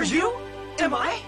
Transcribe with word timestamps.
Are 0.00 0.04
you? 0.04 0.32
Am 0.78 0.94
I? 0.94 1.20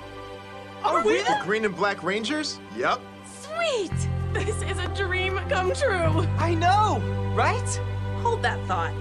Are 0.82 1.04
we 1.04 1.18
the 1.18 1.38
Green 1.44 1.66
and 1.66 1.76
Black 1.76 2.02
Rangers? 2.02 2.58
Yep. 2.74 3.02
Sweet! 3.42 3.92
This 4.32 4.62
is 4.62 4.78
a 4.78 4.88
dream 4.96 5.38
come 5.50 5.74
true. 5.74 6.26
I 6.38 6.54
know, 6.54 7.02
right? 7.36 7.80
Hold 8.22 8.40
that 8.40 8.58
thought. 8.66 8.94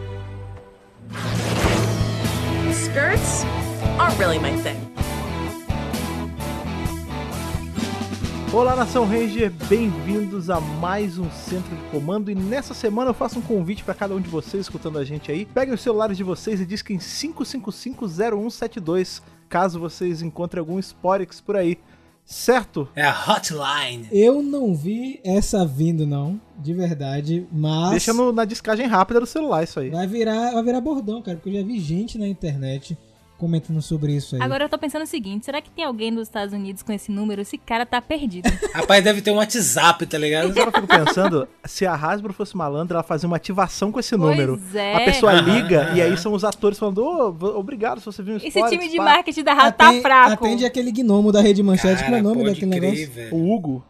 Skirts 2.73 3.45
aren't 3.97 4.19
really 4.19 4.39
my 4.39 4.57
thing. 4.57 4.91
Olá, 8.51 8.75
Nação 8.75 9.05
Ranger, 9.05 9.49
bem-vindos 9.69 10.49
a 10.49 10.59
mais 10.59 11.17
um 11.17 11.31
Centro 11.31 11.73
de 11.73 11.83
Comando 11.83 12.29
e 12.29 12.35
nessa 12.35 12.73
semana 12.73 13.11
eu 13.11 13.13
faço 13.13 13.39
um 13.39 13.41
convite 13.41 13.85
para 13.85 13.93
cada 13.93 14.13
um 14.13 14.19
de 14.19 14.27
vocês 14.27 14.65
escutando 14.65 14.99
a 14.99 15.05
gente 15.05 15.31
aí. 15.31 15.45
Peguem 15.45 15.73
os 15.73 15.79
celulares 15.79 16.17
de 16.17 16.25
vocês 16.25 16.59
e 16.59 16.65
disquem 16.65 16.97
5550172 16.97 19.21
caso 19.51 19.79
vocês 19.79 20.21
encontrem 20.21 20.59
algum 20.61 20.79
Sporex 20.79 21.41
por 21.41 21.57
aí, 21.57 21.77
certo? 22.25 22.87
É 22.95 23.03
a 23.03 23.11
hotline. 23.27 24.07
Eu 24.11 24.41
não 24.41 24.73
vi 24.73 25.19
essa 25.23 25.65
vindo, 25.65 26.07
não, 26.07 26.39
de 26.57 26.73
verdade, 26.73 27.45
mas. 27.51 27.91
Deixa 27.91 28.13
no- 28.13 28.31
na 28.31 28.45
discagem 28.45 28.87
rápida 28.87 29.19
do 29.19 29.25
celular 29.25 29.63
isso 29.63 29.79
aí. 29.79 29.89
Vai 29.89 30.07
virar, 30.07 30.51
vai 30.53 30.63
virar 30.63 30.79
bordão, 30.81 31.21
cara, 31.21 31.37
porque 31.37 31.49
eu 31.49 31.61
já 31.61 31.67
vi 31.67 31.79
gente 31.79 32.17
na 32.17 32.27
internet 32.27 32.97
comentando 33.41 33.81
sobre 33.81 34.13
isso 34.15 34.35
aí. 34.35 34.41
Agora 34.41 34.65
eu 34.65 34.69
tô 34.69 34.77
pensando 34.77 35.01
o 35.01 35.07
seguinte, 35.07 35.45
será 35.45 35.61
que 35.61 35.69
tem 35.71 35.83
alguém 35.83 36.13
dos 36.13 36.27
Estados 36.27 36.53
Unidos 36.53 36.83
com 36.83 36.93
esse 36.93 37.11
número? 37.11 37.41
Esse 37.41 37.57
cara 37.57 37.85
tá 37.85 37.99
perdido. 38.01 38.47
Rapaz, 38.73 39.03
deve 39.03 39.21
ter 39.21 39.31
um 39.31 39.35
WhatsApp, 39.37 40.05
tá 40.05 40.17
ligado? 40.17 40.49
Mas 40.49 40.57
eu 40.57 40.71
fico 40.71 40.87
pensando, 40.87 41.47
se 41.65 41.85
a 41.85 41.93
Hasbro 41.95 42.31
fosse 42.33 42.55
malandra, 42.55 42.97
ela 42.97 43.03
fazia 43.03 43.27
uma 43.27 43.35
ativação 43.37 43.91
com 43.91 43.99
esse 43.99 44.15
Pois 44.15 44.21
número. 44.29 44.61
é. 44.75 44.95
A 44.95 44.99
pessoa 45.05 45.33
liga 45.33 45.91
e 45.95 46.01
aí 46.01 46.15
são 46.17 46.33
os 46.33 46.43
atores 46.43 46.77
falando, 46.77 47.03
ô, 47.03 47.31
v- 47.31 47.45
obrigado 47.47 47.99
se 47.99 48.05
você 48.05 48.21
viu 48.21 48.35
um 48.35 48.37
Esse 48.37 48.61
time 48.69 48.87
de 48.87 48.97
pá." 48.97 49.03
marketing 49.03 49.43
da 49.43 49.53
Rádio 49.53 49.77
tá 49.77 49.93
fraco. 50.01 50.45
Atende 50.45 50.63
aquele 50.65 50.91
gnomo 50.91 51.31
da 51.31 51.41
Rede 51.41 51.63
Manchete, 51.63 52.03
como 52.03 52.15
é 52.15 52.19
o 52.19 52.23
nome 52.23 52.43
daquele 52.45 52.71
crer, 52.77 52.81
negócio? 52.81 53.11
velho. 53.11 53.35
O 53.35 53.51
Hugo? 53.53 53.83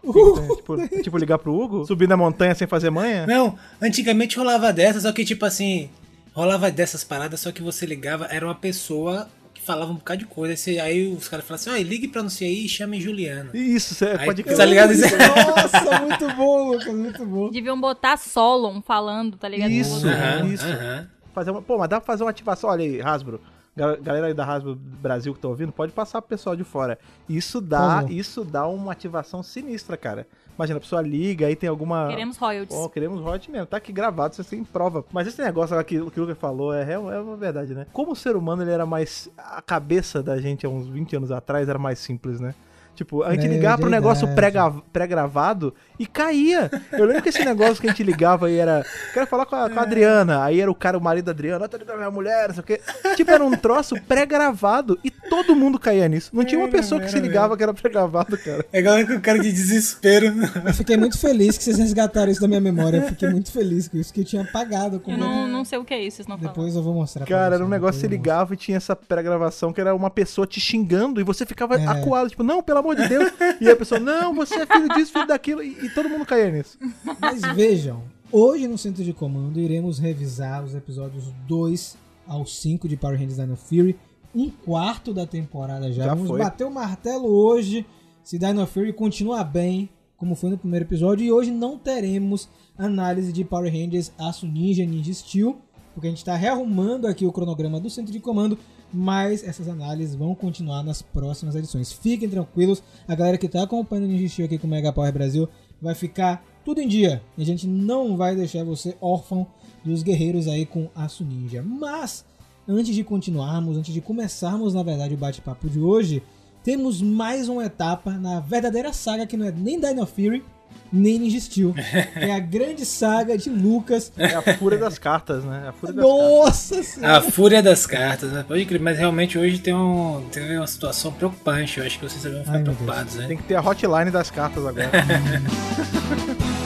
tipo, 0.58 0.88
tipo, 1.04 1.17
ligar 1.17 1.38
pro 1.38 1.54
Hugo? 1.54 1.86
Subir 1.86 2.08
na 2.08 2.16
montanha 2.16 2.56
sem 2.56 2.67
fazer 2.67 2.89
manha? 2.89 3.28
Não, 3.28 3.56
antigamente 3.81 4.38
rolava 4.38 4.72
dessas, 4.72 5.04
só 5.04 5.11
que 5.11 5.26
tipo 5.26 5.45
assim, 5.45 5.89
rolava 6.33 6.72
dessas 6.72 7.04
paradas, 7.04 7.39
só 7.42 7.52
que 7.52 7.61
você 7.61 7.86
ligava, 7.86 8.26
era 8.31 8.45
uma 8.45 8.56
pessoa 8.56 9.28
falava 9.66 9.92
um 9.92 9.95
bocado 9.95 10.20
de 10.20 10.26
coisa. 10.26 10.54
Aí, 10.81 11.08
os 11.14 11.28
caras 11.28 11.45
falavam 11.45 11.72
assim, 11.73 11.84
ó, 11.84 11.88
ligue 11.88 12.08
pra 12.08 12.22
não 12.23 12.30
sei 12.30 12.48
aí 12.50 12.66
e 12.66 12.70
chame 12.70 13.00
Juliana. 13.00 13.50
Isso, 13.54 13.95
você 13.95 14.06
Aí, 14.08 14.26
pode 14.26 14.44
tá 14.44 14.66
ligado? 14.66 14.92
Nossa, 14.94 16.00
muito 16.02 16.28
bom, 16.36 16.72
Lucas, 16.72 16.94
muito 16.94 17.26
bom. 17.26 17.50
Deviam 17.50 17.80
botar 17.80 18.17
Solon 18.17 18.82
falando, 18.82 19.38
tá 19.38 19.48
ligado? 19.48 19.72
Isso. 19.72 20.08
Aham, 20.08 20.48
Isso. 20.48 20.66
aham. 20.66 21.08
fazer 21.34 21.52
uma. 21.52 21.62
Pô, 21.62 21.78
mas 21.78 21.89
dá 21.89 22.00
pra 22.00 22.06
fazer 22.06 22.23
uma 22.23 22.30
ativação. 22.32 22.70
Olha 22.70 22.84
aí, 22.84 23.02
Hasbro. 23.02 23.39
Ga- 23.76 23.95
Galera 23.95 24.28
aí 24.28 24.34
da 24.34 24.44
Hasbro 24.45 24.76
Brasil 24.76 25.34
que 25.34 25.39
tá 25.39 25.48
ouvindo, 25.48 25.72
pode 25.72 25.94
passar 25.94 26.22
pro 26.22 26.28
pessoal 26.30 26.56
de 26.58 26.64
fora. 26.66 27.00
Isso 27.30 27.62
dá, 27.62 28.04
isso 28.09 28.44
dá 28.44 28.67
uma 28.67 28.92
ativação 28.92 29.42
sinistra, 29.42 29.95
cara. 29.95 30.28
Imagina, 30.62 30.78
a 30.78 30.81
pessoa 30.81 31.02
liga, 31.02 31.48
aí 31.48 31.56
tem 31.56 31.67
alguma. 31.67 32.08
Queremos 32.08 32.38
royalties. 32.38 32.78
Ó, 32.78 32.88
queremos 32.88 33.26
hot 33.26 33.50
mesmo. 33.50 33.66
Tá 33.66 33.78
aqui 33.78 33.92
gravado, 33.92 34.36
você 34.36 34.44
tem 34.44 34.64
prova. 34.64 35.04
Mas 35.12 35.26
esse 35.26 35.42
negócio 35.42 35.76
lá 35.76 35.84
que, 35.84 35.95
que 36.12 36.20
o 36.20 36.23
Lucas 36.23 36.38
falou 36.38 36.72
é, 36.72 36.94
é 36.94 36.98
uma 37.00 37.36
verdade, 37.36 37.73
né? 37.73 37.88
Como 37.92 38.12
o 38.12 38.16
ser 38.16 38.36
humano 38.36 38.62
ele 38.62 38.70
era 38.70 38.86
mais. 38.86 39.28
A 39.36 39.59
cabeça 39.59 40.22
da 40.22 40.39
gente 40.39 40.64
há 40.64 40.70
uns 40.70 40.88
20 40.88 41.16
anos 41.16 41.32
atrás 41.32 41.67
era 41.67 41.80
mais 41.80 41.98
simples, 41.98 42.39
né? 42.39 42.54
Tipo, 42.95 43.23
a 43.23 43.34
gente 43.34 43.45
É, 43.45 43.50
ligava 43.50 43.80
pro 43.81 43.89
negócio 43.89 44.28
pré-gra- 44.36 44.73
pré-gravado 44.94 45.73
e 45.97 46.06
caía. 46.06 46.70
Eu 46.92 47.06
lembro 47.06 47.22
que 47.23 47.30
esse 47.30 47.44
negócio 47.44 47.81
que 47.81 47.88
a 47.88 47.89
gente 47.89 48.03
ligava 48.03 48.52
e 48.52 48.58
era. 48.58 48.86
Quero 49.14 49.25
falar 49.28 49.45
com 49.45 49.56
a, 49.56 49.70
com 49.70 49.80
a 49.80 49.83
Adriana. 49.83 50.44
Aí 50.44 50.59
era 50.61 50.70
o 50.70 50.75
cara, 50.75 50.98
o 50.98 51.02
marido 51.02 51.25
da 51.25 51.31
Adriana, 51.31 51.66
"Ah, 51.66 51.67
tô 51.67 51.78
ligando 51.78 51.98
minha 51.98 52.11
mulher, 52.11 52.50
não 52.50 52.56
sei 52.56 52.61
o 52.61 52.66
quê. 52.66 52.81
Tipo, 53.16 53.31
era 53.31 53.44
um 53.44 53.52
troço 53.56 53.95
pré-gravado 54.08 55.00
e 55.03 55.09
todo 55.09 55.56
mundo 55.56 55.80
caía 55.80 56.08
nisso. 56.08 56.30
Não 56.33 56.44
tinha 56.44 56.59
uma 56.59 56.67
pessoa 56.70 57.00
que 57.02 57.09
se 57.09 57.20
ligava 57.20 57.58
que 57.58 57.64
era 57.64 57.73
pré-gravado, 57.73 58.38
cara. 58.38 58.66
É 58.72 58.80
igual 58.80 59.05
com 59.08 59.14
o 59.14 59.22
cara 59.22 59.39
de 59.39 59.52
desespero. 59.52 60.28
Eu 60.66 60.73
fiquei 60.73 60.98
muito 60.98 61.17
feliz 61.17 61.58
que 61.58 61.64
vocês 61.64 61.78
resgataram 61.78 62.31
isso 62.31 62.42
da 62.42 62.48
minha 62.48 62.61
memória. 62.61 62.98
Eu 62.98 63.08
fiquei 63.08 63.30
muito 63.30 63.52
feliz 63.52 63.87
com 63.87 63.98
isso, 63.98 64.14
que 64.14 64.21
eu 64.21 64.26
tinha 64.26 64.43
apagado 64.43 65.02
Eu 65.08 65.17
não, 65.17 65.48
não 65.48 65.66
sei 65.66 65.80
o 65.80 65.86
que 65.86 65.93
é 65.93 66.04
isso, 66.04 66.17
vocês 66.17 66.27
não 66.27 66.37
falam. 66.37 66.54
Depois 66.54 66.76
eu 66.76 66.83
vou 66.83 66.93
mostrar 66.93 67.26
pra 67.26 67.36
Cara, 67.36 67.55
era 67.55 67.66
um 67.66 67.70
negócio 67.70 67.95
que 67.95 68.02
você 68.02 68.08
ligava 68.08 68.54
e 68.54 68.58
tinha 68.58 68.77
essa 68.77 68.95
pré-gravação 68.95 69.71
que 69.73 69.82
era 69.82 69.95
uma 69.95 70.10
pessoa 70.10 70.45
te 70.45 70.60
xingando 70.60 71.20
e 71.20 71.23
você 71.23 71.45
ficava 71.45 71.76
É. 71.80 71.86
acuado, 71.87 72.30
tipo, 72.30 72.43
não, 72.43 72.61
pelo 72.61 72.80
amor 72.81 72.95
de 72.95 73.08
Deus. 73.08 73.31
E 73.59 73.69
a 73.69 73.75
pessoa, 73.75 73.99
não, 73.99 74.33
você 74.33 74.55
é 74.55 74.65
filho 74.65 74.89
disso, 74.89 75.11
filho 75.14 75.27
daquilo. 75.27 75.64
E, 75.64 75.86
e 75.86 75.89
todo 75.89 76.09
mundo 76.09 76.25
caía 76.25 76.52
nisso. 76.52 76.77
Mas 77.19 77.42
vejam, 77.55 78.03
hoje 78.31 78.67
no 78.67 78.77
Centro 78.77 79.03
de 79.03 79.14
Comando 79.14 79.59
iremos 79.59 79.99
revisar 79.99 80.64
os 80.64 80.75
episódios 80.75 81.25
2 81.47 81.97
ao 82.27 82.45
5 82.45 82.87
de 82.87 82.97
Power 82.97 83.17
Rangers 83.17 83.37
Dino 83.37 83.55
Fury. 83.55 83.97
Um 84.33 84.49
quarto 84.49 85.14
da 85.14 85.25
temporada 85.25 85.92
já. 85.92 86.05
Já 86.05 86.14
Vamos 86.14 86.27
foi. 86.30 86.39
bater 86.39 86.65
o 86.65 86.71
martelo 86.71 87.27
hoje 87.27 87.86
se 88.23 88.37
Dino 88.37 88.65
Fury 88.65 88.93
continua 88.93 89.43
bem, 89.43 89.89
como 90.15 90.36
foi 90.36 90.49
no 90.52 90.58
primeiro 90.58 90.86
episódio. 90.86 91.25
E 91.25 91.31
hoje 91.31 91.52
não 91.52 91.77
teremos 91.77 92.48
análise 92.77 93.33
de 93.33 93.43
Power 93.43 93.71
Rangers 93.71 94.11
Aço 94.17 94.45
Ninja 94.48 94.86
Ninja 94.86 95.13
Steel, 95.13 95.58
porque 95.93 96.08
a 96.08 96.09
gente 96.09 96.19
está 96.19 96.36
rearrumando 96.36 97.08
aqui 97.08 97.25
o 97.25 97.31
cronograma 97.31 97.80
do 97.80 97.89
Centro 97.89 98.11
de 98.11 98.19
Comando. 98.19 98.58
Mas 98.94 99.44
essas 99.44 99.68
análises 99.68 100.16
vão 100.16 100.36
continuar 100.36 100.84
nas 100.84 101.02
próximas 101.02 101.56
edições. 101.56 101.94
Fiquem 101.94 102.30
tranquilos, 102.30 102.84
a 103.08 103.16
galera 103.16 103.38
que 103.38 103.46
está 103.46 103.64
acompanhando 103.64 104.06
o 104.06 104.08
Ninja 104.08 104.28
Steel 104.28 104.46
aqui 104.46 104.58
com 104.58 104.68
o 104.68 104.70
Mega 104.70 104.92
Power 104.92 105.12
Brasil 105.14 105.48
vai 105.82 105.96
ficar 105.96 106.44
tudo 106.64 106.80
em 106.80 106.88
dia. 106.88 107.22
E 107.38 107.42
a 107.42 107.46
gente 107.46 107.68
não 107.68 108.16
vai 108.18 108.36
deixar 108.36 108.64
você 108.64 108.96
órfão 109.02 109.48
dos 109.84 110.04
guerreiros 110.04 110.48
aí 110.48 110.66
com 110.66 110.90
Aço 110.96 111.24
Ninja. 111.24 111.64
Mas, 111.64 112.24
antes 112.68 112.94
de 112.94 113.04
continuarmos, 113.04 113.78
antes 113.78 113.94
de 113.94 114.02
começarmos, 114.02 114.74
na 114.74 114.84
verdade, 114.84 115.16
o 115.16 115.18
bate-papo 115.18 115.70
de 115.70 115.80
hoje, 115.80 116.22
temos 116.64 117.02
mais 117.02 117.50
uma 117.50 117.66
etapa 117.66 118.12
na 118.12 118.40
verdadeira 118.40 118.94
saga 118.94 119.26
que 119.26 119.36
não 119.36 119.48
é 119.48 119.52
nem 119.52 119.80
Dino 119.80 120.06
Fury, 120.06 120.44
nem 120.92 121.20
Ninja 121.20 121.39
Steel. 121.39 121.73
É 122.15 122.33
a 122.33 122.39
grande 122.39 122.86
saga 122.86 123.37
de 123.37 123.49
Lucas. 123.49 124.11
É 124.17 124.36
a 124.36 124.58
fúria 124.58 124.77
das 124.77 124.98
cartas, 124.98 125.43
né? 125.43 125.70
A 125.70 125.71
fúria 125.71 125.95
das 125.95 126.05
cartas. 126.05 126.21
Nossa 126.21 126.83
senhora! 126.83 127.17
A 127.17 127.21
fúria 127.21 127.64
das 127.64 127.86
cartas, 127.86 128.31
né? 128.31 128.45
Pode 128.48 128.65
crer, 128.65 128.81
mas 128.81 128.98
realmente 128.98 129.38
hoje 129.38 129.60
tem, 129.60 129.74
um, 129.74 130.25
tem 130.31 130.57
uma 130.57 130.68
situação 130.68 131.12
preocupante. 131.13 131.80
Eu 131.80 131.86
acho 131.86 132.00
que 132.00 132.10
vocês 132.10 132.24
vão 132.24 132.44
ficar 132.44 132.57
Ai, 132.57 132.63
preocupados, 132.63 133.15
né? 133.15 133.27
Tem 133.27 133.38
que 133.38 133.44
ter 133.44 133.56
a 133.56 133.62
hotline 133.62 134.12
das 134.12 134.30
cartas 134.30 134.65
agora. 134.65 134.92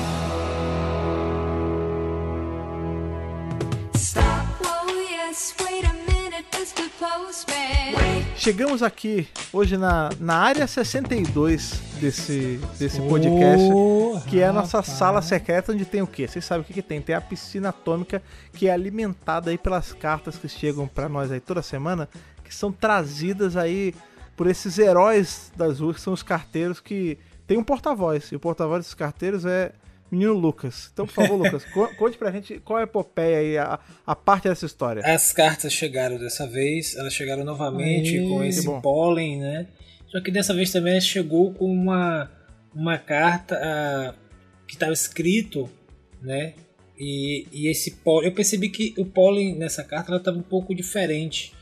Chegamos 8.38 8.82
aqui 8.84 9.28
hoje 9.52 9.76
na, 9.78 10.10
na 10.20 10.36
área 10.38 10.68
62 10.68 11.82
desse, 12.00 12.60
desse 12.78 13.02
podcast. 13.02 13.66
Oh, 13.74 14.20
Que 14.28 14.40
é 14.40 14.48
a 14.48 14.54
nossa 14.54 14.78
rapaz. 14.80 14.98
sala 14.98 15.22
secreta, 15.22 15.72
onde 15.74 15.84
tem 15.86 16.02
o 16.02 16.08
quê? 16.08 16.28
Vocês 16.28 16.46
sabem 16.46 16.62
o 16.62 16.66
que, 16.66 16.74
que 16.74 16.82
tem? 16.82 17.02
Tem 17.02 17.16
a 17.16 17.22
piscina 17.22 17.70
atômica, 17.70 18.22
que 18.54 18.68
é 18.68 18.72
alimentada 18.72 19.50
aí 19.52 19.58
pelas 19.58 19.94
cartas 19.94 20.38
que 20.38 20.48
chegam 20.48 20.88
pra 20.88 21.10
nós 21.10 21.32
aí 21.32 21.40
toda 21.40 21.62
semana, 21.62 22.08
que 22.44 22.54
são 22.54 22.72
trazidas 22.72 23.58
aí 23.58 23.94
por 24.38 24.48
esses 24.48 24.78
heróis 24.78 25.52
das 25.56 25.80
ruas, 25.80 25.96
que 25.98 26.02
são 26.02 26.14
os 26.14 26.24
carteiros 26.24 26.80
que 26.80 27.18
tem 27.48 27.58
um 27.58 27.64
porta-voz. 27.64 28.32
E 28.32 28.36
o 28.36 28.40
porta-voz 28.40 28.80
desses 28.82 28.94
carteiros 28.94 29.46
é 29.46 29.72
menino 30.16 30.34
Lucas. 30.34 30.90
Então, 30.92 31.06
por 31.06 31.14
favor, 31.14 31.36
Lucas, 31.36 31.64
co- 31.66 31.88
conte 31.96 32.18
pra 32.18 32.32
gente 32.32 32.60
qual 32.60 32.80
é 32.80 32.82
a 32.82 32.86
epopeia 32.86 33.38
aí, 33.38 33.58
a, 33.58 33.80
a 34.06 34.16
parte 34.16 34.48
dessa 34.48 34.66
história. 34.66 35.02
As 35.06 35.32
cartas 35.32 35.72
chegaram 35.74 36.18
dessa 36.18 36.48
vez, 36.48 36.96
elas 36.96 37.14
chegaram 37.14 37.44
novamente 37.44 38.20
com 38.28 38.44
esse 38.44 38.66
pólen, 38.82 39.40
né? 39.40 39.68
Só 40.08 40.22
que 40.22 40.32
dessa 40.32 40.54
vez 40.54 40.72
também 40.72 41.00
chegou 41.02 41.54
com 41.54 41.66
uma, 41.72 42.32
uma 42.74 42.98
carta 42.98 43.60
ah, 43.62 44.14
que 44.68 44.74
estava 44.76 44.94
escrito, 44.94 45.70
né? 46.22 46.54
E, 46.98 47.46
e 47.52 47.68
esse 47.68 47.92
pólen, 47.92 48.30
eu 48.30 48.34
percebi 48.34 48.70
que 48.70 48.94
o 48.98 49.06
pólen 49.06 49.56
nessa 49.56 49.84
carta 49.84 50.16
estava 50.16 50.38
um 50.38 50.42
pouco 50.42 50.74
diferente. 50.74 51.54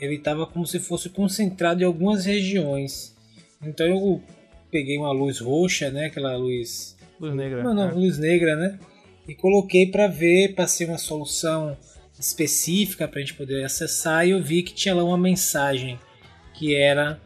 Ele 0.00 0.14
estava 0.14 0.46
como 0.46 0.64
se 0.64 0.78
fosse 0.78 1.08
concentrado 1.08 1.82
em 1.82 1.84
algumas 1.84 2.24
regiões. 2.24 3.16
Então 3.60 3.84
eu 3.86 4.22
peguei 4.70 4.96
uma 4.96 5.10
luz 5.10 5.40
roxa, 5.40 5.90
né? 5.90 6.06
Aquela 6.06 6.36
luz 6.36 6.96
Luz 7.20 7.34
Negra. 7.34 7.62
não, 7.62 7.74
não, 7.74 7.88
É. 7.88 7.92
luz 7.92 8.18
negra, 8.18 8.56
né? 8.56 8.78
E 9.26 9.34
coloquei 9.34 9.90
para 9.90 10.06
ver, 10.06 10.54
passei 10.54 10.86
uma 10.86 10.98
solução 10.98 11.76
específica 12.18 13.06
para 13.06 13.18
a 13.18 13.20
gente 13.20 13.34
poder 13.34 13.64
acessar 13.64 14.26
e 14.26 14.30
eu 14.30 14.42
vi 14.42 14.62
que 14.62 14.72
tinha 14.74 14.94
lá 14.94 15.04
uma 15.04 15.18
mensagem 15.18 15.98
que 16.54 16.74
era 16.74 17.20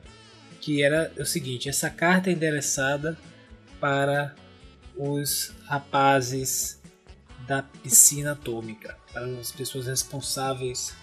que 0.60 0.82
era 0.82 1.12
o 1.18 1.24
seguinte: 1.24 1.68
essa 1.68 1.90
carta 1.90 2.30
é 2.30 2.32
endereçada 2.32 3.16
para 3.80 4.34
os 4.96 5.52
rapazes 5.64 6.80
da 7.46 7.62
piscina 7.62 8.32
atômica, 8.32 8.96
para 9.12 9.24
as 9.26 9.50
pessoas 9.50 9.86
responsáveis 9.86 10.94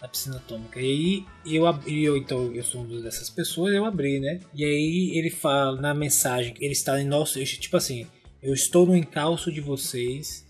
da 0.00 0.06
piscina 0.06 0.36
atômica. 0.36 0.80
E 0.80 1.24
aí 1.44 1.56
eu 1.56 1.66
abri, 1.66 2.04
eu, 2.04 2.16
então 2.16 2.52
eu 2.54 2.62
sou 2.62 2.82
uma 2.82 3.00
dessas 3.00 3.28
pessoas, 3.28 3.74
eu 3.74 3.84
abri, 3.84 4.20
né? 4.20 4.40
E 4.54 4.64
aí 4.64 5.12
ele 5.18 5.30
fala 5.30 5.80
na 5.80 5.92
mensagem, 5.94 6.54
ele 6.60 6.72
está 6.72 7.00
em 7.00 7.04
nosso, 7.04 7.42
tipo 7.44 7.76
assim, 7.76 8.06
eu 8.48 8.54
estou 8.54 8.86
no 8.86 8.96
encalço 8.96 9.52
de 9.52 9.60
vocês 9.60 10.46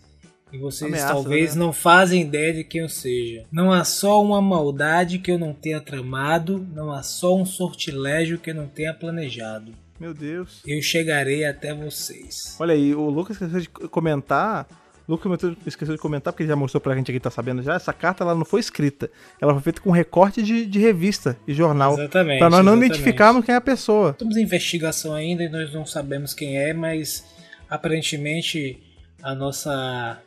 E 0.52 0.58
vocês 0.58 0.90
Ameaça, 0.90 1.12
talvez 1.12 1.54
né? 1.54 1.60
não 1.60 1.72
fazem 1.72 2.22
ideia 2.22 2.54
de 2.54 2.64
quem 2.64 2.82
eu 2.82 2.88
seja. 2.88 3.44
Não 3.50 3.72
há 3.72 3.84
só 3.84 4.22
uma 4.22 4.40
maldade 4.40 5.18
que 5.18 5.30
eu 5.30 5.38
não 5.38 5.52
tenha 5.52 5.80
tramado, 5.80 6.66
não 6.72 6.92
há 6.92 7.02
só 7.02 7.36
um 7.36 7.44
sortilégio 7.44 8.38
que 8.38 8.50
eu 8.50 8.54
não 8.54 8.66
tenha 8.66 8.94
planejado. 8.94 9.72
Meu 9.98 10.14
Deus. 10.14 10.62
Eu 10.64 10.80
chegarei 10.80 11.44
até 11.44 11.74
vocês. 11.74 12.56
Olha 12.60 12.72
aí, 12.72 12.94
o 12.94 13.10
Lucas 13.10 13.36
esqueceu 13.36 13.60
de 13.60 13.68
comentar. 13.68 14.66
O 15.08 15.12
Lucas 15.12 15.56
esqueceu 15.66 15.96
de 15.96 16.00
comentar, 16.00 16.32
porque 16.32 16.44
ele 16.44 16.50
já 16.50 16.56
mostrou 16.56 16.80
pra 16.80 16.94
gente 16.94 17.10
aqui, 17.10 17.18
tá 17.18 17.30
sabendo 17.30 17.62
já. 17.62 17.74
Essa 17.74 17.92
carta 17.92 18.22
ela 18.22 18.34
não 18.34 18.44
foi 18.44 18.60
escrita. 18.60 19.10
Ela 19.40 19.52
foi 19.54 19.62
feita 19.62 19.80
com 19.80 19.90
recorte 19.90 20.40
de, 20.42 20.66
de 20.66 20.78
revista 20.78 21.36
e 21.48 21.52
jornal. 21.52 21.94
Exatamente. 21.94 22.38
Pra 22.38 22.48
nós 22.48 22.64
não 22.64 22.74
exatamente. 22.74 22.92
identificarmos 22.92 23.44
quem 23.44 23.54
é 23.54 23.58
a 23.58 23.60
pessoa. 23.60 24.10
Estamos 24.10 24.36
em 24.36 24.42
investigação 24.42 25.14
ainda 25.14 25.42
e 25.42 25.48
nós 25.48 25.72
não 25.72 25.84
sabemos 25.84 26.32
quem 26.32 26.56
é, 26.58 26.72
mas 26.72 27.24
aparentemente 27.68 28.78
a 29.22 29.34
nossa 29.34 30.22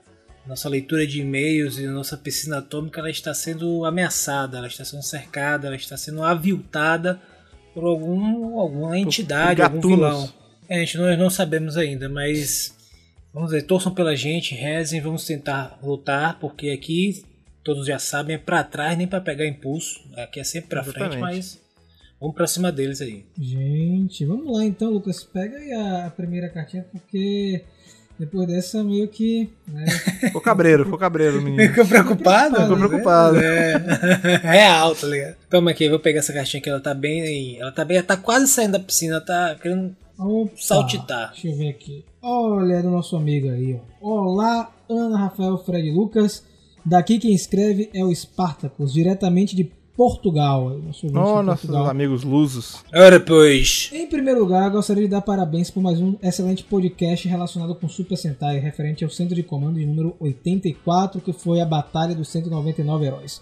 nossa 0.45 0.67
leitura 0.67 1.05
de 1.05 1.21
e-mails 1.21 1.77
e 1.77 1.85
a 1.85 1.91
nossa 1.91 2.17
piscina 2.17 2.57
atômica 2.57 2.99
ela 2.99 3.09
está 3.09 3.33
sendo 3.33 3.85
ameaçada, 3.85 4.57
ela 4.57 4.67
está 4.67 4.83
sendo 4.83 5.03
cercada, 5.03 5.67
ela 5.67 5.75
está 5.75 5.95
sendo 5.95 6.23
aviltada 6.23 7.21
por 7.73 7.83
algum, 7.83 8.59
alguma 8.59 8.97
entidade, 8.97 9.61
algum 9.61 9.79
vilão. 9.79 10.33
É, 10.67 10.79
gente, 10.79 10.97
nós 10.97 11.17
não 11.17 11.29
sabemos 11.29 11.77
ainda, 11.77 12.09
mas 12.09 12.75
vamos 13.33 13.51
ver, 13.51 13.61
torçam 13.63 13.93
pela 13.93 14.15
gente, 14.15 14.55
rezem, 14.55 14.99
vamos 14.99 15.25
tentar 15.25 15.77
lutar, 15.83 16.39
porque 16.39 16.69
aqui 16.69 17.23
todos 17.63 17.85
já 17.85 17.99
sabem, 17.99 18.35
é 18.35 18.39
pra 18.39 18.63
trás 18.63 18.97
nem 18.97 19.07
pra 19.07 19.21
pegar 19.21 19.45
impulso, 19.45 20.01
aqui 20.17 20.39
é 20.39 20.43
sempre 20.43 20.69
pra 20.69 20.83
frente, 20.83 21.17
mas 21.17 21.61
vamos 22.21 22.35
pra 22.35 22.45
cima 22.45 22.71
deles 22.71 23.01
aí. 23.01 23.25
Gente, 23.37 24.23
vamos 24.25 24.55
lá 24.55 24.63
então, 24.63 24.91
Lucas. 24.91 25.23
Pega 25.23 25.57
aí 25.57 25.73
a, 25.73 26.13
primeira 26.15 26.47
cartinha, 26.47 26.85
porque 26.91 27.63
depois 28.19 28.47
dessa 28.47 28.83
meio 28.83 29.07
que. 29.07 29.49
Né, 29.67 29.85
Ficou 30.21 30.39
cabreiro, 30.39 30.83
ficou 30.85 30.99
cabreiro, 30.99 31.41
menino. 31.41 31.63
Ficou 31.73 31.87
preocupado? 31.87 32.61
Ficou 32.61 32.77
preocupado. 32.77 33.37
É. 33.37 34.37
Real, 34.43 34.95
tá 34.95 35.07
ligado? 35.07 35.35
Toma 35.49 35.71
aqui, 35.71 35.85
eu 35.85 35.89
vou 35.89 35.99
pegar 35.99 36.19
essa 36.19 36.31
caixinha 36.31 36.61
que 36.61 36.69
ela 36.69 36.79
tá 36.79 36.93
bem. 36.93 37.59
Ela 37.59 37.71
tá 37.71 37.83
bem. 37.83 37.97
Ela 37.97 38.05
tá 38.05 38.15
quase 38.15 38.47
saindo 38.47 38.73
da 38.73 38.79
piscina, 38.79 39.15
ela 39.15 39.25
tá 39.25 39.55
querendo. 39.55 39.95
opa, 40.19 40.51
Saltitar. 40.55 41.31
Deixa 41.31 41.47
eu 41.47 41.57
ver 41.57 41.69
aqui. 41.69 42.05
Olha, 42.21 42.75
é 42.75 42.81
do 42.83 42.91
nosso 42.91 43.17
amigo 43.17 43.49
aí, 43.49 43.79
ó. 43.99 44.13
Olá, 44.23 44.71
Ana 44.87 45.17
Rafael 45.17 45.57
Fred 45.57 45.89
Lucas. 45.89 46.43
Daqui 46.85 47.19
quem 47.19 47.33
escreve 47.33 47.89
é 47.93 48.03
o 48.03 48.13
Spartacus, 48.13 48.93
diretamente 48.93 49.55
de 49.55 49.71
Portugal. 50.05 50.79
Nosso 50.79 51.05
Oh, 51.09 51.43
nossos 51.43 51.61
Portugal. 51.67 51.87
amigos 51.87 52.23
lusos. 52.23 52.83
Ora, 52.91 53.19
pois. 53.19 53.91
Em 53.93 54.07
primeiro 54.07 54.39
lugar, 54.39 54.67
gostaria 54.71 55.03
de 55.03 55.09
dar 55.09 55.21
parabéns 55.21 55.69
por 55.69 55.79
mais 55.83 56.01
um 56.01 56.15
excelente 56.23 56.63
podcast 56.63 57.27
relacionado 57.27 57.75
com 57.75 57.87
Super 57.87 58.17
Sentai, 58.17 58.57
referente 58.57 59.03
ao 59.03 59.11
centro 59.11 59.35
de 59.35 59.43
comando 59.43 59.79
de 59.79 59.85
número 59.85 60.15
84, 60.19 61.21
que 61.21 61.31
foi 61.31 61.61
a 61.61 61.65
Batalha 61.67 62.15
dos 62.15 62.29
199 62.29 63.05
Heróis. 63.05 63.41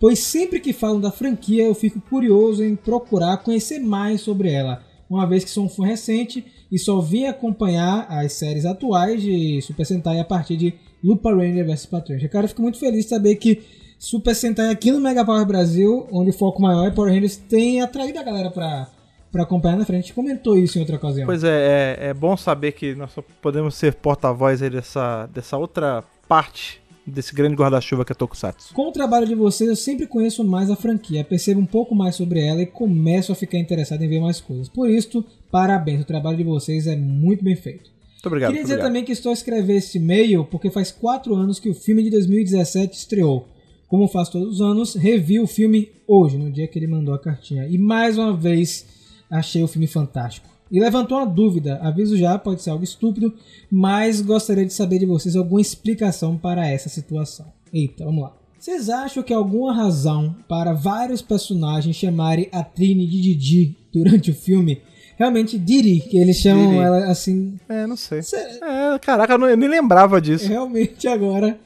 Pois 0.00 0.18
sempre 0.20 0.60
que 0.60 0.72
falam 0.72 0.98
da 0.98 1.10
franquia, 1.10 1.64
eu 1.64 1.74
fico 1.74 2.00
curioso 2.00 2.64
em 2.64 2.74
procurar 2.74 3.36
conhecer 3.42 3.78
mais 3.78 4.22
sobre 4.22 4.50
ela, 4.50 4.82
uma 5.10 5.26
vez 5.26 5.44
que 5.44 5.50
sou 5.50 5.66
um 5.66 5.68
fã 5.68 5.84
recente 5.84 6.42
e 6.72 6.78
só 6.78 7.00
vim 7.02 7.26
acompanhar 7.26 8.06
as 8.08 8.32
séries 8.32 8.64
atuais 8.64 9.20
de 9.20 9.60
Super 9.60 9.84
Sentai 9.84 10.18
a 10.20 10.24
partir 10.24 10.56
de 10.56 10.72
Lupa 11.04 11.30
Ranger 11.34 11.66
vs 11.66 11.84
Patrulha. 11.84 12.28
Cara, 12.30 12.46
eu 12.46 12.48
fico 12.48 12.62
muito 12.62 12.78
feliz 12.78 13.04
de 13.04 13.10
saber 13.10 13.36
que 13.36 13.60
Super 14.02 14.34
Sentai 14.34 14.68
aqui 14.68 14.90
no 14.90 15.00
Mega 15.00 15.24
Power 15.24 15.46
Brasil, 15.46 16.08
onde 16.10 16.30
o 16.30 16.32
foco 16.32 16.60
maior 16.60 16.88
é 16.88 16.90
Power 16.90 17.12
Rangers, 17.12 17.36
tem 17.36 17.80
atraído 17.80 18.18
a 18.18 18.24
galera 18.24 18.50
pra, 18.50 18.88
pra 19.30 19.44
acompanhar 19.44 19.76
na 19.76 19.84
frente. 19.84 19.98
A 19.98 20.02
gente 20.02 20.12
comentou 20.12 20.58
isso 20.58 20.76
em 20.76 20.80
outra 20.80 20.96
ocasião. 20.96 21.24
Pois 21.24 21.44
é, 21.44 21.98
é, 22.00 22.06
é 22.08 22.12
bom 22.12 22.36
saber 22.36 22.72
que 22.72 22.96
nós 22.96 23.12
só 23.12 23.22
podemos 23.40 23.76
ser 23.76 23.94
porta-voz 23.94 24.60
aí 24.60 24.70
dessa, 24.70 25.26
dessa 25.26 25.56
outra 25.56 26.02
parte 26.26 26.82
desse 27.06 27.32
grande 27.32 27.54
guarda-chuva 27.54 28.04
que 28.04 28.10
é 28.10 28.14
Tokusatsu. 28.14 28.74
Com 28.74 28.88
o 28.88 28.92
trabalho 28.92 29.24
de 29.24 29.36
vocês, 29.36 29.70
eu 29.70 29.76
sempre 29.76 30.08
conheço 30.08 30.42
mais 30.42 30.68
a 30.68 30.74
franquia, 30.74 31.22
percebo 31.22 31.60
um 31.60 31.66
pouco 31.66 31.94
mais 31.94 32.16
sobre 32.16 32.44
ela 32.44 32.60
e 32.60 32.66
começo 32.66 33.30
a 33.30 33.36
ficar 33.36 33.58
interessado 33.58 34.02
em 34.02 34.08
ver 34.08 34.20
mais 34.20 34.40
coisas. 34.40 34.68
Por 34.68 34.90
isso, 34.90 35.24
parabéns, 35.48 36.00
o 36.02 36.04
trabalho 36.04 36.36
de 36.36 36.44
vocês 36.44 36.88
é 36.88 36.96
muito 36.96 37.44
bem 37.44 37.54
feito. 37.54 37.88
Muito 38.14 38.26
obrigado. 38.26 38.50
Queria 38.50 38.62
muito 38.62 38.62
dizer 38.64 38.74
obrigado. 38.74 38.88
também 38.88 39.04
que 39.04 39.12
estou 39.12 39.30
a 39.30 39.32
escrever 39.32 39.76
este 39.76 39.98
e-mail 39.98 40.44
porque 40.44 40.70
faz 40.70 40.90
quatro 40.90 41.36
anos 41.36 41.60
que 41.60 41.70
o 41.70 41.74
filme 41.74 42.02
de 42.02 42.10
2017 42.10 42.96
estreou. 42.96 43.51
Como 43.92 44.08
faço 44.08 44.32
todos 44.32 44.54
os 44.54 44.60
anos, 44.62 44.94
revi 44.94 45.38
o 45.38 45.46
filme 45.46 45.90
hoje, 46.08 46.38
no 46.38 46.50
dia 46.50 46.66
que 46.66 46.78
ele 46.78 46.86
mandou 46.86 47.12
a 47.12 47.18
cartinha. 47.18 47.66
E 47.68 47.76
mais 47.76 48.16
uma 48.16 48.34
vez 48.34 48.86
achei 49.30 49.62
o 49.62 49.68
filme 49.68 49.86
fantástico. 49.86 50.48
E 50.70 50.80
levantou 50.80 51.18
uma 51.18 51.26
dúvida, 51.26 51.76
aviso 51.82 52.16
já, 52.16 52.38
pode 52.38 52.62
ser 52.62 52.70
algo 52.70 52.82
estúpido, 52.82 53.34
mas 53.70 54.22
gostaria 54.22 54.64
de 54.64 54.72
saber 54.72 54.98
de 55.00 55.04
vocês 55.04 55.36
alguma 55.36 55.60
explicação 55.60 56.38
para 56.38 56.66
essa 56.66 56.88
situação. 56.88 57.44
Eita, 57.70 58.06
vamos 58.06 58.22
lá. 58.22 58.32
Vocês 58.58 58.88
acham 58.88 59.22
que 59.22 59.34
há 59.34 59.36
alguma 59.36 59.74
razão 59.74 60.34
para 60.48 60.72
vários 60.72 61.20
personagens 61.20 61.94
chamarem 61.94 62.48
a 62.50 62.64
Trini 62.64 63.06
de 63.06 63.20
Didi 63.20 63.76
durante 63.92 64.30
o 64.30 64.34
filme? 64.34 64.80
Realmente 65.18 65.58
Didi, 65.58 66.00
que 66.00 66.16
eles 66.16 66.38
chamam 66.38 66.80
ela 66.82 67.10
assim. 67.10 67.58
É, 67.68 67.86
não 67.86 67.96
sei. 67.96 68.22
Cê- 68.22 68.36
É, 68.38 68.98
caraca, 68.98 69.34
eu, 69.34 69.38
não- 69.38 69.50
eu 69.50 69.56
nem 69.58 69.68
lembrava 69.68 70.18
disso. 70.18 70.48
Realmente 70.48 71.06
agora 71.06 71.60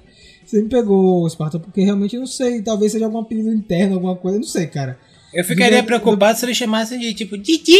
você 0.50 0.62
me 0.62 0.68
pegou, 0.68 1.28
Sparta, 1.28 1.58
porque 1.58 1.80
realmente 1.82 2.14
eu 2.16 2.20
não 2.20 2.26
sei. 2.26 2.62
Talvez 2.62 2.92
seja 2.92 3.04
algum 3.06 3.18
apelido 3.18 3.52
interno, 3.52 3.94
alguma 3.94 4.16
coisa, 4.16 4.36
eu 4.36 4.40
não 4.40 4.46
sei, 4.48 4.66
cara. 4.66 4.98
Eu 5.34 5.44
ficaria 5.44 5.82
Do- 5.82 5.86
preocupado 5.86 6.38
se 6.38 6.46
eles 6.46 6.56
chamassem 6.56 6.98
de 6.98 7.12
tipo 7.12 7.36
Didi! 7.36 7.72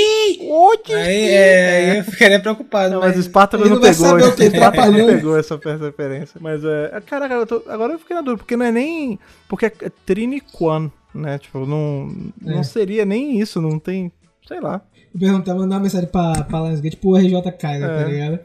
Oye! 0.42 0.94
Aí, 0.94 1.28
é, 1.28 1.90
aí 1.92 1.98
eu 1.98 2.04
ficaria 2.04 2.38
preocupado. 2.40 2.94
Não, 2.94 3.00
mas 3.00 3.16
o 3.16 3.56
mas... 3.56 3.64
Ele 3.64 3.74
não 3.74 3.80
não 3.80 3.88
pegou. 3.88 4.06
saber 4.06 4.24
o 4.24 4.34
que 4.36 4.42
não 4.98 5.06
pegou 5.06 5.38
essa, 5.38 5.56
referência. 5.86 6.38
Mas 6.40 6.62
é. 6.64 7.00
Caraca, 7.06 7.34
eu 7.34 7.46
tô- 7.46 7.62
agora 7.68 7.94
eu 7.94 7.98
fiquei 7.98 8.14
na 8.16 8.20
dúvida, 8.22 8.38
porque 8.38 8.56
não 8.56 8.66
é 8.66 8.72
nem. 8.72 9.18
Porque 9.48 9.66
é 9.66 9.72
Trini 10.04 10.40
Quan, 10.40 10.90
né? 11.14 11.38
Tipo, 11.38 11.64
não. 11.64 12.14
Não 12.42 12.58
É. 12.60 12.62
seria 12.62 13.06
nem 13.06 13.40
isso, 13.40 13.60
não 13.62 13.78
tem. 13.78 14.12
Sei 14.46 14.60
lá. 14.60 14.82
Eu 15.14 15.20
perguntava, 15.20 15.58
mandar 15.60 15.76
uma 15.76 15.82
mensagem 15.82 16.08
pra, 16.08 16.44
pra 16.44 16.60
Lionsgate, 16.60 16.96
pro 16.98 17.16
RJ 17.16 17.40
Kaiser, 17.58 17.88
tá 17.88 18.02
É. 18.02 18.04
ligado? 18.10 18.38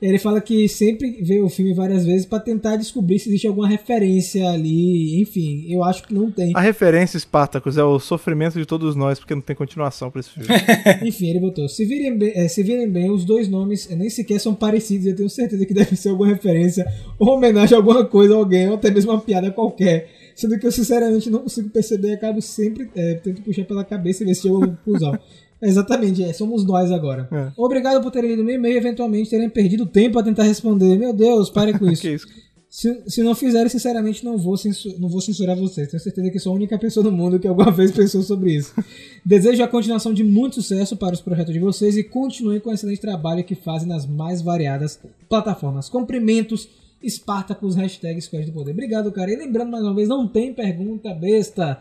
Ele 0.00 0.18
fala 0.18 0.40
que 0.40 0.66
sempre 0.66 1.22
vê 1.22 1.40
o 1.40 1.48
filme 1.50 1.74
várias 1.74 2.06
vezes 2.06 2.24
pra 2.24 2.40
tentar 2.40 2.76
descobrir 2.76 3.18
se 3.18 3.28
existe 3.28 3.46
alguma 3.46 3.68
referência 3.68 4.48
ali. 4.48 5.20
Enfim, 5.20 5.66
eu 5.68 5.84
acho 5.84 6.04
que 6.04 6.14
não 6.14 6.30
tem. 6.30 6.52
A 6.54 6.60
referência, 6.60 7.18
Spartacus, 7.18 7.76
é 7.76 7.84
o 7.84 7.98
sofrimento 7.98 8.58
de 8.58 8.64
todos 8.64 8.96
nós, 8.96 9.18
porque 9.18 9.34
não 9.34 9.42
tem 9.42 9.54
continuação 9.54 10.10
pra 10.10 10.20
esse 10.20 10.30
filme. 10.30 10.48
Enfim, 11.06 11.28
ele 11.28 11.40
botou. 11.40 11.68
Se 11.68 11.84
virem, 11.84 12.16
bem, 12.16 12.32
eh, 12.34 12.48
se 12.48 12.62
virem 12.62 12.88
bem, 12.88 13.10
os 13.10 13.26
dois 13.26 13.46
nomes 13.46 13.88
nem 13.90 14.08
sequer 14.08 14.40
são 14.40 14.54
parecidos. 14.54 15.06
Eu 15.06 15.16
tenho 15.16 15.28
certeza 15.28 15.66
que 15.66 15.74
deve 15.74 15.94
ser 15.94 16.08
alguma 16.08 16.28
referência 16.28 16.86
ou 17.18 17.36
homenagem 17.36 17.76
a 17.76 17.78
alguma 17.78 18.04
coisa, 18.06 18.34
a 18.34 18.38
alguém, 18.38 18.68
ou 18.68 18.76
até 18.76 18.90
mesmo 18.90 19.12
uma 19.12 19.20
piada 19.20 19.50
qualquer. 19.50 20.08
Sendo 20.34 20.58
que 20.58 20.66
eu 20.66 20.72
sinceramente 20.72 21.28
não 21.28 21.40
consigo 21.40 21.68
perceber 21.68 22.08
e 22.08 22.12
acabo 22.14 22.40
sempre 22.40 22.88
eh, 22.96 23.14
tento 23.22 23.42
puxar 23.42 23.64
pela 23.64 23.84
cabeça 23.84 24.22
e 24.22 24.26
ver 24.26 24.34
se 24.34 24.48
eu 24.48 24.58
vou 24.58 24.76
usar. 24.86 25.20
Exatamente, 25.62 26.22
é, 26.22 26.32
somos 26.32 26.64
nós 26.64 26.90
agora. 26.90 27.28
É. 27.30 27.52
Obrigado 27.56 28.02
por 28.02 28.10
terem 28.10 28.30
lido 28.30 28.44
meu 28.44 28.54
e-mail 28.54 28.74
e 28.74 28.78
eventualmente 28.78 29.30
terem 29.30 29.48
perdido 29.50 29.84
tempo 29.84 30.18
a 30.18 30.22
tentar 30.22 30.44
responder. 30.44 30.96
Meu 30.98 31.12
Deus, 31.12 31.50
parem 31.50 31.76
com 31.76 31.86
isso. 31.90 32.02
que 32.02 32.14
isso? 32.14 32.26
Se, 32.70 33.02
se 33.08 33.22
não 33.24 33.34
fizerem, 33.34 33.68
sinceramente, 33.68 34.24
não 34.24 34.38
vou, 34.38 34.54
não 35.00 35.08
vou 35.08 35.20
censurar 35.20 35.56
vocês. 35.56 35.88
Tenho 35.88 36.00
certeza 36.00 36.30
que 36.30 36.38
sou 36.38 36.52
a 36.52 36.54
única 36.54 36.78
pessoa 36.78 37.02
no 37.02 37.10
mundo 37.10 37.40
que 37.40 37.48
alguma 37.48 37.72
vez 37.72 37.90
pensou 37.90 38.22
sobre 38.22 38.54
isso. 38.54 38.72
Desejo 39.26 39.60
a 39.64 39.66
continuação 39.66 40.14
de 40.14 40.22
muito 40.22 40.54
sucesso 40.54 40.96
para 40.96 41.12
os 41.12 41.20
projetos 41.20 41.52
de 41.52 41.58
vocês 41.58 41.96
e 41.96 42.04
continuem 42.04 42.60
com 42.60 42.70
o 42.70 42.72
excelente 42.72 43.00
trabalho 43.00 43.42
que 43.42 43.56
fazem 43.56 43.88
nas 43.88 44.06
mais 44.06 44.40
variadas 44.40 45.00
plataformas. 45.28 45.88
Cumprimentos, 45.88 46.68
Spartacus, 47.04 47.74
hashtag 47.74 48.20
Squad 48.20 48.46
do 48.46 48.52
Poder. 48.52 48.70
Obrigado, 48.70 49.10
cara. 49.10 49.32
E 49.32 49.36
lembrando 49.36 49.72
mais 49.72 49.82
uma 49.82 49.94
vez, 49.94 50.08
não 50.08 50.28
tem 50.28 50.54
pergunta 50.54 51.12
besta. 51.12 51.80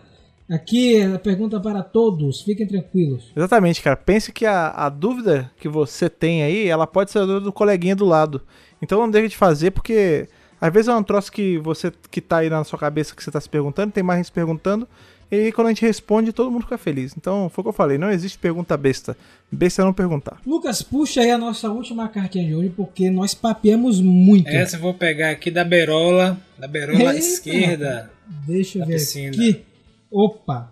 Aqui 0.50 0.96
é 0.96 1.06
a 1.06 1.20
pergunta 1.20 1.60
para 1.60 1.84
todos. 1.84 2.42
Fiquem 2.42 2.66
tranquilos. 2.66 3.32
Exatamente, 3.36 3.82
cara. 3.82 3.96
Pense 3.96 4.32
que 4.32 4.46
a, 4.46 4.70
a 4.70 4.90
dúvida 4.90 5.52
que 5.60 5.70
você 5.70 6.10
tem 6.10 6.42
aí, 6.42 6.68
ela 6.68 6.88
pode 6.88 7.12
ser 7.12 7.20
a 7.20 7.26
dúvida 7.26 7.42
do 7.42 7.54
coleguinha 7.54 7.96
do 7.96 8.06
lado. 8.06 8.42
Então 8.82 9.00
não 9.00 9.12
deixe 9.12 9.30
de 9.30 9.38
fazer, 9.38 9.72
porque 9.72 10.28
às 10.60 10.74
vezes 10.74 10.88
é 10.88 10.96
um 10.96 11.04
troço 11.04 11.32
que 11.32 11.58
você 11.60 11.92
que 12.10 12.20
tá 12.20 12.38
aí 12.38 12.50
na 12.50 12.64
sua 12.64 12.80
cabeça 12.80 13.16
que 13.16 13.24
você 13.24 13.32
tá 13.32 13.40
se 13.40 13.50
perguntando, 13.50 13.92
tem 13.92 14.04
mais 14.04 14.20
gente 14.20 14.28
se 14.28 14.32
perguntando, 14.32 14.88
e 15.32 15.36
aí 15.36 15.52
quando 15.52 15.68
a 15.68 15.70
gente 15.70 15.86
responde, 15.86 16.34
todo 16.34 16.52
mundo 16.52 16.64
fica 16.64 16.78
feliz. 16.78 17.14
Então, 17.16 17.50
foi 17.50 17.62
o 17.62 17.64
que 17.66 17.70
eu 17.70 17.74
falei, 17.74 17.98
não 17.98 18.10
existe 18.10 18.38
pergunta 18.38 18.76
besta. 18.76 19.16
Besta 19.52 19.82
é 19.82 19.86
não 19.86 19.94
perguntar. 19.94 20.40
Lucas, 20.46 20.82
puxa 20.82 21.22
aí 21.22 21.32
a 21.32 21.38
nossa 21.38 21.70
última 21.70 22.08
cartinha 22.08 22.46
de 22.46 22.56
hoje, 22.56 22.70
porque 22.76 23.10
nós 23.10 23.34
papeamos 23.34 24.02
muito. 24.02 24.50
Essa 24.50 24.78
eu 24.78 24.82
vou 24.82 24.94
pegar 24.94 25.30
aqui 25.30 25.52
da 25.52 25.64
berola, 25.64 26.38
da 26.58 26.68
berola 26.68 27.14
Eita. 27.14 27.18
esquerda. 27.18 28.12
Deixa 28.46 28.80
eu 28.80 28.86
ver 28.86 28.94
piscina. 28.94 29.30
aqui. 29.30 29.69
Opa! 30.12 30.72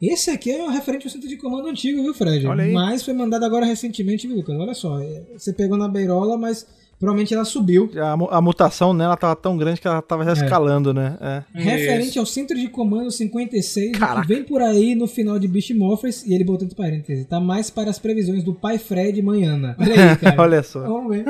Esse 0.00 0.30
aqui 0.30 0.50
é 0.50 0.62
um 0.62 0.68
referente 0.68 1.06
ao 1.06 1.10
centro 1.10 1.28
de 1.28 1.38
comando 1.38 1.68
antigo, 1.68 2.02
viu, 2.02 2.12
Fred? 2.12 2.46
Mas 2.74 3.02
foi 3.02 3.14
mandado 3.14 3.44
agora 3.44 3.64
recentemente, 3.64 4.26
viu, 4.26 4.36
Lucas? 4.36 4.54
Olha 4.58 4.74
só, 4.74 5.00
é, 5.00 5.22
você 5.36 5.52
pegou 5.54 5.78
na 5.78 5.88
beirola, 5.88 6.36
mas 6.36 6.66
Provavelmente 6.98 7.34
ela 7.34 7.44
subiu. 7.44 7.90
A, 7.96 8.36
a 8.38 8.40
mutação 8.40 8.94
nela 8.94 9.16
tava 9.16 9.36
tão 9.36 9.56
grande 9.56 9.80
que 9.80 9.86
ela 9.86 10.00
tava 10.00 10.24
já 10.24 10.30
É. 10.30 10.44
escalando, 10.44 10.94
né? 10.94 11.16
É. 11.20 11.42
Referente 11.54 12.18
ao 12.18 12.24
Centro 12.24 12.56
de 12.58 12.68
Comando 12.68 13.10
56, 13.10 13.98
Caraca. 13.98 14.22
que 14.22 14.28
vem 14.28 14.42
por 14.42 14.62
aí 14.62 14.94
no 14.94 15.06
final 15.06 15.38
de 15.38 15.46
Beast 15.46 15.70
Morphers, 15.72 16.24
e 16.24 16.34
ele 16.34 16.42
botou 16.44 16.64
entre 16.64 16.76
parênteses, 16.76 17.26
tá 17.26 17.38
mais 17.38 17.68
para 17.68 17.90
as 17.90 17.98
previsões 17.98 18.42
do 18.42 18.54
pai 18.54 18.78
Fred 18.78 19.18
e 19.18 19.22
mãe 19.22 19.44
Ana. 19.44 19.76
Olha 19.78 19.92
aí, 20.12 20.16
cara. 20.16 20.42
Olha 20.42 20.62
só. 20.62 20.80
Vamos 20.80 21.14
ver. 21.14 21.24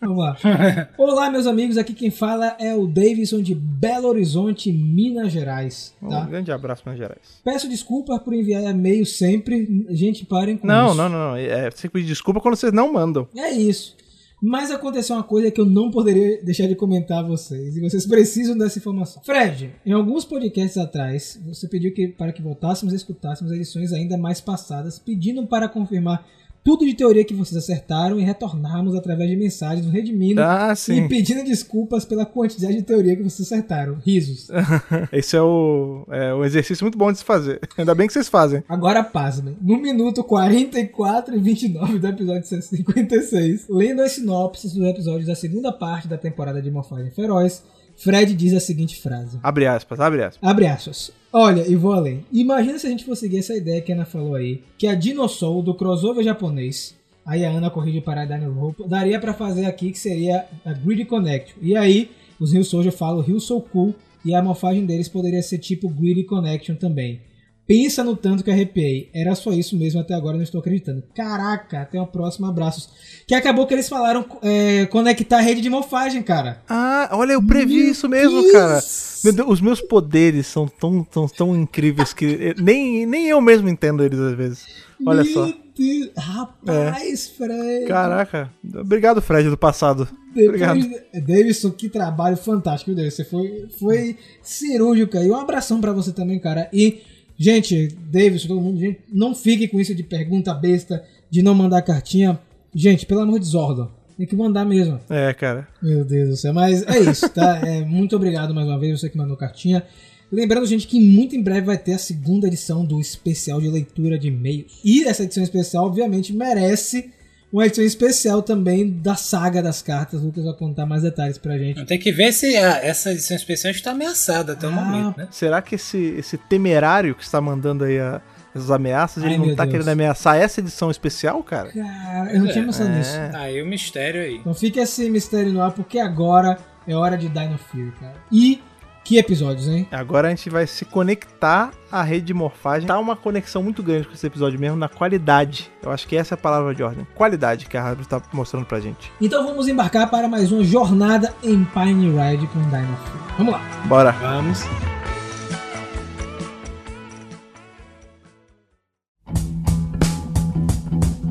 Vamos 0.00 0.18
lá. 0.18 0.36
Olá, 0.98 1.30
meus 1.30 1.46
amigos. 1.46 1.78
Aqui 1.78 1.94
quem 1.94 2.10
fala 2.10 2.54
é 2.58 2.74
o 2.74 2.86
Davidson 2.86 3.40
de 3.40 3.54
Belo 3.54 4.08
Horizonte, 4.08 4.70
Minas 4.70 5.32
Gerais. 5.32 5.94
Um 6.02 6.08
Tá? 6.10 6.24
grande 6.26 6.52
abraço 6.52 6.82
para 6.82 6.94
Gerais. 6.94 7.40
Peço 7.44 7.68
desculpas 7.68 8.18
por 8.22 8.34
enviar 8.34 8.62
e-mail 8.64 9.06
sempre. 9.06 9.86
Gente, 9.90 10.24
parem 10.26 10.56
com 10.56 10.66
Não, 10.66 10.88
isso. 10.88 10.94
não, 10.96 11.08
não, 11.08 11.18
não. 11.30 11.36
É, 11.36 11.70
você 11.70 11.88
pedir 11.88 12.06
desculpa 12.06 12.40
quando 12.40 12.54
vocês 12.56 12.72
não 12.72 12.92
mandam. 12.92 13.26
É 13.36 13.50
isso. 13.52 13.96
Mas 14.40 14.70
aconteceu 14.70 15.16
uma 15.16 15.22
coisa 15.22 15.50
que 15.50 15.60
eu 15.60 15.64
não 15.64 15.90
poderia 15.90 16.42
deixar 16.42 16.66
de 16.66 16.74
comentar 16.74 17.24
a 17.24 17.26
vocês. 17.26 17.76
E 17.76 17.80
vocês 17.80 18.06
precisam 18.06 18.56
dessa 18.56 18.78
informação. 18.78 19.22
Fred, 19.22 19.72
em 19.84 19.92
alguns 19.92 20.24
podcasts 20.24 20.76
atrás, 20.76 21.40
você 21.44 21.66
pediu 21.66 21.92
que, 21.94 22.08
para 22.08 22.32
que 22.32 22.42
voltássemos 22.42 22.92
a 22.92 22.96
escutássemos 22.96 23.50
edições 23.52 23.92
ainda 23.92 24.18
mais 24.18 24.40
passadas, 24.40 24.98
pedindo 24.98 25.46
para 25.46 25.68
confirmar 25.68 26.26
tudo 26.66 26.84
de 26.84 26.94
teoria 26.94 27.24
que 27.24 27.32
vocês 27.32 27.56
acertaram 27.56 28.18
e 28.18 28.24
retornarmos 28.24 28.96
através 28.96 29.30
de 29.30 29.36
mensagens 29.36 29.86
no 29.86 29.92
Redimindo 29.92 30.42
Ah, 30.42 30.74
e 30.88 31.06
pedindo 31.06 31.44
desculpas 31.44 32.04
pela 32.04 32.26
quantidade 32.26 32.74
de 32.74 32.82
teoria 32.82 33.14
que 33.14 33.22
vocês 33.22 33.46
acertaram. 33.46 33.98
Risos. 34.04 34.48
Esse 35.12 35.36
é 35.36 35.40
o, 35.40 36.04
é 36.10 36.34
um 36.34 36.44
exercício 36.44 36.82
muito 36.82 36.98
bom 36.98 37.12
de 37.12 37.18
se 37.18 37.24
fazer. 37.24 37.60
Ainda 37.78 37.94
bem 37.94 38.08
que 38.08 38.12
vocês 38.12 38.28
fazem. 38.28 38.64
Agora 38.68 39.04
pasmem. 39.04 39.56
No 39.62 39.76
minuto 39.76 40.24
44 40.24 41.36
e 41.36 41.38
29 41.38 42.00
do 42.00 42.08
episódio 42.08 42.44
156, 42.44 43.66
lendo 43.70 44.02
as 44.02 44.10
sinopses 44.10 44.72
dos 44.72 44.84
episódios 44.88 45.28
da 45.28 45.36
segunda 45.36 45.70
parte 45.70 46.08
da 46.08 46.18
temporada 46.18 46.60
de 46.60 46.68
Morfagem 46.68 47.12
Feroz, 47.12 47.62
Fred 47.96 48.34
diz 48.34 48.52
a 48.54 48.60
seguinte 48.60 49.00
frase. 49.00 49.38
Abre 49.42 49.66
aspas, 49.66 49.98
abre 49.98 50.22
aspas. 50.22 50.48
Abre 50.48 50.66
aspas. 50.66 51.10
Olha, 51.32 51.66
e 51.66 51.74
vou 51.74 51.92
além. 51.92 52.24
Imagina 52.32 52.78
se 52.78 52.86
a 52.86 52.90
gente 52.90 53.04
fosse 53.04 53.22
seguir 53.22 53.38
essa 53.38 53.54
ideia 53.54 53.80
que 53.80 53.92
a 53.92 53.94
Ana 53.94 54.04
falou 54.04 54.34
aí, 54.34 54.62
que 54.78 54.86
a 54.86 54.94
Dinosaur 54.94 55.62
do 55.62 55.74
crossover 55.74 56.24
japonês, 56.24 56.94
aí 57.24 57.44
a 57.44 57.50
Ana 57.50 57.70
corrige 57.70 58.00
para 58.00 58.22
a 58.22 58.26
Daniel 58.26 58.56
Hope, 58.56 58.88
daria 58.88 59.18
pra 59.18 59.34
fazer 59.34 59.66
aqui 59.66 59.90
que 59.90 59.98
seria 59.98 60.46
a 60.64 60.72
Grid 60.72 61.04
Connection. 61.06 61.56
E 61.60 61.76
aí, 61.76 62.10
os 62.38 62.52
Rio 62.52 62.64
Soldier 62.64 62.92
falam 62.92 63.22
Rio 63.22 63.40
Soul 63.40 63.62
Cool, 63.62 63.94
e 64.24 64.34
a 64.34 64.42
morfagem 64.42 64.84
deles 64.84 65.08
poderia 65.08 65.42
ser 65.42 65.58
tipo 65.58 65.88
Grid 65.88 66.24
Connection 66.24 66.74
também. 66.74 67.20
Pensa 67.66 68.04
no 68.04 68.16
tanto 68.16 68.44
que 68.44 68.50
arrepiei. 68.50 69.10
Era 69.12 69.34
só 69.34 69.52
isso 69.52 69.76
mesmo, 69.76 70.00
até 70.00 70.14
agora 70.14 70.36
não 70.36 70.42
estou 70.44 70.60
acreditando. 70.60 71.02
Caraca, 71.14 71.80
até 71.82 72.00
o 72.00 72.06
próximo 72.06 72.46
abraços. 72.46 72.88
Que 73.26 73.34
acabou 73.34 73.66
que 73.66 73.74
eles 73.74 73.88
falaram 73.88 74.24
é, 74.42 74.86
conectar 74.86 75.38
a 75.38 75.40
rede 75.40 75.60
de 75.60 75.68
morfagem, 75.68 76.22
cara. 76.22 76.62
Ah, 76.68 77.08
olha, 77.12 77.32
eu 77.32 77.42
previ 77.42 77.82
Meu 77.82 77.90
isso 77.90 78.08
mesmo, 78.08 78.40
Deus! 78.40 78.52
cara. 78.52 78.80
Meu 79.24 79.32
Deus, 79.32 79.48
os 79.48 79.60
meus 79.60 79.80
poderes 79.80 80.46
são 80.46 80.68
tão, 80.68 81.02
tão, 81.02 81.26
tão 81.26 81.56
incríveis 81.56 82.12
que 82.12 82.54
nem, 82.56 83.04
nem 83.04 83.26
eu 83.26 83.40
mesmo 83.40 83.68
entendo 83.68 84.04
eles 84.04 84.18
às 84.20 84.34
vezes. 84.34 84.66
Olha 85.04 85.24
Meu 85.24 85.32
só. 85.32 85.46
Deus. 85.46 86.10
Rapaz, 86.16 87.28
Fred. 87.28 87.86
Caraca. 87.86 88.50
Obrigado, 88.74 89.20
Fred, 89.20 89.50
do 89.50 89.58
passado. 89.58 90.08
Obrigado. 90.32 90.80
Davidson, 91.12 91.70
que 91.70 91.88
trabalho 91.88 92.36
fantástico, 92.36 92.94
Deus. 92.94 93.14
Você 93.14 93.24
foi, 93.24 93.66
foi 93.78 94.16
cirúrgico 94.42 95.18
aí. 95.18 95.30
Um 95.30 95.36
abração 95.36 95.80
pra 95.80 95.92
você 95.92 96.12
também, 96.12 96.38
cara. 96.38 96.68
E, 96.72 97.00
gente, 97.38 97.88
Davidson, 98.10 98.48
todo 98.48 98.60
mundo, 98.60 98.78
gente, 98.78 99.00
não 99.12 99.34
fique 99.34 99.68
com 99.68 99.80
isso 99.80 99.94
de 99.94 100.02
pergunta 100.02 100.52
besta, 100.54 101.04
de 101.30 101.42
não 101.42 101.54
mandar 101.54 101.82
cartinha. 101.82 102.38
Gente, 102.74 103.06
pelo 103.06 103.20
amor 103.20 103.40
de 103.40 103.46
Zordon, 103.46 103.90
tem 104.16 104.26
que 104.26 104.36
mandar 104.36 104.64
mesmo. 104.64 104.98
É, 105.10 105.32
cara. 105.34 105.68
Meu 105.82 106.04
Deus 106.04 106.28
do 106.30 106.36
céu, 106.36 106.54
mas 106.54 106.82
é 106.82 106.98
isso, 107.00 107.28
tá? 107.28 107.60
É, 107.66 107.84
muito 107.84 108.16
obrigado 108.16 108.54
mais 108.54 108.66
uma 108.66 108.78
vez, 108.78 109.00
você 109.00 109.10
que 109.10 109.16
mandou 109.16 109.36
cartinha. 109.36 109.82
Lembrando, 110.30 110.66
gente, 110.66 110.86
que 110.86 111.00
muito 111.00 111.36
em 111.36 111.42
breve 111.42 111.66
vai 111.66 111.78
ter 111.78 111.92
a 111.92 111.98
segunda 111.98 112.48
edição 112.48 112.84
do 112.84 113.00
especial 113.00 113.60
de 113.60 113.68
leitura 113.68 114.18
de 114.18 114.28
e-mails. 114.28 114.80
E 114.84 115.04
essa 115.04 115.22
edição 115.22 115.42
especial, 115.42 115.86
obviamente, 115.86 116.32
merece 116.32 117.10
uma 117.56 117.66
edição 117.66 117.84
especial 117.84 118.42
também 118.42 118.90
da 118.90 119.14
saga 119.14 119.62
das 119.62 119.80
cartas. 119.80 120.20
O 120.20 120.26
Lucas 120.26 120.44
vai 120.44 120.54
contar 120.54 120.84
mais 120.86 121.02
detalhes 121.02 121.38
pra 121.38 121.56
gente. 121.58 121.84
Tem 121.86 121.98
que 121.98 122.12
ver 122.12 122.32
se 122.32 122.56
a- 122.56 122.84
essa 122.84 123.12
edição 123.12 123.36
especial 123.36 123.70
está 123.72 123.92
ameaçada 123.92 124.52
até 124.52 124.66
o 124.66 124.70
Ah, 124.70 124.72
momento, 124.72 125.16
né? 125.16 125.28
Será 125.30 125.62
que 125.62 125.74
esse, 125.76 125.98
esse 126.18 126.36
temerário 126.36 127.14
que 127.14 127.22
está 127.22 127.40
mandando 127.40 127.84
aí 127.84 127.98
a- 127.98 128.20
essas 128.54 128.70
ameaças, 128.70 129.22
Ai, 129.24 129.30
ele 129.34 129.38
não 129.38 129.54
tá 129.56 129.64
Deus. 129.64 129.72
querendo 129.72 129.88
ameaçar 129.88 130.36
essa 130.36 130.60
edição 130.60 130.90
especial, 130.90 131.42
cara? 131.42 131.70
Cara, 131.72 132.32
eu 132.32 132.40
não 132.40 132.50
tinha 132.52 132.64
pensado 132.64 132.90
É. 132.90 132.98
nisso. 132.98 133.18
Aí 133.34 133.62
o 133.62 133.66
mistério 133.66 134.20
aí. 134.22 134.36
Então 134.36 134.54
fica 134.54 134.80
esse 134.80 135.08
mistério 135.10 135.52
no 135.52 135.60
ar, 135.62 135.72
porque 135.72 135.98
agora 135.98 136.58
é 136.86 136.94
hora 136.94 137.16
de 137.18 137.28
Dino 137.28 137.58
Fury, 137.58 137.92
cara. 138.00 138.14
E 138.30 138.62
que 139.06 139.18
episódios, 139.18 139.68
hein? 139.68 139.86
Agora 139.92 140.26
a 140.26 140.30
gente 140.30 140.50
vai 140.50 140.66
se 140.66 140.84
conectar 140.84 141.70
à 141.92 142.02
rede 142.02 142.26
de 142.26 142.34
morfagem. 142.34 142.88
Tá 142.88 142.98
uma 142.98 143.14
conexão 143.14 143.62
muito 143.62 143.80
grande 143.80 144.08
com 144.08 144.14
esse 144.14 144.26
episódio 144.26 144.58
mesmo, 144.58 144.76
na 144.76 144.88
qualidade. 144.88 145.70
Eu 145.80 145.92
acho 145.92 146.08
que 146.08 146.16
essa 146.16 146.34
é 146.34 146.36
a 146.36 146.38
palavra 146.38 146.74
de 146.74 146.82
ordem. 146.82 147.06
Qualidade 147.14 147.66
que 147.66 147.76
a 147.76 147.84
Hasbro 147.84 148.04
tá 148.04 148.20
mostrando 148.32 148.66
pra 148.66 148.80
gente. 148.80 149.12
Então 149.20 149.46
vamos 149.46 149.68
embarcar 149.68 150.10
para 150.10 150.26
mais 150.26 150.50
uma 150.50 150.64
jornada 150.64 151.32
em 151.40 151.64
Pine 151.66 152.10
Ride 152.10 152.48
com 152.48 152.60
Dino 152.62 152.96
Fury. 152.96 153.34
Vamos 153.38 153.52
lá. 153.52 153.60
Bora. 153.86 154.10
Vamos. 154.10 154.64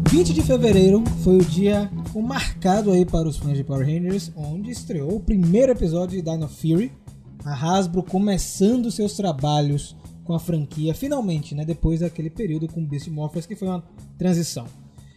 Dia 0.10 0.24
20 0.24 0.34
de 0.34 0.44
fevereiro 0.44 1.04
foi 1.26 1.40
o 1.40 1.44
dia 1.44 1.92
marcado 2.16 2.92
aí 2.92 3.06
para 3.06 3.28
os 3.28 3.36
fãs 3.36 3.58
de 3.58 3.66
Power 3.66 3.86
Rangers, 3.86 4.32
onde 4.34 4.72
estreou 4.72 5.18
o 5.18 5.20
primeiro 5.20 5.74
episódio 5.74 6.18
de 6.18 6.22
Dino 6.22 6.48
Fury. 6.48 6.90
A 7.46 7.54
Hasbro 7.54 8.02
começando 8.02 8.90
seus 8.90 9.14
trabalhos 9.14 9.96
com 10.24 10.34
a 10.34 10.40
franquia, 10.40 10.96
finalmente, 10.96 11.54
né? 11.54 11.64
Depois 11.64 12.00
daquele 12.00 12.32
período 12.32 12.68
com 12.68 12.84
Beast 12.84 13.08
Morphers, 13.08 13.46
que 13.46 13.56
foi 13.56 13.68
uma 13.68 13.84
transição. 14.18 14.66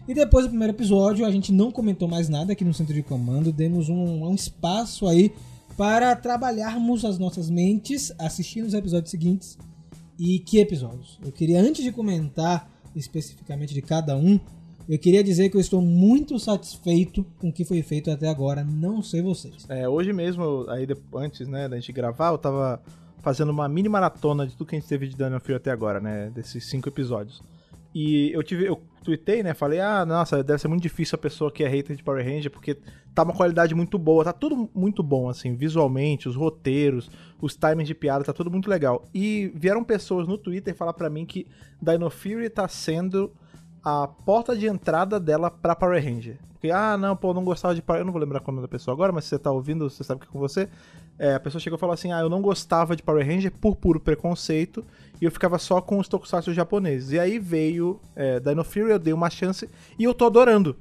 E 0.07 0.13
depois 0.13 0.45
do 0.45 0.51
primeiro 0.51 0.75
episódio, 0.75 1.25
a 1.25 1.31
gente 1.31 1.51
não 1.51 1.73
comentou 1.73 2.07
mais 2.07 2.29
nada 2.29 2.53
aqui 2.53 2.65
no 2.65 2.75
centro 2.75 2.93
de 2.93 3.03
comando, 3.03 3.51
demos 3.51 3.89
um, 3.89 4.25
um 4.27 4.35
espaço 4.35 5.09
aí 5.09 5.33
para 5.75 6.15
trabalharmos 6.15 7.03
as 7.05 7.19
nossas 7.19 7.49
mentes, 7.49 8.13
assistindo 8.19 8.67
os 8.67 8.75
episódios 8.75 9.11
seguintes. 9.11 9.57
E 10.19 10.39
que 10.41 10.59
episódios? 10.59 11.19
Eu 11.25 11.33
queria, 11.33 11.61
antes 11.61 11.83
de 11.83 11.93
comentar 11.93 12.71
especificamente 12.95 13.73
de 13.73 13.81
cada 13.81 14.17
um, 14.17 14.39
eu 14.89 14.99
queria 14.99 15.23
dizer 15.23 15.51
que 15.51 15.57
eu 15.57 15.61
estou 15.61 15.83
muito 15.83 16.39
satisfeito 16.39 17.25
com 17.39 17.49
o 17.49 17.53
que 17.53 17.65
foi 17.65 17.83
feito 17.83 18.11
até 18.11 18.29
agora, 18.29 18.65
não 18.65 19.03
sei 19.03 19.21
vocês. 19.21 19.67
É, 19.69 19.89
hoje 19.89 20.13
mesmo, 20.13 20.65
aí 20.69 20.87
antes 21.15 21.47
né, 21.47 21.69
da 21.69 21.77
gente 21.77 21.93
gravar, 21.93 22.31
eu 22.31 22.39
tava 22.39 22.83
fazendo 23.21 23.51
uma 23.51 23.69
mini 23.69 23.89
maratona 23.89 24.47
de 24.47 24.57
tudo 24.57 24.69
que 24.69 24.77
a 24.77 24.79
gente 24.79 24.89
teve 24.89 25.09
de 25.09 25.17
Daniel 25.17 25.41
Fury 25.41 25.55
até 25.55 25.71
agora, 25.71 26.01
né? 26.01 26.31
Desses 26.35 26.65
cinco 26.65 26.89
episódios. 26.89 27.43
E 27.95 28.33
eu 28.33 28.43
tive. 28.43 28.67
Eu 28.67 28.81
tuitei, 29.03 29.43
né? 29.43 29.55
Falei, 29.55 29.81
ah, 29.81 30.05
nossa, 30.07 30.43
deve 30.43 30.59
ser 30.59 30.69
muito 30.69 30.83
difícil 30.83 31.17
a 31.17 31.19
pessoa 31.19 31.51
que 31.51 31.65
é 31.65 31.69
hater 31.69 31.97
de 31.97 32.03
Power 32.03 32.25
Ranger, 32.25 32.51
porque 32.51 32.77
tá 33.15 33.23
uma 33.23 33.35
qualidade 33.35 33.75
muito 33.75 33.99
boa, 33.99 34.25
tá 34.25 34.33
tudo 34.33 34.71
muito 34.75 35.03
bom, 35.03 35.29
assim, 35.29 35.55
visualmente, 35.55 36.29
os 36.29 36.37
roteiros, 36.37 37.11
os 37.41 37.57
timings 37.57 37.89
de 37.89 37.95
piada, 37.95 38.25
tá 38.25 38.33
tudo 38.33 38.51
muito 38.51 38.69
legal. 38.69 39.05
E 39.15 39.51
vieram 39.55 39.83
pessoas 39.83 40.29
no 40.29 40.39
Twitter 40.39 40.75
falar 40.75 40.93
pra 40.93 41.11
mim 41.11 41.27
que 41.27 41.47
Dino 41.81 42.11
Fury 42.11 42.51
tá 42.51 42.69
sendo 42.69 43.33
a 43.83 44.07
porta 44.07 44.57
de 44.57 44.67
entrada 44.67 45.19
dela 45.19 45.51
pra 45.51 45.77
Power 45.77 46.03
Ranger. 46.03 46.39
Porque, 46.53 46.71
ah, 46.71 46.97
não, 46.97 47.15
pô, 47.15 47.31
eu 47.31 47.35
não 47.35 47.45
gostava 47.45 47.73
de 47.75 47.81
Power 47.81 48.01
Eu 48.01 48.05
não 48.05 48.13
vou 48.13 48.21
lembrar 48.21 48.41
é 48.41 48.43
o 48.43 48.47
nome 48.47 48.63
da 48.63 48.69
pessoa 48.69 48.93
agora, 48.93 49.13
mas 49.13 49.25
se 49.25 49.31
você 49.31 49.39
tá 49.39 49.51
ouvindo, 49.51 49.89
você 49.89 50.03
sabe 50.03 50.21
que 50.21 50.27
é 50.27 50.31
com 50.31 50.39
você. 50.41 50.69
É, 51.19 51.35
a 51.35 51.41
pessoa 51.41 51.61
chegou 51.61 51.77
e 51.77 51.81
falou 51.81 51.95
assim: 51.95 52.13
ah, 52.13 52.21
eu 52.21 52.29
não 52.29 52.43
gostava 52.43 52.97
de 52.97 53.03
Power 53.03 53.27
Ranger 53.27 53.53
por 53.53 53.77
puro 53.77 54.01
preconceito 54.01 54.85
e 55.21 55.25
eu 55.25 55.31
ficava 55.31 55.59
só 55.59 55.81
com 55.81 55.99
os 55.99 56.09
tokusatsu 56.09 56.53
japoneses. 56.53 57.13
E 57.13 57.19
aí 57.19 57.39
veio 57.39 58.01
é, 58.15 58.41
Dino 58.41 58.65
Fury, 58.65 58.91
eu 58.91 58.99
dei 58.99 59.13
uma 59.13 59.31
chance 59.31 59.69
e 59.99 60.05
eu 60.05 60.13
tô 60.13 60.27
adorando. 60.27 60.77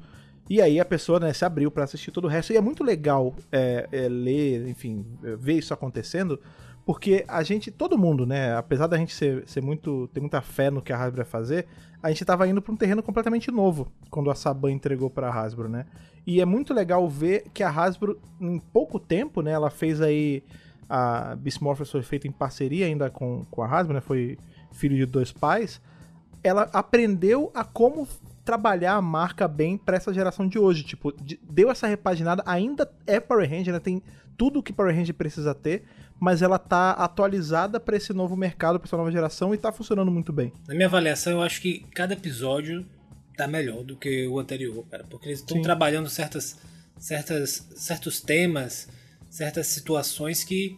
E 0.50 0.62
aí 0.62 0.80
a 0.80 0.86
pessoa 0.86 1.20
né, 1.20 1.34
se 1.34 1.44
abriu 1.44 1.70
pra 1.70 1.84
assistir 1.84 2.12
todo 2.12 2.26
o 2.26 2.28
resto. 2.28 2.54
E 2.54 2.58
é 2.58 2.62
muito 2.62 2.84
legal 2.84 3.36
é, 3.52 3.88
é, 3.92 4.08
ler, 4.08 4.68
enfim, 4.68 5.06
é, 5.24 5.36
ver 5.36 5.54
isso 5.54 5.74
acontecendo, 5.74 6.40
porque 6.86 7.26
a 7.28 7.44
gente, 7.44 7.70
todo 7.70 7.98
mundo, 7.98 8.26
né, 8.26 8.56
apesar 8.56 8.88
da 8.88 8.98
gente 8.98 9.14
ser, 9.14 9.44
ser 9.46 9.62
muito, 9.62 10.10
ter 10.14 10.22
muita 10.22 10.42
fé 10.42 10.72
no 10.72 10.82
que 10.82 10.94
a 10.94 10.98
Hasbro 10.98 11.22
ia 11.22 11.26
fazer, 11.26 11.68
a 12.02 12.10
gente 12.10 12.24
tava 12.26 12.48
indo 12.48 12.62
pra 12.62 12.72
um 12.74 12.78
terreno 12.78 13.02
completamente 13.04 13.50
novo 13.52 13.92
quando 14.10 14.30
a 14.30 14.36
Saban 14.36 14.72
entregou 14.72 15.10
pra 15.10 15.30
Hasbro, 15.30 15.68
né? 15.68 15.86
E 16.26 16.42
é 16.42 16.46
muito 16.46 16.74
legal 16.74 17.08
ver 17.10 17.46
que 17.54 17.64
a 17.64 17.70
Hasbro, 17.70 18.20
em 18.40 18.60
pouco 18.60 19.00
tempo, 19.00 19.42
né, 19.42 19.52
ela 19.52 19.70
fez 19.70 20.02
aí. 20.02 20.44
A 20.90 21.36
Beast 21.36 21.60
Morphers 21.62 21.92
foi 21.92 22.02
feita 22.02 22.28
em 22.28 22.32
parceria 22.32 22.86
ainda 22.86 23.10
com, 23.10 23.44
com 23.52 23.62
a 23.62 23.68
Hasbro, 23.68 23.94
né? 23.96 24.00
Foi 24.02 24.38
filho 24.72 24.96
de 24.96 25.06
dois 25.06 25.32
pais. 25.34 25.82
Ela 26.44 26.70
aprendeu 26.72 27.52
a 27.54 27.66
como 27.66 28.08
trabalhar 28.46 28.94
a 28.94 29.02
marca 29.02 29.48
bem 29.50 29.78
pra 29.78 29.98
essa 29.98 30.14
geração 30.14 30.48
de 30.48 30.58
hoje. 30.58 30.84
Tipo, 30.84 31.12
de- 31.12 31.38
deu 31.50 31.70
essa 31.70 31.88
repaginada, 31.88 32.42
ainda 32.46 32.90
é 33.06 33.20
Power 33.20 33.50
Ranger, 33.50 33.74
né? 33.74 33.80
Tem 33.82 34.02
tudo 34.38 34.64
que 34.64 34.72
Power 34.72 34.96
Ranger 34.96 35.14
precisa 35.16 35.54
ter, 35.54 35.84
mas 36.20 36.42
ela 36.42 36.58
tá 36.58 36.92
atualizada 36.92 37.80
pra 37.80 37.98
esse 37.98 38.14
novo 38.14 38.36
mercado, 38.36 38.80
pra 38.80 38.88
essa 38.88 38.98
nova 38.98 39.12
geração 39.12 39.54
e 39.54 39.58
tá 39.58 39.72
funcionando 39.72 40.12
muito 40.12 40.34
bem. 40.34 40.52
Na 40.68 40.74
minha 40.74 40.88
avaliação, 40.88 41.34
eu 41.34 41.42
acho 41.42 41.62
que 41.62 41.86
cada 41.94 42.14
episódio 42.14 42.86
tá 43.36 43.48
melhor 43.48 43.84
do 43.84 43.96
que 43.96 44.28
o 44.28 44.40
anterior, 44.40 44.86
cara. 44.90 45.04
Porque 45.04 45.28
eles 45.28 45.40
estão 45.40 45.62
trabalhando 45.62 46.10
certas 46.10 46.58
certas, 47.00 47.68
certos 47.76 48.20
temas, 48.20 48.88
certas 49.30 49.68
situações 49.68 50.44
que 50.44 50.76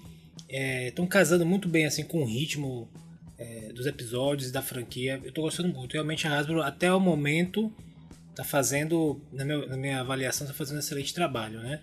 estão 0.49 1.05
casando 1.05 1.45
muito 1.45 1.69
bem 1.69 1.85
assim 1.85 2.03
com 2.03 2.21
o 2.21 2.25
ritmo 2.25 2.89
é, 3.37 3.71
dos 3.73 3.85
episódios 3.85 4.51
da 4.51 4.61
franquia. 4.61 5.19
Eu 5.23 5.31
tô 5.31 5.41
gostando 5.41 5.69
muito. 5.69 5.93
Realmente 5.93 6.27
a 6.27 6.37
Hasbro, 6.37 6.61
até 6.61 6.91
o 6.93 6.99
momento, 6.99 7.71
tá 8.35 8.43
fazendo, 8.43 9.21
na 9.31 9.45
minha, 9.45 9.65
na 9.67 9.77
minha 9.77 9.99
avaliação, 10.01 10.45
tá 10.45 10.53
fazendo 10.53 10.77
um 10.77 10.79
excelente 10.79 11.13
trabalho, 11.13 11.59
né? 11.59 11.79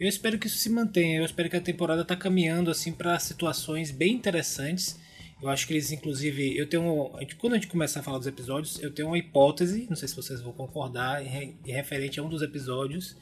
Eu 0.00 0.08
espero 0.08 0.38
que 0.38 0.46
isso 0.46 0.56
se 0.56 0.70
mantenha. 0.70 1.18
Eu 1.18 1.26
espero 1.26 1.50
que 1.50 1.56
a 1.56 1.60
temporada 1.60 2.02
tá 2.02 2.16
caminhando 2.16 2.70
assim 2.70 2.90
para 2.90 3.18
situações 3.18 3.90
bem 3.90 4.14
interessantes. 4.14 4.98
Eu 5.42 5.50
acho 5.50 5.66
que 5.66 5.74
eles, 5.74 5.92
inclusive, 5.92 6.56
eu 6.56 6.66
tenho. 6.66 7.10
Quando 7.38 7.52
a 7.52 7.56
gente 7.56 7.66
começar 7.66 8.00
a 8.00 8.02
falar 8.02 8.16
dos 8.16 8.26
episódios, 8.26 8.82
eu 8.82 8.90
tenho 8.90 9.08
uma 9.08 9.18
hipótese, 9.18 9.86
não 9.90 9.96
sei 9.96 10.08
se 10.08 10.16
vocês 10.16 10.40
vão 10.40 10.52
concordar, 10.52 11.24
em 11.24 11.54
referente 11.66 12.18
a 12.18 12.22
um 12.22 12.30
dos 12.30 12.40
episódios, 12.40 13.14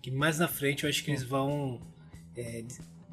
que 0.00 0.10
mais 0.10 0.38
na 0.38 0.46
frente 0.46 0.84
eu 0.84 0.90
acho 0.90 1.02
que 1.04 1.10
eles 1.10 1.24
vão 1.24 1.80
é, 2.36 2.64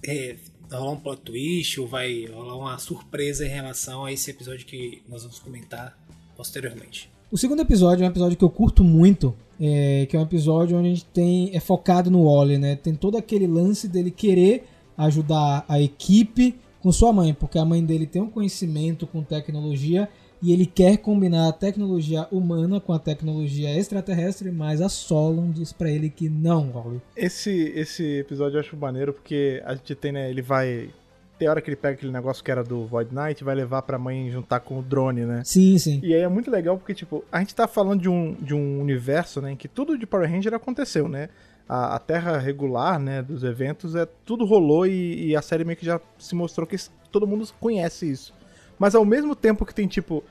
é, 0.06 0.36
rolar 0.72 0.92
um 0.92 1.00
plot 1.00 1.22
twist 1.22 1.80
ou 1.80 1.88
vai 1.88 2.26
rolar 2.26 2.56
uma 2.56 2.78
surpresa 2.78 3.46
em 3.46 3.50
relação 3.50 4.06
a 4.06 4.12
esse 4.12 4.30
episódio 4.30 4.66
que 4.66 5.02
nós 5.08 5.24
vamos 5.24 5.40
comentar 5.40 5.98
posteriormente. 6.36 7.12
O 7.32 7.38
segundo 7.38 7.62
episódio 7.62 8.04
é 8.04 8.08
um 8.08 8.12
episódio 8.12 8.38
que 8.38 8.44
eu 8.44 8.50
curto 8.50 8.84
muito, 8.84 9.36
é, 9.60 10.06
que 10.06 10.16
é 10.16 10.20
um 10.20 10.24
episódio 10.24 10.78
onde 10.78 10.88
a 10.88 10.92
gente 10.92 11.06
tem 11.06 11.56
é 11.56 11.60
focado 11.60 12.10
no 12.10 12.26
Wally, 12.26 12.58
né? 12.58 12.76
Tem 12.76 12.94
todo 12.94 13.18
aquele 13.18 13.48
lance 13.48 13.88
dele 13.88 14.12
querer 14.12 14.66
ajudar 14.98 15.66
a 15.68 15.80
equipe 15.82 16.56
com 16.82 16.92
sua 16.92 17.12
mãe, 17.12 17.34
porque 17.34 17.60
a 17.60 17.66
mãe 17.66 17.84
dele 17.84 18.06
tem 18.06 18.22
um 18.22 18.30
conhecimento 18.30 19.06
com 19.06 19.22
tecnologia 19.22 20.08
e 20.42 20.54
ele 20.54 20.66
quer 20.66 20.98
combinar 20.98 21.48
a 21.48 21.52
tecnologia 21.52 22.28
humana 22.32 22.80
com 22.80 22.94
a 22.94 23.00
tecnologia 23.00 23.76
extraterrestre, 23.76 24.52
mas 24.52 24.82
a 24.82 24.90
Solon 24.90 25.52
diz 25.52 25.74
pra 25.74 25.90
ele 25.90 26.10
que 26.10 26.30
não, 26.30 26.72
Wally. 26.72 27.02
Esse, 27.16 27.74
esse 27.76 28.20
episódio 28.20 28.58
eu 28.58 28.62
acho 28.62 28.78
maneiro 28.78 29.14
porque 29.14 29.62
a 29.66 29.74
gente 29.74 29.96
tem, 29.96 30.12
né? 30.12 30.30
Ele 30.30 30.42
vai. 30.42 30.90
Tem 31.38 31.48
hora 31.48 31.62
que 31.62 31.70
ele 31.70 31.76
pega 31.76 31.94
aquele 31.94 32.12
negócio 32.12 32.44
que 32.44 32.50
era 32.50 32.64
do 32.64 32.86
Void 32.86 33.14
Knight 33.14 33.42
e 33.42 33.44
vai 33.44 33.54
levar 33.54 33.84
pra 33.84 34.00
mãe 34.00 34.30
juntar 34.32 34.60
com 34.60 34.80
o 34.80 34.82
drone, 34.82 35.26
né? 35.26 35.44
Sim, 35.46 35.78
sim. 35.78 36.00
E 36.04 36.14
aí 36.14 36.22
é 36.22 36.28
muito 36.28 36.50
legal 36.50 36.78
porque, 36.78 36.94
tipo, 36.94 37.24
a 37.32 37.40
gente 37.40 37.54
tá 37.54 37.68
falando 37.68 38.02
de 38.02 38.10
um, 38.10 38.34
de 38.34 38.56
um 38.56 38.82
universo, 38.82 39.42
né, 39.42 39.52
em 39.52 39.56
que 39.56 39.68
tudo 39.68 39.98
de 39.98 40.08
Power 40.08 40.30
Ranger 40.30 40.54
aconteceu, 40.54 41.08
né? 41.08 41.30
A, 41.70 41.96
a 41.96 42.00
terra 42.00 42.38
regular, 42.38 43.00
né, 43.00 43.22
dos 43.22 43.44
eventos, 43.44 43.94
é 43.94 44.08
tudo 44.26 44.46
rolou 44.46 44.88
e, 44.88 45.28
e 45.28 45.36
a 45.36 45.42
série 45.42 45.64
meio 45.64 45.78
que 45.78 45.86
já 45.86 46.00
se 46.18 46.34
mostrou 46.34 46.66
que 46.66 46.76
todo 47.12 47.28
mundo 47.28 47.48
conhece 47.60 48.10
isso. 48.10 48.34
Mas 48.80 48.96
ao 48.96 49.06
mesmo 49.06 49.36
tempo 49.36 49.66
que 49.66 49.76
tem, 49.76 49.88
tipo, 49.88 50.24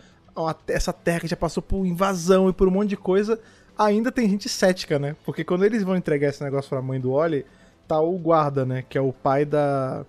essa 0.67 0.93
terra 0.93 1.21
que 1.21 1.29
já 1.29 1.37
passou 1.37 1.63
por 1.63 1.85
invasão 1.87 2.49
e 2.49 2.53
por 2.53 2.69
um 2.69 2.71
monte 2.71 2.91
de 2.91 2.97
coisa, 2.97 3.39
ainda 3.79 4.11
tem 4.11 4.29
gente 4.29 4.49
cética, 4.49 4.99
né? 4.99 5.17
Porque 5.25 5.45
quando 5.45 5.65
eles 5.65 5.83
vão 5.83 5.97
entregar 5.97 6.29
esse 6.29 6.43
negócio 6.43 6.69
pra 6.69 6.83
mãe 6.83 7.01
do 7.01 7.13
Oli, 7.13 7.45
tá 7.87 8.01
o 8.01 8.19
guarda, 8.19 8.65
né, 8.65 8.85
que 8.89 8.99
é 8.99 9.01
o 9.01 9.13
pai 9.13 9.45
da... 9.45 10.05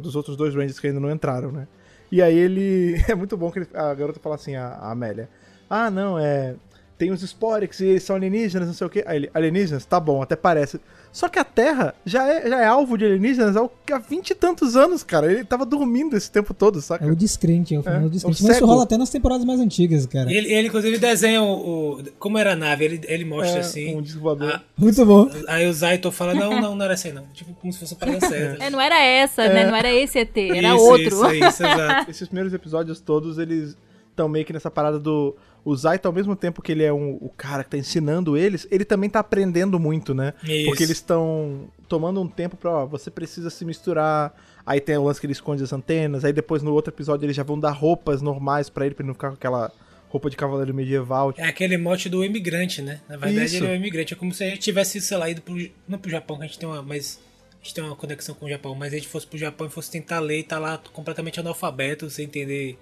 dos 0.00 0.14
outros 0.16 0.36
dois 0.36 0.54
Rangers 0.54 0.78
que 0.78 0.86
ainda 0.86 1.00
não 1.00 1.10
entraram, 1.10 1.50
né? 1.52 1.66
E 2.10 2.22
aí 2.22 2.36
ele. 2.36 2.96
É 3.08 3.14
muito 3.14 3.36
bom 3.36 3.50
que 3.50 3.60
ele- 3.60 3.68
a 3.74 3.94
garota 3.94 4.20
fala 4.20 4.34
assim, 4.36 4.54
a, 4.54 4.66
a 4.68 4.90
Amélia. 4.92 5.28
Ah, 5.68 5.90
não, 5.90 6.18
é. 6.18 6.54
Tem 6.96 7.10
os 7.10 7.22
Sporix 7.22 7.80
e 7.80 7.86
eles 7.86 8.02
são 8.04 8.14
alienígenas, 8.14 8.68
não 8.68 8.74
sei 8.74 8.86
o 8.86 8.90
quê. 8.90 9.02
Aí 9.06 9.16
ele, 9.16 9.30
alienígenas? 9.34 9.84
Tá 9.84 9.98
bom, 9.98 10.22
até 10.22 10.36
parece. 10.36 10.80
Só 11.12 11.28
que 11.28 11.38
a 11.38 11.44
Terra 11.44 11.94
já 12.04 12.26
é, 12.28 12.48
já 12.48 12.60
é 12.60 12.66
alvo 12.66 12.96
de 12.96 13.04
alienígenas 13.04 13.56
há 13.56 13.68
há 13.92 13.98
vinte 13.98 14.30
e 14.30 14.34
tantos 14.34 14.76
anos, 14.76 15.02
cara. 15.02 15.30
Ele 15.30 15.44
tava 15.44 15.64
dormindo 15.66 16.16
esse 16.16 16.30
tempo 16.30 16.52
todo, 16.54 16.80
saca? 16.80 17.04
É 17.04 17.10
o 17.10 17.14
descrente, 17.16 17.74
é 17.74 17.78
o 17.78 17.82
famoso 17.82 18.06
É, 18.06 18.08
descrente. 18.10 18.42
o 18.42 18.46
Mas 18.46 18.56
isso 18.56 18.66
rola 18.66 18.84
até 18.84 18.96
nas 18.96 19.10
temporadas 19.10 19.44
mais 19.44 19.58
antigas, 19.60 20.06
cara. 20.06 20.30
Ele, 20.32 20.52
ele, 20.52 20.68
inclusive, 20.68 20.96
desenha 20.98 21.42
o, 21.42 21.98
o- 21.98 22.04
como 22.18 22.38
era 22.38 22.52
a 22.52 22.56
nave, 22.56 22.84
ele, 22.84 23.00
ele 23.06 23.24
mostra 23.24 23.58
É, 23.58 23.60
assim. 23.60 23.94
um 23.96 24.02
disco 24.02 24.20
voador. 24.20 24.52
Ah, 24.54 24.62
Muito 24.76 25.04
bom. 25.06 25.28
aí 25.48 25.68
o 25.68 25.72
Zaito 25.72 26.10
fala: 26.12 26.34
Não, 26.34 26.60
não, 26.60 26.74
não 26.76 26.84
era 26.84 26.94
assim, 26.94 27.12
não. 27.12 27.24
Tipo, 27.32 27.54
como 27.54 27.72
se 27.72 27.78
fosse 27.80 27.94
para 27.96 28.12
dar 28.12 28.28
certo. 28.28 28.62
É, 28.62 28.70
não 28.70 28.80
era 28.80 29.00
essa, 29.00 29.48
né? 29.48 29.66
Não 29.66 29.74
era 29.76 29.92
esse 29.92 30.18
ET, 30.18 30.36
era 30.36 30.74
Isso, 30.74 30.84
outro. 30.84 31.06
Isso, 31.06 31.32
isso, 31.34 31.62
exato. 31.66 32.10
Esses 32.10 32.28
primeiros 32.28 32.52
episódios 32.54 33.00
todos, 33.00 33.38
eles 33.38 33.76
estão 34.14 34.28
meio 34.28 34.44
que 34.44 34.52
nessa 34.52 34.70
parada 34.70 34.98
do. 34.98 35.36
O 35.64 35.74
Zaito, 35.74 36.06
ao 36.06 36.12
mesmo 36.12 36.36
tempo 36.36 36.62
que 36.62 36.72
ele 36.72 36.82
é 36.82 36.92
um, 36.92 37.16
o 37.20 37.30
cara 37.34 37.64
que 37.64 37.70
tá 37.70 37.78
ensinando 37.78 38.36
eles, 38.36 38.66
ele 38.70 38.84
também 38.84 39.08
tá 39.08 39.20
aprendendo 39.20 39.78
muito, 39.80 40.14
né? 40.14 40.34
Isso. 40.44 40.66
Porque 40.66 40.82
eles 40.82 40.98
estão 40.98 41.70
tomando 41.88 42.20
um 42.20 42.28
tempo 42.28 42.56
pra, 42.56 42.70
ó, 42.70 42.86
você 42.86 43.10
precisa 43.10 43.50
se 43.50 43.64
misturar. 43.64 44.34
Aí 44.66 44.80
tem 44.80 44.96
o 44.96 45.04
lance 45.04 45.20
que 45.20 45.26
ele 45.26 45.32
esconde 45.32 45.62
as 45.62 45.72
antenas. 45.72 46.24
Aí 46.24 46.32
depois 46.32 46.62
no 46.62 46.72
outro 46.72 46.92
episódio 46.92 47.24
eles 47.24 47.36
já 47.36 47.42
vão 47.42 47.58
dar 47.58 47.70
roupas 47.70 48.20
normais 48.20 48.68
pra 48.68 48.86
ele, 48.86 48.94
pra 48.94 49.02
ele 49.02 49.08
não 49.08 49.14
ficar 49.14 49.28
com 49.28 49.34
aquela 49.34 49.72
roupa 50.08 50.30
de 50.30 50.36
cavaleiro 50.36 50.72
medieval. 50.72 51.34
É 51.36 51.46
aquele 51.46 51.76
mote 51.76 52.08
do 52.08 52.24
imigrante, 52.24 52.80
né? 52.80 53.00
Na 53.08 53.16
verdade, 53.16 53.46
Isso. 53.46 53.56
ele 53.56 53.66
é 53.66 53.70
um 53.70 53.74
imigrante. 53.74 54.14
É 54.14 54.16
como 54.16 54.32
se 54.32 54.44
a 54.44 54.48
gente 54.48 54.60
tivesse, 54.60 55.00
sei 55.00 55.16
lá, 55.16 55.28
ido 55.28 55.42
pro, 55.42 55.56
não 55.88 55.98
pro 55.98 56.10
Japão, 56.10 56.36
que 56.36 56.44
a 56.44 56.46
gente 56.46 56.58
tem 56.58 56.68
uma, 56.68 56.82
mas 56.82 57.18
a 57.60 57.64
gente 57.64 57.74
tem 57.74 57.82
uma 57.82 57.96
conexão 57.96 58.34
com 58.34 58.46
o 58.46 58.48
Japão, 58.48 58.74
mas 58.74 58.92
a 58.92 58.96
gente 58.96 59.08
fosse 59.08 59.26
pro 59.26 59.38
Japão 59.38 59.66
e 59.66 59.70
fosse 59.70 59.90
tentar 59.90 60.20
ler 60.20 60.40
e 60.40 60.42
tá 60.42 60.58
lá 60.58 60.78
completamente 60.92 61.40
analfabeto, 61.40 62.08
sem 62.10 62.26
entender 62.26 62.78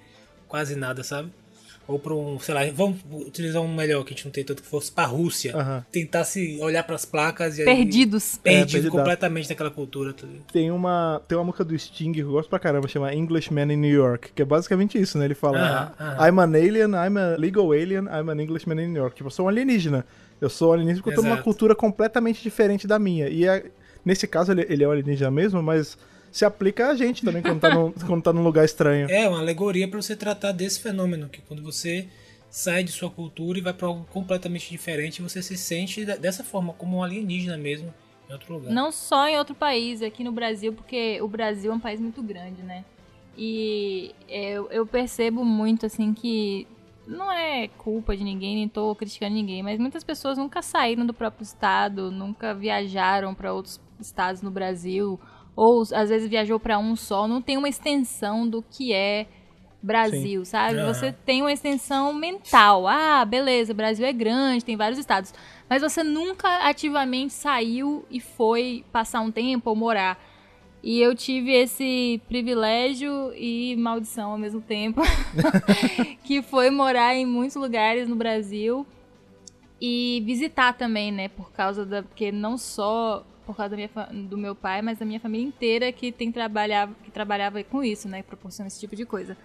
quase 0.52 0.76
nada, 0.76 1.02
sabe? 1.02 1.30
Ou 1.88 1.98
pra 1.98 2.14
um, 2.14 2.38
sei 2.38 2.54
lá, 2.54 2.60
vamos 2.72 2.98
utilizar 3.26 3.60
um 3.62 3.74
melhor 3.74 4.04
que 4.04 4.12
a 4.12 4.16
gente 4.16 4.26
não 4.26 4.32
tem 4.32 4.44
tanto 4.44 4.62
que 4.62 4.68
fosse 4.68 4.92
pra 4.92 5.04
Rússia. 5.06 5.56
Aham. 5.56 5.84
Tentasse 5.90 6.58
olhar 6.60 6.82
pras 6.84 7.04
placas 7.06 7.56
e 7.56 7.62
aí- 7.62 7.64
Perdidos. 7.66 8.34
É, 8.34 8.38
Perdido 8.42 8.72
perdidaço. 8.72 8.96
completamente 8.98 9.48
naquela 9.48 9.70
cultura. 9.70 10.12
tá? 10.12 10.26
Tem 10.52 10.70
uma, 10.70 11.22
tem 11.26 11.36
uma 11.38 11.44
música 11.44 11.64
do 11.64 11.76
Sting 11.76 12.12
que 12.12 12.20
eu 12.20 12.30
gosto 12.30 12.48
pra 12.50 12.58
caramba, 12.58 12.86
chama 12.86 13.12
Englishman 13.14 13.72
in 13.72 13.76
New 13.78 13.90
York, 13.90 14.30
que 14.34 14.42
é 14.42 14.44
basicamente 14.44 15.00
isso, 15.00 15.16
né? 15.18 15.24
Ele 15.24 15.34
fala: 15.34 15.58
Aham, 15.58 15.92
aham. 15.98 16.28
I'm 16.28 16.38
an 16.38 16.54
alien, 16.54 16.90
I'm 16.90 17.16
a 17.18 17.36
legal 17.38 17.72
alien, 17.72 18.04
I'm 18.04 18.30
an 18.30 18.40
Englishman 18.40 18.78
in 18.78 18.88
New 18.88 19.00
York. 19.02 19.16
Tipo, 19.16 19.28
eu 19.28 19.32
sou 19.32 19.46
um 19.46 19.48
alienígena. 19.48 20.04
Eu 20.40 20.50
sou 20.50 20.70
um 20.70 20.72
alienígena 20.74 21.02
porque 21.02 21.18
eu 21.18 21.22
tô 21.22 21.28
numa 21.28 21.42
cultura 21.42 21.74
completamente 21.74 22.42
diferente 22.42 22.86
da 22.86 22.98
minha. 22.98 23.28
E 23.28 23.44
é- 23.48 23.64
nesse 24.04 24.26
caso 24.28 24.52
ele, 24.52 24.66
ele 24.68 24.84
é 24.84 24.88
um 24.88 24.90
alienígena 24.92 25.30
mesmo, 25.30 25.60
mas 25.62 25.96
se 26.32 26.44
aplica 26.44 26.88
a 26.88 26.94
gente 26.94 27.24
também 27.24 27.42
quando 27.42 27.60
tá, 27.60 27.72
num, 27.72 27.92
quando 28.06 28.22
tá 28.22 28.32
num 28.32 28.42
lugar 28.42 28.64
estranho. 28.64 29.08
É 29.10 29.28
uma 29.28 29.38
alegoria 29.38 29.86
pra 29.86 30.00
você 30.00 30.16
tratar 30.16 30.50
desse 30.50 30.80
fenômeno, 30.80 31.28
que 31.28 31.42
quando 31.42 31.62
você 31.62 32.08
sai 32.50 32.82
de 32.82 32.90
sua 32.90 33.10
cultura 33.10 33.58
e 33.58 33.62
vai 33.62 33.72
pra 33.72 33.86
algo 33.86 34.06
completamente 34.10 34.70
diferente, 34.70 35.22
você 35.22 35.42
se 35.42 35.56
sente 35.56 36.04
dessa 36.04 36.42
forma, 36.42 36.72
como 36.72 36.96
um 36.96 37.02
alienígena 37.02 37.56
mesmo, 37.56 37.92
em 38.28 38.32
outro 38.32 38.54
lugar. 38.54 38.72
Não 38.72 38.90
só 38.90 39.28
em 39.28 39.38
outro 39.38 39.54
país, 39.54 40.02
aqui 40.02 40.24
no 40.24 40.32
Brasil, 40.32 40.72
porque 40.72 41.20
o 41.20 41.28
Brasil 41.28 41.70
é 41.70 41.74
um 41.74 41.80
país 41.80 42.00
muito 42.00 42.22
grande, 42.22 42.62
né? 42.62 42.84
E 43.36 44.14
eu, 44.28 44.70
eu 44.70 44.86
percebo 44.86 45.44
muito, 45.44 45.86
assim, 45.86 46.12
que 46.12 46.66
não 47.06 47.32
é 47.32 47.68
culpa 47.68 48.16
de 48.16 48.22
ninguém, 48.22 48.56
nem 48.56 48.68
tô 48.68 48.94
criticando 48.94 49.34
ninguém, 49.34 49.62
mas 49.62 49.78
muitas 49.78 50.04
pessoas 50.04 50.38
nunca 50.38 50.62
saíram 50.62 51.04
do 51.04 51.14
próprio 51.14 51.42
estado, 51.42 52.10
nunca 52.10 52.54
viajaram 52.54 53.34
para 53.34 53.52
outros 53.52 53.80
estados 54.00 54.42
no 54.42 54.50
Brasil, 54.50 55.18
ou 55.54 55.82
às 55.82 56.08
vezes 56.08 56.28
viajou 56.28 56.58
para 56.58 56.78
um 56.78 56.96
só, 56.96 57.28
não 57.28 57.42
tem 57.42 57.56
uma 57.56 57.68
extensão 57.68 58.48
do 58.48 58.62
que 58.62 58.92
é 58.92 59.26
Brasil, 59.82 60.44
sabe? 60.44 60.78
Aham. 60.78 60.94
Você 60.94 61.12
tem 61.12 61.42
uma 61.42 61.52
extensão 61.52 62.12
mental. 62.14 62.86
Ah, 62.86 63.24
beleza, 63.24 63.72
o 63.72 63.76
Brasil 63.76 64.06
é 64.06 64.12
grande, 64.12 64.64
tem 64.64 64.76
vários 64.76 64.98
estados. 64.98 65.34
Mas 65.68 65.82
você 65.82 66.04
nunca 66.04 66.68
ativamente 66.68 67.32
saiu 67.32 68.04
e 68.10 68.20
foi 68.20 68.84
passar 68.92 69.20
um 69.20 69.30
tempo 69.30 69.70
ou 69.70 69.76
morar. 69.76 70.18
E 70.82 71.00
eu 71.00 71.14
tive 71.14 71.52
esse 71.52 72.20
privilégio 72.28 73.32
e 73.34 73.76
maldição 73.76 74.32
ao 74.32 74.38
mesmo 74.38 74.60
tempo, 74.60 75.00
que 76.24 76.42
foi 76.42 76.70
morar 76.70 77.14
em 77.14 77.24
muitos 77.24 77.56
lugares 77.56 78.08
no 78.08 78.16
Brasil 78.16 78.84
e 79.80 80.22
visitar 80.26 80.72
também, 80.74 81.12
né? 81.12 81.28
Por 81.28 81.52
causa 81.52 81.84
da. 81.86 82.02
Porque 82.02 82.32
não 82.32 82.58
só 82.58 83.24
por 83.46 83.56
causa 83.56 83.76
minha, 83.76 83.90
do 84.28 84.38
meu 84.38 84.54
pai, 84.54 84.82
mas 84.82 84.98
da 84.98 85.06
minha 85.06 85.20
família 85.20 85.46
inteira 85.46 85.92
que 85.92 86.12
tem 86.12 86.30
trabalhava, 86.30 86.94
que 87.02 87.10
trabalhava 87.10 87.62
com 87.64 87.82
isso, 87.82 88.08
né? 88.08 88.22
Proporciona 88.22 88.68
esse 88.68 88.80
tipo 88.80 88.96
de 88.96 89.04
coisa. 89.04 89.36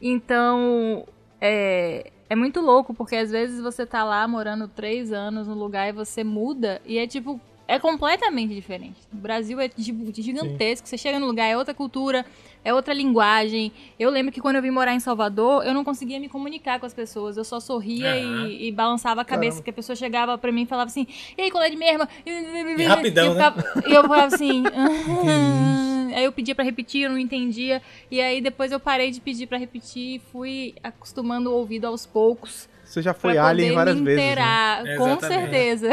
Então, 0.00 1.06
é, 1.40 2.10
é 2.28 2.36
muito 2.36 2.60
louco, 2.60 2.92
porque 2.92 3.16
às 3.16 3.30
vezes 3.30 3.60
você 3.60 3.86
tá 3.86 4.04
lá 4.04 4.26
morando 4.26 4.68
três 4.68 5.12
anos 5.12 5.46
no 5.46 5.54
lugar 5.54 5.88
e 5.88 5.92
você 5.92 6.24
muda 6.24 6.80
e 6.84 6.98
é 6.98 7.06
tipo. 7.06 7.40
É 7.68 7.80
completamente 7.80 8.54
diferente. 8.54 8.96
O 9.12 9.16
Brasil 9.16 9.58
é 9.60 9.68
gigantesco. 9.76 10.86
Você 10.86 10.96
chega 10.96 11.18
no 11.18 11.26
lugar, 11.26 11.46
é 11.46 11.56
outra 11.56 11.74
cultura, 11.74 12.24
é 12.64 12.72
outra 12.72 12.94
linguagem. 12.94 13.72
Eu 13.98 14.08
lembro 14.08 14.30
que 14.30 14.40
quando 14.40 14.56
eu 14.56 14.62
vim 14.62 14.70
morar 14.70 14.94
em 14.94 15.00
Salvador, 15.00 15.64
eu 15.66 15.74
não 15.74 15.82
conseguia 15.82 16.20
me 16.20 16.28
comunicar 16.28 16.78
com 16.78 16.86
as 16.86 16.94
pessoas. 16.94 17.36
Eu 17.36 17.44
só 17.44 17.58
sorria 17.58 18.08
Aham. 18.14 18.46
e, 18.48 18.68
e 18.68 18.72
balançava 18.72 19.20
a 19.22 19.24
cabeça, 19.24 19.54
Caramba. 19.56 19.64
que 19.64 19.70
a 19.70 19.72
pessoa 19.72 19.96
chegava 19.96 20.38
pra 20.38 20.52
mim 20.52 20.62
e 20.62 20.66
falava 20.66 20.88
assim: 20.88 21.08
E 21.36 21.42
aí, 21.42 21.50
colé 21.50 21.68
de 21.68 21.76
merda? 21.76 22.08
E 22.24 22.84
rapidão, 22.84 23.26
eu 23.26 23.34
né? 23.34 23.50
ficava, 23.52 23.88
E 23.88 23.92
eu 23.92 24.02
falava 24.02 24.34
assim. 24.34 24.62
Aí 26.14 26.24
eu 26.24 26.32
pedia 26.32 26.54
pra 26.54 26.64
repetir, 26.64 27.02
eu 27.02 27.10
não 27.10 27.18
entendia. 27.18 27.82
E 28.10 28.22
aí 28.22 28.40
depois 28.40 28.72
eu 28.72 28.80
parei 28.80 29.10
de 29.10 29.20
pedir 29.20 29.46
pra 29.46 29.58
repetir 29.58 30.14
e 30.16 30.18
fui 30.32 30.74
acostumando 30.82 31.50
o 31.50 31.54
ouvido 31.54 31.84
aos 31.86 32.06
poucos. 32.06 32.68
Você 32.86 33.02
já 33.02 33.12
foi 33.12 33.34
pra 33.34 33.48
alien 33.48 33.68
poder 33.70 33.74
várias 33.76 33.96
me 33.96 34.02
vezes. 34.04 34.16
Né? 34.18 34.24
inteirar. 34.24 34.78
Com 34.84 34.90
Exatamente. 35.08 35.26
certeza. 35.50 35.88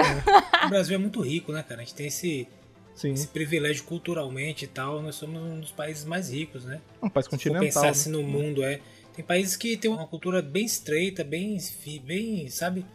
O 0.66 0.70
Brasil 0.70 0.96
é 0.96 0.98
muito 0.98 1.22
rico, 1.22 1.52
né, 1.52 1.64
cara? 1.64 1.82
A 1.82 1.84
gente 1.84 1.96
tem 1.96 2.08
esse, 2.08 2.48
Sim. 2.96 3.12
esse 3.14 3.28
privilégio 3.28 3.84
culturalmente 3.84 4.66
e 4.66 4.68
tal. 4.68 5.02
Nós 5.02 5.16
somos 5.16 5.42
um 5.42 5.60
dos 5.60 5.72
países 5.72 6.06
mais 6.06 6.32
ricos, 6.32 6.64
né? 6.64 6.80
Um 7.02 7.10
país 7.10 7.26
Se 7.26 7.30
for 7.32 7.38
continental. 7.38 7.62
pensar 7.64 7.82
né? 7.82 7.90
assim 7.90 8.10
no 8.12 8.24
mundo, 8.24 8.64
é. 8.64 8.80
Tem 9.16 9.24
países 9.26 9.56
que 9.58 9.76
tem 9.78 9.92
uma 9.92 10.08
cultura 10.08 10.42
bem 10.42 10.66
estreita, 10.66 11.24
bem, 11.24 11.58
bem 12.04 12.48
sabe? 12.50 12.86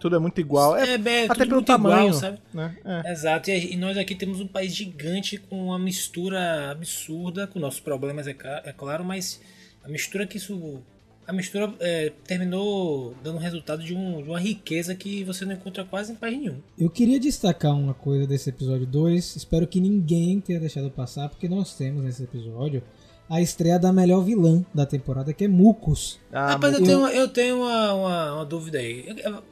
Tudo 0.00 0.16
é 0.16 0.18
muito 0.18 0.40
igual. 0.40 0.76
É, 0.76 0.94
É, 0.94 0.94
é, 0.94 1.24
até 1.24 1.26
tudo 1.26 1.36
pelo 1.36 1.54
muito 1.56 1.72
igual, 1.72 1.78
tamanho, 1.92 2.14
sabe? 2.14 2.38
né? 2.54 2.76
É. 3.04 3.12
Exato, 3.12 3.50
e, 3.50 3.74
e 3.74 3.76
nós 3.76 3.98
aqui 3.98 4.14
temos 4.14 4.40
um 4.40 4.46
país 4.46 4.74
gigante 4.74 5.36
com 5.36 5.66
uma 5.66 5.78
mistura 5.78 6.70
absurda, 6.70 7.46
com 7.46 7.58
nossos 7.58 7.80
problemas, 7.80 8.26
é, 8.26 8.34
é 8.64 8.72
claro, 8.72 9.04
mas 9.04 9.40
a 9.84 9.88
mistura 9.88 10.26
que 10.26 10.38
isso. 10.38 10.82
A 11.26 11.32
mistura 11.32 11.74
é, 11.80 12.12
terminou 12.24 13.14
dando 13.22 13.38
resultado 13.38 13.82
de, 13.82 13.94
um- 13.94 14.22
de 14.22 14.28
uma 14.28 14.38
riqueza 14.38 14.94
que 14.94 15.24
você 15.24 15.44
não 15.44 15.54
encontra 15.54 15.84
quase 15.84 16.12
em 16.12 16.14
país 16.14 16.38
nenhum. 16.38 16.58
Eu 16.78 16.88
queria 16.88 17.18
destacar 17.18 17.72
uma 17.76 17.94
coisa 17.94 18.26
desse 18.26 18.48
episódio 18.50 18.86
2. 18.86 19.34
Espero 19.36 19.66
que 19.66 19.80
ninguém 19.80 20.40
tenha 20.40 20.60
deixado 20.60 20.90
passar, 20.90 21.28
porque 21.28 21.48
nós 21.48 21.76
temos 21.76 22.04
nesse 22.04 22.22
episódio 22.22 22.82
a 23.28 23.40
estreia 23.40 23.78
da 23.78 23.92
melhor 23.92 24.20
vilã 24.22 24.64
da 24.72 24.86
temporada, 24.86 25.32
que 25.32 25.44
é 25.44 25.48
Mucus. 25.48 26.18
Ah, 26.32 26.50
Rapaz, 26.52 26.74
eu 26.74 26.80
eu- 26.80 26.86
tenho, 26.86 27.06
eu 27.08 27.28
tenho 27.28 27.56
uma, 27.62 27.92
uma, 27.94 28.34
uma 28.34 28.44
dúvida 28.44 28.78
aí. 28.78 29.04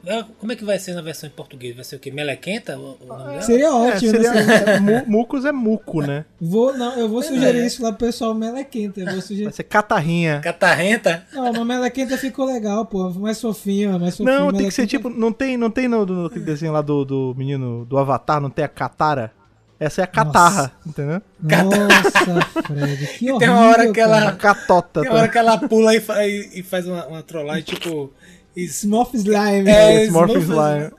É- 0.05 0.17
é- 0.19 0.25
Como 0.39 0.51
é 0.51 0.55
que 0.55 0.63
vai 0.63 0.79
ser 0.79 0.93
na 0.93 1.01
versão 1.01 1.27
em 1.27 1.31
português? 1.31 1.75
Vai 1.75 1.83
ser 1.83 1.97
o 1.97 1.99
quê? 1.99 2.09
Melequenta? 2.11 2.77
O, 2.77 2.97
o 3.01 3.05
nome 3.05 3.23
dela? 3.25 3.41
Seria 3.41 3.65
é, 3.67 3.71
ótimo, 3.71 4.11
seria, 4.11 4.33
né? 4.33 4.63
é, 4.75 4.79
mu- 4.79 5.03
mucus 5.07 5.43
é 5.45 5.51
muco, 5.51 6.01
né? 6.01 6.23
Vou, 6.39 6.77
não, 6.77 6.93
eu 6.97 7.09
vou 7.09 7.21
sugerir 7.21 7.59
É. 7.59 7.65
isso 7.65 7.83
lá 7.83 7.91
pro 7.91 8.05
pessoal 8.07 8.33
melequenta. 8.33 9.01
Eu 9.01 9.11
vou 9.11 9.21
sugerir. 9.21 9.45
Vai 9.45 9.53
ser 9.53 9.63
catarrinha. 9.63 10.39
Catarrenta? 10.41 11.25
Não, 11.33 11.51
mas 11.51 11.67
melequenta 11.67 12.17
ficou 12.17 12.45
legal, 12.45 12.85
pô. 12.85 13.09
Mais 13.11 13.41
fofinho, 13.41 13.99
mais 13.99 14.15
fofinho. 14.15 14.39
Não, 14.39 14.53
tem 14.53 14.67
que 14.67 14.73
ser 14.73 14.87
tipo. 14.87 15.09
Não 15.09 15.31
tem, 15.33 15.57
não 15.57 15.69
tem 15.69 15.87
no, 15.87 16.05
no 16.05 16.25
aquele 16.27 16.45
desenho 16.45 16.71
lá 16.71 16.81
do, 16.81 17.03
do 17.03 17.35
menino 17.37 17.83
do 17.85 17.97
Avatar, 17.97 18.39
não 18.39 18.49
tem 18.49 18.63
a 18.63 18.69
Katara? 18.69 19.31
Essa 19.79 20.01
é 20.01 20.03
a 20.03 20.07
catarra, 20.07 20.71
entendeu? 20.85 21.21
Nossa, 21.41 22.41
Fred, 22.63 23.07
que 23.17 23.31
horrível. 23.31 23.37
Tem 23.39 23.49
uma 23.49 23.67
hora 23.67 23.91
que 23.91 23.99
ela- 23.99 24.17
A 24.17 24.21
cara. 24.31 24.35
catota. 24.55 25.01
Tem 25.01 25.09
tá? 25.11 25.17
hora 25.17 25.27
que 25.27 25.37
ela 25.37 25.57
pula 25.57 25.95
e, 25.95 25.99
fa- 25.99 26.25
e- 26.25 26.63
faz 26.63 26.87
uma, 26.87 27.05
uma 27.07 27.21
trollagem, 27.23 27.63
tipo. 27.63 28.11
Smurf 28.55 29.15
Slime. 29.17 29.69
É, 29.69 30.05
Smurf 30.05 30.31
Smurf 30.37 30.43
Slime. 30.49 30.91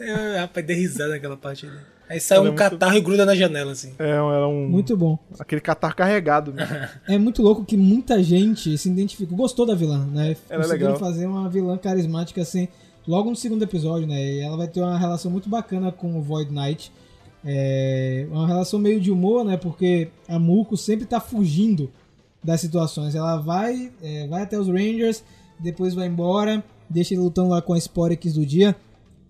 É, 0.00 0.38
rapaz, 0.40 0.66
dei 0.66 0.76
risada 0.76 1.10
naquela 1.10 1.36
parte 1.36 1.66
ali. 1.66 1.76
Aí 2.08 2.18
sai 2.20 2.36
Ela 2.38 2.44
um 2.44 2.48
é 2.48 2.50
muito- 2.52 2.70
catarro 2.70 2.96
e 2.96 3.00
gruda 3.00 3.24
na 3.26 3.34
janela, 3.34 3.72
assim. 3.72 3.92
É, 3.98 4.08
era 4.10 4.46
um. 4.48 4.66
Muito 4.68 4.96
bom. 4.96 5.18
Aquele 5.38 5.60
catarro 5.60 5.94
carregado. 5.94 6.54
É 7.08 7.18
muito 7.18 7.42
louco 7.42 7.64
que 7.64 7.76
muita 7.76 8.22
gente 8.22 8.76
se 8.78 8.88
identificou, 8.88 9.36
gostou 9.36 9.66
da 9.66 9.74
vilã, 9.74 10.06
né? 10.06 10.36
Ela 10.48 10.64
é 10.64 10.66
legal. 10.66 10.96
fazer 10.96 11.26
uma 11.26 11.48
vilã 11.50 11.76
carismática 11.76 12.40
assim, 12.40 12.66
logo 13.06 13.28
no 13.30 13.36
segundo 13.36 13.62
episódio, 13.62 14.06
né? 14.06 14.20
E 14.22 14.40
ela 14.40 14.56
vai 14.56 14.68
ter 14.68 14.80
uma 14.80 14.98
relação 14.98 15.30
muito 15.30 15.48
bacana 15.50 15.92
com 15.92 16.18
o 16.18 16.22
Void 16.22 16.50
Knight. 16.50 16.90
É 17.44 18.26
uma 18.30 18.46
relação 18.46 18.78
meio 18.78 19.00
de 19.00 19.10
humor, 19.10 19.44
né? 19.44 19.56
Porque 19.56 20.08
a 20.28 20.38
Muko 20.38 20.76
sempre 20.76 21.06
tá 21.06 21.20
fugindo 21.20 21.90
das 22.42 22.60
situações. 22.60 23.14
Ela 23.14 23.36
vai, 23.36 23.92
é, 24.02 24.26
vai 24.28 24.42
até 24.42 24.58
os 24.58 24.68
Rangers, 24.68 25.22
depois 25.58 25.94
vai 25.94 26.06
embora, 26.06 26.62
deixa 26.88 27.14
ele 27.14 27.22
lutando 27.22 27.50
lá 27.50 27.60
com 27.60 27.72
a 27.72 27.78
Sporix 27.78 28.34
do 28.34 28.44
dia. 28.46 28.76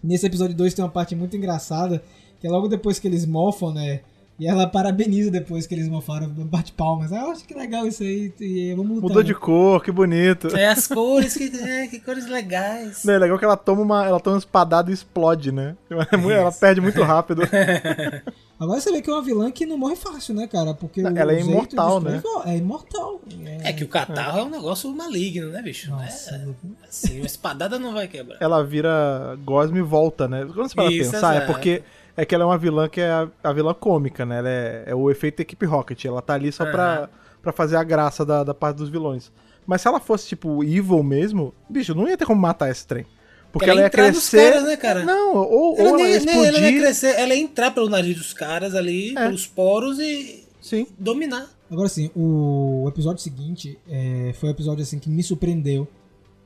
Nesse 0.03 0.27
episódio 0.27 0.57
2 0.57 0.75
tem 0.75 0.85
uma 0.85 0.91
parte 0.91 1.15
muito 1.15 1.37
engraçada, 1.37 2.03
que 2.41 2.47
é 2.47 2.51
logo 2.51 2.69
depois 2.69 2.99
que 2.99 3.07
eles 3.07 3.25
mofam, 3.25 3.73
né? 3.73 4.01
E 4.39 4.47
ela 4.47 4.67
parabeniza 4.67 5.31
depois 5.31 5.67
que 5.67 5.75
eles 5.75 5.89
mofaram, 5.89 6.29
bate 6.29 6.73
palmas. 6.73 7.13
Ah, 7.13 7.21
eu 7.21 7.31
acho 7.31 7.45
que 7.45 7.55
legal 7.55 7.87
isso 7.87 8.03
aí, 8.03 8.33
e 8.41 8.75
vamos 8.75 8.97
lutar. 8.97 9.09
Mudou 9.09 9.23
de 9.23 9.35
cor, 9.35 9.83
que 9.85 9.93
bonito. 9.93 10.49
É 10.57 10.67
as 10.67 10.87
cores, 10.89 11.37
que, 11.37 11.45
é, 11.45 11.87
que 11.87 12.01
cores 12.01 12.27
legais. 12.27 13.05
Não, 13.05 13.15
É 13.15 13.19
legal 13.19 13.39
que 13.39 13.45
ela 13.45 13.57
toma 13.57 13.83
uma, 13.83 14.05
ela 14.07 14.19
toma 14.19 14.35
uma 14.37 14.41
espadada 14.41 14.91
e 14.91 14.95
explode, 14.95 15.53
né? 15.53 15.77
É 15.91 16.33
Ela 16.33 16.51
perde 16.51 16.81
muito 16.81 17.03
rápido. 17.03 17.43
Agora 18.59 18.81
você 18.81 18.93
vê 18.93 19.03
que 19.03 19.11
é 19.11 19.13
uma 19.13 19.23
vilã 19.23 19.51
que 19.51 19.67
não 19.67 19.77
morre 19.77 19.97
fácil, 19.97 20.35
né, 20.35 20.47
cara? 20.47 20.73
Porque 20.73 21.01
ela 21.01 21.33
é 21.33 21.41
imortal, 21.41 22.01
né? 22.01 22.23
É 22.47 22.57
imortal. 22.57 23.21
É, 23.45 23.71
É 23.71 23.73
que 23.73 23.83
o 23.83 23.89
catarro 23.89 24.39
é 24.39 24.43
um 24.45 24.51
negócio 24.51 24.89
maligno, 24.95 25.49
né, 25.51 25.61
bicho? 25.63 25.91
Nossa, 25.91 26.31
É, 26.37 26.87
assim, 26.89 27.19
uma 27.19 27.27
espadada 27.27 27.77
não 27.79 27.93
vai 27.93 28.07
quebrar. 28.07 28.39
ela 28.41 28.63
vira 28.65 29.37
gosma 29.45 29.79
e 29.79 29.83
volta, 29.83 30.29
né? 30.29 30.47
Quando 30.53 30.69
você 30.69 30.75
para 30.77 30.89
pensar, 30.89 31.35
é 31.37 31.41
porque 31.41 31.83
é 32.17 32.25
que 32.25 32.35
ela 32.35 32.45
é 32.45 32.47
uma 32.47 32.59
vilã 32.59 32.89
que 32.89 33.01
é 33.01 33.11
a, 33.11 33.29
a 33.43 33.53
vilã 33.53 33.73
cômica, 33.75 34.25
né? 34.27 34.39
Ela 34.39 34.49
é, 34.49 34.85
é 34.89 34.95
o 34.95 35.11
efeito 35.11 35.41
equipe 35.41 35.65
Rocket. 35.67 36.05
Ela 36.05 36.21
tá 36.23 36.35
ali 36.35 36.51
só 36.53 36.65
pra, 36.71 37.09
pra 37.43 37.53
fazer 37.53 37.77
a 37.77 37.83
graça 37.85 38.25
da, 38.25 38.45
da 38.45 38.55
parte 38.55 38.77
dos 38.79 38.89
vilões. 38.89 39.33
Mas 39.67 39.81
se 39.81 39.89
ela 39.89 40.01
fosse, 40.01 40.27
tipo, 40.29 40.63
evil 40.65 41.03
mesmo, 41.03 41.55
bicho, 41.71 41.95
não 41.95 42.09
ia 42.09 42.17
ter 42.17 42.27
como 42.27 42.41
matar 42.41 42.71
esse 42.71 42.87
trem. 42.87 43.07
Porque 43.53 43.69
Ela 43.69 43.81
ela, 43.81 43.87
ia 43.87 43.91
crescer. 43.91 44.51
caras, 44.51 44.65
né, 44.67 44.77
cara? 44.77 45.05
Não, 45.05 45.37
ou, 45.37 45.77
Ela 45.79 45.91
ou 45.91 45.97
nem, 45.97 46.07
ela 46.07 46.15
ia 46.15 46.21
nem- 46.25 46.35
ela 46.35 46.47
explodir. 46.49 46.73
ia 46.75 46.81
crescer, 46.81 47.19
ela 47.19 47.35
ia 47.35 47.43
entrar 47.43 47.71
pelo 47.71 47.89
nariz 47.89 48.17
dos 48.17 48.33
caras 48.33 48.75
ali, 48.75 49.11
É. 49.17 49.27
pelos 49.27 49.47
poros 49.47 49.99
e 49.99 50.45
Sim. 50.61 50.87
dominar. 50.99 51.49
Agora 51.71 51.89
sim, 51.89 52.11
o 52.17 52.85
episódio 52.89 53.23
seguinte 53.23 53.79
é, 53.89 54.33
foi 54.39 54.49
um 54.49 54.53
episódio 54.53 54.83
assim 54.83 54.99
que 54.99 55.09
me 55.09 55.23
surpreendeu 55.23 55.87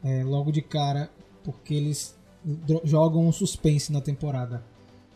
é, 0.05 0.23
logo 0.25 0.51
de 0.53 0.63
cara, 0.63 1.09
porque 1.45 1.75
eles 1.75 2.17
jogam 2.85 3.27
um 3.27 3.33
suspense 3.33 3.93
na 3.93 4.01
temporada. 4.01 4.63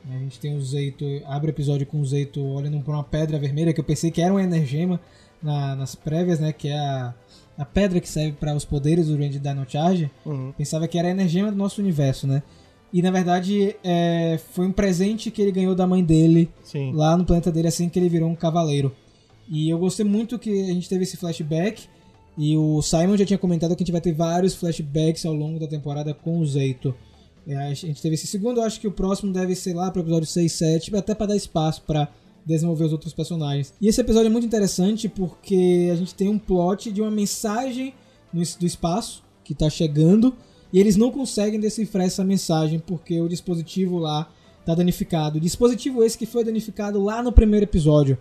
A 0.09 0.19
gente 0.19 0.39
tem 0.41 0.57
o 0.57 0.61
Zeito, 0.63 1.05
abre 1.27 1.51
o 1.51 1.53
episódio 1.53 1.87
com 1.87 2.01
o 2.01 2.07
Zeito 2.07 2.41
olhando 2.43 2.81
pra 2.81 2.95
uma 2.95 3.05
pedra 3.05 3.39
vermelha 3.39 3.73
que 3.73 3.81
eu 3.81 3.85
pensei 3.85 4.11
que 4.11 4.21
era 4.23 4.33
um 4.33 4.39
energema 4.41 5.01
na- 5.43 5.75
nas 5.77 5.95
prévias, 5.95 6.41
né? 6.41 6.53
Que 6.53 6.69
é 6.69 6.79
a, 6.79 7.15
a 7.59 7.65
pedra 7.65 8.01
que 8.01 8.09
serve 8.09 8.33
para 8.33 8.55
os 8.55 8.65
poderes 8.65 9.07
do 9.09 9.17
Range 9.17 9.39
Dino 9.39 9.67
Charge. 9.69 10.11
Uhum. 10.25 10.53
Pensava 10.57 10.89
que 10.89 10.99
era 10.99 11.09
a 11.09 11.11
energema 11.11 11.51
do 11.51 11.57
nosso 11.57 11.81
universo, 11.81 12.27
né? 12.27 12.43
E 12.93 13.03
na 13.03 13.11
verdade 13.11 13.77
é, 13.85 14.39
foi 14.53 14.67
um 14.67 14.73
presente 14.73 15.31
que 15.31 15.41
ele 15.41 15.53
ganhou 15.53 15.75
da 15.77 15.87
mãe 15.87 16.03
dele 16.03 16.51
Sim. 16.65 16.93
lá 16.93 17.17
no 17.17 17.25
planeta 17.25 17.53
dele 17.53 17.69
assim 17.69 17.89
que 17.89 17.99
ele 17.99 18.09
virou 18.09 18.29
um 18.29 18.35
cavaleiro. 18.35 18.95
E 19.49 19.69
eu 19.69 19.79
gostei 19.79 20.05
muito 20.05 20.39
que 20.39 20.51
a 20.63 20.73
gente 20.73 20.89
teve 20.89 21.05
esse 21.05 21.17
flashback. 21.17 21.85
E 22.39 22.57
o 22.57 22.81
Simon 22.81 23.17
já 23.17 23.27
tinha 23.27 23.39
comentado 23.39 23.77
que 23.77 23.83
a 23.83 23.85
gente 23.85 23.93
vai 23.93 24.01
ter 24.01 24.13
vários 24.13 24.55
flashbacks 24.55 25.27
ao 25.27 25.35
longo 25.35 25.59
da 25.61 25.67
temporada 25.67 26.15
com 26.15 26.39
o 26.41 26.47
Zeito. 26.47 26.95
É, 27.47 27.57
A 27.57 27.75
gente 27.75 28.01
teve 28.01 28.15
esse 28.15 28.27
segundo, 28.27 28.61
eu 28.61 28.65
acho 28.65 28.81
que 28.81 28.87
o 28.87 28.93
próximo 28.93 29.33
deve 29.33 29.55
ser 29.55 29.75
lá 29.75 29.91
pro 29.91 30.03
episódio 30.03 30.27
6, 30.27 30.53
7, 30.53 30.97
até 30.97 31.15
pra 31.15 31.27
dar 31.27 31.37
espaço 31.37 31.83
pra 31.87 32.09
desenvolver 32.45 32.85
os 32.85 32.93
outros 32.93 33.13
personagens. 33.13 33.73
E 33.81 33.89
esse 33.89 34.01
episódio 34.01 34.27
é 34.27 34.31
muito 34.31 34.47
interessante 34.47 35.09
porque 35.09 35.91
a 35.93 35.97
gente 35.97 36.15
tem 36.15 36.29
um 36.29 36.39
plot 36.39 36.91
de 36.91 37.01
uma 37.01 37.11
mensagem 37.11 37.95
no 38.33 38.43
do 38.59 38.67
espaço 38.67 39.23
que 39.45 39.55
tá 39.55 39.69
chegando 39.69 40.35
e 40.73 40.79
eles 40.79 40.97
não 40.97 41.11
conseguem 41.11 41.59
decifrar 41.59 42.07
essa 42.07 42.25
mensagem 42.25 42.79
porque 42.79 43.21
o 43.21 43.29
dispositivo 43.29 43.99
lá 43.99 44.31
tá 44.65 44.75
danificado. 44.75 45.41
Dispositivo 45.41 46.05
esse 46.05 46.17
que 46.17 46.27
foi 46.27 46.45
danificado 46.45 47.03
lá 47.03 47.23
no 47.23 47.33
primeiro 47.33 47.65
episódio. 47.65 48.17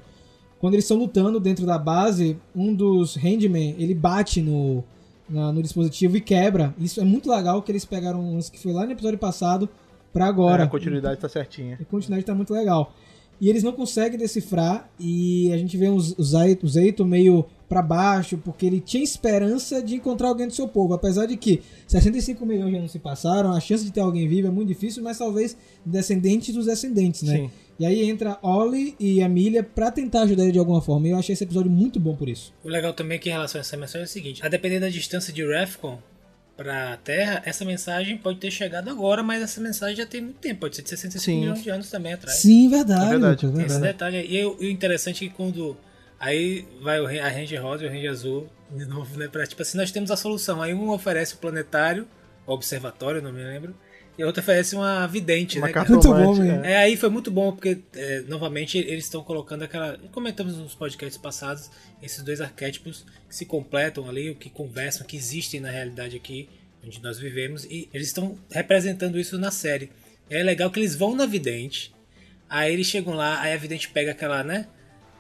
Quando 0.59 0.73
eles 0.73 0.85
estão 0.85 0.97
lutando 0.97 1.39
dentro 1.39 1.65
da 1.65 1.77
base, 1.77 2.37
um 2.55 2.73
dos 2.73 3.15
Handmen, 3.15 3.75
ele 3.77 3.93
bate 3.93 4.41
no, 4.41 4.83
na- 5.29 5.51
no 5.51 5.61
dispositivo 5.61 6.17
e 6.17 6.21
quebra. 6.21 6.73
Isso 6.79 6.99
é 6.99 7.03
muito 7.03 7.29
legal 7.29 7.61
que 7.61 7.71
eles 7.71 7.85
pegaram 7.85 8.33
lance 8.33 8.51
que 8.51 8.59
foi 8.59 8.73
lá 8.73 8.85
no 8.85 8.91
episódio 8.91 9.19
passado 9.19 9.69
pra 10.11 10.25
agora. 10.25 10.63
É, 10.63 10.65
a 10.65 10.69
continuidade 10.69 11.19
tá 11.19 11.29
certinha. 11.29 11.77
A 11.81 11.85
continuidade 11.85 12.25
tá 12.25 12.33
muito 12.35 12.53
legal. 12.53 12.93
E 13.41 13.47
eles 13.49 13.63
não 13.63 13.71
conseguem 13.71 14.19
decifrar 14.19 14.89
e 14.99 15.49
a 15.53 15.57
gente 15.57 15.77
vê 15.77 15.87
os- 15.87 16.13
Zeito 16.67 17.05
meio 17.05 17.45
pra 17.69 17.81
baixo, 17.81 18.37
porque 18.37 18.65
ele 18.65 18.81
tinha 18.81 19.01
esperança 19.03 19.81
de 19.81 19.95
encontrar 19.95 20.27
alguém 20.29 20.47
do 20.47 20.53
seu 20.53 20.67
povo. 20.67 20.93
Apesar 20.93 21.25
de 21.25 21.37
que 21.37 21.61
65 21.87 22.45
milhões 22.45 22.73
já 22.73 22.79
não 22.81 22.87
se 22.87 22.99
passaram, 22.99 23.53
a 23.53 23.59
chance 23.59 23.85
de 23.85 23.91
ter 23.91 24.01
alguém 24.01 24.27
vivo 24.27 24.47
é 24.47 24.51
muito 24.51 24.67
difícil, 24.67 25.01
mas 25.03 25.17
talvez 25.19 25.55
descendentes 25.85 26.53
dos 26.53 26.65
descendentes, 26.65 27.21
né? 27.23 27.35
Sim. 27.37 27.51
E 27.79 27.85
aí 27.85 28.09
entra 28.09 28.37
Ollie 28.41 28.93
e 28.99 29.23
Amelia 29.23 29.63
pra 29.63 29.89
tentar 29.89 30.23
ajudar 30.23 30.43
ele 30.43 30.51
de 30.51 30.59
alguma 30.59 30.81
forma. 30.81 31.07
E 31.07 31.11
eu 31.11 31.17
achei 31.17 31.31
esse 31.33 31.45
episódio 31.45 31.71
muito 31.71 31.97
bom 31.99 32.13
por 32.15 32.27
isso. 32.27 32.53
O 32.63 32.67
legal 32.67 32.91
também 32.93 33.15
é 33.15 33.19
que 33.19 33.29
em 33.29 33.31
relação 33.31 33.57
a 33.59 33.61
essa 33.61 33.77
mensagem 33.77 34.01
é 34.01 34.05
o 34.05 34.07
seguinte: 34.07 34.45
a 34.45 34.49
depender 34.49 34.79
da 34.81 34.89
distância 34.89 35.31
de 35.31 35.45
Refcon 35.45 35.97
pra 36.57 36.97
Terra, 36.97 37.41
essa 37.45 37.63
mensagem 37.63 38.17
pode 38.17 38.37
ter 38.37 38.51
chegado 38.51 38.89
agora, 38.89 39.23
mas 39.23 39.41
essa 39.41 39.61
mensagem 39.61 39.95
já 39.95 40.05
tem 40.05 40.19
muito 40.19 40.39
tempo, 40.39 40.59
pode 40.59 40.75
ser 40.75 40.81
de 40.81 40.89
65 40.89 41.23
Sim. 41.23 41.39
milhões 41.39 41.63
de 41.63 41.69
anos 41.69 41.89
também 41.89 42.11
atrás. 42.11 42.37
Sim, 42.39 42.69
verdade. 42.69 43.05
É 43.05 43.09
verdade. 43.11 43.45
Lucas, 43.45 43.57
Tem 43.59 43.65
esse 43.67 43.79
verdade. 43.79 43.93
detalhe 43.93 44.17
aí. 44.17 44.35
E 44.41 44.45
o, 44.45 44.63
interessante 44.69 45.25
é 45.25 45.29
que 45.29 45.33
quando. 45.33 45.77
Aí 46.19 46.67
vai 46.81 46.99
a 47.19 47.29
Ranger 47.29 47.63
Rosa 47.63 47.85
e 47.85 47.87
o 47.87 47.89
Ranger 47.89 48.11
Azul, 48.11 48.47
de 48.75 48.83
novo, 48.87 49.17
né? 49.17 49.29
Pra, 49.29 49.47
tipo 49.47 49.61
assim, 49.61 49.77
nós 49.77 49.89
temos 49.89 50.11
a 50.11 50.17
solução. 50.17 50.61
Aí 50.61 50.73
um 50.73 50.89
oferece 50.89 51.35
o 51.35 51.37
planetário, 51.37 52.05
o 52.45 52.51
observatório, 52.51 53.21
não 53.21 53.31
me 53.31 53.41
lembro, 53.41 53.73
e 54.19 54.21
a 54.21 54.25
outra 54.25 54.41
oferece 54.41 54.75
uma 54.75 55.07
vidente, 55.07 55.57
Uma 55.59 55.67
né? 55.67 55.73
Muito 55.87 56.09
bom, 56.09 56.43
é. 56.43 56.73
É, 56.73 56.77
aí 56.79 56.97
foi 56.97 57.07
muito 57.07 57.31
bom, 57.31 57.53
porque, 57.53 57.77
é, 57.95 58.19
novamente, 58.27 58.77
eles 58.77 59.05
estão 59.05 59.23
colocando 59.23 59.63
aquela. 59.63 59.97
Comentamos 60.11 60.57
nos 60.57 60.75
podcasts 60.75 61.17
passados, 61.17 61.71
esses 62.03 62.21
dois 62.21 62.41
arquétipos 62.41 63.05
que 63.29 63.33
se 63.33 63.45
completam 63.45 64.09
ali, 64.09 64.29
o 64.29 64.35
que 64.35 64.49
conversam, 64.49 65.07
que 65.07 65.15
existem 65.15 65.61
na 65.61 65.71
realidade 65.71 66.17
aqui, 66.17 66.49
onde 66.85 67.01
nós 67.01 67.17
vivemos, 67.17 67.63
e 67.63 67.87
eles 67.93 68.07
estão 68.07 68.37
representando 68.51 69.17
isso 69.17 69.39
na 69.39 69.51
série. 69.51 69.89
É 70.29 70.43
legal 70.43 70.69
que 70.69 70.81
eles 70.81 70.97
vão 70.97 71.15
na 71.15 71.25
vidente, 71.25 71.95
aí 72.49 72.73
eles 72.73 72.87
chegam 72.87 73.13
lá, 73.13 73.39
aí 73.39 73.53
a 73.53 73.57
vidente 73.57 73.87
pega 73.87 74.11
aquela, 74.11 74.43
né? 74.43 74.67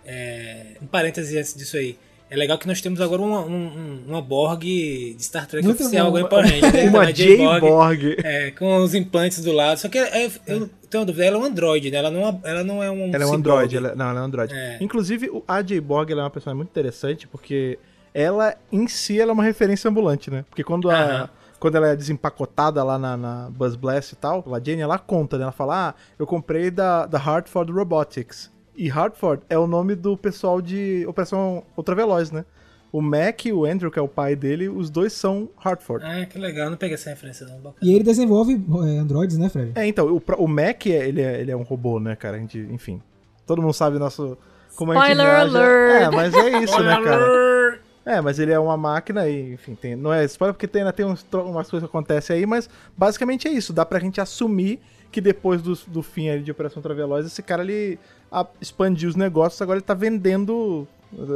É, 0.05 0.75
um 0.81 0.87
parêntese 0.87 1.37
antes 1.37 1.55
disso 1.55 1.77
aí. 1.77 1.97
É 2.29 2.35
legal 2.35 2.57
que 2.57 2.67
nós 2.67 2.79
temos 2.79 3.01
agora 3.01 3.21
uma, 3.21 3.39
um- 3.41 3.49
um- 3.67 4.03
uma 4.07 4.21
Borg 4.21 4.61
de 4.63 5.15
Star 5.19 5.47
Trek 5.47 5.65
Muito 5.65 5.81
oficial, 5.81 6.07
agora 6.07 6.27
Power 6.27 6.45
Rangers, 6.45 6.73
né? 6.73 6.83
Uma 6.89 7.01
a 7.03 7.11
J-Borg. 7.11 7.61
J-Borg. 7.61 8.15
É, 8.23 8.51
com 8.51 8.77
os 8.77 8.93
implantes 8.93 9.43
do 9.43 9.51
lado. 9.51 9.77
Só 9.79 9.89
que 9.89 9.97
é- 9.97 10.25
é- 10.25 10.31
eu 10.47 10.69
tenho 10.89 11.01
uma 11.01 11.05
dúvida, 11.05 11.25
ela 11.25 11.37
é 11.37 11.39
um 11.39 11.43
android, 11.45 11.89
né? 11.91 11.97
Ela 11.97 12.11
não, 12.11 12.27
é- 12.27 12.39
ela 12.43 12.63
não 12.63 12.83
é 12.83 12.91
um. 12.91 13.13
Ela 13.13 13.23
é 13.23 13.27
um 13.27 13.33
android. 13.33 13.75
Ela, 13.77 13.95
não, 13.95 14.09
ela 14.09 14.19
é 14.19 14.21
um 14.21 14.25
android. 14.25 14.53
É. 14.53 14.77
Inclusive, 14.79 15.29
a 15.47 15.61
J-Borg 15.61 16.11
é 16.11 16.15
uma 16.15 16.29
personagem 16.29 16.57
muito 16.57 16.69
interessante 16.69 17.27
porque 17.27 17.79
ela, 18.13 18.55
em 18.71 18.87
si, 18.87 19.19
ela 19.19 19.31
é 19.31 19.33
uma 19.33 19.43
referência 19.43 19.89
ambulante, 19.89 20.29
né? 20.29 20.45
Porque 20.49 20.63
quando 20.63 20.89
a, 20.89 21.29
quando 21.59 21.75
ela 21.75 21.89
é 21.89 21.95
desempacotada 21.95 22.83
lá 22.83 22.97
na, 22.99 23.17
na 23.17 23.49
Buzz 23.49 23.75
Blast 23.75 24.13
e 24.13 24.15
tal, 24.15 24.45
a 24.53 24.59
Jane, 24.63 24.81
ela 24.81 24.97
conta, 24.99 25.35
né? 25.37 25.43
Ela 25.43 25.51
fala, 25.51 25.89
ah, 25.89 25.93
eu 26.17 26.25
comprei 26.27 26.69
da, 26.71 27.05
da 27.05 27.17
Hartford 27.17 27.71
Robotics. 27.71 28.51
E 28.81 28.87
Hartford 28.87 29.43
é 29.49 29.57
o 29.57 29.67
nome 29.67 29.93
do 29.93 30.15
pessoal 30.15 30.61
de 30.61 31.05
Operação 31.05 31.63
Ultraveloz, 31.75 32.31
né? 32.31 32.45
O 32.93 33.01
Mac 33.01 33.45
e 33.45 33.51
o 33.51 33.65
Andrew, 33.65 33.91
que 33.91 33.99
é 33.99 34.01
o 34.01 34.07
pai 34.07 34.37
dele, 34.37 34.69
os 34.69 34.89
dois 34.89 35.11
são 35.11 35.49
Hartford. 35.57 36.03
Ah, 36.05 36.25
que 36.25 36.39
legal, 36.39 36.69
não 36.69 36.77
peguei 36.77 36.95
essa 36.95 37.09
referência 37.09 37.45
não. 37.45 37.55
Bacana. 37.57 37.75
E 37.81 37.93
ele 37.93 38.03
desenvolve 38.05 38.53
é, 38.53 38.97
androids, 38.97 39.37
né, 39.37 39.49
Fred? 39.49 39.73
É, 39.75 39.85
então, 39.85 40.07
o, 40.07 40.21
o 40.43 40.47
Mac, 40.47 40.87
é- 40.87 41.07
ele 41.09 41.21
é, 41.21 41.41
ele 41.41 41.51
é 41.51 41.55
um 41.57 41.61
robô, 41.63 41.99
né, 41.99 42.15
cara? 42.15 42.37
A 42.37 42.39
gente, 42.39 42.57
enfim, 42.71 43.01
todo 43.45 43.61
mundo 43.61 43.73
sabe 43.73 43.99
nosso... 43.99 44.37
Como 44.77 44.93
a 44.93 44.95
gente 44.95 45.09
Spoiler 45.11 45.27
reage 45.27 45.57
a- 45.57 45.59
alert! 45.59 46.01
É, 46.01 46.15
mas 46.15 46.33
é 46.33 46.63
isso, 46.63 46.79
né, 46.81 46.93
cara? 47.03 47.21
Spoiler! 47.21 47.81
É, 48.05 48.21
mas 48.21 48.39
ele 48.39 48.51
é 48.51 48.59
uma 48.59 48.75
máquina 48.77 49.27
e, 49.27 49.53
enfim, 49.53 49.75
tem, 49.75 49.95
não 49.95 50.11
é 50.11 50.23
spoiler 50.25 50.53
porque 50.53 50.67
tem, 50.67 50.81
ainda 50.81 50.93
tem 50.93 51.05
uns, 51.05 51.25
umas 51.31 51.69
coisas 51.69 51.87
que 51.87 51.91
acontecem 51.95 52.37
aí, 52.37 52.45
mas 52.45 52.69
basicamente 52.97 53.47
é 53.47 53.51
isso. 53.51 53.71
Dá 53.73 53.85
pra 53.85 53.99
gente 53.99 54.19
assumir 54.19 54.79
que 55.11 55.19
depois 55.21 55.61
do, 55.61 55.73
do 55.87 56.01
fim 56.01 56.29
ali 56.29 56.41
de 56.43 56.51
Operação 56.51 56.81
Traveloz, 56.81 57.25
esse 57.25 57.41
cara 57.43 57.63
ele 57.63 57.99
a- 58.31 58.47
expandiu 58.61 59.09
os 59.09 59.15
negócios, 59.15 59.61
agora 59.61 59.77
ele 59.77 59.85
tá 59.85 59.93
vendendo 59.93 60.87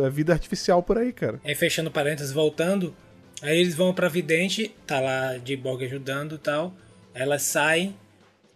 é, 0.05 0.09
vida 0.09 0.31
artificial 0.33 0.81
por 0.81 0.97
aí, 0.97 1.11
cara. 1.11 1.39
Aí 1.43 1.53
fechando 1.55 1.91
parênteses, 1.91 2.31
voltando, 2.31 2.95
aí 3.41 3.59
eles 3.59 3.75
vão 3.75 3.93
pra 3.93 4.07
vidente, 4.07 4.73
tá 4.87 4.99
lá 4.99 5.37
de 5.37 5.55
Borg 5.55 5.83
ajudando 5.83 6.35
e 6.35 6.39
tal. 6.39 6.73
Elas 7.13 7.43
saem, 7.43 7.95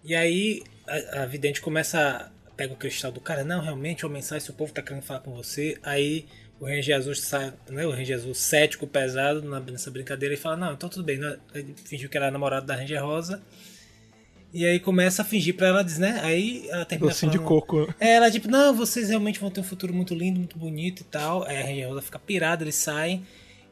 e 0.03 0.15
aí 0.15 0.63
a, 0.87 1.23
a 1.23 1.25
vidente 1.25 1.61
começa. 1.61 1.99
a- 1.99 2.37
Pega 2.55 2.73
o 2.73 2.77
cristal 2.77 3.11
do 3.11 3.19
cara, 3.21 3.43
não, 3.43 3.61
realmente, 3.61 4.03
uma 4.03 4.13
mensagem, 4.13 4.49
o 4.49 4.53
povo 4.53 4.73
tá 4.73 4.81
querendo 4.81 5.03
falar 5.03 5.19
com 5.19 5.31
você. 5.31 5.77
Aí 5.83 6.25
o 6.59 6.65
Ranger 6.65 6.95
Azul 6.97 7.15
sai, 7.15 7.53
né? 7.69 7.85
O 7.85 7.91
Ranger 7.91 8.15
Azul 8.17 8.33
cético, 8.33 8.87
pesado 8.87 9.41
nessa 9.71 9.91
brincadeira 9.91 10.33
e 10.33 10.37
fala, 10.37 10.55
não, 10.57 10.73
então 10.73 10.89
tudo 10.89 11.03
bem, 11.03 11.17
né? 11.17 11.37
Ele 11.53 11.75
fingiu 11.85 12.09
que 12.09 12.17
era 12.17 12.31
namorado 12.31 12.65
da 12.65 12.75
Ranger 12.75 13.03
Rosa. 13.03 13.41
E 14.53 14.65
aí 14.65 14.79
começa 14.79 15.21
a 15.21 15.25
fingir 15.25 15.55
pra 15.55 15.67
ela, 15.67 15.83
diz, 15.83 15.97
né? 15.99 16.19
Aí 16.23 16.65
ela 16.69 16.85
termina 16.85 17.11
Docinho 17.11 17.31
de 17.31 17.37
falando- 17.37 17.49
coco. 17.61 17.93
é, 17.99 18.13
ela 18.15 18.31
tipo, 18.31 18.47
não, 18.47 18.73
vocês 18.73 19.09
realmente 19.09 19.39
vão 19.39 19.51
ter 19.51 19.59
um 19.59 19.63
futuro 19.63 19.93
muito 19.93 20.15
lindo, 20.15 20.39
muito 20.39 20.57
bonito 20.57 21.01
e 21.01 21.05
tal. 21.05 21.43
Aí 21.43 21.57
a 21.57 21.63
Ranger 21.65 21.89
Rosa 21.89 22.01
fica 22.01 22.17
pirada, 22.17 22.63
eles 22.63 22.75
saem. 22.75 23.23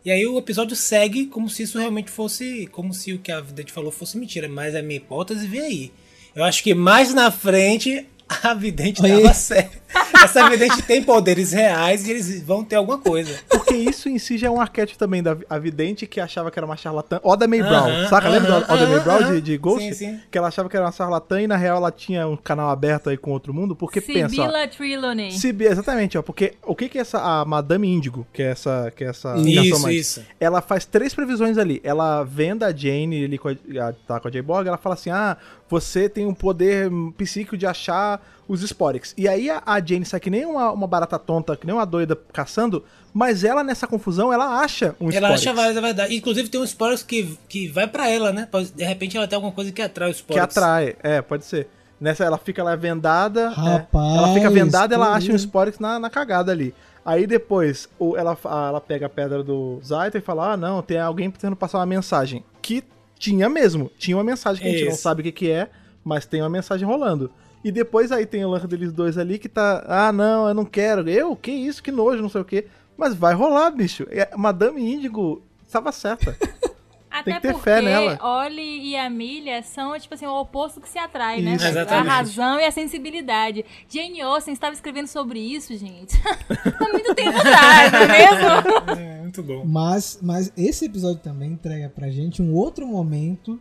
E 0.04 0.12
aí 0.12 0.26
o 0.28 0.38
episódio 0.38 0.76
segue 0.76 1.26
como 1.28 1.50
se 1.50 1.63
isso 1.63 1.80
realmente 1.80 2.12
fosse. 2.12 2.67
Como 2.67 2.93
se 2.93 3.13
o 3.13 3.19
que 3.19 3.32
a 3.32 3.39
Vidente 3.41 3.71
falou 3.71 3.89
fosse 3.91 4.17
mentira. 4.17 4.48
Mas 4.50 4.76
a 4.76 4.82
minha 4.82 4.98
hipótese 4.98 5.48
vem 5.48 5.62
aí. 5.62 5.91
Eu 6.36 6.43
acho 6.43 6.62
que 6.62 6.74
mais 6.76 7.13
na 7.13 7.32
frente 7.32 8.06
a 8.44 8.54
Vidente 8.54 9.06
Aí. 9.06 9.22
tava 9.22 9.34
certa. 9.34 9.86
Essa 10.24 10.50
Vidente 10.50 10.82
tem 10.82 11.02
poderes 11.04 11.52
reais 11.54 12.06
e 12.08 12.12
eles 12.12 12.42
vão 12.42 12.64
ter 12.64 12.76
alguma 12.76 12.98
coisa. 12.98 13.38
Porque 13.48 13.76
isso 13.76 14.10
em 14.10 14.18
si 14.20 14.38
já 14.38 14.48
é 14.48 14.50
um 14.52 14.60
arquétipo 14.60 14.98
também 15.00 15.22
da 15.24 15.38
a 15.50 15.58
vidente 15.58 16.06
que 16.08 16.20
achava 16.20 16.52
que 16.52 16.60
era 16.60 16.66
uma 16.66 16.76
charlatã. 16.76 17.20
Oda 17.24 17.48
May 17.48 17.62
Brown, 17.62 17.88
Aham, 17.90 18.10
saca? 18.10 18.28
Lembra 18.30 18.52
aham, 18.52 18.60
da 18.68 18.74
Oda 18.74 18.86
May 18.88 18.96
aham, 18.96 19.04
Brown 19.04 19.32
de, 19.34 19.42
de 19.42 19.58
Ghost? 19.58 19.84
Sim, 19.90 19.94
sim. 19.94 20.20
Que 20.30 20.38
ela 20.38 20.48
achava 20.50 20.68
que 20.68 20.76
era 20.76 20.86
uma 20.86 20.92
charlatã 20.92 21.42
e 21.42 21.48
na 21.48 21.56
real 21.56 21.78
ela 21.78 21.92
tinha 21.92 22.28
um 22.28 22.36
canal 22.36 22.70
aberto 22.70 23.10
aí 23.10 23.18
com 23.18 23.32
outro 23.32 23.54
mundo. 23.54 23.76
Porque 23.76 24.02
pensa, 24.02 24.26
ó, 24.26 24.46
Sibila 24.46 24.68
Trelawney. 24.68 25.32
Sibi- 25.32 25.66
exatamente, 25.66 26.18
ó, 26.18 26.22
porque 26.22 26.56
o 26.64 26.76
que 26.76 26.90
que 26.90 26.98
é 26.98 27.02
essa 27.02 27.20
a 27.20 27.46
Madame 27.46 27.88
Índigo, 27.88 28.26
que 28.34 28.42
é 28.42 28.48
essa 28.52 28.92
que 28.96 29.04
é 29.04 29.08
essa 29.08 29.36
Isso, 29.38 29.90
isso. 29.90 30.24
Ela 30.40 30.62
faz 30.62 30.84
três 30.86 31.14
previsões 31.14 31.58
ali. 31.58 31.80
Ela 31.84 32.24
venda 32.24 32.68
a 32.68 32.76
Jane 32.76 33.40
a- 33.80 33.94
tá 34.08 34.20
com 34.20 34.28
a 34.28 34.32
J-Borg, 34.32 34.68
ela 34.68 34.78
fala 34.78 34.96
assim: 34.96 35.10
"Ah, 35.10 35.38
você 35.69 36.08
tem 36.08 36.25
um 36.25 36.34
poder 36.34 36.89
psíquico 37.17 37.58
de 37.58 37.65
achar 37.65 38.21
os 38.47 38.62
Sporix". 38.62 39.13
E 39.17 39.28
aí 39.28 39.49
a, 39.49 39.62
a 39.65 39.80
Jane 39.80 40.06
sai 40.06 40.19
que 40.19 40.30
nem 40.30 40.45
uma, 40.45 40.71
uma 40.71 40.88
barata 40.88 41.17
tonta, 41.17 41.56
que 41.56 41.65
nem 41.65 41.75
uma 41.75 41.86
doida 41.86 42.17
caçando, 42.34 42.84
mas 43.13 43.43
ela 43.43 43.63
nessa 43.63 43.88
confusão, 43.88 44.34
ela 44.34 44.60
acha 44.60 44.95
um 44.99 45.10
Ela 45.10 45.30
acha 45.30 45.54
vários, 45.54 45.78
é 45.78 45.82
verdade. 45.82 46.15
Inclusive 46.15 46.49
tem 46.49 46.60
um 46.60 46.65
spoilers 46.65 47.01
que, 47.01 47.38
que 47.47 47.67
vai 47.69 47.88
pra 47.88 48.10
ela, 48.10 48.34
né? 48.34 48.47
De 48.75 48.84
repente 48.84 49.15
ela 49.15 49.28
tem 49.28 49.38
alguma 49.38 49.54
coisa 49.54 49.71
que 49.71 49.82
atrai 49.82 50.10
os 50.12 50.17
que 50.17 50.23
spoilers. 50.23 50.58
atrai. 50.58 50.95
É, 51.01 51.21
pode 51.21 51.45
ser. 51.45 51.69
Nessa 51.99 52.25
ela 52.25 52.38
fica 52.38 52.62
lá 52.62 52.75
vendada, 52.75 53.43
é. 53.43 53.47
Rapaz, 53.47 54.17
ela 54.17 54.34
fica 54.34 54.49
vendada, 54.49 54.93
ela 54.95 55.12
que 55.12 55.13
acha 55.13 55.32
um. 55.32 55.36
Sporix 55.36 55.80
na, 55.80 55.97
na 55.97 56.10
cagada 56.10 56.51
ali. 56.51 56.75
Aí 57.06 57.25
depois 57.25 57.88
o, 57.97 58.17
ela, 58.17 58.38
ela 58.43 58.82
pega 58.82 59.06
a 59.06 59.10
pedra 59.10 59.41
do 59.41 59.80
Zaita 59.82 60.17
e 60.17 60.21
fala: 60.21 60.54
Ah, 60.54 60.58
não, 60.58 60.82
tem 60.82 60.99
alguém 60.99 61.32
tentando 61.32 61.56
passar 61.56 61.78
uma 61.78 61.86
mensagem. 61.86 62.43
Que 62.62 62.84
tinha 63.17 63.49
mesmo. 63.49 63.91
Tinha 63.97 64.17
uma 64.17 64.23
mensagem 64.23 64.62
que 64.62 64.67
a 64.67 64.71
gente 64.71 64.89
não 64.89 64.95
sabe 64.95 65.21
o 65.21 65.23
que, 65.23 65.32
que 65.32 65.51
é, 65.51 65.69
mas 66.04 66.25
tem 66.25 66.41
uma 66.41 66.49
mensagem 66.49 66.88
rolando. 66.88 67.32
E 67.63 67.71
depois 67.71 68.12
aí 68.12 68.25
tem 68.25 68.45
o 68.45 68.49
lance 68.49 68.67
deles 68.67 68.93
dois 68.93 69.17
ali 69.17 69.39
que 69.39 69.49
tá. 69.49 69.84
Ah, 69.88 70.12
não, 70.12 70.47
eu 70.47 70.54
não 70.54 70.65
quero. 70.65 71.10
Eu? 71.10 71.36
Que 71.36 71.51
isso? 71.51 71.82
Que 71.82 71.91
nojo, 71.91 72.21
não 72.21 72.30
sei 72.30 72.41
o 72.41 72.45
que. 72.45 72.67
Mas 72.95 73.15
vai 73.15 73.34
rolar, 73.34 73.71
bicho. 73.71 74.06
É, 74.10 74.30
Madame 74.38 74.82
Índigo 74.82 75.41
estava 75.65 75.91
certa. 75.91 76.38
Até 77.10 77.34
que 77.34 77.39
ter 77.39 77.54
porque 77.54 77.63
fé 77.63 77.82
nela. 77.82 78.19
Ollie 78.21 78.89
e 78.89 78.97
Amelia 78.97 79.63
são, 79.63 79.97
tipo 79.97 80.13
assim, 80.13 80.25
o 80.25 80.38
oposto 80.38 80.82
que 80.82 80.89
se 80.89 80.99
atrai, 80.99 81.41
né? 81.41 81.56
Isso. 81.56 81.65
A 81.65 81.69
Exatamente. 81.69 82.08
razão 82.08 82.60
e 82.60 82.65
a 82.65 82.71
sensibilidade. 82.71 83.63
Jane 83.89 84.21
Austen 84.21 84.54
estava 84.54 84.73
escrevendo 84.73 85.08
sobre 85.08 85.39
isso, 85.39 85.75
gente. 85.78 86.13
Há 86.28 86.91
muito 86.91 87.15
tempo 87.15 87.38
atrás, 87.38 87.91
não 87.91 87.99
é 87.99 88.08
mesmo? 88.08 89.06
Muito 89.41 89.54
bom. 89.54 89.65
Mas, 89.65 90.19
mas 90.21 90.52
esse 90.58 90.86
episódio 90.86 91.21
também 91.21 91.52
entrega 91.52 91.89
pra 91.89 92.10
gente 92.10 92.41
um 92.41 92.54
outro 92.54 92.86
momento 92.88 93.60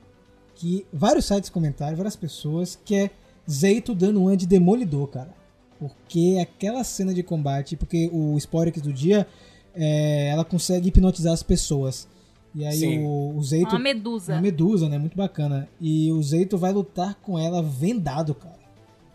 que 0.55 0.87
vários 0.93 1.25
sites 1.27 1.51
comentaram, 1.51 1.97
várias 1.97 2.17
pessoas, 2.17 2.79
que 2.85 2.95
é 2.95 3.11
Zeito 3.51 3.95
dando 3.95 4.21
uma 4.23 4.37
de 4.37 4.47
demolidor, 4.47 5.09
cara. 5.09 5.35
Porque 5.79 6.39
aquela 6.41 6.83
cena 6.85 7.13
de 7.13 7.23
combate, 7.23 7.77
porque 7.77 8.09
o 8.13 8.37
Sporix 8.39 8.81
do 8.81 8.93
dia, 8.93 9.27
é, 9.75 10.29
ela 10.29 10.45
consegue 10.45 10.89
hipnotizar 10.89 11.33
as 11.33 11.43
pessoas. 11.43 12.09
E 12.55 12.65
aí 12.65 12.79
Sim. 12.79 13.01
o, 13.05 13.37
o 13.37 13.43
Zeito. 13.43 13.71
Uma 13.71 13.79
medusa. 13.81 14.33
Uma 14.35 14.41
medusa, 14.41 14.89
né? 14.89 14.97
Muito 14.97 15.17
bacana. 15.17 15.69
E 15.81 16.11
o 16.13 16.23
Zeito 16.23 16.57
vai 16.57 16.73
lutar 16.73 17.17
com 17.17 17.37
ela 17.39 17.61
vendado, 17.61 18.35
cara. 18.35 18.55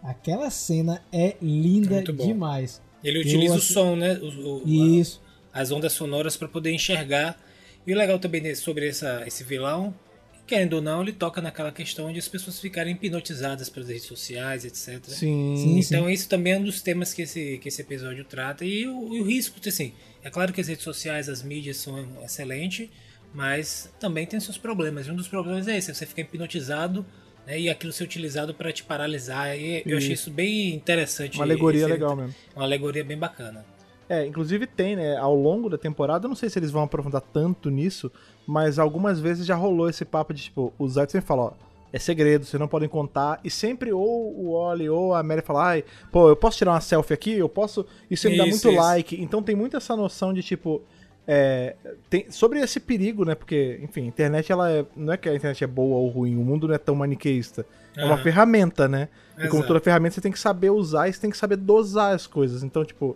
Aquela 0.04 0.50
cena 0.50 1.02
é 1.12 1.36
linda 1.42 2.04
demais. 2.04 2.82
Ele 3.04 3.18
Eu 3.20 3.22
utiliza 3.22 3.54
o 3.54 3.58
acho- 3.58 3.74
som, 3.74 3.96
né? 3.96 4.20
O- 4.22 4.64
o- 4.66 4.68
Isso. 4.68 5.22
As 5.54 5.72
ondas 5.72 5.94
sonoras 5.94 6.38
para 6.38 6.48
poder 6.48 6.72
enxergar. 6.72 7.38
E 7.86 7.94
o 7.94 7.98
legal 7.98 8.20
também 8.20 8.54
sobre 8.56 8.88
essa, 8.88 9.24
esse 9.26 9.44
vilão, 9.44 9.94
que, 10.34 10.42
querendo 10.44 10.74
ou 10.74 10.82
não, 10.82 11.02
ele 11.02 11.14
toca 11.14 11.42
naquela 11.42 11.72
questão 11.72 12.12
de 12.12 12.20
as 12.20 12.28
pessoas 12.28 12.60
ficarem 12.60 12.94
hipnotizadas 12.94 13.70
pelas 13.70 13.90
redes 13.90 14.06
sociais, 14.06 14.66
etc. 14.66 15.04
Sim. 15.06 15.56
Sim, 15.56 15.82
sim. 15.82 15.96
Então 15.96 16.10
isso 16.10 16.28
também 16.28 16.54
é 16.54 16.58
um 16.58 16.64
dos 16.64 16.82
temas 16.82 17.14
que 17.14 17.24
esse, 17.24 17.58
que 17.58 17.68
esse 17.68 17.82
episódio 17.82 18.24
trata. 18.26 18.66
E 18.66 18.88
o, 18.88 19.16
e 19.16 19.22
o 19.22 19.24
risco, 19.24 19.58
assim, 19.66 19.94
é 20.24 20.30
claro 20.30 20.54
que 20.54 20.62
as 20.62 20.68
redes 20.68 20.84
sociais, 20.84 21.30
as 21.30 21.42
mídias 21.42 21.78
são 21.78 22.24
excelentes, 22.24 22.90
mas 23.34 23.92
também 24.00 24.26
tem 24.26 24.40
seus 24.40 24.58
problemas. 24.58 25.08
E 25.08 25.12
um 25.12 25.16
dos 25.16 25.28
problemas 25.28 25.68
é 25.68 25.78
esse, 25.78 25.94
você 25.94 26.06
fica 26.06 26.22
hipnotizado 26.22 27.06
né, 27.48 27.60
e 27.60 27.70
aquilo 27.70 27.92
ser 27.92 28.04
utilizado 28.04 28.54
para 28.54 28.72
te 28.72 28.84
paralisar. 28.84 29.58
E 29.58 29.82
eu 29.86 29.98
achei 29.98 30.14
isso 30.14 30.30
bem 30.30 30.76
interessante. 30.76 31.36
Uma 31.36 31.46
alegoria 31.46 31.88
legal 31.88 32.16
mesmo. 32.16 32.36
Uma 32.56 32.66
alegoria 32.66 33.04
bem 33.04 33.18
bacana. 33.18 33.66
É, 34.10 34.26
inclusive 34.26 34.66
tem, 34.66 34.96
né, 34.96 35.16
ao 35.18 35.36
longo 35.36 35.70
da 35.70 35.78
temporada, 35.78 36.26
eu 36.26 36.30
não 36.30 36.36
sei 36.36 36.50
se 36.50 36.58
eles 36.58 36.72
vão 36.72 36.82
aprofundar 36.82 37.22
tanto 37.22 37.70
nisso, 37.70 38.12
mas 38.48 38.80
algumas 38.80 39.20
vezes 39.20 39.46
já 39.46 39.56
rolou 39.56 39.88
esse 39.88 40.04
papo 40.04 40.34
de, 40.34 40.42
tipo, 40.42 40.74
o 40.80 40.90
Zed 40.90 41.12
sempre 41.12 41.28
fala, 41.28 41.44
ó, 41.44 41.52
é 41.94 42.00
segredo, 42.00 42.44
vocês 42.44 42.60
não 42.60 42.68
podem 42.68 42.90
contar, 42.90 43.40
e 43.44 43.52
sempre 43.52 43.94
ou 43.94 44.34
o 44.36 44.50
Oli 44.50 44.90
ou 44.90 45.14
a 45.14 45.22
Mary 45.22 45.44
fala, 45.44 45.68
ai, 45.68 45.84
pô, 46.12 46.28
eu 46.28 46.36
posso 46.36 46.58
tirar 46.58 46.72
uma 46.72 46.82
selfie 46.82 47.14
aqui? 47.14 47.34
Eu 47.34 47.48
posso... 47.48 47.86
Isso 48.10 48.28
me 48.28 48.38
dá 48.38 48.46
muito 48.46 48.56
isso. 48.70 48.72
like, 48.72 49.22
então 49.22 49.44
tem 49.44 49.56
muito 49.56 49.78
essa 49.78 49.96
noção 49.96 50.34
de, 50.34 50.42
tipo, 50.42 50.82
é, 51.28 51.76
tem, 52.10 52.32
sobre 52.32 52.60
esse 52.60 52.80
perigo, 52.80 53.24
né, 53.24 53.36
porque, 53.36 53.80
enfim, 53.84 54.02
a 54.02 54.08
internet, 54.08 54.52
ela 54.52 54.72
é, 54.72 54.84
não 54.96 55.14
é 55.14 55.18
que 55.18 55.30
a 55.30 55.36
internet 55.36 55.64
é 55.64 55.68
boa 55.68 55.98
ou 55.98 56.10
ruim, 56.10 56.36
o 56.36 56.44
mundo 56.44 56.68
não 56.68 56.74
é 56.74 56.80
tão 56.80 56.96
maniqueísta, 56.96 57.64
é 57.96 58.04
uma 58.06 58.18
ferramenta, 58.18 58.88
né, 58.88 59.08
e 59.38 59.42
como 59.42 59.58
Exato. 59.58 59.68
toda 59.68 59.80
ferramenta 59.80 60.16
você 60.16 60.22
tem 60.22 60.32
que 60.32 60.40
saber 60.40 60.72
usar 60.72 61.08
e 61.08 61.14
você 61.14 61.22
tem 61.22 61.30
que 61.30 61.38
saber 61.38 61.58
dosar 61.58 62.16
as 62.16 62.26
coisas, 62.26 62.64
então, 62.64 62.84
tipo 62.84 63.16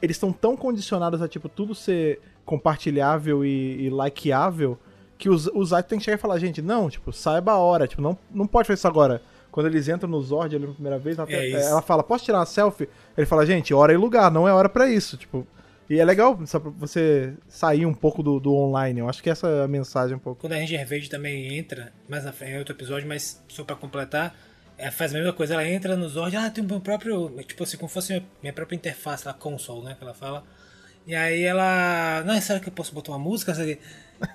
eles 0.00 0.16
estão 0.16 0.32
tão 0.32 0.56
condicionados 0.56 1.22
a, 1.22 1.28
tipo, 1.28 1.48
tudo 1.48 1.74
ser 1.74 2.20
compartilhável 2.44 3.44
e, 3.44 3.86
e 3.86 3.88
likeável 3.90 4.78
que 5.18 5.28
os, 5.28 5.46
os 5.48 5.70
sites 5.70 5.88
têm 5.88 5.98
que 5.98 6.04
chegar 6.04 6.18
e 6.18 6.20
falar, 6.20 6.38
gente, 6.38 6.60
não, 6.60 6.90
tipo, 6.90 7.12
saiba 7.12 7.52
a 7.52 7.58
hora, 7.58 7.86
tipo, 7.86 8.02
não, 8.02 8.18
não 8.30 8.46
pode 8.46 8.66
fazer 8.66 8.78
isso 8.78 8.88
agora. 8.88 9.22
Quando 9.50 9.66
eles 9.66 9.88
entram 9.88 10.10
no 10.10 10.20
Zord 10.20 10.54
ali 10.54 10.64
pela 10.64 10.74
primeira 10.74 10.98
vez, 10.98 11.18
ela, 11.18 11.30
É 11.30 11.50
ela 11.50 11.80
fala, 11.80 12.02
posso 12.02 12.24
tirar 12.24 12.38
uma 12.40 12.46
selfie? 12.46 12.88
Ele 13.16 13.26
fala, 13.26 13.46
gente, 13.46 13.72
hora 13.72 13.92
e 13.92 13.96
lugar, 13.96 14.30
não 14.30 14.46
é 14.46 14.52
hora 14.52 14.68
pra 14.68 14.88
isso, 14.88 15.16
tipo... 15.16 15.46
E 15.88 16.00
é 16.00 16.04
legal 16.04 16.36
só 16.46 16.58
pra 16.58 16.70
você 16.70 17.32
sair 17.48 17.86
um 17.86 17.94
pouco 17.94 18.20
do, 18.20 18.40
do 18.40 18.52
online, 18.52 18.98
eu 18.98 19.08
acho 19.08 19.22
que 19.22 19.30
essa 19.30 19.46
é 19.48 19.64
a 19.64 19.68
mensagem 19.68 20.16
um 20.16 20.18
pouco. 20.18 20.40
Quando 20.40 20.54
a 20.54 20.56
Ranger 20.56 20.84
Verde 20.84 21.08
também 21.08 21.56
entra, 21.56 21.92
mais 22.08 22.24
na 22.24 22.32
frente, 22.32 22.54
em 22.54 22.58
outro 22.58 22.74
episódio, 22.74 23.08
mas 23.08 23.40
só 23.48 23.62
pra 23.62 23.76
completar, 23.76 24.34
ela 24.78 24.90
faz 24.90 25.14
a 25.14 25.18
mesma 25.18 25.32
coisa, 25.32 25.54
ela 25.54 25.68
entra 25.68 25.96
no 25.96 26.08
Zord, 26.08 26.36
ah, 26.36 26.50
tem 26.50 26.62
o 26.62 26.66
meu 26.66 26.80
próprio, 26.80 27.30
tipo 27.46 27.62
assim, 27.62 27.76
como 27.76 27.88
fosse 27.88 28.12
minha, 28.12 28.24
minha 28.42 28.52
própria 28.52 28.76
interface 28.76 29.26
lá, 29.26 29.32
console, 29.32 29.84
né, 29.84 29.94
que 29.96 30.04
ela 30.04 30.14
fala. 30.14 30.44
E 31.06 31.14
aí 31.14 31.42
ela, 31.42 32.24
não, 32.26 32.38
será 32.40 32.58
que 32.58 32.68
eu 32.68 32.72
posso 32.72 32.92
botar 32.92 33.12
uma 33.12 33.18
música? 33.18 33.54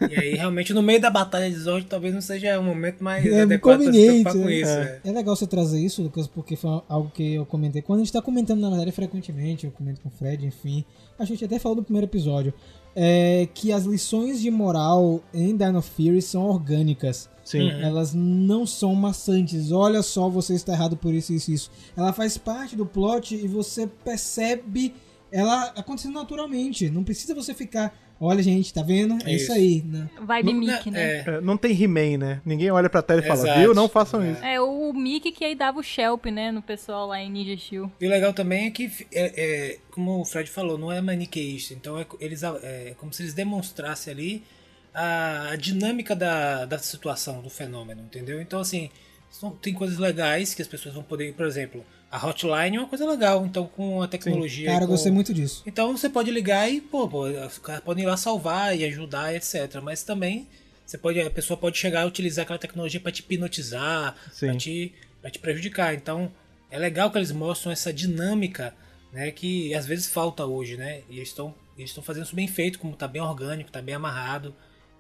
E 0.10 0.16
aí, 0.16 0.36
realmente, 0.36 0.74
no 0.74 0.82
meio 0.82 1.02
da 1.02 1.10
batalha 1.10 1.50
de 1.50 1.58
Zord, 1.58 1.86
talvez 1.86 2.14
não 2.14 2.22
seja 2.22 2.58
o 2.60 2.64
momento 2.64 3.04
mais 3.04 3.26
É 3.26 3.42
adequado 3.42 3.78
pra 3.78 3.86
se 3.86 3.92
conveniente, 3.92 4.24
preocupar 4.24 4.44
com 4.44 4.50
é. 4.50 4.54
isso. 4.54 4.72
é. 4.72 5.00
É 5.04 5.12
legal 5.12 5.36
você 5.36 5.48
trazer 5.48 5.80
isso, 5.80 6.02
Lucas, 6.02 6.28
porque 6.28 6.56
foi 6.56 6.82
algo 6.88 7.12
que 7.14 7.34
eu 7.34 7.46
comentei. 7.46 7.82
Quando 7.82 8.00
a 8.00 8.04
gente 8.04 8.14
tá 8.14 8.22
comentando, 8.22 8.62
na 8.62 8.70
verdade, 8.70 8.92
frequentemente, 8.92 9.66
eu 9.66 9.72
comento 9.72 10.00
com 10.02 10.10
o 10.10 10.12
Fred, 10.12 10.46
enfim. 10.46 10.86
A 11.20 11.26
gente 11.26 11.44
até 11.44 11.60
falou 11.60 11.76
do 11.76 11.84
primeiro 11.84 12.06
episódio. 12.08 12.54
é 12.96 13.48
que 13.54 13.72
as 13.72 13.84
lições 13.84 14.42
de 14.42 14.52
moral 14.52 15.22
em 15.34 15.56
Dino 15.56 15.82
Fury 15.82 16.22
são 16.22 16.44
orgânicas. 16.44 17.30
Sim. 17.52 17.70
Elas 17.82 18.14
não 18.14 18.66
são 18.66 18.94
maçantes. 18.96 19.72
Olha 19.72 20.02
só, 20.02 20.30
você 20.30 20.54
está 20.54 20.74
errado 20.74 20.96
por 20.98 21.14
isso, 21.14 21.34
isso, 21.34 21.52
isso. 21.52 21.72
Ela 21.96 22.14
faz 22.14 22.38
parte 22.38 22.76
do 22.76 22.86
plot 22.86 23.36
e 23.36 23.48
você 23.48 23.88
percebe 23.88 24.94
ela 25.32 25.66
acontecendo 25.76 26.14
naturalmente. 26.16 26.90
Não 26.90 27.04
precisa 27.04 27.34
você 27.34 27.54
ficar. 27.54 27.94
Olha, 28.24 28.44
gente, 28.44 28.72
tá 28.72 28.84
vendo? 28.84 29.16
É 29.26 29.34
isso, 29.34 29.46
Isso. 29.46 29.52
aí. 29.54 29.82
né? 29.84 30.08
Vibe 30.22 30.54
Não- 30.54 30.60
Mickey, 30.60 30.92
né? 30.92 31.02
é, 31.02 31.24
É, 31.26 31.42
Não 31.42 31.58
tem 31.58 31.72
He-Man, 31.82 32.20
né? 32.20 32.42
Ninguém 32.46 32.70
olha 32.70 32.88
pra 32.88 33.02
tela 33.02 33.20
e 33.20 33.24
fala, 33.28 33.40
Exato. 33.40 33.60
viu? 33.60 33.74
Não 33.74 33.90
façam 33.90 34.32
isso. 34.32 34.44
É, 34.46 34.62
o 34.62 34.94
Mickey 34.94 35.32
que 35.32 35.44
aí 35.44 35.56
dava 35.56 35.80
o 35.80 35.84
Shelp, 35.84 36.28
né, 36.28 36.52
no 36.52 36.62
pessoal 36.62 37.08
lá 37.08 37.20
em 37.20 37.32
Ninja 37.32 37.58
Steel. 37.58 37.92
E 38.00 38.06
o 38.06 38.10
legal 38.12 38.32
também 38.32 38.68
é 38.68 38.70
que, 38.70 38.92
é, 39.12 39.34
é, 39.72 39.80
como 39.90 40.22
o 40.22 40.26
Fred 40.26 40.48
falou, 40.52 40.78
não 40.78 40.92
é 40.92 41.02
maniqueísta. 41.02 41.74
Então 41.74 41.98
é, 41.98 42.06
eles, 42.20 42.44
é 42.44 42.94
como 43.00 43.12
se 43.12 43.24
eles 43.24 43.34
demonstrassem 43.34 44.14
ali 44.14 44.44
a, 44.94 45.56
dinâmica 45.56 46.16
da, 46.16 46.66
da 46.66 46.78
situação, 46.80 47.42
do 47.42 47.50
fenômeno, 47.50 48.02
entendeu? 48.02 48.42
Então, 48.42 48.60
assim, 48.60 48.90
são- 49.30 49.52
tem 49.52 49.74
coisas 49.74 49.98
legais 49.98 50.54
que 50.54 50.62
as 50.62 50.68
pessoas 50.68 50.94
vão 50.96 51.04
poder. 51.04 51.34
Por 51.34 51.46
exemplo, 51.46 51.86
a 52.12 52.26
hotline 52.26 52.76
é 52.78 52.80
uma 52.80 52.88
coisa 52.88 53.10
legal. 53.10 53.46
Então, 53.46 53.66
com 53.68 54.02
a 54.02 54.08
tecnologia. 54.08 54.68
Cara, 54.68 54.84
eu 54.84 54.88
com- 54.88 54.94
gostei 54.94 55.12
muito 55.12 55.34
disso. 55.34 55.64
Então 55.66 55.96
você 55.98 56.10
pode 56.10 56.30
ligar 56.32 56.70
e, 56.70 56.82
pô, 56.82 57.08
pô, 57.08 57.24
os 57.28 57.58
caras 57.60 57.82
podem 57.84 58.04
ir 58.04 58.08
lá 58.08 58.18
salvar 58.18 58.78
e 58.78 58.84
ajudar, 58.86 59.34
etc. 59.34 59.80
Mas 59.82 60.04
também 60.04 60.48
você 60.86 60.98
pode, 60.98 61.22
a 61.22 61.30
pessoa 61.32 61.56
pode 61.58 61.78
chegar 61.78 62.02
a 62.02 62.06
utilizar 62.06 62.44
aquela 62.44 62.60
tecnologia 62.60 63.00
para 63.00 63.12
te 63.12 63.22
hipnotizar, 63.22 64.16
Sim. 64.34 64.48
para 64.48 64.56
te, 64.58 64.94
pra 65.22 65.32
te 65.32 65.40
prejudicar. 65.40 65.94
Então 65.96 66.30
é 66.70 66.78
legal 66.78 67.10
que 67.10 67.18
eles 67.18 67.32
mostram 67.32 67.72
essa 67.72 67.94
dinâmica, 67.94 68.74
né, 69.14 69.32
que 69.32 69.74
às 69.74 69.86
vezes 69.86 70.08
falta 70.10 70.46
hoje, 70.46 70.76
né? 70.78 71.02
E 71.10 71.18
eles 71.18 71.30
estão 71.30 71.54
eles 71.78 71.90
estão 71.92 72.04
fazendo 72.04 72.26
isso 72.26 72.36
bem 72.36 72.48
feito, 72.48 72.78
como 72.78 72.96
tá 72.96 73.08
bem 73.08 73.22
orgânico, 73.22 73.72
tá 73.72 73.82
bem 73.82 73.96
amarrado, 73.96 74.54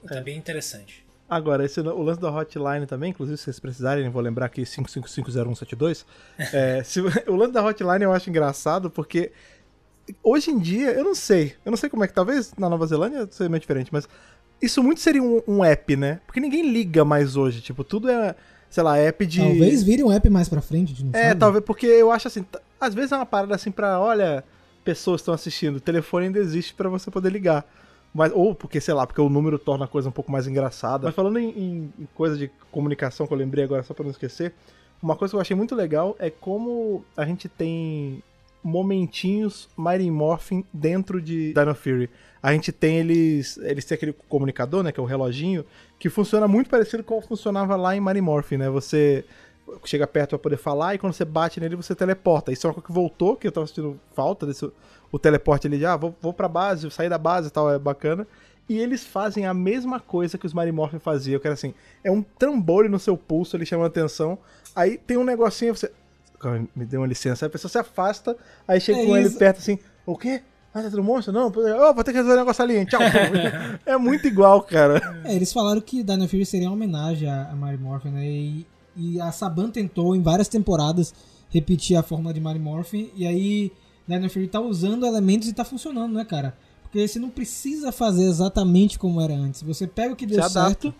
tá 0.08 0.22
bem 0.22 0.38
interessante. 0.38 1.06
Agora, 1.30 1.64
esse, 1.64 1.80
o 1.80 2.02
lance 2.02 2.20
da 2.20 2.30
hotline 2.30 2.86
também, 2.86 3.12
inclusive 3.12 3.38
se 3.38 3.46
vocês 3.46 3.60
precisarem, 3.60 4.10
vou 4.10 4.22
lembrar 4.22 4.48
aqui 4.48 4.64
5550172. 4.64 6.06
é, 6.54 6.84
se- 6.84 7.00
o 7.28 7.36
lance 7.36 7.54
da 7.54 7.64
hotline 7.64 8.04
eu 8.04 8.12
acho 8.14 8.30
engraçado 8.30 8.90
porque 8.90 9.32
hoje 10.24 10.52
em 10.52 10.60
dia, 10.60 10.92
eu 10.92 11.04
não 11.04 11.16
sei, 11.16 11.56
eu 11.64 11.70
não 11.72 11.78
sei 11.78 11.90
como 11.90 12.04
é 12.04 12.08
que, 12.08 12.14
talvez 12.14 12.54
na 12.58 12.70
Nova 12.70 12.86
Zelândia 12.86 13.28
seja 13.32 13.50
meio 13.50 13.62
diferente, 13.62 13.90
mas 13.94 14.08
isso 14.62 14.84
muito 14.84 15.00
seria 15.00 15.24
um, 15.24 15.42
um 15.48 15.64
app, 15.64 15.96
né? 15.96 16.20
Porque 16.26 16.40
ninguém 16.40 16.70
liga 16.70 17.06
mais 17.06 17.36
hoje, 17.38 17.62
tipo, 17.62 17.84
tudo 17.84 18.10
é, 18.10 18.36
sei 18.70 18.84
lá, 18.84 18.98
app 18.98 19.26
de... 19.26 19.40
Talvez 19.40 19.84
vire 19.84 20.04
um 20.04 20.12
app 20.12 20.30
mais 20.30 20.50
pra 20.50 20.62
frente, 20.62 20.90
gente 20.90 21.06
não 21.06 21.12
É, 21.20 21.30
sabe. 21.30 21.40
talvez, 21.40 21.64
porque 21.66 21.86
eu 21.86 22.12
acho 22.12 22.28
assim, 22.28 22.46
às 22.80 22.94
vezes 22.94 23.12
é 23.12 23.16
uma 23.16 23.26
parada 23.26 23.56
assim 23.56 23.72
pra, 23.72 24.00
olha, 24.00 24.44
pessoas 24.84 25.22
estão 25.22 25.34
assistindo, 25.34 25.78
o 25.78 25.82
telefone 25.82 26.26
ainda 26.26 26.40
existe 26.40 26.74
pra 26.74 26.90
você 26.90 27.10
poder 27.10 27.32
ligar. 27.32 27.66
Mas, 28.13 28.32
ou 28.34 28.54
porque, 28.54 28.82
sei 28.82 28.93
lá, 28.93 29.08
porque 29.08 29.21
o 29.21 29.30
número 29.30 29.58
torna 29.58 29.86
a 29.86 29.88
coisa 29.88 30.10
um 30.10 30.12
pouco 30.12 30.32
mais 30.32 30.47
engraçada. 30.47 31.06
Mas 31.08 31.15
falando 31.15 31.39
em, 31.39 31.50
em- 31.50 32.08
coisa 32.13 32.38
de 32.38 32.50
comunicação 32.71 33.26
que 33.26 33.34
eu 33.34 33.38
lembrei 33.38 33.63
agora, 33.63 33.84
só 33.84 33.93
pra 33.93 34.04
não 34.04 34.12
esquecer, 34.12 34.54
uma 35.02 35.15
coisa 35.15 35.32
que 35.32 35.36
eu 35.38 35.41
achei 35.41 35.56
muito 35.56 35.74
legal 35.76 36.15
é 36.19 36.30
como 36.30 37.04
a 37.15 37.26
gente 37.26 37.47
tem 37.47 38.21
momentinhos 38.63 39.67
Mighty 39.78 40.12
Morphin 40.12 40.63
dentro 40.71 41.21
de 41.21 41.54
Dino 41.54 41.74
Fury. 41.74 42.10
A 42.43 42.54
gente 42.54 42.71
tem 42.71 42.97
eles. 43.00 43.58
Eles 43.58 43.86
têm 43.86 43.95
aquele 43.95 44.13
comunicador, 44.28 44.84
né? 44.84 44.91
Que 44.91 45.00
é 45.00 45.04
o 45.04 45.06
reloginho, 45.06 45.63
que 46.00 46.10
funciona 46.10 46.47
muito 46.47 46.69
parecido 46.69 47.04
com 47.04 47.15
como 47.15 47.28
funcionava 47.28 47.76
lá 47.76 47.95
em 47.95 48.02
Mighty 48.02 48.21
Morphin, 48.21 48.58
né? 48.58 48.69
Você 48.69 49.24
chega 49.86 50.06
perto 50.08 50.30
pra 50.32 50.40
poder 50.40 50.58
falar 50.58 50.96
e 50.96 50.98
quando 50.98 51.14
você 51.14 51.26
bate 51.26 51.60
nele 51.60 51.76
você 51.76 51.94
teleporta. 51.96 52.52
Isso 52.52 52.66
é 52.66 52.70
uma 52.70 52.74
coisa 52.74 52.88
que 52.88 52.94
voltou, 52.94 53.36
que 53.36 53.48
eu 53.48 53.52
tava 53.52 53.68
sentindo 53.68 54.00
falta 54.14 54.46
desse 54.46 54.70
o 55.12 55.20
teleporte 55.20 55.68
ali 55.68 55.78
de 55.78 55.86
ah, 55.86 55.98
vou, 55.98 56.16
vou 56.22 56.34
pra 56.34 56.48
base, 56.48 56.90
sair 56.90 57.10
da 57.10 57.18
base 57.18 57.50
e 57.50 57.52
tal, 57.52 57.70
é 57.72 57.78
bacana. 57.78 58.26
E 58.70 58.80
eles 58.80 59.06
fazem 59.06 59.46
a 59.46 59.54
mesma 59.54 60.00
coisa 60.00 60.38
que 60.38 60.46
os 60.46 60.54
Morphin 60.54 61.00
faziam, 61.00 61.40
que 61.40 61.48
era 61.48 61.54
assim, 61.54 61.74
é 62.04 62.10
um 62.10 62.22
trambolho 62.22 62.90
no 62.90 63.00
seu 63.00 63.18
pulso, 63.18 63.58
ele 63.58 63.66
chama 63.66 63.84
a 63.84 63.88
atenção. 63.88 64.38
Aí 64.74 64.98
tem 64.98 65.18
um 65.18 65.24
negocinho, 65.26 65.76
você. 65.76 65.92
Me 66.74 66.86
dê 66.86 66.98
uma 66.98 67.06
licença. 67.06 67.46
Aí 67.46 67.48
a 67.48 67.52
pessoa 67.52 67.70
se 67.70 67.78
afasta, 67.78 68.36
aí 68.68 68.80
chega 68.80 69.00
É 69.00 69.06
com 69.06 69.18
ele 69.18 69.28
isso. 69.28 69.38
perto 69.38 69.58
assim, 69.58 69.78
o 70.06 70.18
quê? 70.18 70.42
Ah, 70.74 70.82
tá 70.82 70.90
tudo 70.90 71.04
monstro? 71.04 71.34
Não, 71.34 71.48
oh, 71.48 71.94
vou 71.94 72.04
ter 72.04 72.12
que 72.12 72.18
resolver 72.18 72.38
um 72.38 72.40
negócio 72.40 72.64
ali? 72.64 72.86
Tchau. 72.86 73.02
é 73.86 73.98
muito 73.98 74.26
igual, 74.26 74.62
cara. 74.62 75.22
É, 75.26 75.36
eles 75.36 75.52
falaram 75.52 75.82
que 75.82 76.02
Dino 76.02 76.28
Fury 76.30 76.46
seria 76.46 76.70
uma 76.70 76.76
homenagem 76.76 77.30
a, 77.30 77.50
a 77.52 77.56
Mary 77.56 77.78
Morphin, 77.78 78.10
né? 78.10 78.26
E, 78.26 78.66
e 78.95 79.19
a 79.21 79.32
Saban 79.32 79.69
tentou 79.69 80.15
em 80.15 80.21
várias 80.21 80.47
temporadas 80.47 81.13
repetir 81.49 81.97
a 81.97 82.04
fórmula 82.04 82.34
de 82.34 82.39
Mary 82.39 82.60
Morphin. 82.60 83.10
E 83.15 83.25
aí 83.27 83.71
Dino 84.08 84.30
Fury 84.30 84.47
tá 84.47 84.60
usando 84.60 85.06
elementos 85.06 85.47
e 85.47 85.54
tá 85.54 85.63
funcionando, 85.65 86.13
né, 86.13 86.25
cara? 86.25 86.56
Porque 86.84 87.08
você 87.08 87.19
não 87.19 87.30
precisa 87.30 87.91
fazer 87.91 88.23
exatamente 88.25 88.99
como 88.99 89.21
era 89.21 89.34
antes. 89.34 89.62
Você 89.63 89.88
pega 89.88 90.13
o 90.13 90.15
que 90.15 90.25
deu 90.25 90.41
certo 90.49 90.93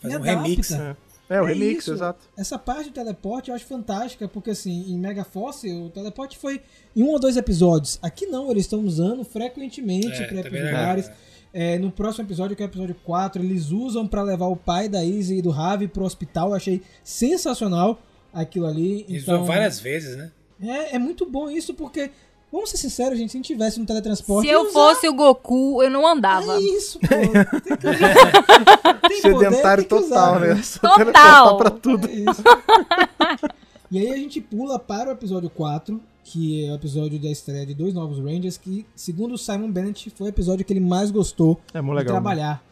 Faz 0.00 0.12
e 0.14 0.16
um 0.16 0.20
adapta. 0.22 0.42
remix, 0.42 0.70
É, 0.72 0.96
é 1.28 1.40
o 1.42 1.44
É 1.48 1.52
remix, 1.52 1.82
isso. 1.84 1.92
exato. 1.94 2.20
Essa 2.36 2.58
parte 2.58 2.90
do 2.90 2.94
teleporte 2.94 3.48
eu 3.50 3.54
acho 3.56 3.64
fantástica, 3.66 4.28
porque 4.28 4.50
assim, 4.50 4.90
em 4.92 4.96
Mega 4.98 5.24
Force 5.24 5.68
o 5.72 5.88
teleporte 5.90 6.38
foi 6.38 6.60
em 6.94 7.02
um 7.02 7.08
ou 7.10 7.18
dois 7.18 7.36
episódios. 7.36 7.98
Aqui 8.02 8.26
não, 8.26 8.50
eles 8.50 8.64
estão 8.64 8.80
usando 8.84 9.24
frequentemente 9.24 10.06
É, 10.12 10.32
ir 10.32 10.42
tá 10.42 10.48
lugares. 10.48 11.08
é. 11.08 11.14
É, 11.54 11.78
no 11.78 11.90
próximo 11.90 12.24
episódio, 12.24 12.56
que 12.56 12.62
é 12.62 12.66
o 12.66 12.68
episódio 12.68 12.96
4, 13.04 13.42
eles 13.42 13.70
usam 13.70 14.06
pra 14.06 14.22
levar 14.22 14.46
o 14.46 14.56
pai 14.56 14.88
da 14.88 15.04
Izzy 15.04 15.36
e 15.38 15.42
do 15.42 15.50
Ravi 15.50 15.86
pro 15.86 16.04
hospital. 16.04 16.48
Eu 16.50 16.54
achei 16.54 16.80
sensacional 17.04 17.98
aquilo 18.32 18.66
ali. 18.66 19.04
Eles 19.08 19.22
então, 19.22 19.44
várias 19.44 19.78
vezes, 19.78 20.16
né? 20.16 20.30
é, 20.62 20.96
é 20.96 20.98
muito 20.98 21.26
bom 21.26 21.50
isso, 21.50 21.74
porque, 21.74 22.10
vamos 22.50 22.70
ser 22.70 22.78
sinceros, 22.78 23.18
gente, 23.18 23.30
se 23.32 23.36
a 23.36 23.38
gente 23.38 23.46
tivesse 23.48 23.78
no 23.78 23.84
teletransporte. 23.84 24.48
Se 24.48 24.54
eu 24.54 24.62
usar- 24.62 24.72
fosse 24.72 25.08
o 25.08 25.12
Goku, 25.12 25.82
eu 25.82 25.90
não 25.90 26.06
andava. 26.06 26.54
É 26.54 26.60
isso, 26.60 26.98
pô. 26.98 27.06
Tem 27.60 27.76
que 27.76 27.86
usar. 27.86 29.02
Tem 29.08 29.22
poder, 29.22 29.50
Sedentário 29.50 29.84
tem 29.84 29.98
que 29.98 30.04
usar, 30.04 30.32
total, 30.32 30.40
né? 30.40 30.62
Só 30.62 31.04
Total. 31.04 31.56
pra 31.58 31.70
tudo. 31.70 32.08
É 32.08 32.12
isso. 32.12 32.42
e 33.90 33.98
aí 33.98 34.10
a 34.10 34.16
gente 34.16 34.40
pula 34.40 34.78
para 34.78 35.10
o 35.10 35.12
episódio 35.12 35.50
4, 35.50 36.00
que 36.24 36.64
é 36.66 36.70
o 36.70 36.74
episódio 36.74 37.18
da 37.18 37.30
estreia 37.30 37.66
de 37.66 37.74
dois 37.74 37.92
novos 37.94 38.18
Rangers, 38.18 38.56
que, 38.56 38.86
segundo 38.94 39.34
o 39.34 39.38
Simon 39.38 39.70
Bennett, 39.70 40.10
foi 40.10 40.28
o 40.28 40.30
episódio 40.30 40.64
que 40.64 40.72
ele 40.72 40.80
mais 40.80 41.10
gostou 41.10 41.60
É 41.74 41.80
muito 41.80 41.94
de 41.98 42.04
legal. 42.04 42.14
trabalhar. 42.14 42.64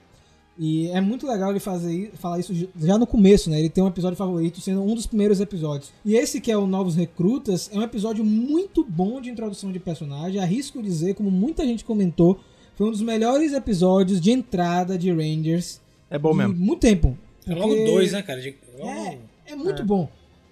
E 0.59 0.89
é 0.89 1.01
muito 1.01 1.27
legal 1.27 1.51
ele 1.51 1.61
fazer 1.61 2.11
falar 2.15 2.39
isso 2.39 2.53
já 2.79 2.99
no 2.99 3.07
começo, 3.07 3.49
né? 3.49 3.59
Ele 3.59 3.71
tem 3.71 3.83
um 3.83 3.89
episódio 3.89 4.17
favorito 4.17 4.61
sendo 4.61 4.83
um 4.83 4.95
dos 4.95 5.07
primeiros 5.07 5.41
episódios. 5.41 5.91
E 6.05 6.15
esse 6.15 6.39
que 6.41 6.53
é 6.53 6.57
o 6.57 6.67
Novos 6.67 6.97
Recrutas 6.97 7.71
é 7.73 7.79
um 7.79 7.83
episódio 7.83 8.23
muito 8.25 8.85
bom 8.85 9.21
de 9.23 9.31
introdução 9.31 9.73
de 9.73 9.79
personagem. 9.79 10.39
Arrisco 10.41 10.83
dizer, 10.83 11.15
como 11.15 11.31
muita 11.31 11.65
gente 11.65 11.83
comentou, 11.85 12.39
foi 12.77 12.87
um 12.89 12.91
dos 12.91 13.01
melhores 13.01 13.53
episódios 13.55 14.21
de 14.21 14.31
entrada 14.33 14.99
de 14.99 15.11
Rangers 15.11 15.81
É 16.11 16.19
bom 16.19 16.35
mesmo. 16.35 16.55
muito 16.55 16.81
tempo. 16.81 17.17
É 17.47 17.55
logo 17.55 17.69
Porque- 17.69 17.85
dois, 17.87 18.13
né, 18.13 18.23
cara? 18.23 18.41
De- 18.43 18.55
é, 18.81 19.19
é 19.47 19.57
muito 19.57 19.83
bom. 19.85 20.09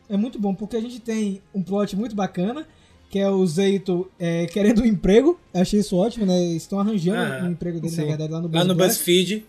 É 0.08 0.16
muito 0.16 0.38
bom, 0.40 0.54
porque 0.54 0.76
a 0.76 0.80
gente 0.80 1.00
tem 1.00 1.42
um 1.54 1.62
plot 1.62 1.94
muito 1.94 2.16
bacana, 2.16 2.66
que 3.10 3.18
é 3.18 3.28
o 3.30 3.46
Zeito 3.46 4.10
é, 4.18 4.46
querendo 4.46 4.82
um 4.82 4.84
emprego. 4.84 5.38
Achei 5.54 5.80
isso 5.80 5.96
ótimo, 5.96 6.26
né? 6.26 6.38
Estão 6.52 6.78
arranjando 6.80 7.18
Ah, 7.20 7.44
um 7.46 7.50
emprego 7.52 7.80
dele, 7.80 7.92
sim. 7.92 8.02
na 8.02 8.06
verdade, 8.08 8.32
lá 8.32 8.40
no 8.40 8.48
Lá 8.52 8.64
no 8.64 8.74
BuzzBlast. 8.74 8.96
BuzzFeed. 8.98 9.46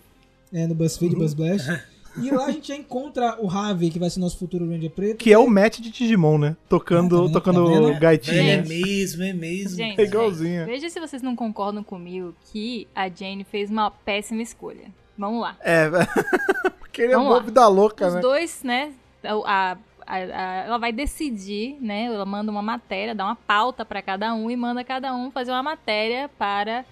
É, 0.52 0.66
no 0.66 0.74
BuzzFeed, 0.74 1.14
BuzzBlast. 1.16 1.66
E 2.20 2.28
lá 2.28 2.46
a 2.46 2.50
gente 2.50 2.66
já 2.66 2.76
encontra 2.76 3.36
o 3.40 3.46
Ravi, 3.46 3.88
que 3.88 3.96
vai 3.96 4.10
ser 4.10 4.18
nosso 4.18 4.36
futuro 4.36 4.68
Ranger 4.68 4.90
Preto. 4.90 5.16
Que 5.18 5.32
é 5.32 5.38
o 5.38 5.46
match 5.48 5.78
de 5.78 5.90
Digimon, 5.92 6.38
né? 6.38 6.56
Tocando, 6.68 7.16
Ah, 7.16 7.20
vendo? 7.22 7.32
tocando 7.32 7.64
Tá 7.64 7.70
vendo? 7.70 7.90
É 7.92 7.98
gaitinha. 8.00 8.62
mesmo, 8.66 9.22
é 9.22 9.32
mesmo. 9.32 9.76
Gente, 9.76 10.00
É 10.00 10.04
igualzinha. 10.04 10.66
veja 10.66 10.90
se 10.90 10.98
vocês 10.98 11.22
não 11.22 11.36
concordam 11.36 11.84
comigo 11.84 12.34
que 12.52 12.88
a 12.96 13.08
Jane 13.08 13.44
fez 13.44 13.70
uma 13.70 13.92
péssima 13.92 14.42
escolha. 14.42 14.88
Vamos 15.16 15.40
lá. 15.40 15.56
É, 15.62 15.88
porque 16.80 17.02
ele 17.02 17.12
é 17.12 17.16
lá. 17.16 17.38
vida 17.38 17.68
louca, 17.68 18.08
Os 18.08 18.14
né? 18.14 18.20
dois, 18.20 18.60
né? 18.64 18.92
A, 19.22 19.78
a- 20.16 20.64
ela 20.66 20.78
vai 20.78 20.92
decidir, 20.92 21.76
né? 21.80 22.04
Ela 22.04 22.24
manda 22.26 22.50
uma 22.50 22.62
matéria, 22.62 23.14
dá 23.14 23.24
uma 23.24 23.36
pauta 23.36 23.84
pra 23.84 24.02
cada 24.02 24.34
um 24.34 24.50
e 24.50 24.56
manda 24.56 24.82
cada 24.84 25.14
um 25.14 25.30
fazer 25.30 25.50
uma 25.52 25.62
matéria 25.62 26.28
para 26.38 26.84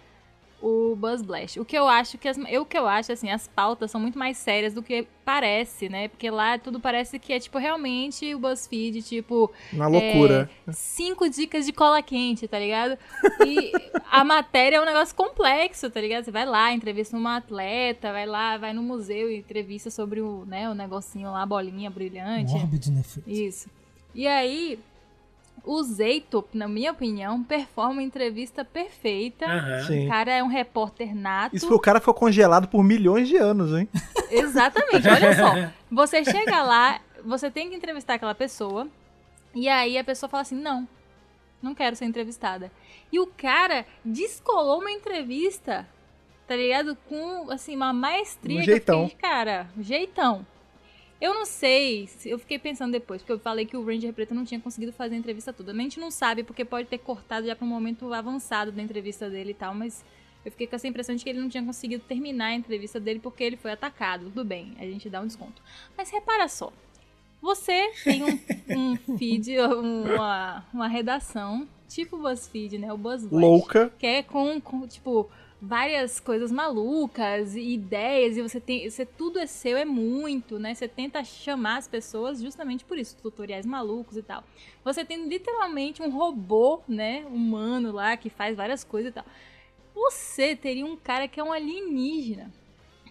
o 0.61 0.97
Buzz 0.97 1.23
Blast. 1.23 1.61
O 1.61 1.64
que 1.64 1.77
eu 1.77 1.88
acho 1.88 2.18
que 2.18 2.29
as, 2.29 2.37
eu 2.49 2.64
que 2.64 2.77
eu 2.77 2.87
acho 2.87 3.12
assim, 3.12 3.31
as 3.31 3.47
pautas 3.47 3.90
são 3.90 4.01
muito 4.01 4.18
mais 4.18 4.37
sérias 4.37 4.75
do 4.75 4.83
que 4.83 5.07
parece, 5.25 5.88
né? 5.88 6.09
Porque 6.09 6.31
lá 6.31 6.59
tudo 6.59 6.81
parece 6.81 7.18
que 7.18 7.33
é 7.33 7.38
tipo 7.38 7.59
realmente 7.59 8.35
o 8.35 8.38
BuzzFeed, 8.38 9.03
tipo 9.03 9.53
Na 9.73 9.87
loucura. 9.87 10.51
é, 10.66 10.73
cinco 10.73 11.29
dicas 11.29 11.64
de 11.64 11.73
cola 11.73 12.03
quente, 12.03 12.49
tá 12.49 12.59
ligado? 12.59 12.99
E 13.47 13.73
a 14.11 14.25
matéria 14.25 14.77
é 14.77 14.81
um 14.81 14.87
negócio 14.87 15.14
complexo, 15.14 15.88
tá 15.90 16.01
ligado? 16.01 16.25
Você 16.25 16.31
vai 16.31 16.44
lá, 16.47 16.73
entrevista 16.73 17.16
uma 17.16 17.37
atleta, 17.37 18.12
vai 18.12 18.27
lá, 18.27 18.57
vai 18.57 18.73
no 18.73 18.83
museu 18.83 19.31
e 19.31 19.37
entrevista 19.38 19.90
sobre 19.90 20.21
o, 20.21 20.44
né, 20.44 20.68
o 20.68 20.75
negocinho 20.75 21.31
lá, 21.31 21.42
a 21.42 21.47
bolinha 21.47 21.90
brilhante. 21.90 22.53
Né? 22.55 22.61
Isso. 23.27 23.71
E 24.14 24.27
aí, 24.27 24.79
o 25.68 25.83
Zeito, 25.83 26.42
na 26.54 26.66
minha 26.66 26.90
opinião, 26.92 27.44
performa 27.44 27.92
uma 27.92 28.02
entrevista 28.02 28.64
perfeita. 28.64 29.44
Sim. 29.87 30.07
O 30.07 30.09
cara 30.09 30.33
é 30.33 30.42
um 30.42 30.46
repórter 30.46 31.14
nato. 31.14 31.54
Isso 31.54 31.69
foi 31.69 31.77
o 31.77 31.81
cara 31.81 32.00
ficou 32.00 32.14
congelado 32.14 32.69
por 32.69 32.83
milhões 32.83 33.29
de 33.29 33.37
anos, 33.37 33.79
hein? 33.79 33.87
Exatamente, 34.33 35.06
olha 35.06 35.37
só. 35.37 35.71
Você 35.90 36.25
chega 36.25 36.62
lá, 36.62 37.00
você 37.23 37.50
tem 37.50 37.69
que 37.69 37.77
entrevistar 37.77 38.14
aquela 38.14 38.35
pessoa, 38.35 38.88
e 39.54 39.69
aí 39.69 39.98
a 39.98 40.04
pessoa 40.04 40.31
fala 40.31 40.40
assim: 40.40 40.58
não, 40.58 40.88
não 41.60 41.75
quero 41.75 41.94
ser 41.94 42.06
entrevistada. 42.06 42.73
E 43.12 43.21
o 43.21 43.27
cara 43.27 43.85
descolou 44.02 44.81
uma 44.81 44.90
entrevista 44.90 45.87
tá 46.46 46.56
ligado? 46.56 46.96
Com, 47.06 47.50
assim, 47.50 47.77
uma 47.77 47.92
maestria 47.92 48.62
Um 48.62 48.64
que 48.64 48.71
eu 48.71 48.75
jeitão. 48.75 49.06
fiquei, 49.06 49.21
cara, 49.31 49.69
jeitão. 49.79 50.46
Eu 51.21 51.35
não 51.35 51.44
sei, 51.44 52.06
se- 52.06 52.31
eu 52.31 52.38
fiquei 52.38 52.58
pensando 52.58 52.92
depois, 52.92 53.21
porque 53.23 53.33
eu 53.33 53.38
falei 53.40 53.66
que 53.66 53.77
o 53.77 53.85
Ranger 53.85 54.12
Preto 54.12 54.35
não 54.35 54.44
tinha 54.44 54.60
conseguido 54.60 54.92
fazer 54.92 55.14
a 55.16 55.19
entrevista 55.19 55.52
toda. 55.52 55.73
A 55.73 55.75
gente 55.75 55.98
não 55.98 56.10
sabe, 56.10 56.44
porque 56.44 56.64
pode 56.64 56.87
ter 56.88 56.98
cortado 56.98 57.46
já 57.46 57.56
pra 57.56 57.64
um 57.64 57.69
momento 57.69 58.12
avançado 58.14 58.71
da 58.71 58.81
entrevista 58.83 59.29
dele 59.29 59.50
e 59.50 59.54
tal, 59.54 59.75
mas 59.75 60.04
eu 60.44 60.52
fiquei 60.52 60.66
com 60.69 60.77
essa 60.77 60.87
impressão 60.87 61.16
de 61.16 61.25
que 61.25 61.29
ele 61.31 61.40
não 61.40 61.48
tinha 61.48 61.64
conseguido 61.64 62.04
terminar 62.06 62.46
a 62.46 62.54
entrevista 62.54 63.00
dele 63.00 63.19
porque 63.19 63.42
ele 63.42 63.56
foi 63.56 63.73
atacado. 63.73 64.27
Tudo 64.27 64.44
bem, 64.44 64.75
a 64.79 64.85
gente 64.85 65.10
dá 65.10 65.21
um 65.21 65.27
desconto. 65.27 65.60
Mas 65.96 66.08
repara 66.10 66.46
só, 66.48 66.73
você 67.42 67.90
tem 68.04 68.23
um, 68.23 68.38
um 68.77 68.96
feed, 69.19 69.58
uma, 69.58 70.64
uma 70.73 70.87
redação, 70.88 71.66
tipo 71.88 72.16
BuzzFeed, 72.19 72.79
né? 72.79 72.92
O 72.92 72.96
BuzzWatch 72.98 73.33
Louca. 73.35 73.92
que 73.98 74.06
é 74.06 74.23
com, 74.23 74.60
com, 74.60 74.87
tipo 74.87 75.29
várias 75.61 76.21
coisas 76.21 76.52
malucas 76.52 77.56
e 77.56 77.75
ideias 77.75 78.37
e 78.37 78.42
você 78.42 78.61
tem 78.61 78.88
você 78.88 79.04
tudo 79.04 79.38
é 79.38 79.46
seu 79.46 79.77
é 79.77 79.85
muito 79.85 80.59
né? 80.59 80.75
Você 80.75 80.87
tenta 80.87 81.23
chamar 81.25 81.79
as 81.79 81.88
pessoas 81.88 82.40
justamente 82.40 82.85
por 82.85 82.96
isso 82.96 83.17
tutoriais 83.21 83.67
malucos 83.67 84.17
e 84.17 84.23
tal. 84.23 84.44
Você 84.85 85.04
tem 85.04 85.29
literalmente 85.29 86.02
um 86.02 86.11
robô 86.11 86.81
né 86.87 87.27
humano 87.27 87.90
lá 87.92 88.17
que 88.17 88.31
faz 88.31 88.56
várias 88.56 88.85
coisas 88.85 89.11
e 89.11 89.15
tal. 89.15 89.25
Você 89.94 90.54
teria 90.54 90.87
um 90.87 90.96
cara 90.96 91.27
que 91.27 91.40
é 91.40 91.44
um 91.44 91.52
alienígena 91.52 92.52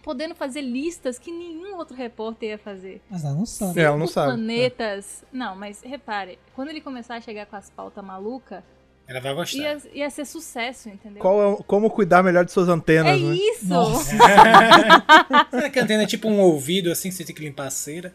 podendo 0.02 0.34
fazer 0.34 0.62
listas 0.62 1.18
que 1.18 1.30
nenhum 1.30 1.76
outro 1.76 1.94
repórter 1.94 2.50
ia 2.50 2.58
fazer. 2.58 3.02
Mas 3.10 3.24
ela 3.24 3.34
não 3.34 3.44
sabe. 3.44 3.78
É, 3.78 3.82
ela 3.82 3.96
não 3.98 4.06
Cinco 4.06 4.14
sabe. 4.14 4.26
planetas. 4.28 5.24
Não 5.30 5.54
mas 5.54 5.82
repare 5.82 6.38
quando 6.54 6.70
ele 6.70 6.80
começar 6.80 7.16
a 7.16 7.20
chegar 7.20 7.44
com 7.44 7.56
as 7.56 7.68
pautas 7.68 8.02
malucas 8.02 8.64
Ela 9.08 9.20
vai 9.20 9.34
gostar. 9.34 9.56
ia, 9.56 9.78
ia 9.94 10.10
ser 10.10 10.26
sucesso 10.26 10.90
entendeu 10.90 11.18
Qual 11.18 11.54
é 11.54 11.62
como 11.66 11.88
cuidar 11.88 12.22
melhor 12.22 12.44
de 12.44 12.52
suas 12.52 12.68
é 12.68 12.72
antenas, 12.72 13.18
né? 13.18 13.34
isso. 13.34 13.64
Será 15.50 15.70
que 15.70 15.78
a 15.78 15.82
antena 15.82 16.02
é 16.02 16.06
tipo 16.06 16.28
um 16.28 16.38
ouvido 16.40 16.92
assim 16.92 17.08
que 17.08 17.14
você 17.14 17.24
tem 17.24 17.34
que 17.34 17.42
limpar 17.42 17.68
a 17.68 17.70
cera? 17.70 18.12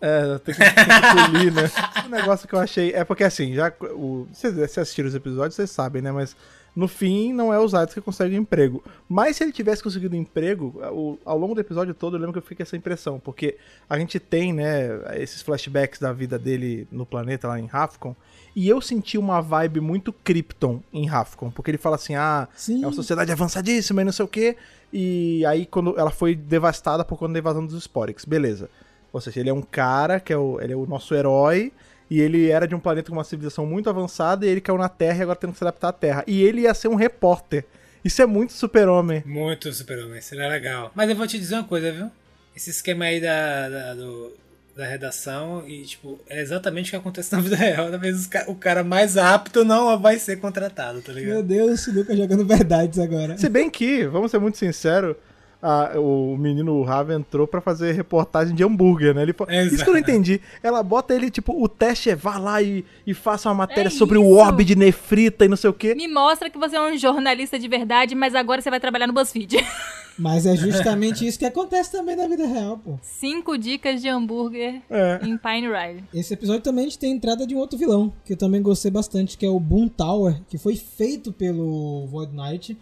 É, 0.00 0.38
tem 0.38 0.54
que, 0.54 0.60
tem 0.60 0.74
que 0.74 1.32
polir, 1.32 1.52
né? 1.52 1.70
O 2.06 2.08
negócio 2.08 2.46
que 2.46 2.54
eu 2.54 2.58
achei. 2.60 2.92
É 2.92 3.04
porque 3.04 3.24
assim, 3.24 3.54
já. 3.54 3.72
O, 3.80 4.28
vocês, 4.32 4.54
vocês 4.54 4.78
assistiram 4.78 5.08
os 5.08 5.14
episódios, 5.14 5.56
vocês 5.56 5.70
sabem, 5.70 6.02
né? 6.02 6.12
Mas 6.12 6.36
no 6.74 6.88
fim, 6.88 7.32
não 7.34 7.52
é 7.52 7.58
o 7.58 7.68
Zaytos 7.68 7.94
que 7.94 8.00
consegue 8.00 8.34
emprego. 8.34 8.82
Mas 9.08 9.36
se 9.36 9.44
ele 9.44 9.52
tivesse 9.52 9.82
conseguido 9.82 10.16
emprego, 10.16 10.72
o- 10.90 11.18
ao 11.24 11.36
longo 11.38 11.54
do 11.54 11.60
episódio 11.60 11.92
todo, 11.92 12.16
eu 12.16 12.20
lembro 12.20 12.32
que 12.32 12.38
eu 12.38 12.42
fiquei 12.42 12.56
com 12.56 12.62
essa 12.62 12.76
impressão. 12.76 13.20
Porque 13.20 13.56
a 13.90 13.98
gente 13.98 14.18
tem, 14.18 14.52
né, 14.52 14.88
esses 15.20 15.42
flashbacks 15.42 16.00
da 16.00 16.12
vida 16.12 16.38
dele 16.38 16.86
no 16.90 17.04
planeta 17.04 17.46
lá 17.48 17.60
em 17.60 17.66
Rafcon. 17.66 18.16
E 18.56 18.68
eu 18.68 18.80
senti 18.80 19.16
uma 19.18 19.40
vibe 19.40 19.80
muito 19.80 20.12
Krypton 20.12 20.82
em 20.92 21.06
Rafcon. 21.06 21.50
Porque 21.50 21.70
ele 21.70 21.78
fala 21.78 21.96
assim: 21.96 22.14
ah, 22.14 22.48
Sim. 22.54 22.82
é 22.82 22.86
uma 22.86 22.92
sociedade 22.92 23.30
avançadíssima 23.32 24.00
e 24.02 24.04
não 24.04 24.12
sei 24.12 24.24
o 24.24 24.28
quê. 24.28 24.56
E 24.92 25.44
aí, 25.46 25.64
quando 25.66 25.98
ela 25.98 26.10
foi 26.10 26.34
devastada 26.34 27.04
por 27.04 27.18
conta 27.18 27.34
da 27.34 27.38
invasão 27.38 27.64
dos 27.66 27.74
Sporix. 27.82 28.24
Beleza. 28.24 28.68
Ou 29.12 29.20
seja, 29.20 29.40
ele 29.40 29.50
é 29.50 29.54
um 29.54 29.62
cara 29.62 30.18
que 30.20 30.32
é 30.32 30.36
o, 30.38 30.58
ele 30.60 30.72
é 30.72 30.76
o 30.76 30.86
nosso 30.86 31.14
herói. 31.14 31.70
E 32.12 32.20
ele 32.20 32.50
era 32.50 32.66
de 32.68 32.74
um 32.74 32.78
planeta 32.80 33.08
com 33.10 33.16
uma 33.16 33.24
civilização 33.24 33.64
muito 33.64 33.88
avançada. 33.88 34.44
E 34.44 34.48
ele 34.48 34.60
caiu 34.60 34.76
na 34.78 34.88
Terra 34.88 35.18
e 35.18 35.22
agora 35.22 35.38
tendo 35.38 35.52
que 35.52 35.58
se 35.58 35.64
adaptar 35.64 35.88
à 35.88 35.92
Terra. 35.92 36.24
E 36.26 36.42
ele 36.42 36.62
ia 36.62 36.74
ser 36.74 36.88
um 36.88 36.94
repórter. 36.94 37.64
Isso 38.04 38.20
é 38.20 38.26
muito 38.26 38.52
super-homem. 38.52 39.22
Muito 39.24 39.72
super-homem, 39.72 40.20
seria 40.20 40.48
legal. 40.48 40.90
Mas 40.94 41.08
eu 41.08 41.16
vou 41.16 41.26
te 41.26 41.38
dizer 41.38 41.54
uma 41.54 41.64
coisa, 41.64 41.90
viu? 41.92 42.10
Esse 42.54 42.70
esquema 42.70 43.04
aí 43.06 43.20
da, 43.20 43.68
da, 43.68 43.94
do- 43.94 44.32
da 44.76 44.84
redação 44.86 45.64
e, 45.66 45.82
tipo, 45.84 46.18
é 46.28 46.40
exatamente 46.40 46.88
o 46.88 46.90
que 46.90 46.96
acontece 46.96 47.32
na 47.32 47.40
vida 47.40 47.56
real. 47.56 47.86
Às 47.86 48.00
vezes 48.00 48.28
o 48.46 48.54
cara 48.54 48.82
mais 48.82 49.16
apto 49.16 49.64
não 49.64 49.98
vai 49.98 50.18
ser 50.18 50.36
contratado, 50.40 51.00
tá 51.00 51.12
Meu 51.12 51.22
ligado? 51.22 51.42
Deus, 51.44 51.86
o 51.86 51.92
Lucas 51.92 52.16
jogando 52.18 52.44
verdades 52.44 52.98
agora. 52.98 53.36
Se 53.38 53.48
bem 53.48 53.70
que, 53.70 54.04
vamos 54.06 54.30
ser 54.30 54.38
muito 54.38 54.58
sinceros, 54.58 55.14
a- 55.62 55.92
o 55.98 56.36
menino 56.36 56.82
Raven 56.82 57.18
entrou 57.18 57.46
pra 57.46 57.60
fazer 57.60 57.92
reportagem 57.92 58.54
de 58.54 58.64
hambúrguer, 58.64 59.14
né? 59.14 59.22
Ele, 59.22 59.32
fa- 59.32 59.46
Exato. 59.48 59.74
isso 59.74 59.84
que 59.84 59.90
eu 59.90 59.94
não 59.94 60.00
entendi. 60.00 60.40
Ela 60.62 60.82
bota 60.82 61.14
ele, 61.14 61.30
tipo, 61.30 61.52
o 61.62 61.68
teste 61.68 62.10
é 62.10 62.16
vá 62.16 62.36
lá 62.36 62.60
e, 62.60 62.84
e 63.06 63.14
faça 63.14 63.48
uma 63.48 63.54
matéria 63.54 63.86
É 63.88 63.90
sobre 63.90 64.18
o 64.18 64.22
isso. 64.22 64.34
orbe 64.34 64.64
de 64.64 64.74
nefrita 64.74 65.44
e 65.44 65.48
não 65.48 65.56
sei 65.56 65.70
o 65.70 65.72
quê. 65.72 65.94
Me 65.94 66.08
mostra 66.08 66.50
que 66.50 66.58
você 66.58 66.74
é 66.76 66.80
um 66.80 66.96
jornalista 66.98 67.58
de 67.58 67.68
verdade, 67.68 68.14
mas 68.14 68.34
agora 68.34 68.60
você 68.60 68.68
vai 68.70 68.80
trabalhar 68.80 69.06
no 69.06 69.12
BuzzFeed. 69.12 69.56
Mas 70.18 70.44
é 70.44 70.54
justamente 70.54 71.26
isso 71.26 71.38
que 71.38 71.44
acontece 71.46 71.90
também 71.90 72.14
na 72.14 72.28
vida 72.28 72.46
real, 72.46 72.76
pô. 72.76 72.98
Cinco 73.00 73.56
dicas 73.56 74.02
de 74.02 74.08
hambúrguer 74.10 74.82
É. 74.90 75.18
em 75.22 75.38
Pine 75.38 75.66
Ridge. 75.68 76.04
Esse 76.12 76.34
episódio 76.34 76.60
também 76.60 76.82
a 76.84 76.88
gente 76.88 76.98
tem 76.98 77.12
a 77.12 77.16
entrada 77.16 77.46
de 77.46 77.54
um 77.54 77.58
outro 77.58 77.78
vilão, 77.78 78.12
que 78.22 78.34
eu 78.34 78.36
também 78.36 78.60
gostei 78.60 78.90
bastante, 78.90 79.38
que 79.38 79.46
é 79.46 79.48
o 79.48 79.58
Boom 79.58 79.88
Tower, 79.88 80.38
que 80.50 80.58
foi 80.58 80.76
feito 80.76 81.32
pelo 81.32 82.06
Void 82.08 82.30
Knight. 82.36 82.76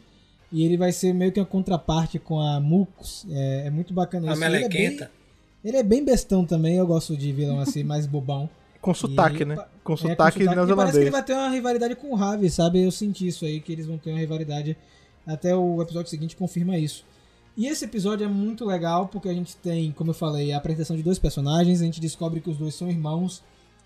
E 0.53 0.65
ele 0.65 0.77
vai 0.77 0.91
ser 0.93 1.13
meio 1.15 1.31
que 1.33 1.39
uma 1.41 1.47
contraparte 1.47 2.19
com 2.19 2.41
a 2.41 2.59
Mucus. 2.61 3.25
É, 3.31 3.67
é 3.67 3.71
muito 3.71 3.93
bacana 3.95 4.31
A 4.31 4.33
isso. 4.35 4.45
Ele 4.45 4.57
é, 4.57 4.59
bem, 4.69 4.69
melequenta. 4.69 5.11
ele 5.65 5.77
é 5.77 5.83
bem 5.83 6.05
bestão 6.05 6.45
também, 6.45 6.77
eu 6.77 6.87
gosto 6.87 7.17
de 7.17 7.33
vilão 7.33 7.61
assim, 7.61 7.83
mais 7.85 8.07
bobão. 8.07 8.49
Com 8.81 8.95
sotaque, 8.95 9.43
E- 9.43 9.45
né? 9.45 9.57
pa- 9.57 9.69
Com 9.85 9.93
É, 9.93 9.97
sotaque 9.97 10.43
E 10.43 10.47
parece 10.47 10.93
que 10.99 11.03
ele 11.05 11.11
vai 11.11 11.23
ter 11.23 11.35
uma 11.35 11.51
rivalidade 11.51 11.95
com 11.97 12.11
o 12.13 12.15
Ravi, 12.15 12.49
sabe? 12.51 12.83
Eu 12.83 12.91
senti 12.91 13.27
isso 13.27 13.45
aí, 13.45 13.61
que 13.61 13.71
eles 13.73 13.87
vão 13.87 13.99
ter 13.99 14.11
uma 14.11 14.19
rivalidade. 14.19 14.77
Até 15.27 15.55
o 15.55 15.81
episódio 15.83 16.11
seguinte 16.11 16.35
confirma 16.35 16.77
isso. 16.79 17.05
E 17.57 17.67
esse 17.67 17.85
episódio 17.85 18.25
é 18.25 18.29
muito 18.29 18.65
legal 18.65 19.07
porque 19.09 19.29
a 19.29 19.35
gente 19.35 19.55
tem, 19.57 19.93
como 19.93 20.11
eu 20.11 20.15
falei, 20.15 20.51
a 20.53 20.57
apresentação 20.57 20.97
de 20.97 21.03
dois 21.03 21.19
personagens. 21.19 21.83
A 21.83 21.85
gente 21.85 22.01
descobre 22.01 22.41
que 22.41 22.49
os 22.49 22.57
dois 22.57 22.75
são 22.75 22.89
irmãos. 22.89 23.43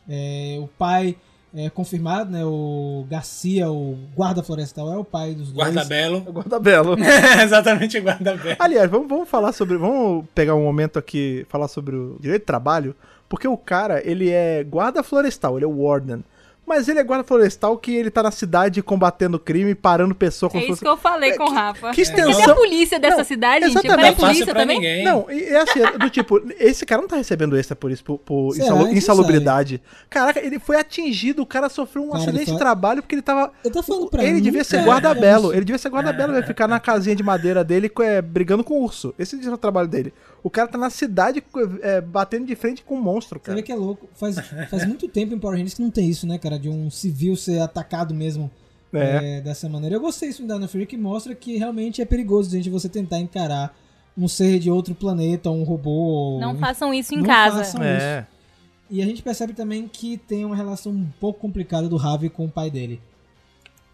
É, 0.08 0.56
o 0.60 0.68
pai 0.78 1.16
é 1.56 1.70
confirmado, 1.70 2.30
né? 2.30 2.44
O 2.44 3.06
Garcia, 3.08 3.70
o 3.70 3.96
guarda 4.14 4.42
florestal, 4.42 4.92
é 4.92 4.96
o 4.96 5.04
pai 5.04 5.34
dos 5.34 5.52
dois. 5.52 5.68
Guarda-belo. 5.68 6.20
Guarda-belo. 6.20 6.96
Exatamente, 7.42 8.00
guarda-belo. 8.00 8.56
Aliás, 8.58 8.90
vamos, 8.90 9.08
vamos 9.08 9.28
falar 9.28 9.52
sobre. 9.52 9.76
Vamos 9.76 10.24
pegar 10.34 10.54
um 10.54 10.64
momento 10.64 10.98
aqui, 10.98 11.46
falar 11.48 11.68
sobre 11.68 11.94
o 11.94 12.16
direito 12.20 12.42
de 12.42 12.46
trabalho. 12.46 12.96
Porque 13.28 13.48
o 13.48 13.56
cara, 13.56 14.02
ele 14.04 14.30
é 14.30 14.64
guarda 14.64 15.02
florestal, 15.02 15.56
ele 15.56 15.64
é 15.64 15.68
o 15.68 15.82
Warden. 15.82 16.24
Mas 16.66 16.88
ele 16.88 16.98
é 16.98 17.02
guarda 17.02 17.22
florestal 17.24 17.76
que 17.76 17.94
ele 17.94 18.10
tá 18.10 18.22
na 18.22 18.30
cidade 18.30 18.82
combatendo 18.82 19.38
crime, 19.38 19.74
parando 19.74 20.14
pessoa 20.14 20.48
como 20.48 20.60
É 20.62 20.64
isso 20.64 20.72
fosse- 20.72 20.82
que 20.82 20.88
eu 20.88 20.96
falei 20.96 21.30
É, 21.32 21.36
com 21.36 21.44
o 21.44 21.48
que- 21.48 21.54
Rafa. 21.54 21.90
que 21.92 22.00
extensão- 22.00 22.32
Cadê 22.40 22.50
a 22.52 22.54
polícia 22.54 22.98
dessa 22.98 23.16
Não, 23.18 23.24
cidade, 23.24 23.66
gente? 23.68 23.86
a 23.90 23.96
Não 23.96 24.04
é 24.04 24.12
polícia 24.12 24.46
também? 24.54 24.76
ninguém. 24.78 25.04
Não, 25.04 25.26
e 25.30 25.42
é 25.44 25.60
assim, 25.60 25.80
é 25.80 25.98
do 25.98 26.08
tipo, 26.08 26.40
esse 26.58 26.86
cara 26.86 27.02
não 27.02 27.08
tá 27.08 27.16
recebendo 27.16 27.56
extra 27.56 27.76
por 27.76 27.90
isso, 27.90 28.02
por, 28.02 28.18
por 28.18 28.54
Será? 28.54 28.84
Quem 28.84 28.94
insalubridade. 28.96 29.82
Caraca, 30.08 30.40
ele 30.40 30.58
foi 30.58 30.76
atingido, 30.76 31.42
o 31.42 31.46
cara 31.46 31.68
sofreu 31.68 32.02
um 32.04 32.06
Cara, 32.10 32.18
ele 32.22 32.28
acidente 32.30 32.46
foi- 32.46 32.54
de 32.54 32.58
trabalho 32.58 33.02
porque 33.02 33.14
ele 33.14 33.22
tava. 33.22 33.52
Eu 33.62 33.70
tô 33.70 33.82
falando 33.82 34.08
pra 34.08 34.22
Ele 34.24 34.32
mim, 34.34 34.40
devia 34.42 34.64
ser 34.64 34.82
guarda-belo. 34.84 35.52
é 35.52 35.56
Ele 35.56 35.64
devia 35.64 35.78
ser 35.78 35.90
guarda-belo, 35.90 36.32
vai 36.32 36.42
ficar 36.42 36.66
na 36.66 36.80
casinha 36.80 37.14
de 37.14 37.22
madeira 37.22 37.62
dele 37.62 37.90
é, 38.00 38.22
brigando 38.22 38.64
com 38.64 38.80
o 38.80 38.84
urso. 38.84 39.14
Esse 39.18 39.36
é 39.46 39.50
o 39.50 39.58
trabalho 39.58 39.86
dele. 39.88 40.12
O 40.42 40.50
cara 40.50 40.68
tá 40.68 40.76
na 40.78 40.90
cidade 40.90 41.42
é, 41.82 42.00
batendo 42.00 42.46
de 42.46 42.54
frente 42.54 42.82
com 42.82 42.96
um 42.96 43.00
monstro, 43.00 43.38
Você 43.38 43.46
cara. 43.46 43.56
vê 43.56 43.62
que 43.62 43.72
é 43.72 43.74
louco. 43.74 44.08
Faz, 44.14 44.36
faz 44.70 44.86
muito 44.86 45.08
tempo 45.08 45.34
em 45.34 45.38
Power 45.38 45.56
Rangers 45.56 45.74
que 45.74 45.82
não 45.82 45.90
tem 45.90 46.08
isso, 46.08 46.26
né, 46.26 46.38
cara? 46.38 46.53
De 46.58 46.68
um 46.68 46.90
civil 46.90 47.36
ser 47.36 47.60
atacado 47.60 48.14
mesmo 48.14 48.50
É. 48.92 49.38
é, 49.38 49.40
dessa 49.40 49.68
maneira. 49.68 49.96
Eu 49.96 50.00
gostei 50.00 50.28
disso 50.28 50.42
em 50.42 50.46
Dino 50.46 50.68
Fury, 50.68 50.86
que 50.86 50.96
mostra 50.96 51.34
que 51.34 51.56
realmente 51.56 52.00
é 52.00 52.04
perigoso, 52.04 52.50
gente, 52.50 52.70
você 52.70 52.88
tentar 52.88 53.18
encarar 53.20 53.76
um 54.16 54.28
ser 54.28 54.58
de 54.60 54.70
outro 54.70 54.94
planeta, 54.94 55.50
um 55.50 55.64
robô. 55.64 56.38
Não 56.40 56.52
um- 56.52 56.58
façam 56.58 56.94
isso 56.94 57.12
em 57.14 57.18
Não 57.18 57.24
casa. 57.24 57.58
façam 57.64 57.82
É. 57.82 58.26
E 58.90 59.02
a 59.02 59.04
gente 59.06 59.22
percebe 59.22 59.52
também 59.54 59.88
que 59.88 60.16
tem 60.16 60.44
uma 60.44 60.54
relação 60.54 60.92
um 60.92 61.06
pouco 61.18 61.40
complicada 61.40 61.88
do 61.88 61.96
Ravi 61.96 62.28
com 62.28 62.44
o 62.44 62.50
pai 62.50 62.70
dele. 62.70 63.00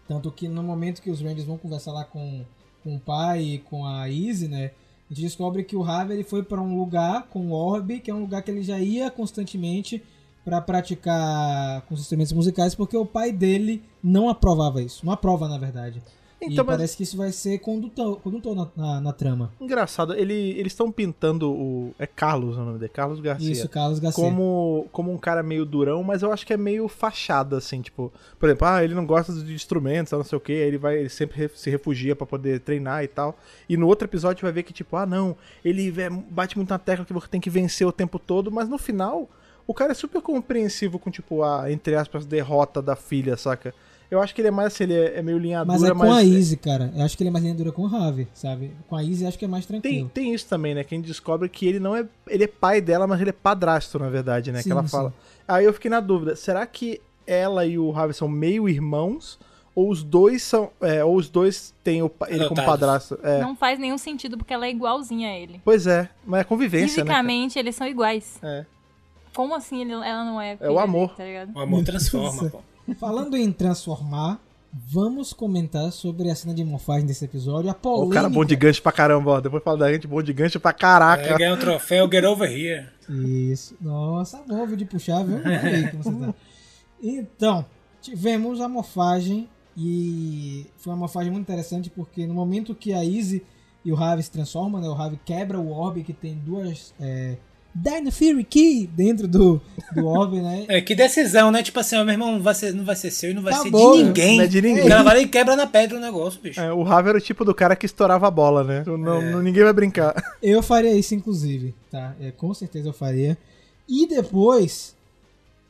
Tanto 0.07 0.31
que 0.31 0.47
no 0.47 0.61
momento 0.61 1.01
que 1.01 1.09
os 1.09 1.21
Rangers 1.21 1.45
vão 1.45 1.57
conversar 1.57 1.91
lá 1.93 2.03
com, 2.03 2.43
com 2.83 2.95
o 2.95 2.99
pai 2.99 3.41
e 3.41 3.57
com 3.59 3.85
a 3.85 4.09
Izzy, 4.09 4.47
né? 4.47 4.71
A 5.09 5.13
gente 5.13 5.23
descobre 5.23 5.63
que 5.63 5.75
o 5.75 5.81
Ravi 5.81 6.13
ele 6.13 6.23
foi 6.23 6.43
para 6.43 6.61
um 6.61 6.77
lugar 6.77 7.23
com 7.29 7.47
o 7.47 7.51
Orb, 7.51 7.99
que 7.99 8.11
é 8.11 8.13
um 8.13 8.21
lugar 8.21 8.41
que 8.43 8.51
ele 8.51 8.61
já 8.63 8.79
ia 8.79 9.09
constantemente 9.09 10.03
para 10.43 10.59
praticar 10.61 11.81
com 11.83 11.93
os 11.93 12.01
instrumentos 12.01 12.33
musicais, 12.33 12.75
porque 12.75 12.97
o 12.97 13.05
pai 13.05 13.31
dele 13.31 13.83
não 14.03 14.29
aprovava 14.29 14.81
isso. 14.81 15.05
Não 15.05 15.13
aprova, 15.13 15.47
na 15.47 15.57
verdade. 15.57 16.01
Então, 16.43 16.63
e 16.63 16.67
mas- 16.67 16.75
parece 16.77 16.97
que 16.97 17.03
isso 17.03 17.15
vai 17.15 17.31
ser 17.31 17.59
condutor, 17.59 18.19
condutor 18.19 18.55
na, 18.55 18.67
na, 18.75 18.99
na 19.01 19.13
trama. 19.13 19.51
Engraçado, 19.61 20.15
ele, 20.15 20.33
eles 20.33 20.71
estão 20.73 20.91
pintando 20.91 21.51
o. 21.51 21.93
É 21.99 22.07
Carlos 22.07 22.57
o 22.57 22.61
nome 22.65 22.79
dele, 22.79 22.89
Carlos 22.91 23.19
Garcia. 23.19 23.51
Isso, 23.51 23.69
Carlos 23.69 23.99
Garcia. 23.99 24.23
como, 24.23 24.87
como 24.91 25.13
um 25.13 25.19
cara 25.19 25.43
meio 25.43 25.63
durão, 25.67 26.01
mas 26.01 26.23
eu 26.23 26.31
acho 26.33 26.43
que 26.47 26.51
é 26.51 26.57
meio 26.57 26.87
fachada, 26.87 27.57
assim, 27.57 27.79
tipo, 27.83 28.11
por 28.39 28.49
exemplo, 28.49 28.67
ah, 28.67 28.83
ele 28.83 28.95
não 28.95 29.05
gosta 29.05 29.31
de 29.31 29.53
instrumentos, 29.53 30.11
não 30.13 30.23
sei 30.23 30.35
o 30.35 30.41
que, 30.41 30.51
aí 30.51 30.57
ele 30.67 30.79
vai, 30.79 30.97
ele 30.97 31.09
sempre 31.09 31.37
re- 31.37 31.51
se 31.53 31.69
refugia 31.69 32.15
pra 32.15 32.25
poder 32.25 32.59
treinar 32.61 33.03
e 33.03 33.07
tal. 33.07 33.37
E 33.69 33.77
no 33.77 33.85
outro 33.85 34.07
episódio 34.07 34.41
vai 34.41 34.51
ver 34.51 34.63
que, 34.63 34.73
tipo, 34.73 34.95
ah, 34.95 35.05
não, 35.05 35.37
ele 35.63 35.93
bate 36.31 36.57
muito 36.57 36.71
na 36.71 36.79
tecla 36.79 37.05
que 37.05 37.13
você 37.13 37.27
tem 37.27 37.39
que 37.39 37.51
vencer 37.51 37.85
o 37.85 37.91
tempo 37.91 38.17
todo, 38.17 38.51
mas 38.51 38.67
no 38.67 38.79
final, 38.79 39.29
o 39.67 39.73
cara 39.73 39.91
é 39.91 39.95
super 39.95 40.21
compreensivo 40.21 40.99
com, 40.99 41.09
tipo, 41.09 41.43
a, 41.43 41.71
entre 41.71 41.95
aspas, 41.95 42.25
derrota 42.25 42.81
da 42.81 42.95
filha, 42.95 43.37
saca? 43.37 43.73
Eu 44.11 44.21
acho 44.21 44.35
que 44.35 44.41
ele 44.41 44.49
é 44.49 44.51
mais 44.51 44.73
assim, 44.73 44.83
ele 44.83 44.93
é, 44.93 45.19
é 45.19 45.21
meio 45.21 45.37
linha 45.37 45.63
Mas 45.63 45.79
dura, 45.79 45.93
é 45.93 45.95
com 45.95 46.11
a 46.11 46.21
Izzy, 46.21 46.57
cara. 46.57 46.91
Eu 46.93 47.05
acho 47.05 47.15
que 47.15 47.23
ele 47.23 47.29
é 47.29 47.31
mais 47.31 47.45
linha 47.45 47.55
dura 47.55 47.71
com 47.71 47.83
o 47.83 47.87
Ravi, 47.87 48.27
sabe? 48.33 48.73
Com 48.89 48.97
a 48.97 49.03
Izzy 49.03 49.23
eu 49.23 49.29
acho 49.29 49.39
que 49.39 49.45
é 49.45 49.47
mais 49.47 49.65
Tem, 49.65 49.79
tranquilo. 49.79 50.11
tem 50.13 50.33
isso 50.33 50.47
também, 50.47 50.75
né? 50.75 50.83
Que 50.83 50.93
a 50.93 50.97
gente 50.97 51.07
descobre 51.07 51.47
que 51.47 51.65
ele 51.65 51.79
não 51.79 51.95
é. 51.95 52.05
Ele 52.27 52.43
é 52.43 52.47
pai 52.47 52.81
dela, 52.81 53.07
mas 53.07 53.21
ele 53.21 53.29
é 53.29 53.33
padrasto, 53.33 53.97
na 53.97 54.09
verdade, 54.09 54.51
né? 54.51 54.61
Sim, 54.61 54.69
que 54.69 54.71
ela 54.73 54.83
sim. 54.83 54.89
fala. 54.89 55.13
Aí 55.47 55.63
eu 55.63 55.71
fiquei 55.71 55.89
na 55.89 56.01
dúvida: 56.01 56.35
será 56.35 56.65
que 56.67 56.99
ela 57.25 57.65
e 57.65 57.79
o 57.79 57.89
Ravi 57.89 58.13
são 58.13 58.27
meio 58.27 58.67
irmãos? 58.67 59.39
ou 59.73 59.89
os 59.89 60.03
dois 60.03 60.43
são. 60.43 60.69
É, 60.81 61.03
ou 61.03 61.15
os 61.15 61.29
dois 61.29 61.73
têm 61.83 62.01
o, 62.01 62.11
ele 62.27 62.47
como 62.47 62.63
padrasto. 62.63 63.17
É. 63.23 63.39
Não 63.39 63.55
faz 63.55 63.79
nenhum 63.79 63.97
sentido 63.97 64.37
porque 64.37 64.53
ela 64.53 64.65
é 64.65 64.69
igualzinha 64.69 65.29
a 65.29 65.37
ele. 65.37 65.61
Pois 65.63 65.87
é, 65.87 66.09
mas 66.25 66.41
é 66.41 66.43
convivência, 66.43 67.03
né? 67.03 67.07
cara? 67.07 67.19
Fisicamente, 67.19 67.57
eles 67.57 67.75
são 67.75 67.87
iguais. 67.87 68.37
É. 68.43 68.65
Como 69.33 69.55
assim 69.55 69.81
ele- 69.81 69.93
ela 69.93 70.23
não 70.25 70.41
é? 70.41 70.55
o 70.55 70.57
filha 70.57 70.81
amor. 70.81 71.07
dele, 71.07 71.17
tá 71.17 71.23
ligado? 71.23 71.55
O 71.55 71.59
amor 71.59 71.83
transforma, 71.83 72.49
pô. 72.49 72.59
Falando 72.95 73.37
em 73.37 73.51
transformar, 73.51 74.39
vamos 74.73 75.31
comentar 75.33 75.91
sobre 75.91 76.29
a 76.29 76.35
cena 76.35 76.53
de 76.53 76.63
morfagem 76.63 77.05
desse 77.05 77.23
episódio. 77.25 77.69
A 77.69 77.73
polêmica. 77.73 78.07
O 78.07 78.13
cara 78.13 78.29
bom 78.29 78.43
de 78.43 78.55
gancho 78.55 78.81
pra 78.81 78.91
caramba, 78.91 79.31
ó. 79.31 79.41
Depois 79.41 79.63
fala 79.63 79.77
da 79.77 79.93
gente 79.93 80.07
bom 80.07 80.21
de 80.21 80.33
gancho 80.33 80.59
pra 80.59 80.73
caraca. 80.73 81.23
É, 81.23 81.37
ganhar 81.37 81.53
um 81.53 81.59
troféu, 81.59 82.09
get 82.11 82.23
over 82.25 82.49
here. 82.51 82.87
Isso. 83.09 83.75
Nossa, 83.79 84.41
vídeo 84.47 84.77
de 84.77 84.85
puxar, 84.85 85.23
viu? 85.23 85.37
Aí 85.45 85.89
como 85.91 86.03
você 86.03 86.25
tá. 86.27 86.33
Então, 87.03 87.65
tivemos 88.01 88.61
a 88.61 88.67
morfagem 88.69 89.49
e 89.75 90.67
foi 90.77 90.91
uma 90.93 90.99
morfagem 90.99 91.31
muito 91.31 91.43
interessante 91.45 91.89
porque 91.89 92.27
no 92.27 92.33
momento 92.33 92.75
que 92.75 92.93
a 92.93 93.03
Izzy 93.03 93.43
e 93.83 93.91
o 93.91 93.95
Ravi 93.95 94.21
se 94.21 94.29
transformam, 94.29 94.79
né? 94.79 94.87
O 94.87 94.93
Ravi 94.93 95.19
quebra 95.25 95.59
o 95.59 95.71
orbe 95.71 96.03
que 96.03 96.13
tem 96.13 96.35
duas 96.35 96.93
é, 96.99 97.37
Dino 97.73 98.11
Fury 98.11 98.43
Key 98.43 98.85
dentro 98.87 99.27
do, 99.27 99.61
do 99.95 100.05
orbe, 100.05 100.41
né? 100.41 100.65
É, 100.67 100.81
que 100.81 100.93
decisão, 100.93 101.51
né? 101.51 101.63
Tipo 101.63 101.79
assim, 101.79 101.95
ó, 101.95 102.03
meu 102.03 102.13
irmão, 102.13 102.33
não 102.33 102.41
vai 102.41 102.53
ser, 102.53 102.73
não 102.73 102.83
vai 102.83 102.95
ser 102.95 103.11
seu 103.11 103.31
e 103.31 103.33
não 103.33 103.41
vai 103.41 103.53
Acabou, 103.53 103.93
ser 103.93 103.99
de 103.99 104.03
ninguém. 104.07 104.37
não 104.37 104.43
é 104.43 104.47
de 104.47 104.61
ninguém. 104.61 104.85
O 104.85 104.87
cara 104.89 105.03
vai 105.03 105.15
lá 105.15 105.21
e 105.21 105.27
quebra 105.27 105.55
na 105.55 105.65
pedra 105.65 105.97
o 105.97 106.01
negócio, 106.01 106.41
bicho. 106.41 106.59
É, 106.59 106.71
o 106.73 106.83
Ravi 106.83 107.09
era 107.09 107.17
o 107.17 107.21
tipo 107.21 107.45
do 107.45 107.55
cara 107.55 107.75
que 107.75 107.85
estourava 107.85 108.27
a 108.27 108.31
bola, 108.31 108.63
né? 108.63 108.83
Não, 108.85 109.21
É. 109.21 109.31
não- 109.31 109.41
ninguém 109.41 109.63
vai 109.63 109.73
brincar. 109.73 110.13
Eu 110.43 110.61
faria 110.61 110.93
isso, 110.93 111.15
inclusive, 111.15 111.73
tá? 111.89 112.13
É, 112.19 112.31
com 112.31 112.53
certeza 112.53 112.89
eu 112.89 112.93
faria. 112.93 113.37
E 113.87 114.05
depois, 114.05 114.95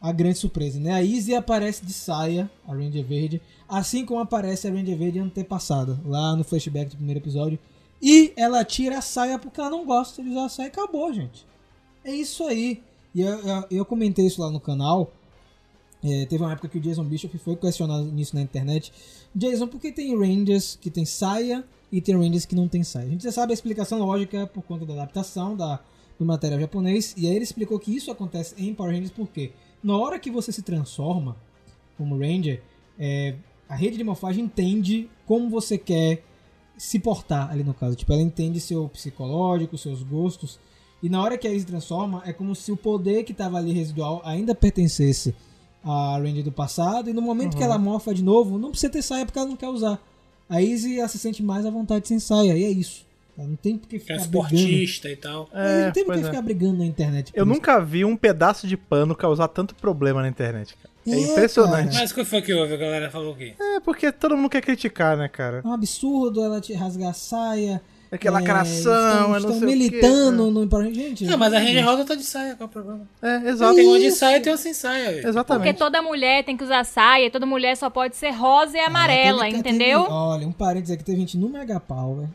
a 0.01 0.11
grande 0.11 0.39
surpresa, 0.39 0.79
né? 0.79 0.93
A 0.93 1.03
Izzy 1.03 1.35
aparece 1.35 1.85
de 1.85 1.93
saia, 1.93 2.49
a 2.67 2.73
Ranger 2.73 3.05
Verde, 3.05 3.41
assim 3.69 4.05
como 4.05 4.19
aparece 4.19 4.67
a 4.67 4.71
Ranger 4.71 4.97
Verde 4.97 5.19
antepassada, 5.19 5.99
lá 6.05 6.35
no 6.35 6.43
flashback 6.43 6.89
do 6.89 6.95
primeiro 6.97 7.19
episódio. 7.19 7.59
E 8.01 8.33
ela 8.35 8.65
tira 8.65 8.97
a 8.97 9.01
saia 9.01 9.37
porque 9.37 9.61
ela 9.61 9.69
não 9.69 9.85
gosta 9.85 10.23
de 10.23 10.29
usar 10.29 10.45
a 10.45 10.49
saia 10.49 10.65
e 10.65 10.69
acabou, 10.69 11.13
gente. 11.13 11.45
É 12.03 12.11
isso 12.11 12.45
aí. 12.45 12.81
E 13.13 13.21
eu, 13.21 13.39
eu, 13.39 13.65
eu 13.71 13.85
comentei 13.85 14.25
isso 14.25 14.41
lá 14.41 14.49
no 14.49 14.59
canal. 14.59 15.11
É, 16.03 16.25
teve 16.25 16.43
uma 16.43 16.51
época 16.51 16.67
que 16.67 16.77
o 16.77 16.81
Jason 16.81 17.03
Bishop 17.03 17.37
foi 17.37 17.55
questionado 17.55 18.05
nisso 18.05 18.35
na 18.35 18.41
internet. 18.41 18.91
Jason, 19.35 19.67
por 19.67 19.79
que 19.79 19.91
tem 19.91 20.17
Rangers 20.17 20.75
que 20.79 20.89
tem 20.89 21.05
saia 21.05 21.63
e 21.91 22.01
tem 22.01 22.15
Rangers 22.15 22.45
que 22.45 22.55
não 22.55 22.67
tem 22.67 22.83
saia? 22.83 23.05
A 23.05 23.09
gente 23.09 23.23
já 23.23 23.31
sabe 23.31 23.51
a 23.51 23.53
explicação 23.53 23.99
lógica 23.99 24.47
por 24.47 24.63
conta 24.63 24.85
da 24.85 24.93
adaptação 24.93 25.55
da, 25.55 25.79
do 26.17 26.25
material 26.25 26.59
japonês. 26.59 27.13
E 27.17 27.27
aí 27.27 27.35
ele 27.35 27.43
explicou 27.43 27.77
que 27.79 27.95
isso 27.95 28.09
acontece 28.09 28.55
em 28.57 28.73
Power 28.73 28.93
Rangers 28.93 29.11
porque 29.11 29.51
na 29.83 29.95
hora 29.97 30.17
que 30.17 30.31
você 30.31 30.51
se 30.51 30.63
transforma 30.63 31.35
como 31.97 32.17
Ranger, 32.17 32.63
é, 32.97 33.35
a 33.69 33.75
rede 33.75 33.97
de 33.97 34.03
morfagem 34.03 34.45
entende 34.45 35.07
como 35.27 35.49
você 35.49 35.77
quer 35.77 36.23
se 36.77 36.99
portar 36.99 37.51
ali 37.51 37.63
no 37.63 37.75
caso. 37.75 37.95
Tipo, 37.95 38.13
ela 38.13 38.21
entende 38.21 38.59
seu 38.59 38.89
psicológico, 38.89 39.77
seus 39.77 40.01
gostos. 40.01 40.59
E 41.01 41.09
na 41.09 41.21
hora 41.21 41.37
que 41.37 41.47
a 41.47 41.51
Izzy 41.51 41.65
transforma, 41.65 42.21
é 42.25 42.33
como 42.33 42.55
se 42.55 42.71
o 42.71 42.77
poder 42.77 43.23
que 43.23 43.31
estava 43.31 43.57
ali 43.57 43.71
residual 43.71 44.21
ainda 44.23 44.53
pertencesse 44.53 45.33
a 45.83 46.17
Ranger 46.17 46.43
do 46.43 46.51
passado. 46.51 47.09
E 47.09 47.13
no 47.13 47.21
momento 47.21 47.57
que 47.57 47.63
ela 47.63 47.77
morfa 47.77 48.13
de 48.13 48.23
novo, 48.23 48.57
não 48.57 48.69
precisa 48.69 48.91
ter 48.91 49.01
saia 49.01 49.25
porque 49.25 49.39
ela 49.39 49.47
não 49.47 49.55
quer 49.55 49.69
usar. 49.69 49.99
A 50.49 50.61
Izzy 50.61 50.99
ela 50.99 51.07
se 51.07 51.17
sente 51.17 51.41
mais 51.41 51.65
à 51.65 51.71
vontade 51.71 52.07
sem 52.07 52.19
saia. 52.19 52.55
E 52.55 52.63
é 52.63 52.69
isso. 52.69 53.05
Ela 53.37 53.47
não 53.47 53.55
tem 53.55 53.77
por 53.77 53.87
que 53.87 53.97
ficar 53.97 54.15
brigando. 54.15 54.47
Transportista 54.49 55.09
e 55.09 55.15
tal. 55.15 55.49
É, 55.53 55.85
não 55.85 55.91
tem 55.91 56.03
por 56.03 56.13
pois 56.13 56.19
que 56.19 56.25
é. 56.25 56.29
ficar 56.29 56.41
brigando 56.41 56.77
na 56.77 56.85
internet. 56.85 57.31
Eu 57.33 57.45
isso. 57.45 57.53
nunca 57.53 57.79
vi 57.79 58.05
um 58.05 58.15
pedaço 58.15 58.67
de 58.67 58.77
pano 58.77 59.15
causar 59.15 59.47
tanto 59.47 59.73
problema 59.73 60.21
na 60.21 60.27
internet, 60.27 60.75
cara. 60.75 60.91
É, 61.07 61.11
É, 61.11 61.19
impressionante. 61.19 61.95
Mas 61.95 62.11
o 62.11 62.15
que 62.15 62.25
foi 62.25 62.41
que 62.41 62.53
houve? 62.53 62.73
A 62.73 62.77
galera 62.77 63.09
falou 63.09 63.33
o 63.33 63.35
quê? 63.35 63.55
É, 63.59 63.79
porque 63.79 64.11
todo 64.11 64.37
mundo 64.37 64.49
quer 64.49 64.61
criticar, 64.61 65.17
né, 65.17 65.27
cara? 65.27 65.61
É 65.63 65.67
um 65.67 65.73
absurdo 65.73 66.43
ela 66.43 66.61
te 66.61 66.73
rasgar 66.73 67.09
a 67.09 67.13
saia. 67.13 67.81
É 68.13 68.17
que 68.17 68.29
lacração, 68.29 68.75
estão, 68.75 69.25
é 69.25 69.27
não 69.29 69.37
estão 69.37 69.51
sei 69.53 69.57
o 69.57 69.61
quê, 69.61 69.65
militando 69.67 70.51
no 70.51 70.65
Rangers. 70.67 70.95
Gente, 70.95 71.25
Não, 71.25 71.37
mas 71.37 71.53
a 71.53 71.59
Ranger 71.59 71.85
Rosa 71.85 72.03
tá 72.03 72.13
de 72.15 72.23
saia, 72.25 72.55
qual 72.55 72.65
é 72.67 72.69
o 72.69 72.73
problema? 72.73 73.07
É, 73.21 73.49
exato. 73.49 73.73
Tem 73.75 73.87
uma 73.87 73.99
de 73.99 74.11
saia 74.11 74.35
e 74.37 74.41
tem 74.41 74.51
uma 74.51 74.57
sem 74.57 74.73
saia. 74.73 75.03
velho. 75.05 75.15
Porque 75.15 75.27
Exatamente. 75.29 75.77
toda 75.77 76.01
mulher 76.01 76.43
tem 76.43 76.57
que 76.57 76.63
usar 76.63 76.83
saia, 76.83 77.31
toda 77.31 77.45
mulher 77.45 77.77
só 77.77 77.89
pode 77.89 78.17
ser 78.17 78.31
rosa 78.31 78.75
e 78.77 78.81
amarela, 78.81 79.45
Teve- 79.45 79.63
teve- 79.63 79.69
entendeu? 79.75 80.01
olha, 80.09 80.45
um 80.45 80.51
parênteses 80.51 80.93
aqui, 80.93 81.05
teve 81.05 81.19
gente 81.21 81.37
no 81.37 81.47
Mega 81.47 81.79
Power. 81.79 82.25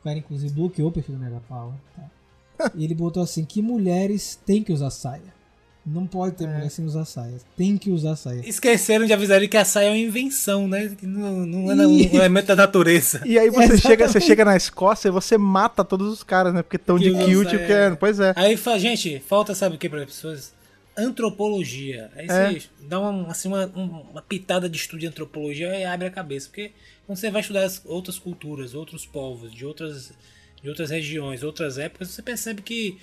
O 0.00 0.04
cara, 0.04 0.18
inclusive, 0.18 0.50
bloqueou 0.54 0.88
o 0.88 0.92
perfil 0.92 1.14
do 1.16 1.20
Mega 1.20 1.42
Power. 1.46 1.74
tá? 1.94 2.70
E 2.74 2.82
ele 2.82 2.94
botou 2.94 3.22
assim: 3.22 3.44
que 3.44 3.60
mulheres 3.60 4.40
têm 4.46 4.62
que 4.64 4.72
usar 4.72 4.88
saia. 4.90 5.41
Não 5.84 6.06
pode 6.06 6.34
É. 6.34 6.38
ter 6.38 6.46
mulher 6.46 6.70
sem 6.70 6.84
usar 6.84 7.04
saia. 7.04 7.34
Tem 7.56 7.76
que 7.76 7.90
usar 7.90 8.14
saia. 8.14 8.40
Esqueceram 8.48 9.04
de 9.04 9.12
avisar 9.12 9.38
ele 9.38 9.48
que 9.48 9.56
a 9.56 9.64
saia 9.64 9.86
é 9.88 9.90
uma 9.90 9.98
invenção, 9.98 10.68
né? 10.68 10.94
Que 10.96 11.06
não, 11.06 11.44
não 11.44 11.70
é 11.72 11.86
um 11.86 11.98
elemento 11.98 12.46
da 12.46 12.54
natureza. 12.56 13.20
E 13.26 13.36
aí 13.36 13.50
você 13.50 13.76
chega, 13.76 14.06
você 14.06 14.20
chega 14.20 14.44
na 14.44 14.56
Escócia 14.56 15.08
e 15.08 15.10
você 15.10 15.36
mata 15.36 15.84
todos 15.84 16.12
os 16.12 16.22
caras, 16.22 16.54
né? 16.54 16.62
Porque 16.62 16.76
estão 16.76 16.96
de 16.98 17.10
cute, 17.10 17.56
é. 17.56 17.58
porque 17.58 17.72
é, 17.72 17.90
pois 17.96 18.20
é. 18.20 18.32
Aí 18.36 18.56
fala, 18.56 18.78
gente, 18.78 19.18
falta 19.26 19.54
sabe 19.56 19.74
o 19.74 19.78
que 19.78 19.88
para 19.88 20.00
as 20.02 20.06
pessoas? 20.06 20.52
Antropologia. 20.96 22.10
Aí 22.16 22.26
É. 22.28 22.52
você 22.52 22.68
dá 22.88 22.98
uma, 23.00 23.30
assim, 23.30 23.48
uma, 23.48 23.66
um- 23.76 24.04
uma 24.12 24.22
pitada 24.22 24.68
de 24.68 24.76
estudo 24.76 25.00
de 25.00 25.06
antropologia 25.06 25.74
e 25.78 25.84
abre 25.84 26.06
a 26.06 26.10
cabeça. 26.10 26.48
Porque 26.48 26.72
quando 27.06 27.18
você 27.18 27.30
vai 27.30 27.40
estudar 27.40 27.64
as 27.64 27.82
outras 27.84 28.18
culturas, 28.18 28.74
outros 28.74 29.04
povos, 29.06 29.52
de 29.52 29.64
outras, 29.66 30.12
de 30.62 30.68
outras 30.68 30.90
regiões, 30.90 31.42
outras 31.42 31.76
épocas, 31.78 32.08
você 32.10 32.22
percebe 32.22 32.62
que 32.62 32.98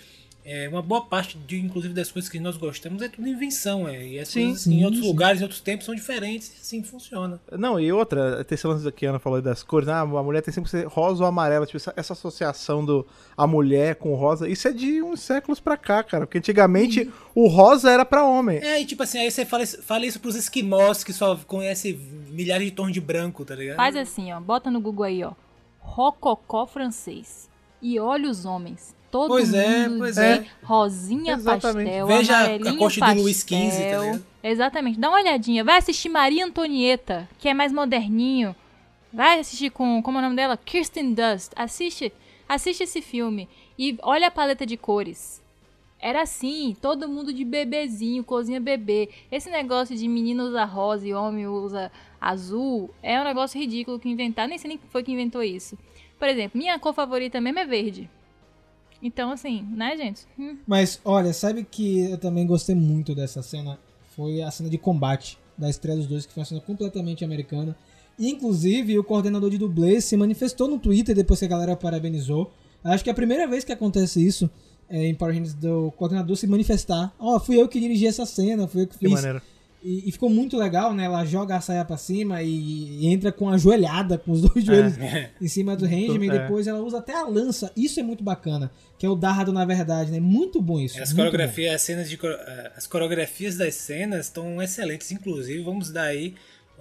é, 0.46 0.68
uma 0.70 0.82
boa 0.82 1.02
parte, 1.06 1.38
de, 1.38 1.60
inclusive, 1.60 1.94
das 1.94 2.12
coisas 2.12 2.30
que 2.30 2.40
nós 2.40 2.58
gostamos 2.58 3.02
é 3.02 3.10
tudo 3.10 3.28
invenção. 3.28 3.88
É, 3.88 4.08
e 4.08 4.20
as 4.20 4.30
Sim. 4.30 4.46
coisas 4.48 4.62
Sim, 4.64 4.80
em 4.80 4.86
outros 4.86 5.02
sim. 5.04 5.08
lugares, 5.08 5.42
em 5.42 5.44
outros 5.44 5.62
tempos, 5.62 5.86
são 5.86 5.94
diferentes 5.94 6.50
e 6.50 6.62
assim 6.62 6.84
funciona. 6.84 7.40
Não, 7.52 7.80
e 7.80 7.92
outra, 7.92 8.44
tem 8.44 8.56
esse 8.56 8.66
lance 8.66 8.92
que 8.92 9.06
a 9.06 9.10
Ana 9.10 9.20
falou 9.20 9.42
das 9.42 9.62
cores, 9.64 9.88
ah, 9.90 10.00
a 10.02 10.06
mulher 10.06 10.42
tem 10.42 10.54
sempre 10.54 10.70
que 10.72 10.78
ser 10.78 10.88
rosa 10.88 11.24
ou 11.24 11.28
amarela, 11.28 11.66
tipo, 11.66 11.78
essa, 11.78 11.94
essa 11.96 12.14
associação 12.14 12.84
do 12.84 13.06
a 13.38 13.46
mulher 13.46 13.96
com 13.96 14.12
o 14.12 14.16
rosa, 14.16 14.48
isso 14.50 14.68
é 14.68 14.72
de 14.74 15.02
uns 15.02 15.22
séculos 15.22 15.60
pra 15.60 15.78
cá, 15.78 16.02
cara, 16.04 16.26
porque 16.26 16.38
antigamente 16.40 17.10
o 17.36 17.48
rosa 17.48 17.92
era 17.92 18.04
pra 18.06 18.24
homem. 18.26 18.58
É, 18.60 18.82
e 18.82 18.86
tipo 18.86 19.04
assim, 19.04 19.20
aí 19.20 19.30
você 19.32 19.46
fala, 19.46 19.64
isso- 19.64 19.82
fala 19.84 20.06
isso 20.06 20.20
pros 20.20 20.36
esquimós 20.36 21.04
que 21.04 21.14
só 21.14 21.36
conhecem 21.36 21.94
milhares 22.30 22.66
de 22.66 22.72
tons 22.72 22.92
de 22.92 23.02
branco, 23.02 23.46
tá 23.46 23.56
ligado? 23.56 23.76
Faz 23.78 23.96
assim, 23.96 24.32
ó. 24.32 24.40
Bota 24.40 24.72
no 24.72 24.80
Google 24.82 25.06
aí, 25.06 25.24
ó. 25.24 25.34
Rococó 25.80 26.66
francês. 26.68 27.50
E 27.82 28.00
olha 28.00 28.30
os 28.30 28.46
homens. 28.46 28.96
Todo 29.12 29.30
Pois 29.30 29.54
é, 29.54 29.90
pois 29.90 30.16
de 30.16 30.22
é. 30.22 30.46
rosinha 30.64 31.34
Exatamente. 31.34 31.90
pastel, 31.90 32.08
Veja 32.08 32.34
a 32.34 32.40
amarelinho 32.40 32.78
corte 32.78 32.94
de 32.96 33.00
pastel. 33.00 33.22
Luiz 33.24 33.38
XV, 33.38 33.48
tá 33.50 34.02
ligado? 34.02 34.26
Exatamente. 34.44 35.00
Dá 35.00 35.10
uma 35.10 35.18
olhadinha. 35.20 35.64
Vai 35.64 35.78
assistir 35.78 36.10
Maria 36.10 36.46
Antonieta, 36.46 37.28
que 37.40 37.50
é 37.50 37.54
mais 37.54 37.72
moderninho. 37.72 38.56
Vai 39.12 39.40
assistir 39.40 39.72
com, 39.72 40.02
como 40.04 40.18
é 40.18 40.22
o 40.22 40.24
nome 40.24 40.36
dela? 40.36 40.56
Kirsten 40.58 41.14
Dust. 41.14 41.52
Assiste, 41.56 42.14
assiste 42.48 42.84
esse 42.84 43.02
filme 43.02 43.50
e 43.78 43.98
olha 44.04 44.28
a 44.28 44.32
paleta 44.32 44.66
de 44.66 44.78
cores. 44.78 45.42
Era 46.02 46.22
assim, 46.22 46.78
todo 46.80 47.10
mundo 47.10 47.34
de 47.34 47.44
bebezinho, 47.44 48.24
cozinha 48.24 48.60
bebê. 48.60 49.10
Esse 49.32 49.50
negócio 49.50 49.96
de 49.96 50.08
menino 50.08 50.44
usa 50.44 50.64
rosa 50.64 51.06
e 51.06 51.14
homem 51.14 51.46
usa 51.48 51.92
azul 52.22 52.90
é 53.02 53.20
um 53.20 53.24
negócio 53.24 53.60
ridículo 53.60 54.00
que 54.00 54.08
inventaram. 54.08 54.50
Nem 54.50 54.58
sei 54.58 54.70
nem 54.70 54.78
quem 54.78 54.90
foi 54.90 55.04
que 55.04 55.12
inventou 55.12 55.44
isso. 55.44 55.78
Por 56.18 56.28
exemplo, 56.28 56.58
minha 56.58 56.78
cor 56.80 56.94
favorita 56.94 57.42
mesmo 57.42 57.60
é 57.60 57.66
verde. 57.66 58.10
Então, 59.02 59.32
assim, 59.32 59.62
né, 59.76 59.96
gente? 59.96 60.22
Hum. 60.38 60.58
Mas 60.68 61.00
olha, 61.06 61.32
sabe 61.34 61.64
que 61.64 62.00
eu 62.12 62.18
também 62.18 62.46
gostei 62.46 62.76
muito 62.76 63.16
dessa 63.16 63.42
cena? 63.42 63.80
Foi 64.16 64.42
a 64.42 64.52
cena 64.52 64.70
de 64.70 64.78
combate 64.78 65.38
da 65.58 65.70
estreia 65.70 65.98
dos 65.98 66.08
dois, 66.08 66.26
que 66.26 66.34
foi 66.34 66.42
uma 66.42 66.46
cena 66.46 66.62
completamente 66.62 67.24
americana. 67.24 67.76
E, 68.18 68.30
inclusive, 68.30 69.00
o 69.00 69.04
coordenador 69.04 69.50
de 69.50 69.58
dublês 69.58 70.04
se 70.06 70.18
manifestou 70.18 70.68
no 70.68 70.78
Twitter 70.78 71.16
depois 71.16 71.40
que 71.40 71.46
a 71.46 71.50
galera 71.50 71.76
parabenizou. 71.76 72.52
Acho 72.84 73.04
que 73.04 73.10
é 73.10 73.14
a 73.14 73.16
primeira 73.16 73.48
vez 73.48 73.64
que 73.64 73.72
acontece 73.72 74.26
isso 74.26 74.50
é, 74.90 75.06
em 75.06 75.16
Power 75.16 75.34
Rangers 75.34 75.54
do 75.54 75.92
coordenador 75.92 76.36
se 76.36 76.48
manifestar. 76.48 77.14
Ó, 77.18 77.40
fui 77.40 77.56
eu 77.62 77.68
que 77.68 77.80
dirigi 77.80 78.08
essa 78.08 78.26
cena, 78.26 78.68
fui 78.68 78.82
eu 78.84 78.88
que 78.88 78.94
Que 78.98 79.06
fiz. 79.06 79.12
maneiro. 79.12 79.42
E, 79.82 80.10
e 80.10 80.12
ficou 80.12 80.30
muito 80.30 80.58
legal, 80.58 80.94
né? 80.94 81.06
Ela 81.06 81.24
joga 81.26 81.56
a 81.56 81.62
saia 81.62 81.86
pra 81.86 81.96
cima 81.96 82.44
e, 82.44 82.50
e 82.50 83.08
entra 83.08 83.32
com 83.32 83.50
a 83.50 83.58
joelhada, 83.58 84.18
com 84.18 84.32
os 84.32 84.42
dois 84.48 84.64
joelhos 84.66 84.96
em 85.42 85.48
cima 85.48 85.76
do 85.76 85.86
Rangeman. 85.86 86.26
E 86.28 86.30
É. 86.36 86.40
depois 86.42 86.68
ela 86.68 86.80
usa 86.80 86.98
até 87.00 87.14
a 87.16 87.26
lança. 87.26 87.72
Isso 87.78 88.00
é 88.00 88.04
muito 88.04 88.24
bacana. 88.24 88.70
Que 88.98 89.06
é 89.06 89.10
o 89.10 89.16
Dardo, 89.16 89.54
na 89.54 89.64
verdade, 89.64 90.12
né? 90.12 90.20
Muito 90.20 90.62
bom 90.62 90.80
isso. 90.80 91.02
As 91.02 91.14
coreografias, 91.14 91.76
as 91.76 91.82
cenas 91.84 92.10
de 92.10 92.20
eh, 92.22 92.72
as 92.76 92.86
coreografias 92.88 93.56
das 93.56 93.76
cenas 93.76 94.26
estão 94.26 94.62
excelentes, 94.62 95.12
inclusive 95.14 95.64
vamos 95.64 95.90
dar 95.92 96.04
aí 96.04 96.36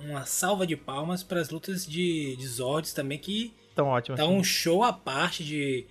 uma 0.05 0.25
salva 0.25 0.67
de 0.67 0.77
palmas 0.77 1.23
para 1.23 1.41
as 1.41 1.51
lutas 1.51 1.87
de, 1.87 2.37
de 2.37 2.47
Zords 2.49 2.93
também 2.93 3.19
que 3.19 3.53
Tão 3.75 3.87
ótimo. 3.87 4.17
tá 4.17 4.27
um 4.27 4.43
show 4.43 4.83
à 4.83 4.93
parte 4.93 5.45
de, 5.45 5.85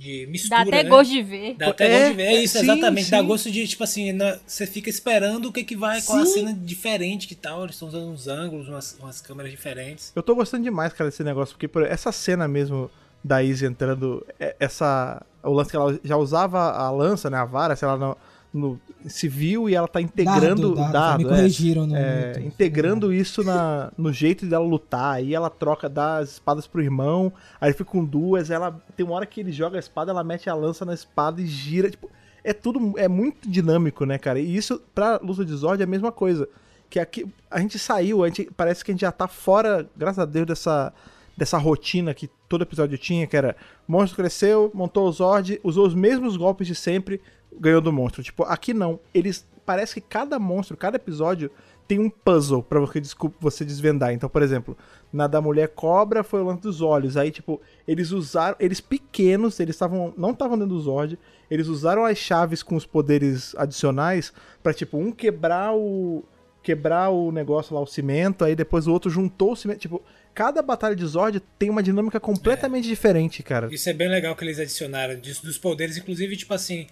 de 0.00 0.26
mistura, 0.28 0.56
Dá 0.64 0.68
até 0.68 0.82
né? 0.82 0.88
gosto 0.88 1.10
de 1.10 1.22
ver. 1.22 1.54
Dá 1.58 1.68
até 1.68 1.84
É, 1.86 1.98
gosto 1.98 2.10
de 2.10 2.16
ver, 2.16 2.22
é 2.22 2.42
isso, 2.42 2.58
sim, 2.58 2.64
exatamente. 2.64 3.10
Dá 3.10 3.20
sim. 3.20 3.26
gosto 3.26 3.50
de, 3.50 3.68
tipo 3.68 3.84
assim, 3.84 4.12
na- 4.12 4.38
você 4.46 4.66
fica 4.66 4.88
esperando 4.88 5.46
o 5.46 5.52
que, 5.52 5.62
que 5.62 5.76
vai, 5.76 6.00
qual 6.02 6.20
a 6.20 6.26
cena 6.26 6.52
diferente 6.54 7.28
que 7.28 7.34
tal. 7.34 7.64
Eles 7.64 7.74
estão 7.76 7.88
usando 7.88 8.08
uns 8.08 8.26
ângulos, 8.26 8.66
umas, 8.68 8.96
umas 8.98 9.20
câmeras 9.20 9.50
diferentes. 9.50 10.10
Eu 10.16 10.22
tô 10.22 10.34
gostando 10.34 10.64
demais, 10.64 10.92
cara, 10.92 11.10
desse 11.10 11.22
negócio, 11.22 11.54
porque 11.54 11.68
por 11.68 11.82
essa 11.82 12.10
cena 12.10 12.48
mesmo 12.48 12.90
da 13.22 13.42
Izzy 13.42 13.66
entrando, 13.66 14.26
é- 14.38 14.56
essa. 14.58 15.22
O 15.42 15.52
lance 15.52 15.70
que 15.70 15.76
ela 15.76 15.98
já 16.02 16.16
usava 16.16 16.70
a 16.72 16.90
lança, 16.90 17.28
né? 17.28 17.36
A 17.36 17.44
vara, 17.44 17.76
sei 17.76 17.86
lá, 17.86 17.96
no- 17.96 18.16
no 18.52 18.80
civil 19.06 19.68
e 19.68 19.74
ela 19.74 19.86
tá 19.86 20.00
integrando 20.00 20.74
dardo, 20.74 20.92
dado, 20.92 21.18
me 21.18 21.24
é. 21.24 21.74
no 21.76 21.96
É, 21.96 22.40
integrando 22.40 23.12
isso 23.12 23.44
na, 23.44 23.92
no 23.96 24.12
jeito 24.12 24.44
dela 24.46 24.64
lutar. 24.64 25.14
Aí 25.14 25.34
ela 25.34 25.48
troca, 25.48 25.88
dá 25.88 26.18
as 26.18 26.32
espadas 26.32 26.66
pro 26.66 26.82
irmão, 26.82 27.32
aí 27.60 27.68
ele 27.68 27.76
fica 27.76 27.90
com 27.90 28.04
duas, 28.04 28.50
ela 28.50 28.80
tem 28.96 29.06
uma 29.06 29.14
hora 29.14 29.26
que 29.26 29.40
ele 29.40 29.52
joga 29.52 29.76
a 29.76 29.80
espada, 29.80 30.10
ela 30.10 30.24
mete 30.24 30.50
a 30.50 30.54
lança 30.54 30.84
na 30.84 30.94
espada 30.94 31.40
e 31.40 31.46
gira, 31.46 31.90
tipo, 31.90 32.10
é 32.42 32.52
tudo 32.52 32.98
é 32.98 33.06
muito 33.06 33.48
dinâmico, 33.48 34.04
né, 34.04 34.18
cara? 34.18 34.40
E 34.40 34.56
isso 34.56 34.82
pra 34.94 35.18
luta 35.18 35.44
de 35.44 35.54
Zord 35.54 35.80
é 35.80 35.84
a 35.84 35.88
mesma 35.88 36.10
coisa. 36.10 36.48
Que 36.88 36.98
aqui 36.98 37.24
a 37.48 37.60
gente 37.60 37.78
saiu, 37.78 38.24
a 38.24 38.28
gente, 38.28 38.50
parece 38.56 38.84
que 38.84 38.90
a 38.90 38.94
gente 38.94 39.02
já 39.02 39.12
tá 39.12 39.28
fora, 39.28 39.88
graças 39.96 40.18
a 40.18 40.24
Deus, 40.24 40.46
dessa 40.46 40.92
dessa 41.36 41.56
rotina 41.56 42.12
que 42.12 42.28
todo 42.46 42.62
episódio 42.62 42.98
tinha, 42.98 43.26
que 43.26 43.34
era 43.34 43.56
monstro 43.88 44.16
cresceu, 44.16 44.70
montou 44.74 45.08
o 45.08 45.12
Zord, 45.12 45.58
usou 45.64 45.86
os 45.86 45.94
mesmos 45.94 46.36
golpes 46.36 46.66
de 46.66 46.74
sempre, 46.74 47.18
ganhou 47.58 47.80
do 47.80 47.92
monstro. 47.92 48.22
Tipo, 48.22 48.44
aqui 48.44 48.74
não. 48.74 49.00
Eles 49.12 49.46
parece 49.64 49.94
que 49.94 50.00
cada 50.00 50.38
monstro, 50.38 50.76
cada 50.76 50.96
episódio 50.96 51.50
tem 51.86 51.98
um 51.98 52.08
puzzle 52.08 52.62
pra 52.62 52.78
você, 52.78 53.02
você 53.40 53.64
desvendar. 53.64 54.12
Então, 54.12 54.28
por 54.28 54.42
exemplo, 54.42 54.78
na 55.12 55.26
da 55.26 55.40
mulher 55.40 55.68
cobra 55.68 56.22
foi 56.22 56.40
o 56.40 56.44
lance 56.44 56.62
dos 56.62 56.80
olhos. 56.80 57.16
Aí, 57.16 57.32
tipo, 57.32 57.60
eles 57.86 58.12
usaram, 58.12 58.56
eles 58.60 58.80
pequenos, 58.80 59.58
eles 59.58 59.74
estavam 59.74 60.14
não 60.16 60.30
estavam 60.30 60.56
dentro 60.56 60.74
do 60.74 60.80
Zord, 60.80 61.18
eles 61.50 61.66
usaram 61.66 62.04
as 62.04 62.16
chaves 62.16 62.62
com 62.62 62.76
os 62.76 62.86
poderes 62.86 63.54
adicionais 63.56 64.32
pra 64.62 64.72
tipo 64.72 64.98
um 64.98 65.10
quebrar 65.10 65.74
o 65.74 66.24
quebrar 66.62 67.10
o 67.10 67.32
negócio 67.32 67.74
lá 67.74 67.80
o 67.80 67.86
cimento, 67.86 68.44
aí 68.44 68.54
depois 68.54 68.86
o 68.86 68.92
outro 68.92 69.10
juntou 69.10 69.52
o 69.52 69.56
cimento, 69.56 69.80
tipo, 69.80 70.02
cada 70.34 70.62
batalha 70.62 70.94
de 70.94 71.06
Zord 71.06 71.40
tem 71.58 71.70
uma 71.70 71.82
dinâmica 71.82 72.20
completamente 72.20 72.86
diferente, 72.86 73.42
cara. 73.42 73.68
Isso 73.72 73.88
é 73.88 73.92
bem 73.92 74.08
legal 74.08 74.36
que 74.36 74.44
eles 74.44 74.58
adicionaram 74.58 75.18
disso, 75.18 75.44
dos 75.44 75.56
poderes, 75.56 75.96
inclusive, 75.96 76.36
tipo 76.36 76.52
assim, 76.52 76.86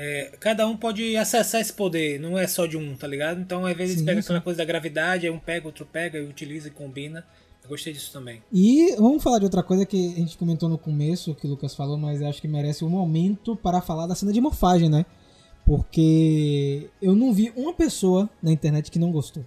é, 0.00 0.30
cada 0.38 0.64
um 0.64 0.76
pode 0.76 1.16
acessar 1.16 1.60
esse 1.60 1.72
poder, 1.72 2.20
não 2.20 2.38
é 2.38 2.46
só 2.46 2.66
de 2.66 2.76
um, 2.76 2.94
tá 2.96 3.04
ligado? 3.08 3.40
Então, 3.40 3.66
às 3.66 3.76
vezes, 3.76 3.98
Sim, 3.98 4.04
pega 4.04 4.20
aquela 4.20 4.40
coisa 4.40 4.58
da 4.58 4.64
gravidade, 4.64 5.26
aí 5.26 5.32
um 5.32 5.40
pega, 5.40 5.66
outro 5.66 5.84
pega, 5.84 6.18
e 6.20 6.22
utiliza 6.22 6.68
e 6.68 6.70
combina. 6.70 7.26
Eu 7.64 7.68
gostei 7.68 7.92
disso 7.92 8.12
também. 8.12 8.40
E 8.52 8.94
vamos 8.94 9.20
falar 9.20 9.40
de 9.40 9.44
outra 9.44 9.60
coisa 9.60 9.84
que 9.84 10.12
a 10.14 10.16
gente 10.20 10.38
comentou 10.38 10.68
no 10.68 10.78
começo, 10.78 11.34
que 11.34 11.48
o 11.48 11.50
Lucas 11.50 11.74
falou, 11.74 11.98
mas 11.98 12.22
acho 12.22 12.40
que 12.40 12.46
merece 12.46 12.84
um 12.84 12.88
momento 12.88 13.56
para 13.56 13.80
falar 13.80 14.06
da 14.06 14.14
cena 14.14 14.32
de 14.32 14.40
morfagem, 14.40 14.88
né? 14.88 15.04
Porque 15.66 16.88
eu 17.02 17.16
não 17.16 17.32
vi 17.32 17.52
uma 17.56 17.74
pessoa 17.74 18.30
na 18.40 18.52
internet 18.52 18.90
que 18.92 19.00
não 19.00 19.10
gostou. 19.10 19.44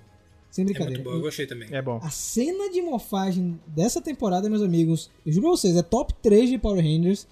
Sem 0.52 0.64
É 0.64 0.66
brincadeira. 0.66 1.00
muito 1.00 1.10
bom, 1.10 1.16
eu 1.16 1.22
gostei 1.22 1.48
também. 1.48 1.70
É 1.72 1.82
bom. 1.82 1.98
A 2.04 2.10
cena 2.10 2.70
de 2.70 2.82
morfagem 2.82 3.58
dessa 3.66 4.02
temporada, 4.02 4.50
meus 4.50 4.62
amigos, 4.62 5.10
eu 5.26 5.32
juro 5.32 5.48
pra 5.48 5.52
vocês, 5.52 5.78
é 5.78 5.82
top 5.82 6.14
3 6.22 6.50
de 6.50 6.58
Power 6.58 6.84
Rangers. 6.84 7.26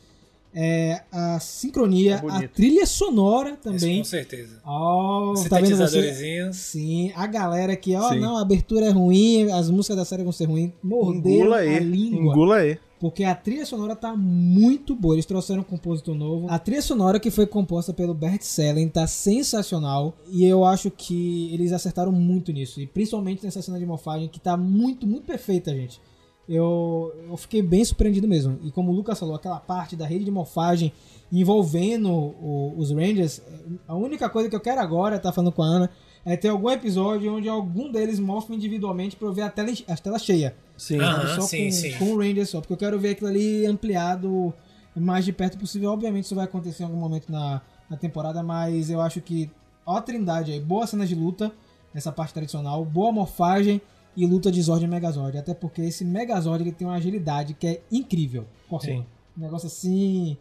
É, 0.53 1.01
a 1.11 1.39
sincronia, 1.39 2.21
É 2.23 2.45
a 2.45 2.47
trilha 2.47 2.85
sonora 2.85 3.51
Isso, 3.51 3.59
também. 3.61 3.97
com 3.99 4.03
certeza. 4.03 4.59
Ó, 4.65 5.33
tá 5.47 5.59
vendo 5.59 5.77
você? 5.77 6.51
Sim, 6.53 7.11
a 7.15 7.27
galera 7.27 7.75
que, 7.75 7.95
ó, 7.95 8.09
Sim. 8.09 8.19
não, 8.19 8.37
a 8.37 8.41
abertura 8.41 8.87
é 8.87 8.89
ruim, 8.89 9.51
as 9.51 9.69
músicas 9.69 9.97
da 9.97 10.05
série 10.05 10.23
vão 10.23 10.31
ser 10.31 10.45
ruins, 10.45 10.71
morderam 10.83 11.37
Engula 11.41 11.55
a 11.57 11.59
aí, 11.59 11.79
língua. 11.79 12.33
engula 12.33 12.55
aí. 12.57 12.77
Porque 12.99 13.23
a 13.23 13.33
trilha 13.33 13.65
sonora 13.65 13.95
tá 13.95 14.13
muito 14.13 14.93
boa. 14.93 15.15
Eles 15.15 15.25
trouxeram 15.25 15.61
um 15.61 15.63
compositor 15.63 16.13
novo. 16.13 16.47
A 16.49 16.59
trilha 16.59 16.81
sonora 16.81 17.17
que 17.17 17.31
foi 17.31 17.47
composta 17.47 17.93
pelo 17.93 18.13
Bert 18.13 18.41
Sellen 18.41 18.89
tá 18.89 19.07
sensacional. 19.07 20.17
E 20.29 20.43
eu 20.43 20.65
acho 20.65 20.91
que 20.91 21.49
eles 21.53 21.71
acertaram 21.71 22.11
muito 22.11 22.51
nisso. 22.51 22.81
E 22.81 22.85
principalmente 22.85 23.41
nessa 23.45 23.61
cena 23.61 23.79
de 23.79 23.85
morfagem 23.85 24.27
que 24.27 24.37
tá 24.37 24.57
muito, 24.57 25.07
muito 25.07 25.23
perfeita, 25.23 25.73
gente. 25.73 26.01
Eu, 26.49 27.13
eu 27.29 27.37
fiquei 27.37 27.61
bem 27.61 27.85
surpreendido 27.85 28.27
mesmo. 28.27 28.57
E 28.63 28.71
como 28.71 28.91
o 28.91 28.95
Lucas 28.95 29.19
falou, 29.19 29.35
aquela 29.35 29.59
parte 29.59 29.95
da 29.95 30.05
rede 30.05 30.25
de 30.25 30.31
morfagem 30.31 30.91
envolvendo 31.31 32.09
o- 32.11 32.73
os 32.77 32.91
Rangers, 32.91 33.41
a 33.87 33.95
única 33.95 34.27
coisa 34.29 34.49
que 34.49 34.55
eu 34.55 34.59
quero 34.59 34.81
agora, 34.81 35.19
tá 35.19 35.31
falando 35.31 35.51
com 35.51 35.61
a 35.61 35.67
Ana, 35.67 35.89
é 36.25 36.35
ter 36.35 36.49
algum 36.49 36.69
episódio 36.69 37.33
onde 37.35 37.47
algum 37.47 37.91
deles 37.91 38.19
morfe 38.19 38.53
individualmente 38.53 39.15
pra 39.15 39.27
eu 39.27 39.33
ver 39.33 39.43
a 39.43 39.49
tela, 39.49 39.69
a 39.87 39.95
tela 39.95 40.17
cheia. 40.19 40.55
Sim. 40.75 40.99
Ah. 40.99 41.13
Sabe? 41.21 41.35
Só 41.35 41.41
sim, 41.41 41.65
com, 41.65 41.71
sim. 41.71 41.91
com 41.99 42.05
o 42.13 42.17
Ranger 42.17 42.47
só, 42.47 42.59
porque 42.59 42.73
eu 42.73 42.77
quero 42.77 42.99
ver 42.99 43.11
aquilo 43.11 43.29
ali 43.29 43.65
ampliado 43.65 44.53
o 44.95 44.99
mais 44.99 45.23
de 45.23 45.31
perto 45.31 45.57
possível. 45.57 45.91
Obviamente 45.91 46.25
isso 46.25 46.35
vai 46.35 46.45
acontecer 46.45 46.83
em 46.83 46.85
algum 46.87 46.97
momento 46.97 47.31
na, 47.31 47.61
na 47.89 47.95
temporada, 47.95 48.41
mas 48.43 48.89
eu 48.89 48.99
acho 48.99 49.21
que 49.21 49.49
ó 49.85 49.97
a 49.97 50.01
trindade 50.01 50.51
aí, 50.51 50.59
boa 50.59 50.85
cena 50.87 51.05
de 51.05 51.15
luta, 51.15 51.51
essa 51.93 52.11
parte 52.11 52.33
tradicional, 52.33 52.83
boa 52.83 53.11
morfagem 53.11 53.79
e 54.23 54.25
luta 54.27 54.51
de 54.51 54.61
Zord 54.61 54.83
e 54.83 54.87
Megazord. 54.87 55.37
Até 55.37 55.53
porque 55.53 55.81
esse 55.81 56.03
Megazord 56.03 56.63
ele 56.63 56.71
tem 56.71 56.87
uma 56.87 56.95
agilidade 56.95 57.53
que 57.53 57.67
é 57.67 57.81
incrível. 57.91 58.45
Correndo. 58.67 59.01
Sim. 59.01 59.05
Um 59.37 59.41
negócio 59.41 59.67
assim. 59.67 60.37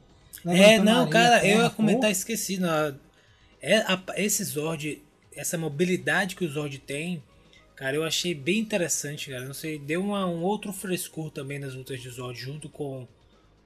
É, 0.47 0.79
não, 0.79 1.03
areia, 1.03 1.09
cara, 1.11 1.47
eu 1.47 1.63
ia 1.63 1.71
comentar, 1.71 2.11
esqueci. 2.11 2.59
Não, 2.59 2.95
é, 3.61 3.79
a- 3.79 4.03
esse 4.17 4.43
Zord, 4.45 5.03
essa 5.35 5.57
mobilidade 5.59 6.37
que 6.37 6.45
o 6.45 6.49
Zord 6.51 6.79
tem, 6.79 7.23
cara, 7.75 7.97
eu 7.97 8.05
achei 8.05 8.35
bem 8.35 8.59
interessante, 8.59 9.31
cara. 9.31 9.45
Não 9.45 9.55
sei, 9.55 9.79
deu 9.79 10.01
uma- 10.03 10.27
um 10.27 10.43
outro 10.43 10.73
frescor 10.73 11.31
também 11.31 11.59
nas 11.59 11.75
lutas 11.75 12.01
de 12.01 12.09
Zord, 12.11 12.39
junto 12.39 12.69
com, 12.69 13.07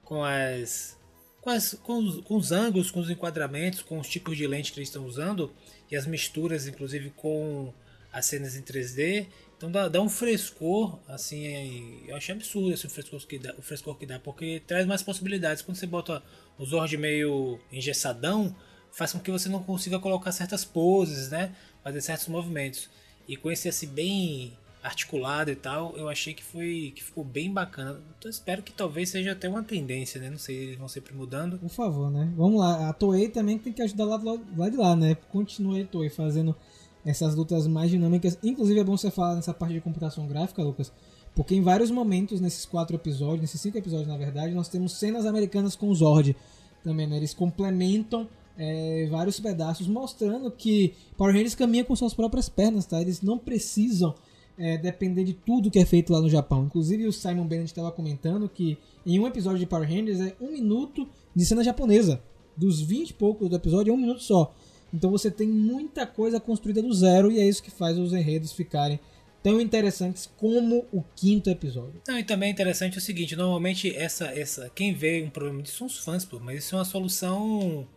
com 0.05 0.23
as. 0.25 0.97
Com, 1.41 1.51
as- 1.51 1.75
com 1.83 1.99
os, 1.99 2.21
com 2.21 2.37
os 2.37 2.53
ângulos, 2.53 2.91
com 2.91 3.01
os 3.01 3.11
enquadramentos, 3.11 3.83
com 3.83 3.99
os 3.99 4.07
tipos 4.09 4.37
de 4.37 4.47
lente 4.47 4.73
que 4.73 4.79
eles 4.79 4.89
estão 4.89 5.05
usando 5.05 5.51
e 5.91 5.97
as 5.97 6.07
misturas, 6.07 6.67
inclusive 6.69 7.11
com 7.11 7.73
as 8.13 8.27
cenas 8.27 8.55
em 8.57 8.63
3D. 8.63 9.27
Então 9.63 9.71
dá, 9.71 9.87
dá 9.87 10.03
um 10.03 10.09
frescor, 10.09 10.99
assim, 11.07 11.47
é- 11.47 12.11
eu 12.11 12.17
achei 12.17 12.35
absurdo 12.35 12.73
esse 12.73 12.89
frescor 12.89 13.25
que 13.25 13.39
dá, 13.39 13.55
o 13.57 13.63
frescor 13.63 13.95
que 13.97 14.05
dá, 14.05 14.19
porque 14.19 14.61
traz 14.67 14.85
mais 14.85 15.05
possibilidades. 15.05 15.63
Quando 15.63 15.77
você 15.77 15.87
bota 15.87 16.21
o 16.59 16.65
Zord 16.67 16.97
meio 16.97 17.61
engessadão, 17.71 18.53
faz 18.91 19.13
com 19.13 19.21
que 19.21 19.31
você 19.31 19.49
não 19.49 19.63
consiga 19.63 20.01
colocar 20.01 20.33
certas 20.33 20.65
poses, 20.65 21.31
né? 21.31 21.55
Fazer 21.85 22.01
certos 22.01 22.27
movimentos. 22.27 22.91
E 23.29 23.37
com 23.37 23.53
esse 23.53 23.69
assim 23.69 23.87
bem 23.87 24.53
articulado 24.83 25.49
e 25.53 25.55
tal, 25.55 25.97
eu 25.97 26.09
achei 26.09 26.35
que 26.35 26.43
foi 26.43 26.93
que 26.97 27.05
ficou 27.05 27.23
bem 27.23 27.49
bacana. 27.53 28.01
Então 28.19 28.29
espero 28.29 28.65
que 28.65 28.73
talvez 28.73 29.11
seja 29.11 29.31
até 29.31 29.49
uma 29.49 29.63
tendência, 29.63 30.21
né? 30.21 30.29
Não 30.29 30.39
sei, 30.39 30.57
eles 30.57 30.77
vão 30.77 30.89
sempre 30.89 31.15
mudando. 31.15 31.57
Por 31.57 31.71
favor, 31.71 32.11
né? 32.11 32.33
Vamos 32.37 32.59
lá. 32.59 32.89
A 32.89 32.93
Toei 32.93 33.29
também 33.29 33.59
tem 33.61 33.73
que 33.73 33.81
ajudar 33.81 34.07
lá, 34.07 34.21
lá, 34.57 34.69
de 34.69 34.77
lá, 34.77 34.97
né? 34.97 35.15
Continue 35.31 35.79
aí, 35.79 35.85
Toei, 35.85 36.11
fazendo 36.11 36.57
essas 37.05 37.35
lutas 37.35 37.67
mais 37.67 37.91
dinâmicas. 37.91 38.39
Inclusive 38.43 38.81
é 38.81 38.85
bom 38.85 38.97
você 38.97 39.11
falar 39.11 39.35
nessa 39.35 39.53
parte 39.53 39.75
de 39.75 39.81
computação 39.81 40.27
gráfica, 40.27 40.63
Lucas, 40.63 40.93
porque 41.35 41.55
em 41.55 41.63
vários 41.63 41.91
momentos 41.91 42.41
nesses 42.41 42.65
quatro 42.65 42.97
episódios, 42.97 43.41
nesses 43.41 43.61
cinco 43.61 43.79
episódios 43.79 44.09
na 44.09 44.17
verdade, 44.17 44.55
nós 44.55 44.69
temos 44.69 44.93
cenas 44.93 45.27
americanas 45.27 45.75
com 45.75 45.93
Zord 45.95 46.37
também, 46.83 47.07
né? 47.07 47.17
Eles 47.17 47.33
complementam 47.33 48.29
é, 48.57 49.07
vários 49.11 49.41
pedaços, 49.41 49.87
mostrando 49.87 50.51
que 50.51 50.95
Power 51.17 51.33
Rangers 51.33 51.55
caminha 51.55 51.85
com 51.85 51.97
suas 51.97 52.15
próprias 52.15 52.49
pernas, 52.49 52.87
tá? 52.87 53.01
Eles 53.01 53.23
não 53.23 53.39
precisam 53.39 54.15
é, 54.59 54.77
depender 54.77 55.25
de 55.25 55.33
tudo 55.33 55.71
que 55.71 55.79
é 55.79 55.85
feito 55.85 56.13
lá 56.13 56.21
no 56.21 56.29
Japão. 56.29 56.65
Inclusive 56.65 57.07
o 57.07 57.13
Simon 57.13 57.47
Bennett 57.47 57.71
estava 57.71 57.91
comentando 57.91 58.49
que 58.49 58.79
em 59.07 59.19
um 59.19 59.27
episódio 59.27 59.59
de 59.59 59.67
Power 59.67 59.89
Rangers 59.89 60.21
é 60.21 60.37
um 60.41 60.53
minuto 60.53 61.09
de 61.35 61.45
cena 61.45 61.65
japonesa. 61.65 62.23
Dos 62.57 62.81
20 62.81 63.11
e 63.11 63.15
poucos 63.15 63.49
do 63.49 63.57
episódio 63.57 63.91
é 63.91 63.95
um 63.95 63.99
minuto 63.99 64.23
só. 64.23 64.55
Então 64.93 65.11
você 65.11 65.31
tem 65.31 65.49
muita 65.49 66.07
coisa 66.07 66.39
construída 66.39 66.83
do 66.83 66.93
zero 66.93 67.31
e 67.33 67.39
é 67.39 67.47
isso 67.49 67.63
que 67.63 67.71
faz 67.71 67.99
os 67.99 68.13
enredos 68.13 68.53
ficarem 68.53 69.01
tão 69.43 69.61
interessantes 69.61 70.31
como 70.37 70.87
o 70.93 71.03
quinto 71.17 71.51
episódio. 71.51 72.01
Não, 72.07 72.19
e 72.19 72.23
também 72.25 72.49
é 72.49 72.53
interessante 72.53 72.99
o 72.99 73.01
seguinte, 73.01 73.35
normalmente 73.35 73.95
essa, 73.95 74.27
essa, 74.27 74.71
quem 74.75 74.95
vê 74.95 75.23
um 75.23 75.31
problema 75.31 75.63
disso 75.63 75.79
são 75.79 75.87
os 75.87 75.99
fãs, 75.99 76.25
pô, 76.25 76.39
mas 76.39 76.65
isso 76.65 76.75
é 76.75 76.79
uma 76.79 76.85
solução, 76.85 77.89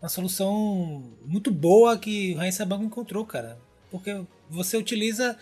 uma 0.00 0.08
solução 0.08 1.02
muito 1.26 1.50
boa 1.50 1.98
que 1.98 2.32
o 2.34 2.38
Rain 2.38 2.52
Sabango 2.52 2.84
encontrou, 2.84 3.26
cara. 3.26 3.58
Porque 3.90 4.22
você 4.48 4.78
utiliza, 4.78 5.36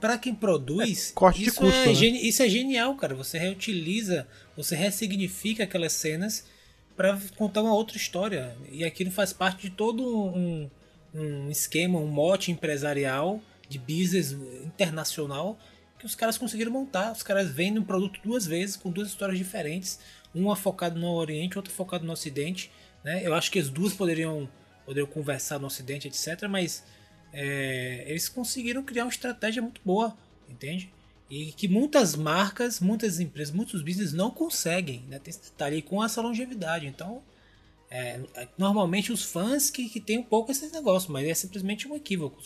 pra 0.00 0.18
quem 0.18 0.34
produz, 0.34 1.10
É, 1.10 1.12
corte 1.14 1.40
de 1.40 1.48
isso, 1.50 1.60
custo, 1.60 1.76
é 1.78 1.86
né? 1.86 1.92
isso 1.92 2.42
é 2.42 2.48
genial, 2.48 2.96
cara. 2.96 3.14
Você 3.14 3.38
reutiliza, 3.38 4.26
você 4.56 4.74
ressignifica 4.74 5.62
aquelas 5.62 5.92
cenas 5.92 6.44
pra 7.00 7.18
contar 7.34 7.62
uma 7.62 7.72
outra 7.72 7.96
história. 7.96 8.54
E 8.70 8.84
aquilo 8.84 9.10
faz 9.10 9.32
parte 9.32 9.62
de 9.62 9.70
todo 9.70 10.06
um, 10.06 10.70
um 11.14 11.50
esquema, 11.50 11.98
um 11.98 12.06
mote 12.06 12.52
empresarial 12.52 13.40
de 13.70 13.78
business 13.78 14.32
internacional 14.66 15.58
que 15.98 16.04
os 16.04 16.14
caras 16.14 16.36
conseguiram 16.36 16.70
montar. 16.70 17.10
Os 17.12 17.22
caras 17.22 17.50
vendem 17.50 17.80
um 17.80 17.86
produto 17.86 18.20
duas 18.22 18.46
vezes, 18.46 18.76
com 18.76 18.90
duas 18.90 19.08
histórias 19.08 19.38
diferentes. 19.38 19.98
Uma 20.34 20.54
focada 20.54 20.98
no 20.98 21.14
Oriente, 21.14 21.56
outra 21.56 21.72
focada 21.72 22.04
no 22.04 22.12
Ocidente. 22.12 22.70
Né? 23.02 23.26
Eu 23.26 23.32
acho 23.32 23.50
que 23.50 23.58
as 23.58 23.70
duas 23.70 23.94
poderiam, 23.94 24.46
poderiam 24.84 25.06
conversar 25.06 25.58
no 25.58 25.68
Ocidente, 25.68 26.06
etc. 26.06 26.46
Mas 26.50 26.84
é, 27.32 28.04
eles 28.08 28.28
conseguiram 28.28 28.82
criar 28.82 29.04
uma 29.04 29.10
estratégia 29.10 29.62
muito 29.62 29.80
boa, 29.82 30.14
entende? 30.46 30.92
E 31.30 31.52
que 31.52 31.68
muitas 31.68 32.16
marcas, 32.16 32.80
muitas 32.80 33.20
empresas, 33.20 33.54
muitos 33.54 33.82
business 33.82 34.12
não 34.12 34.30
conseguem. 34.30 35.04
Né? 35.08 35.18
Tem 35.18 35.30
esse 35.30 35.42
detalhe 35.42 35.80
com 35.80 36.04
essa 36.04 36.20
longevidade. 36.20 36.86
Então, 36.86 37.22
é, 37.90 38.20
normalmente 38.58 39.12
os 39.12 39.22
fãs 39.22 39.70
que, 39.70 39.88
que 39.88 40.00
tem 40.00 40.18
um 40.18 40.24
pouco 40.24 40.50
esse 40.50 40.70
negócio, 40.72 41.12
mas 41.12 41.26
é 41.28 41.34
simplesmente 41.34 41.86
um 41.86 41.94
equívoco. 41.94 42.42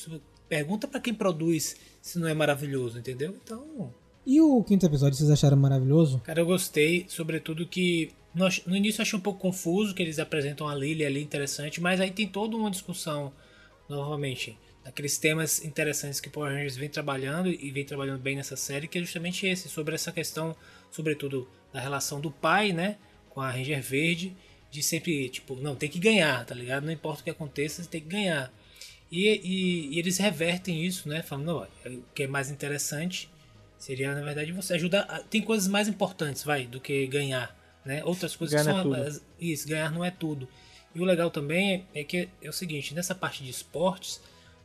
Pergunta 0.48 0.86
pra 0.86 1.00
quem 1.00 1.14
produz 1.14 1.76
se 2.02 2.18
não 2.18 2.28
é 2.28 2.34
maravilhoso, 2.34 2.98
entendeu? 2.98 3.34
Então, 3.42 3.90
E 4.26 4.40
o 4.40 4.62
quinto 4.62 4.84
episódio 4.84 5.16
vocês 5.16 5.30
acharam 5.30 5.56
maravilhoso? 5.56 6.20
cara, 6.20 6.40
eu 6.40 6.46
gostei, 6.46 7.06
sobretudo 7.08 7.66
que 7.66 8.10
No, 8.34 8.46
no 8.66 8.76
início 8.76 9.00
eu 9.00 9.02
achei 9.04 9.18
um 9.18 9.22
pouco 9.22 9.40
confuso 9.40 9.94
que 9.94 10.02
eles 10.02 10.18
apresentam 10.18 10.68
a 10.68 10.74
Lily 10.74 11.04
ali 11.04 11.22
interessante, 11.22 11.80
mas 11.80 12.00
aí 12.00 12.10
tem 12.10 12.26
toda 12.26 12.56
uma 12.56 12.70
discussão, 12.70 13.32
novamente, 13.88 14.58
daqueles 14.84 15.16
temas 15.18 15.64
interessantes 15.64 16.20
que 16.20 16.28
Power 16.28 16.52
Rangers 16.52 16.76
vem 16.76 16.88
trabalhando 16.88 17.48
e 17.48 17.70
vem 17.70 17.84
trabalhando 17.84 18.20
bem 18.20 18.36
nessa 18.36 18.54
série, 18.56 18.86
que 18.86 18.98
é 18.98 19.00
justamente 19.00 19.46
esse, 19.46 19.68
sobre 19.68 19.94
essa 19.94 20.12
questão, 20.12 20.54
sobretudo, 20.90 21.48
da 21.72 21.80
relação 21.80 22.20
do 22.20 22.30
pai, 22.30 22.72
né, 22.72 22.96
com 23.30 23.40
a 23.40 23.50
Ranger 23.50 23.82
Verde, 23.82 24.36
de 24.70 24.82
sempre, 24.82 25.28
tipo, 25.28 25.54
não, 25.56 25.74
tem 25.74 25.88
que 25.88 25.98
ganhar, 25.98 26.44
tá 26.44 26.54
ligado? 26.54 26.84
Não 26.84 26.92
importa 26.92 27.20
o 27.20 27.24
que 27.24 27.30
aconteça, 27.30 27.84
tem 27.86 28.00
que 28.00 28.08
ganhar. 28.08 28.52
E, 29.10 29.28
e, 29.28 29.94
e 29.94 29.98
eles 29.98 30.18
revertem 30.18 30.84
isso, 30.84 31.08
né, 31.08 31.22
falando, 31.22 31.46
não, 31.46 31.92
o 31.92 32.02
que 32.14 32.24
é 32.24 32.26
mais 32.26 32.50
interessante 32.50 33.28
seria, 33.78 34.14
na 34.14 34.22
verdade, 34.22 34.50
você 34.52 34.74
ajudar. 34.74 35.02
a- 35.02 35.20
Tem 35.20 35.40
coisas 35.42 35.68
mais 35.68 35.88
importantes, 35.88 36.42
vai, 36.42 36.66
do 36.66 36.80
que 36.80 37.06
ganhar, 37.06 37.56
né? 37.84 38.02
Outras 38.04 38.34
coisas 38.34 38.54
Ganhar 38.62 38.82
que 38.82 38.88
não 38.88 38.94
são 38.94 39.04
é 39.04 39.20
isso, 39.38 39.68
ganhar 39.68 39.90
não 39.92 40.04
é 40.04 40.10
tudo. 40.10 40.48
E 40.94 41.00
o 41.00 41.04
legal 41.04 41.30
também 41.30 41.86
é, 41.94 42.00
é 42.00 42.04
que 42.04 42.28
é 42.42 42.48
o 42.48 42.52
seguinte, 42.52 42.94
nessa 42.94 43.14
parte 43.14 43.42
de 43.44 43.50
esportes, 43.50 44.20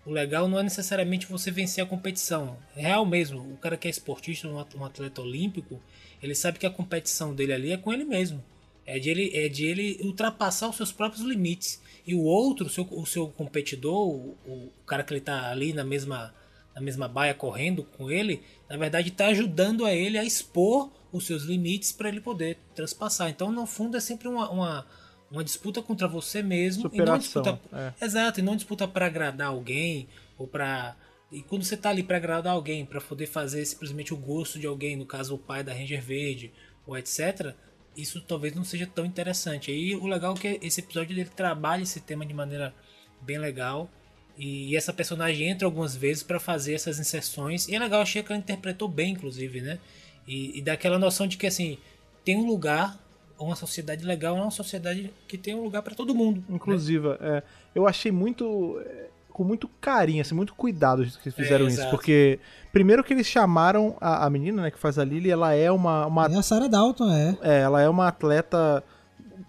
o 0.10 0.12
legal 0.12 0.47
não 0.47 0.57
é 0.57 0.64
necessariamente 0.64 1.28
você 1.28 1.51
vencer 1.51 1.84
a 1.84 1.88
competição. 1.88 2.57
É 2.76 2.82
real 2.82 3.05
mesmo, 3.05 3.39
o 3.53 3.57
cara 3.57 3.78
que 3.78 3.88
é 3.88 3.91
esportista, 3.91 4.47
um 4.47 4.60
at- 4.60 4.76
atleta 4.76 5.22
olímpico, 5.22 5.80
ele 6.22 6.34
sabe 6.34 6.57
que 6.57 6.66
a 6.66 6.70
competição 6.72 7.36
dele 7.36 7.53
ali 7.53 7.72
é 7.72 7.78
com 7.78 7.93
ele 7.93 8.03
mesmo. 8.03 8.43
É 8.88 8.97
de 8.97 9.07
ele, 9.07 9.32
é 9.36 9.47
de 9.47 9.68
ele 9.68 9.99
ultrapassar 10.03 10.68
os 10.68 10.76
seus 10.76 10.91
próprios 10.91 11.24
limites. 11.24 11.80
E 12.07 12.16
o 12.16 12.24
outro, 12.24 12.66
o 12.66 12.70
seu, 12.70 12.88
o 12.89 13.05
seu 13.05 13.28
competidor, 13.28 14.10
o, 14.10 14.36
o 14.47 14.72
cara 14.88 15.03
que 15.03 15.14
ele 15.14 15.22
tá 15.22 15.51
ali 15.51 15.74
na 15.74 15.84
mesma, 15.84 16.34
na 16.74 16.82
mesma 16.82 17.07
baia 17.07 17.36
correndo 17.36 17.84
com 17.84 18.10
ele, 18.10 18.41
na 18.68 18.78
verdade 18.78 19.10
está 19.10 19.28
ajudando 19.28 19.86
a 19.86 19.93
ele 19.93 20.18
a 20.18 20.24
expor 20.24 20.89
os 21.12 21.28
seus 21.28 21.43
limites 21.43 21.91
para 21.91 22.10
ele 22.10 22.20
poder 22.20 22.57
transpassar. 22.74 23.30
Então, 23.30 23.51
no 23.51 23.68
fundo, 23.68 23.95
é 23.95 23.99
sempre 23.99 24.28
uma, 24.28 24.49
uma, 24.49 24.88
uma 25.32 25.44
disputa 25.44 25.82
contra 25.82 26.08
você 26.08 26.42
mesmo. 26.42 26.90
e 26.94 26.98
não 26.98 27.20
Superação, 27.20 27.44
disputa, 27.44 27.62
é. 27.74 28.06
Exato, 28.06 28.40
e 28.40 28.44
não 28.44 28.56
disputa 28.56 28.88
para 28.88 29.06
agradar 29.06 29.48
alguém 29.48 30.08
ou 30.38 30.48
para 30.48 30.96
e 31.32 31.44
quando 31.44 31.64
você 31.64 31.78
tá 31.78 31.90
ali 31.90 32.02
para 32.02 32.18
agradar 32.18 32.54
alguém, 32.54 32.86
para 32.86 33.00
poder 33.00 33.28
fazer 33.28 33.64
simplesmente 33.64 34.14
o 34.14 34.18
gosto 34.18 34.58
de 34.58 34.66
alguém, 34.66 34.96
no 34.96 35.06
caso 35.06 35.36
o 35.36 35.38
pai 35.38 35.64
da 35.64 35.72
Ranger 35.72 36.02
Verde 36.02 36.52
ou 36.88 36.98
etc, 36.98 37.54
isso 37.96 38.22
talvez 38.22 38.56
não 38.56 38.64
seja 38.64 38.88
tão 38.88 39.06
interessante. 39.06 39.70
Aí 39.70 39.96
o 39.96 40.08
legal 40.08 40.34
é 40.34 40.38
que 40.38 40.66
esse 40.66 40.80
episódio 40.80 41.14
ele 41.14 41.26
trabalha 41.26 41.84
esse 41.84 42.00
tema 42.00 42.26
de 42.26 42.34
maneira 42.34 42.74
bem 43.22 43.38
legal. 43.38 43.90
E 44.38 44.76
essa 44.76 44.94
personagem 44.94 45.50
entra 45.50 45.68
algumas 45.68 45.96
vezes 45.96 46.24
para 46.24 46.40
fazer 46.40 46.74
essas 46.74 46.98
inserções. 46.98 47.68
E 47.68 47.76
é 47.76 47.80
legal, 47.80 48.02
achei 48.02 48.24
que 48.24 48.32
ela 48.32 48.40
interpretou 48.40 48.88
bem, 48.88 49.12
inclusive, 49.12 49.62
né? 49.62 49.80
E, 50.26 50.58
e 50.58 50.62
dá 50.62 50.74
aquela 50.74 50.98
noção 50.98 51.28
de 51.28 51.38
que 51.38 51.46
assim, 51.46 51.78
tem 52.24 52.38
um 52.38 52.48
lugar, 52.48 52.98
uma 53.44 53.56
sociedade 53.56 54.06
legal, 54.06 54.38
é 54.38 54.42
uma 54.42 54.52
sociedade 54.52 55.14
que 55.28 55.38
tem 55.38 55.56
um 55.56 55.64
lugar 55.64 55.82
para 55.82 55.96
todo 55.96 56.14
mundo. 56.14 56.44
né? 56.48 56.56
Inclusiva, 56.56 57.18
é, 57.22 57.44
eu 57.74 57.88
achei 57.88 58.12
muito. 58.12 58.82
é, 58.86 59.08
com 59.30 59.44
muito 59.46 59.70
carinho, 59.80 60.22
assim, 60.22 60.36
muito 60.36 60.54
cuidado 60.54 61.02
que 61.06 61.30
eles 61.30 61.36
fizeram 61.36 61.66
É, 61.66 61.70
isso. 61.70 61.90
Porque, 61.90 62.40
primeiro 62.74 63.02
que 63.02 63.14
eles 63.14 63.26
chamaram 63.26 63.96
a, 64.02 64.26
a 64.26 64.30
menina, 64.30 64.64
né, 64.64 64.72
que 64.72 64.78
faz 64.78 65.00
a 65.00 65.06
Lily, 65.06 65.30
ela 65.30 65.54
é 65.54 65.72
uma. 65.72 66.08
uma 66.08 66.26
É 66.26 66.36
a 66.36 66.42
Sarah 66.42 66.68
Dalton, 66.68 67.10
é. 67.10 67.38
é, 67.42 67.60
ela 67.62 67.82
é 67.82 67.88
uma 67.88 68.10
atleta 68.10 68.84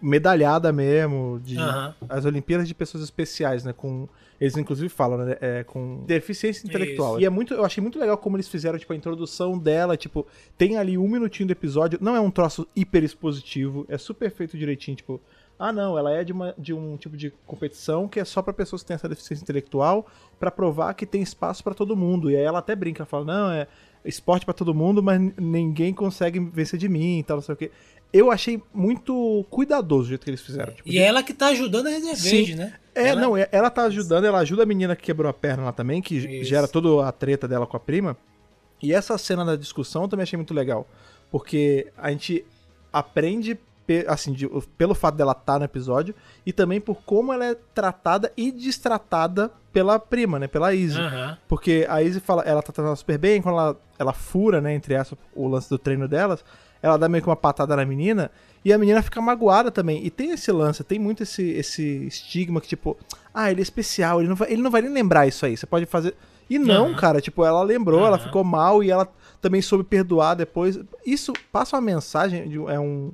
medalhada 0.03 0.73
mesmo, 0.73 1.41
de 1.43 1.59
Aham. 1.59 1.95
as 2.09 2.25
Olimpíadas 2.25 2.67
de 2.67 2.75
pessoas 2.75 3.05
especiais, 3.05 3.65
né? 3.65 3.73
Com 3.73 4.09
eles 4.41 4.57
inclusive 4.57 4.89
falam, 4.89 5.19
né? 5.19 5.37
É, 5.41 5.65
com 5.65 6.03
deficiência 6.07 6.67
intelectual. 6.67 7.13
Isso. 7.13 7.23
E 7.23 7.27
é 7.27 7.31
muito, 7.31 7.53
eu 7.53 7.65
achei 7.65 7.83
muito 7.83 7.99
legal 7.99 8.17
como 8.17 8.37
eles 8.37 8.49
fizeram 8.49 8.79
tipo 8.79 8.93
a 8.93 8.97
introdução 8.97 9.59
dela, 9.59 9.97
tipo 9.97 10.27
tem 10.57 10.79
ali 10.79 10.97
um 10.97 11.07
minutinho 11.07 11.47
do 11.49 11.53
episódio, 11.53 11.99
não 12.01 12.17
é 12.17 12.21
um 12.21 12.31
troço 12.31 12.67
hiper 12.75 13.05
expositivo, 13.05 13.85
é 13.89 13.99
super 13.99 14.31
feito 14.31 14.57
direitinho, 14.57 14.97
tipo 14.97 15.21
ah 15.59 15.71
não, 15.71 15.99
ela 15.99 16.11
é 16.11 16.25
de, 16.25 16.33
uma, 16.33 16.55
de 16.57 16.73
um 16.73 16.97
tipo 16.97 17.19
de 17.19 17.31
competição 17.47 18.09
que 18.09 18.19
é 18.19 18.25
só 18.25 18.41
pra 18.41 18.51
pessoas 18.51 18.81
que 18.81 18.89
têm 18.89 18.95
essa 18.95 19.07
deficiência 19.07 19.43
intelectual 19.43 20.07
pra 20.39 20.51
provar 20.51 20.95
que 20.95 21.05
tem 21.05 21.21
espaço 21.21 21.63
pra 21.63 21.75
todo 21.75 21.95
mundo. 21.95 22.31
E 22.31 22.37
aí 22.37 22.43
ela 22.43 22.61
até 22.61 22.75
brinca, 22.75 23.05
fala 23.05 23.27
não 23.27 23.51
é 23.51 23.69
esporte 24.03 24.47
pra 24.47 24.55
todo 24.55 24.73
mundo, 24.73 25.03
mas 25.03 25.21
ninguém 25.37 25.93
consegue 25.93 26.41
vencer 26.41 26.79
de 26.79 26.89
mim 26.89 27.19
e 27.19 27.23
tal, 27.23 27.37
não 27.37 27.43
sei 27.43 27.53
o 27.55 27.59
quê. 27.59 27.71
Eu 28.13 28.31
achei 28.31 28.61
muito 28.75 29.45
cuidadoso 29.51 30.03
o 30.03 30.09
jeito 30.09 30.25
que 30.25 30.31
eles 30.31 30.41
fizeram. 30.41 30.73
Tipo, 30.73 30.89
E 30.89 30.99
é 30.99 31.03
ela 31.03 31.23
que 31.23 31.33
tá 31.33 31.47
ajudando 31.49 31.87
a 31.87 31.91
Sim. 32.17 32.31
Verde, 32.37 32.57
né? 32.57 32.75
é, 32.95 33.09
Ela- 33.09 33.21
não, 33.21 33.37
é- 33.37 33.49
ela 33.53 33.71
tá 33.71 33.83
ajudando, 33.85 34.25
ela 34.25 34.39
ajuda 34.41 34.65
a 34.65 34.67
menina 34.67 34.97
que 34.97 35.03
quebrou 35.05 35.31
a 35.31 35.33
perna 35.33 35.65
lá 35.65 35.73
também, 35.73 36.03
que 36.03 36.17
Isso. 36.17 36.45
gera 36.49 36.67
toda 36.67 37.07
a 37.07 37.13
treta 37.13 37.47
dela 37.47 37.67
com 37.67 37.77
a 37.77 37.81
prima. 37.81 38.17
E 38.83 38.93
essa 38.93 39.17
cena 39.17 39.45
da 39.45 39.55
discussão 39.57 40.03
eu 40.03 40.09
também 40.09 40.23
achei 40.25 40.37
muito 40.37 40.53
legal. 40.55 40.89
Porque 41.31 41.93
a 41.97 42.11
gente 42.11 42.45
aprende, 42.93 43.57
assim, 44.09 44.33
de- 44.33 44.49
pelo 44.77 44.95
fato 44.95 45.15
dela 45.17 45.33
estar 45.33 45.59
no 45.61 45.65
episódio, 45.65 46.13
e 46.45 46.53
também 46.53 46.81
por 46.81 46.97
como 47.05 47.33
ela 47.33 47.45
é 47.47 47.55
tratada 47.75 48.33
e 48.37 48.51
destratada 48.51 49.53
pela 49.73 50.01
prima, 50.01 50.39
né? 50.41 50.49
Pela 50.49 50.75
Izzy. 50.75 50.99
Aham. 50.99 51.39
Porque 51.49 51.87
a 51.89 52.03
Izzy 52.03 52.19
fala, 52.19 52.43
ela 52.43 52.61
tá 52.63 52.73
tratando 52.73 52.97
super 52.97 53.19
bem, 53.19 53.41
quando 53.41 53.55
ela, 53.55 53.77
ela 54.01 54.13
fura, 54.13 54.61
né, 54.61 54.75
entre 54.75 54.95
essa, 54.95 55.17
o 55.35 55.47
lance 55.47 55.69
do 55.71 55.79
treino 55.79 56.09
delas, 56.09 56.45
ela 56.83 56.97
dá 56.97 57.09
meio 57.09 57.23
que 57.23 57.29
uma 57.29 57.37
patada 57.37 57.75
na 57.77 57.85
menina, 57.85 58.31
e 58.65 58.73
a 58.73 58.79
menina 58.79 59.03
fica 59.03 59.21
magoada 59.21 59.71
também. 59.71 60.05
E 60.05 60.11
tem 60.11 60.31
esse 60.33 60.51
lance, 60.53 60.83
tem 60.85 60.99
muito 60.99 61.23
esse, 61.23 61.43
esse 61.51 61.83
estigma 62.07 62.61
que, 62.61 62.69
tipo, 62.69 62.97
ah, 63.33 63.51
ele 63.51 63.61
é 63.61 63.63
especial, 63.63 64.21
ele 64.21 64.29
não 64.29 64.37
vai, 64.37 64.53
ele 64.53 64.63
não 64.63 64.71
vai 64.71 64.83
nem 64.83 64.93
lembrar 64.93 65.27
isso 65.27 65.47
aí, 65.47 65.57
você 65.57 65.67
pode 65.67 65.87
fazer. 65.87 66.15
E 66.49 66.59
não, 66.59 66.87
Aham. 66.87 66.95
cara, 66.95 67.21
tipo, 67.21 67.45
ela 67.45 67.63
lembrou, 67.63 68.05
ela 68.07 68.17
Aham. 68.17 68.25
ficou 68.27 68.43
mal 68.45 68.83
e 68.83 68.91
ela 68.91 69.09
também 69.41 69.63
soube 69.63 69.85
perdoar 69.85 70.35
depois. 70.35 70.79
Isso 71.07 71.33
passa 71.53 71.77
uma 71.77 71.83
mensagem, 71.83 72.49
de, 72.49 72.57
é 72.57 72.79
um. 72.79 73.13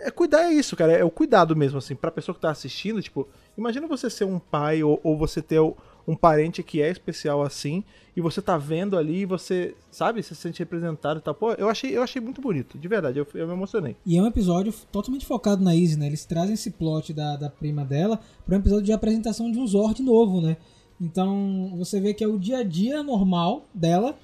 É 0.00 0.10
cuidar, 0.10 0.42
é 0.42 0.52
isso, 0.52 0.76
cara. 0.76 0.92
É 0.92 1.02
o 1.02 1.10
cuidado 1.10 1.56
mesmo, 1.56 1.78
assim, 1.78 1.94
pra 1.96 2.10
pessoa 2.10 2.34
que 2.34 2.40
tá 2.40 2.50
assistindo, 2.50 3.02
tipo, 3.02 3.26
imagina 3.56 3.86
você 3.86 4.10
ser 4.10 4.24
um 4.26 4.38
pai 4.38 4.82
ou, 4.82 5.00
ou 5.02 5.16
você 5.16 5.40
ter 5.40 5.58
o- 5.58 5.74
um 6.06 6.14
parente 6.14 6.62
que 6.62 6.80
é 6.80 6.90
especial 6.90 7.42
assim, 7.42 7.82
e 8.16 8.20
você 8.20 8.40
tá 8.40 8.56
vendo 8.56 8.96
ali 8.96 9.24
você, 9.24 9.74
sabe, 9.90 10.22
se 10.22 10.34
sente 10.34 10.60
representado 10.60 11.18
e 11.18 11.22
tal. 11.22 11.34
Pô, 11.34 11.52
eu 11.52 11.68
achei, 11.68 11.96
eu 11.96 12.02
achei 12.02 12.20
muito 12.20 12.40
bonito, 12.40 12.78
de 12.78 12.88
verdade, 12.88 13.18
eu, 13.18 13.26
eu 13.34 13.46
me 13.46 13.52
emocionei. 13.52 13.96
E 14.06 14.16
é 14.16 14.22
um 14.22 14.26
episódio 14.26 14.72
totalmente 14.90 15.26
focado 15.26 15.62
na 15.62 15.74
Izzy, 15.74 15.98
né? 15.98 16.06
Eles 16.06 16.24
trazem 16.24 16.54
esse 16.54 16.70
plot 16.70 17.12
da, 17.12 17.36
da 17.36 17.50
prima 17.50 17.84
dela 17.84 18.20
para 18.44 18.56
um 18.56 18.60
episódio 18.60 18.84
de 18.84 18.92
apresentação 18.92 19.50
de 19.50 19.58
um 19.58 19.66
Zord 19.66 20.02
novo, 20.02 20.40
né? 20.40 20.56
Então 21.00 21.74
você 21.76 22.00
vê 22.00 22.14
que 22.14 22.24
é 22.24 22.28
o 22.28 22.38
dia 22.38 22.58
a 22.58 22.62
dia 22.62 23.02
normal 23.02 23.66
dela, 23.74 24.16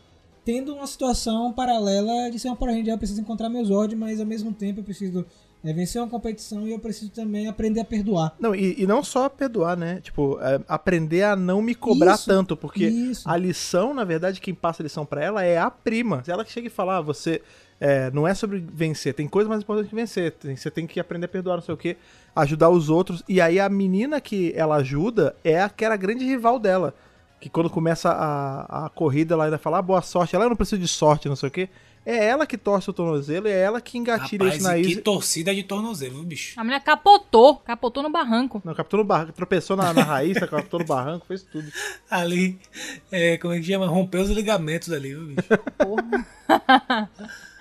tendo 0.45 0.74
uma 0.74 0.87
situação 0.87 1.53
paralela 1.53 2.30
de 2.30 2.39
ser 2.39 2.49
uma 2.49 2.57
Power 2.57 2.74
Ranger. 2.74 2.95
Eu 2.95 2.99
preciso 2.99 3.20
encontrar 3.20 3.49
meu 3.49 3.64
Zord, 3.64 3.95
mas 3.95 4.20
ao 4.20 4.26
mesmo 4.26 4.53
tempo 4.53 4.80
eu 4.80 4.85
preciso 4.85 5.26
é, 5.64 5.72
vencer 5.72 6.00
uma 6.02 6.08
competição 6.08 6.66
e 6.66 6.72
eu 6.72 6.78
preciso 6.78 7.10
também 7.10 7.46
aprender 7.46 7.80
a 7.80 7.84
perdoar. 7.84 8.34
Não, 8.40 8.54
e, 8.54 8.82
e 8.82 8.86
não 8.86 9.02
só 9.02 9.28
perdoar, 9.28 9.76
né? 9.76 10.00
Tipo, 10.00 10.38
é, 10.40 10.60
aprender 10.66 11.22
a 11.22 11.36
não 11.36 11.62
me 11.62 11.74
cobrar 11.74 12.14
Isso, 12.14 12.26
tanto, 12.26 12.56
porque 12.56 12.86
isso. 12.86 13.28
a 13.28 13.36
lição, 13.36 13.94
na 13.94 14.04
verdade, 14.04 14.40
quem 14.40 14.54
passa 14.54 14.82
a 14.82 14.84
lição 14.84 15.06
pra 15.06 15.22
ela 15.22 15.44
é 15.44 15.58
a 15.58 15.70
prima. 15.70 16.22
Ela 16.26 16.44
que 16.44 16.50
chega 16.52 16.66
e 16.66 16.70
fala, 16.70 16.98
ah, 16.98 17.00
você 17.00 17.40
é, 17.80 18.10
não 18.12 18.26
é 18.28 18.34
sobre 18.34 18.64
vencer, 18.72 19.12
tem 19.14 19.26
coisa 19.28 19.48
mais 19.48 19.62
importante 19.62 19.88
que 19.88 19.94
vencer. 19.94 20.32
Tem- 20.32 20.56
você 20.56 20.70
tem 20.70 20.86
que 20.86 20.98
aprender 21.00 21.26
a 21.26 21.28
perdoar, 21.28 21.56
não 21.56 21.62
sei 21.62 21.74
o 21.74 21.78
quê, 21.78 21.96
ajudar 22.34 22.68
os 22.70 22.88
outros. 22.88 23.22
E 23.28 23.40
aí 23.40 23.58
a 23.60 23.68
menina 23.68 24.20
que 24.20 24.52
ela 24.56 24.76
ajuda 24.76 25.34
é 25.44 25.60
a 25.60 25.68
que 25.68 25.84
era 25.84 25.94
a 25.94 25.96
grande 25.96 26.24
rival 26.24 26.58
dela. 26.58 26.94
Que 27.40 27.48
quando 27.48 27.68
começa 27.68 28.08
a, 28.10 28.86
a 28.86 28.88
corrida, 28.88 29.34
ela 29.34 29.44
ainda 29.46 29.58
fala, 29.58 29.78
ah, 29.78 29.82
boa 29.82 30.00
sorte. 30.00 30.36
Ela 30.36 30.48
não 30.48 30.54
precisa 30.54 30.80
de 30.80 30.86
sorte, 30.86 31.28
não 31.28 31.34
sei 31.34 31.48
o 31.48 31.52
quê. 31.52 31.68
É 32.05 32.26
ela 32.26 32.46
que 32.46 32.59
torce 32.59 32.90
o 32.90 32.92
tornozelo, 32.92 33.46
é 33.46 33.61
ela 33.61 33.80
que 33.80 33.96
engatilha 33.96 34.44
Rapaz, 34.44 34.61
isso 34.61 34.68
na 34.68 34.78
e 34.78 34.84
que 34.84 34.96
torcida 34.96 35.55
de 35.55 35.62
tornozelo, 35.62 36.16
viu, 36.16 36.24
bicho? 36.24 36.59
A 36.59 36.64
mulher 36.64 36.80
capotou, 36.80 37.57
capotou 37.57 38.03
no 38.03 38.11
barranco. 38.11 38.61
Não, 38.64 38.74
captou 38.74 38.98
no 38.98 39.05
barranco, 39.05 39.32
tropeçou 39.32 39.76
na, 39.76 39.92
na 39.92 40.03
raiz, 40.03 40.36
captou 40.38 40.80
no 40.80 40.86
barranco, 40.86 41.26
fez 41.26 41.42
tudo. 41.44 41.70
Ali, 42.11 42.59
é, 43.11 43.38
como 43.38 43.55
é 43.55 43.59
que 43.59 43.64
chama? 43.64 43.86
Rompeu 43.86 44.22
os 44.22 44.30
ligamentos 44.30 44.90
ali, 44.92 45.14
viu, 45.14 45.26
bicho? 45.26 45.48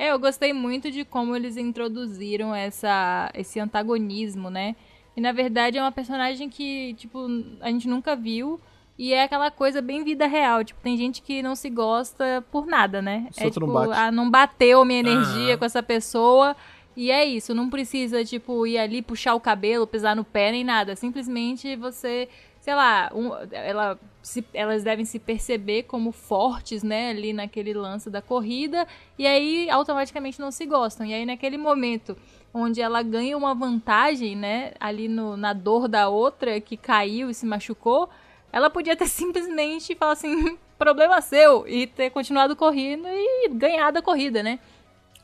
É, 0.00 0.12
eu 0.12 0.18
gostei 0.18 0.50
muito 0.50 0.90
de 0.90 1.04
como 1.04 1.36
eles 1.36 1.58
introduziram 1.58 2.54
essa, 2.54 3.30
esse 3.34 3.60
antagonismo, 3.60 4.48
né? 4.48 4.74
E 5.14 5.20
na 5.20 5.30
verdade 5.30 5.76
é 5.76 5.82
uma 5.82 5.92
personagem 5.92 6.48
que, 6.48 6.94
tipo, 6.94 7.26
a 7.60 7.70
gente 7.70 7.86
nunca 7.86 8.16
viu. 8.16 8.58
E 9.02 9.14
é 9.14 9.22
aquela 9.22 9.50
coisa 9.50 9.80
bem 9.80 10.04
vida 10.04 10.26
real. 10.26 10.62
Tipo, 10.62 10.80
tem 10.82 10.94
gente 10.96 11.22
que 11.22 11.42
não 11.42 11.54
se 11.56 11.70
gosta 11.70 12.44
por 12.52 12.66
nada, 12.66 13.00
né? 13.00 13.28
É 13.36 13.44
tipo, 13.50 13.66
não 13.66 13.72
bate. 13.88 13.98
ah, 13.98 14.12
não 14.12 14.30
bateu 14.30 14.84
minha 14.84 15.00
energia 15.00 15.56
com 15.56 15.64
essa 15.64 15.82
pessoa. 15.82 16.54
E 16.96 17.10
é 17.10 17.24
isso, 17.24 17.54
não 17.54 17.70
precisa, 17.70 18.22
tipo, 18.24 18.66
ir 18.66 18.76
ali 18.76 19.00
puxar 19.00 19.34
o 19.34 19.40
cabelo, 19.40 19.86
pisar 19.86 20.14
no 20.14 20.22
pé, 20.24 20.50
nem 20.52 20.62
nada. 20.64 20.94
Simplesmente 20.96 21.74
você, 21.76 22.28
sei 22.60 22.74
lá, 22.74 23.10
um- 23.14 23.30
ela, 23.52 23.98
se- 24.20 24.44
elas 24.52 24.82
devem 24.82 25.04
se 25.06 25.18
perceber 25.18 25.84
como 25.84 26.12
fortes, 26.12 26.82
né, 26.82 27.10
ali 27.10 27.32
naquele 27.32 27.72
lance 27.72 28.10
da 28.10 28.20
corrida, 28.20 28.86
e 29.18 29.26
aí 29.26 29.70
automaticamente 29.70 30.38
não 30.40 30.50
se 30.50 30.66
gostam. 30.66 31.06
E 31.06 31.14
aí 31.14 31.24
naquele 31.24 31.56
momento 31.56 32.16
onde 32.52 32.82
ela 32.82 33.02
ganha 33.02 33.38
uma 33.38 33.54
vantagem, 33.54 34.36
né, 34.36 34.72
ali 34.78 35.08
no, 35.08 35.36
na 35.38 35.52
dor 35.54 35.88
da 35.88 36.08
outra 36.08 36.60
que 36.60 36.76
caiu 36.76 37.30
e 37.30 37.34
se 37.34 37.46
machucou, 37.46 38.10
ela 38.52 38.70
podia 38.70 38.96
ter 38.96 39.06
simplesmente 39.08 39.94
falado 39.94 40.14
assim, 40.16 40.58
problema 40.78 41.20
seu, 41.20 41.66
e 41.68 41.86
ter 41.86 42.10
continuado 42.10 42.54
correndo 42.56 43.06
e 43.08 43.48
ganhado 43.50 43.98
a 43.98 44.02
corrida, 44.02 44.42
né? 44.42 44.58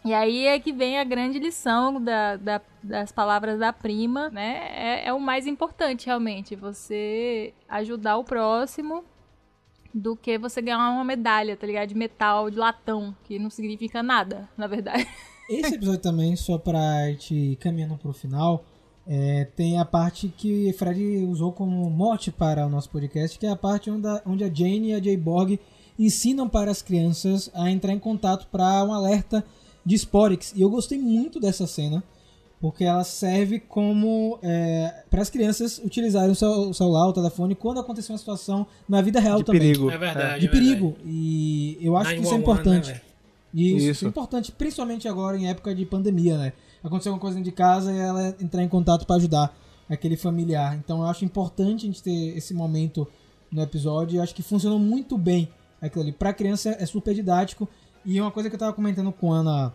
E 0.04 0.14
aí 0.14 0.46
é 0.46 0.60
que 0.60 0.72
vem 0.72 0.98
a 0.98 1.04
grande 1.04 1.38
lição 1.38 2.00
da, 2.00 2.36
da- 2.36 2.60
das 2.80 3.10
palavras 3.10 3.58
da 3.58 3.72
prima, 3.72 4.30
né? 4.30 4.68
É, 4.72 5.08
é 5.08 5.12
o 5.12 5.18
mais 5.18 5.46
importante, 5.48 6.06
realmente. 6.06 6.54
Você 6.54 7.52
ajudar 7.68 8.16
o 8.16 8.22
próximo 8.22 9.04
do 9.92 10.14
que 10.14 10.38
você 10.38 10.62
ganhar 10.62 10.78
uma 10.90 11.02
medalha, 11.02 11.56
tá 11.56 11.66
ligado? 11.66 11.88
De 11.88 11.96
metal, 11.96 12.48
de 12.50 12.56
latão, 12.56 13.16
que 13.24 13.36
não 13.38 13.50
significa 13.50 14.00
nada, 14.02 14.48
na 14.56 14.68
verdade. 14.68 15.08
Esse 15.50 15.74
episódio 15.74 16.00
também, 16.02 16.36
só 16.36 16.56
pra 16.58 17.10
ir 17.10 17.56
caminhando 17.56 17.96
pro 17.96 18.12
final, 18.12 18.64
é, 19.07 19.44
tem 19.57 19.78
a 19.78 19.84
parte 19.84 20.28
que 20.36 20.72
Fred 20.72 21.00
usou 21.30 21.52
como 21.52 21.88
mote 21.90 22.30
para 22.30 22.66
o 22.66 22.68
nosso 22.70 22.90
podcast, 22.90 23.38
que 23.38 23.46
é 23.46 23.50
a 23.50 23.57
parte 23.57 23.90
onde 23.90 24.07
a, 24.07 24.20
onde 24.26 24.42
a 24.44 24.48
Jane 24.52 24.88
e 24.88 24.94
a 24.94 25.00
Jay 25.02 25.16
Borg 25.16 25.59
ensinam 25.98 26.48
para 26.48 26.70
as 26.70 26.82
crianças 26.82 27.50
a 27.54 27.70
entrar 27.70 27.92
em 27.92 27.98
contato 27.98 28.46
para 28.50 28.84
um 28.84 28.92
alerta 28.92 29.44
de 29.84 29.94
Sporix. 29.94 30.52
E 30.57 30.61
eu 30.61 30.68
gostei 30.68 30.98
muito 30.98 31.38
dessa 31.40 31.66
cena, 31.66 32.02
porque 32.61 32.84
ela 32.84 33.04
serve 33.04 33.61
como 33.61 34.38
é, 34.42 35.04
para 35.09 35.22
as 35.22 35.30
crianças 35.30 35.78
utilizarem 35.78 36.30
o, 36.32 36.34
cel- 36.34 36.68
o 36.70 36.74
celular, 36.74 37.07
o 37.09 37.12
telefone, 37.12 37.54
quando 37.54 37.78
acontecer 37.80 38.12
uma 38.12 38.18
situação 38.18 38.66
na 38.88 39.00
vida 39.00 39.20
real 39.20 39.38
De 39.38 39.44
também. 39.44 39.61
perigo. 39.61 39.90
É 39.90 39.96
verdade. 39.98 40.40
De 40.40 40.46
é 40.46 40.48
verdade. 40.48 40.48
perigo. 40.48 40.96
E 41.04 41.78
eu 41.80 41.96
acho 41.96 42.11
que 42.14 42.20
isso 42.22 42.34
é 42.34 42.38
911, 42.38 42.42
importante. 42.42 42.88
né, 42.92 43.00
Isso. 43.54 43.86
isso 43.90 44.04
é 44.04 44.09
importante, 44.09 44.52
principalmente 44.52 45.07
agora 45.09 45.36
em 45.38 45.48
época 45.48 45.74
de 45.74 45.86
pandemia, 45.86 46.36
né? 46.36 46.52
Aconteceu 46.82 47.12
alguma 47.12 47.20
coisa 47.20 47.36
dentro 47.36 47.50
de 47.50 47.56
casa 47.56 47.92
e 47.92 47.98
ela 47.98 48.36
entrar 48.40 48.62
em 48.62 48.68
contato 48.68 49.06
para 49.06 49.16
ajudar 49.16 49.56
aquele 49.88 50.16
familiar. 50.16 50.76
Então 50.76 51.00
eu 51.00 51.06
acho 51.06 51.24
importante 51.24 51.84
a 51.84 51.86
gente 51.86 52.02
ter 52.02 52.36
esse 52.36 52.54
momento 52.54 53.06
no 53.50 53.62
episódio 53.62 54.18
eu 54.18 54.22
acho 54.22 54.34
que 54.34 54.42
funcionou 54.42 54.78
muito 54.78 55.16
bem 55.16 55.48
aquilo 55.80 56.02
ali. 56.02 56.12
Pra 56.12 56.32
criança 56.32 56.76
é 56.78 56.86
super 56.86 57.14
didático 57.14 57.68
e 58.04 58.20
uma 58.20 58.30
coisa 58.30 58.48
que 58.48 58.54
eu 58.54 58.60
tava 58.60 58.72
comentando 58.72 59.12
com 59.12 59.32
a 59.32 59.38
Ana 59.38 59.72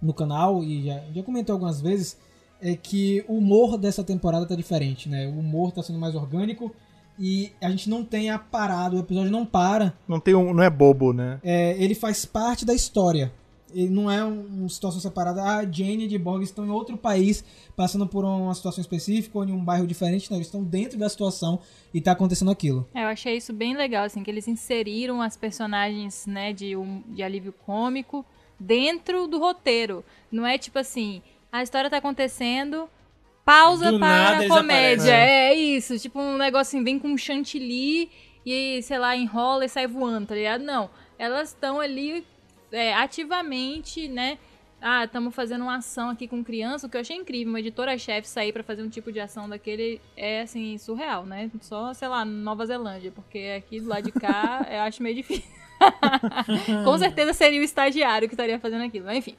no 0.00 0.14
canal 0.14 0.62
e 0.62 0.86
já, 0.86 1.00
já 1.12 1.22
comentou 1.22 1.54
algumas 1.54 1.80
vezes 1.80 2.16
é 2.60 2.74
que 2.74 3.24
o 3.28 3.38
humor 3.38 3.78
dessa 3.78 4.02
temporada 4.02 4.46
tá 4.46 4.54
diferente, 4.54 5.08
né? 5.08 5.28
O 5.28 5.38
humor 5.38 5.72
tá 5.72 5.82
sendo 5.82 5.98
mais 5.98 6.14
orgânico 6.14 6.74
e 7.18 7.52
a 7.60 7.70
gente 7.70 7.88
não 7.88 8.04
tem 8.04 8.30
a 8.30 8.38
parada, 8.38 8.96
o 8.96 9.00
episódio 9.00 9.30
não 9.30 9.44
para 9.44 9.92
Não, 10.06 10.20
tem 10.20 10.34
um, 10.34 10.54
não 10.54 10.62
é 10.62 10.70
bobo, 10.70 11.12
né? 11.12 11.40
é, 11.42 11.76
ele 11.82 11.94
faz 11.94 12.24
parte 12.24 12.64
da 12.64 12.74
história. 12.74 13.32
Ele 13.74 13.90
não 13.90 14.10
é 14.10 14.24
um- 14.24 14.46
uma 14.46 14.68
situação 14.68 15.00
separada. 15.00 15.42
Ah, 15.42 15.62
Jane 15.64 16.04
e 16.04 16.08
de 16.08 16.16
Borg 16.18 16.42
estão 16.42 16.64
em 16.66 16.70
outro 16.70 16.96
país, 16.96 17.44
passando 17.76 18.06
por 18.06 18.24
uma 18.24 18.54
situação 18.54 18.80
específica 18.80 19.36
ou 19.38 19.44
em 19.44 19.52
um 19.52 19.62
bairro 19.64 19.86
diferente. 19.86 20.30
Não, 20.30 20.38
eles 20.38 20.46
estão 20.46 20.62
dentro 20.64 20.98
da 20.98 21.08
situação 21.08 21.58
e 21.92 22.00
tá 22.00 22.12
acontecendo 22.12 22.50
aquilo. 22.50 22.88
É, 22.94 23.04
eu 23.04 23.08
achei 23.08 23.36
isso 23.36 23.52
bem 23.52 23.76
legal, 23.76 24.04
assim, 24.04 24.22
que 24.22 24.30
eles 24.30 24.48
inseriram 24.48 25.20
as 25.22 25.36
personagens, 25.36 26.26
né, 26.26 26.52
de, 26.52 26.76
um, 26.76 27.02
de 27.08 27.22
alívio 27.22 27.52
cômico 27.64 28.24
dentro 28.58 29.26
do 29.26 29.38
roteiro. 29.38 30.04
Não 30.32 30.46
é 30.46 30.58
tipo 30.58 30.78
assim, 30.78 31.22
a 31.52 31.62
história 31.62 31.88
tá 31.90 31.98
acontecendo, 31.98 32.88
pausa 33.44 33.92
Do 33.92 33.98
para 33.98 34.08
nada 34.08 34.44
a 34.44 34.48
comédia. 34.48 35.04
aparecem. 35.04 35.12
É 35.12 35.54
isso, 35.54 35.98
tipo 35.98 36.18
um 36.20 36.36
negócio 36.36 36.76
assim, 36.76 36.84
vem 36.84 36.98
com 36.98 37.08
um 37.08 37.16
chantilly 37.18 38.10
e, 38.44 38.82
sei 38.82 38.98
lá, 38.98 39.16
enrola 39.16 39.64
e 39.64 39.68
sai 39.68 39.86
voando, 39.86 40.26
tá 40.28 40.34
ligado? 40.34 40.62
Não, 40.64 40.90
elas 41.18 41.48
estão 41.50 41.80
ali 41.80 42.24
é, 42.72 42.94
ativamente, 42.94 44.08
né, 44.08 44.38
ah, 44.80 45.04
estamos 45.04 45.34
fazendo 45.34 45.62
uma 45.62 45.76
ação 45.76 46.10
aqui 46.10 46.28
com 46.28 46.44
criança, 46.44 46.86
o 46.86 46.90
que 46.90 46.96
eu 46.96 47.00
achei 47.00 47.16
incrível, 47.16 47.52
uma 47.52 47.58
editora-chefe 47.60 48.28
sair 48.28 48.52
pra 48.52 48.62
fazer 48.62 48.82
um 48.82 48.88
tipo 48.88 49.10
de 49.10 49.18
ação 49.18 49.48
daquele 49.48 50.00
é, 50.16 50.42
assim, 50.42 50.78
surreal, 50.78 51.26
né? 51.26 51.50
Só, 51.60 51.92
sei 51.92 52.06
lá, 52.06 52.24
Nova 52.24 52.64
Zelândia, 52.64 53.10
porque 53.10 53.56
aqui 53.58 53.80
do 53.80 53.88
lado 53.88 54.04
de 54.04 54.12
cá 54.12 54.64
eu 54.70 54.80
acho 54.82 55.02
meio 55.02 55.16
difícil. 55.16 55.50
com 56.84 56.98
certeza 56.98 57.32
seria 57.32 57.60
o 57.60 57.64
estagiário 57.64 58.28
que 58.28 58.34
estaria 58.34 58.58
fazendo 58.58 58.84
aquilo, 58.84 59.06
mas 59.06 59.18
enfim. 59.18 59.36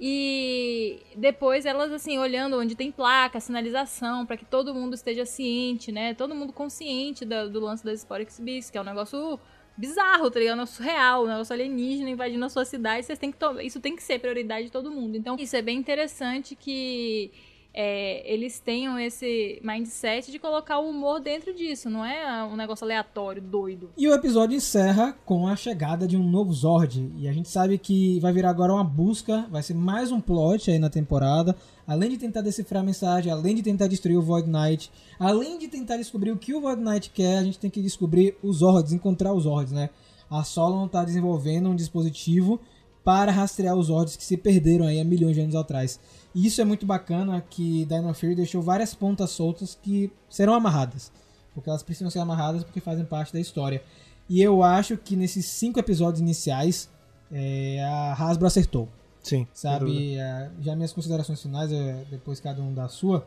E 0.00 1.02
depois 1.16 1.64
elas, 1.64 1.92
assim, 1.92 2.18
olhando 2.18 2.58
onde 2.58 2.74
tem 2.74 2.90
placa, 2.90 3.38
sinalização, 3.38 4.26
pra 4.26 4.36
que 4.36 4.44
todo 4.44 4.74
mundo 4.74 4.94
esteja 4.94 5.24
ciente, 5.24 5.92
né? 5.92 6.14
Todo 6.14 6.34
mundo 6.34 6.52
consciente 6.52 7.24
da- 7.24 7.46
do, 7.46 7.60
lance 7.60 7.84
das 7.84 8.00
Sporix 8.00 8.40
Beasts, 8.40 8.70
que 8.70 8.78
é 8.78 8.80
um 8.80 8.84
negócio 8.84 9.38
bizarro, 9.76 10.30
tá 10.30 10.38
ligado? 10.38 10.54
Um 10.54 10.58
negócio 10.58 10.76
surreal, 10.76 11.24
um 11.24 11.28
negócio 11.28 11.52
alienígena 11.52 12.10
invadindo 12.10 12.44
a 12.44 12.48
sua 12.48 12.64
cidade. 12.64 13.06
Vocês 13.06 13.18
têm 13.18 13.32
que 13.32 13.38
Isso 13.62 13.80
tem 13.80 13.96
que 13.96 14.02
ser 14.02 14.18
prioridade 14.18 14.66
de 14.66 14.72
todo 14.72 14.90
mundo. 14.90 15.16
Então, 15.16 15.36
isso 15.38 15.56
é 15.56 15.62
bem 15.62 15.78
interessante 15.78 16.54
que 16.54 17.30
é, 17.76 18.32
eles 18.32 18.60
tenham 18.60 18.96
esse 18.96 19.60
mindset 19.60 20.30
de 20.30 20.38
colocar 20.38 20.78
o 20.78 20.88
humor 20.88 21.20
dentro 21.20 21.52
disso, 21.52 21.90
não 21.90 22.04
é 22.04 22.44
um 22.44 22.54
negócio 22.54 22.84
aleatório, 22.84 23.42
doido. 23.42 23.90
E 23.96 24.06
o 24.06 24.14
episódio 24.14 24.56
encerra 24.56 25.12
com 25.24 25.48
a 25.48 25.56
chegada 25.56 26.06
de 26.06 26.16
um 26.16 26.22
novo 26.22 26.52
Zord. 26.52 27.12
E 27.16 27.26
a 27.26 27.32
gente 27.32 27.48
sabe 27.48 27.76
que 27.76 28.20
vai 28.20 28.32
virar 28.32 28.50
agora 28.50 28.72
uma 28.72 28.84
busca, 28.84 29.48
vai 29.50 29.60
ser 29.60 29.74
mais 29.74 30.12
um 30.12 30.20
plot 30.20 30.70
aí 30.70 30.78
na 30.78 30.88
temporada. 30.88 31.56
Além 31.84 32.10
de 32.10 32.16
tentar 32.16 32.42
decifrar 32.42 32.80
a 32.80 32.86
mensagem, 32.86 33.32
além 33.32 33.56
de 33.56 33.62
tentar 33.62 33.88
destruir 33.88 34.16
o 34.16 34.22
Void 34.22 34.48
Knight, 34.48 34.90
além 35.18 35.58
de 35.58 35.66
tentar 35.66 35.96
descobrir 35.96 36.30
o 36.30 36.38
que 36.38 36.54
o 36.54 36.60
Void 36.60 36.80
Knight 36.80 37.10
quer, 37.10 37.38
a 37.38 37.42
gente 37.42 37.58
tem 37.58 37.70
que 37.70 37.82
descobrir 37.82 38.36
os 38.40 38.58
Zords, 38.58 38.92
encontrar 38.92 39.34
os 39.34 39.42
Zords, 39.42 39.72
né? 39.72 39.90
A 40.30 40.44
Solon 40.44 40.86
está 40.86 41.04
desenvolvendo 41.04 41.68
um 41.68 41.74
dispositivo 41.74 42.60
para 43.04 43.30
rastrear 43.30 43.76
os 43.76 43.86
Zords 43.88 44.16
que 44.16 44.24
se 44.24 44.36
perderam 44.36 44.86
aí 44.86 45.00
há 45.00 45.04
milhões 45.04 45.34
de 45.34 45.42
anos 45.42 45.54
atrás. 45.54 46.00
E 46.34 46.46
isso 46.46 46.60
é 46.60 46.64
muito 46.64 46.84
bacana 46.84 47.40
que 47.48 47.84
Dino 47.84 48.12
Fury 48.12 48.34
deixou 48.34 48.60
várias 48.60 48.94
pontas 48.94 49.30
soltas 49.30 49.78
que 49.80 50.10
serão 50.28 50.54
amarradas. 50.54 51.12
Porque 51.54 51.70
elas 51.70 51.82
precisam 51.82 52.10
ser 52.10 52.18
amarradas 52.18 52.64
porque 52.64 52.80
fazem 52.80 53.04
parte 53.04 53.32
da 53.32 53.38
história. 53.38 53.82
E 54.28 54.42
eu 54.42 54.62
acho 54.62 54.96
que 54.96 55.14
nesses 55.14 55.46
cinco 55.46 55.78
episódios 55.78 56.20
iniciais, 56.20 56.88
é, 57.30 57.84
a 57.84 58.14
Hasbro 58.14 58.46
acertou. 58.46 58.88
Sim. 59.22 59.46
Sabe? 59.54 60.16
É, 60.16 60.50
já 60.60 60.74
minhas 60.74 60.92
considerações 60.92 61.40
finais, 61.40 61.70
é, 61.70 62.04
depois 62.10 62.40
cada 62.40 62.60
um 62.60 62.74
da 62.74 62.88
sua. 62.88 63.26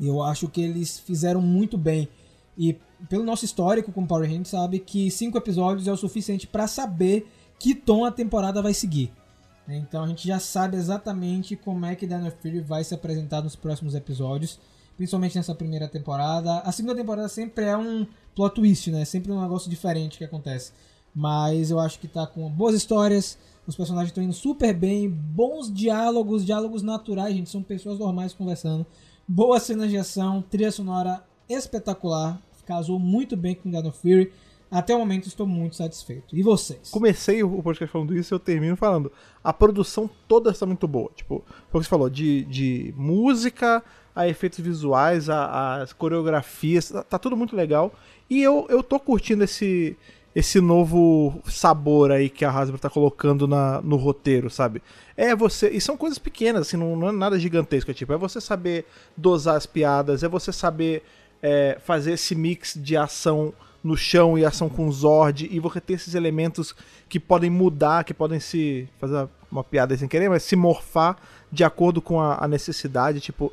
Eu 0.00 0.22
acho 0.22 0.48
que 0.48 0.62
eles 0.62 0.98
fizeram 0.98 1.42
muito 1.42 1.76
bem. 1.76 2.08
E 2.56 2.78
pelo 3.08 3.24
nosso 3.24 3.44
histórico 3.44 3.92
com 3.92 4.06
Power 4.06 4.28
Rangers, 4.28 4.48
sabe 4.48 4.78
que 4.78 5.10
cinco 5.10 5.36
episódios 5.36 5.86
é 5.86 5.92
o 5.92 5.96
suficiente 5.96 6.46
para 6.46 6.66
saber 6.66 7.26
que 7.58 7.74
tom 7.74 8.04
a 8.04 8.10
temporada 8.10 8.62
vai 8.62 8.74
seguir. 8.74 9.12
Então 9.68 10.04
a 10.04 10.06
gente 10.08 10.26
já 10.26 10.38
sabe 10.38 10.76
exatamente 10.76 11.56
como 11.56 11.86
é 11.86 11.94
que 11.94 12.06
Dino 12.06 12.30
Fury 12.30 12.60
vai 12.60 12.82
se 12.84 12.94
apresentar 12.94 13.42
nos 13.42 13.54
próximos 13.54 13.94
episódios, 13.94 14.58
principalmente 14.96 15.36
nessa 15.36 15.54
primeira 15.54 15.88
temporada. 15.88 16.58
A 16.58 16.72
segunda 16.72 16.96
temporada 16.96 17.28
sempre 17.28 17.64
é 17.64 17.76
um 17.76 18.06
plot 18.34 18.54
twist, 18.54 18.90
né? 18.90 19.04
Sempre 19.04 19.30
um 19.32 19.40
negócio 19.40 19.70
diferente 19.70 20.18
que 20.18 20.24
acontece. 20.24 20.72
Mas 21.14 21.70
eu 21.70 21.78
acho 21.78 21.98
que 21.98 22.08
tá 22.08 22.26
com 22.26 22.48
boas 22.50 22.74
histórias, 22.74 23.38
os 23.66 23.76
personagens 23.76 24.10
estão 24.10 24.24
indo 24.24 24.32
super 24.32 24.74
bem, 24.74 25.08
bons 25.08 25.72
diálogos, 25.72 26.44
diálogos 26.44 26.82
naturais, 26.82 27.34
gente, 27.34 27.50
são 27.50 27.62
pessoas 27.62 27.98
normais 27.98 28.32
conversando. 28.32 28.86
Boas 29.28 29.62
cenas 29.62 29.90
de 29.90 29.96
ação, 29.96 30.42
trilha 30.42 30.72
sonora 30.72 31.22
espetacular, 31.48 32.40
casou 32.66 32.98
muito 32.98 33.36
bem 33.36 33.54
com 33.54 33.70
Dino 33.70 33.92
Fury. 33.92 34.32
Até 34.72 34.96
o 34.96 34.98
momento 34.98 35.28
estou 35.28 35.46
muito 35.46 35.76
satisfeito. 35.76 36.34
E 36.34 36.42
vocês? 36.42 36.88
Comecei 36.90 37.42
o 37.42 37.62
podcast 37.62 37.92
falando 37.92 38.16
isso 38.16 38.32
e 38.32 38.34
eu 38.34 38.38
termino 38.38 38.74
falando. 38.74 39.12
A 39.44 39.52
produção 39.52 40.08
toda 40.26 40.50
está 40.50 40.64
muito 40.64 40.88
boa. 40.88 41.10
Tipo, 41.14 41.44
foi 41.70 41.78
o 41.78 41.82
que 41.82 41.84
você 41.84 41.90
falou, 41.90 42.08
de, 42.08 42.46
de 42.46 42.94
música 42.96 43.84
a 44.16 44.26
efeitos 44.26 44.60
visuais, 44.60 45.28
a, 45.28 45.82
as 45.82 45.92
coreografias, 45.92 46.88
tá, 46.88 47.02
tá 47.02 47.18
tudo 47.18 47.36
muito 47.36 47.54
legal. 47.54 47.92
E 48.30 48.42
eu, 48.42 48.66
eu 48.70 48.82
tô 48.82 48.98
curtindo 48.98 49.44
esse, 49.44 49.94
esse 50.34 50.58
novo 50.58 51.42
sabor 51.44 52.10
aí 52.10 52.30
que 52.30 52.42
a 52.42 52.50
Hasbro 52.50 52.78
tá 52.78 52.88
colocando 52.88 53.46
na, 53.46 53.82
no 53.82 53.96
roteiro, 53.96 54.48
sabe? 54.48 54.82
É 55.14 55.36
você. 55.36 55.68
E 55.68 55.82
são 55.82 55.98
coisas 55.98 56.18
pequenas, 56.18 56.62
assim, 56.62 56.78
não, 56.78 56.96
não 56.96 57.08
é 57.10 57.12
nada 57.12 57.38
gigantesco. 57.38 57.90
É 57.90 57.94
tipo, 57.94 58.14
é 58.14 58.16
você 58.16 58.40
saber 58.40 58.86
dosar 59.14 59.56
as 59.56 59.66
piadas, 59.66 60.22
é 60.22 60.28
você 60.28 60.50
saber 60.50 61.02
é, 61.42 61.76
fazer 61.84 62.12
esse 62.12 62.34
mix 62.34 62.72
de 62.74 62.96
ação 62.96 63.52
no 63.82 63.96
chão 63.96 64.38
e 64.38 64.44
ação 64.44 64.68
com 64.68 64.90
Zord, 64.90 65.48
e 65.50 65.58
você 65.58 65.80
ter 65.80 65.94
esses 65.94 66.14
elementos 66.14 66.74
que 67.08 67.18
podem 67.18 67.50
mudar, 67.50 68.04
que 68.04 68.14
podem 68.14 68.38
se. 68.38 68.88
fazer 68.98 69.28
uma 69.50 69.64
piada 69.64 69.96
sem 69.96 70.08
querer, 70.08 70.30
mas 70.30 70.42
se 70.42 70.56
morfar 70.56 71.16
de 71.50 71.64
acordo 71.64 72.00
com 72.00 72.20
a, 72.20 72.42
a 72.42 72.48
necessidade. 72.48 73.20
Tipo, 73.20 73.52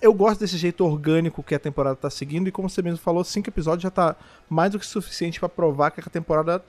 eu 0.00 0.12
gosto 0.12 0.40
desse 0.40 0.56
jeito 0.56 0.84
orgânico 0.84 1.42
que 1.42 1.54
a 1.54 1.58
temporada 1.58 1.96
tá 1.96 2.10
seguindo, 2.10 2.48
e 2.48 2.52
como 2.52 2.68
você 2.68 2.82
mesmo 2.82 2.98
falou, 2.98 3.24
cinco 3.24 3.50
episódios 3.50 3.82
já 3.82 3.90
tá 3.90 4.16
mais 4.48 4.72
do 4.72 4.78
que 4.78 4.86
suficiente 4.86 5.40
pra 5.40 5.48
provar 5.48 5.90
que 5.90 6.00
a 6.00 6.04
temporada 6.04 6.64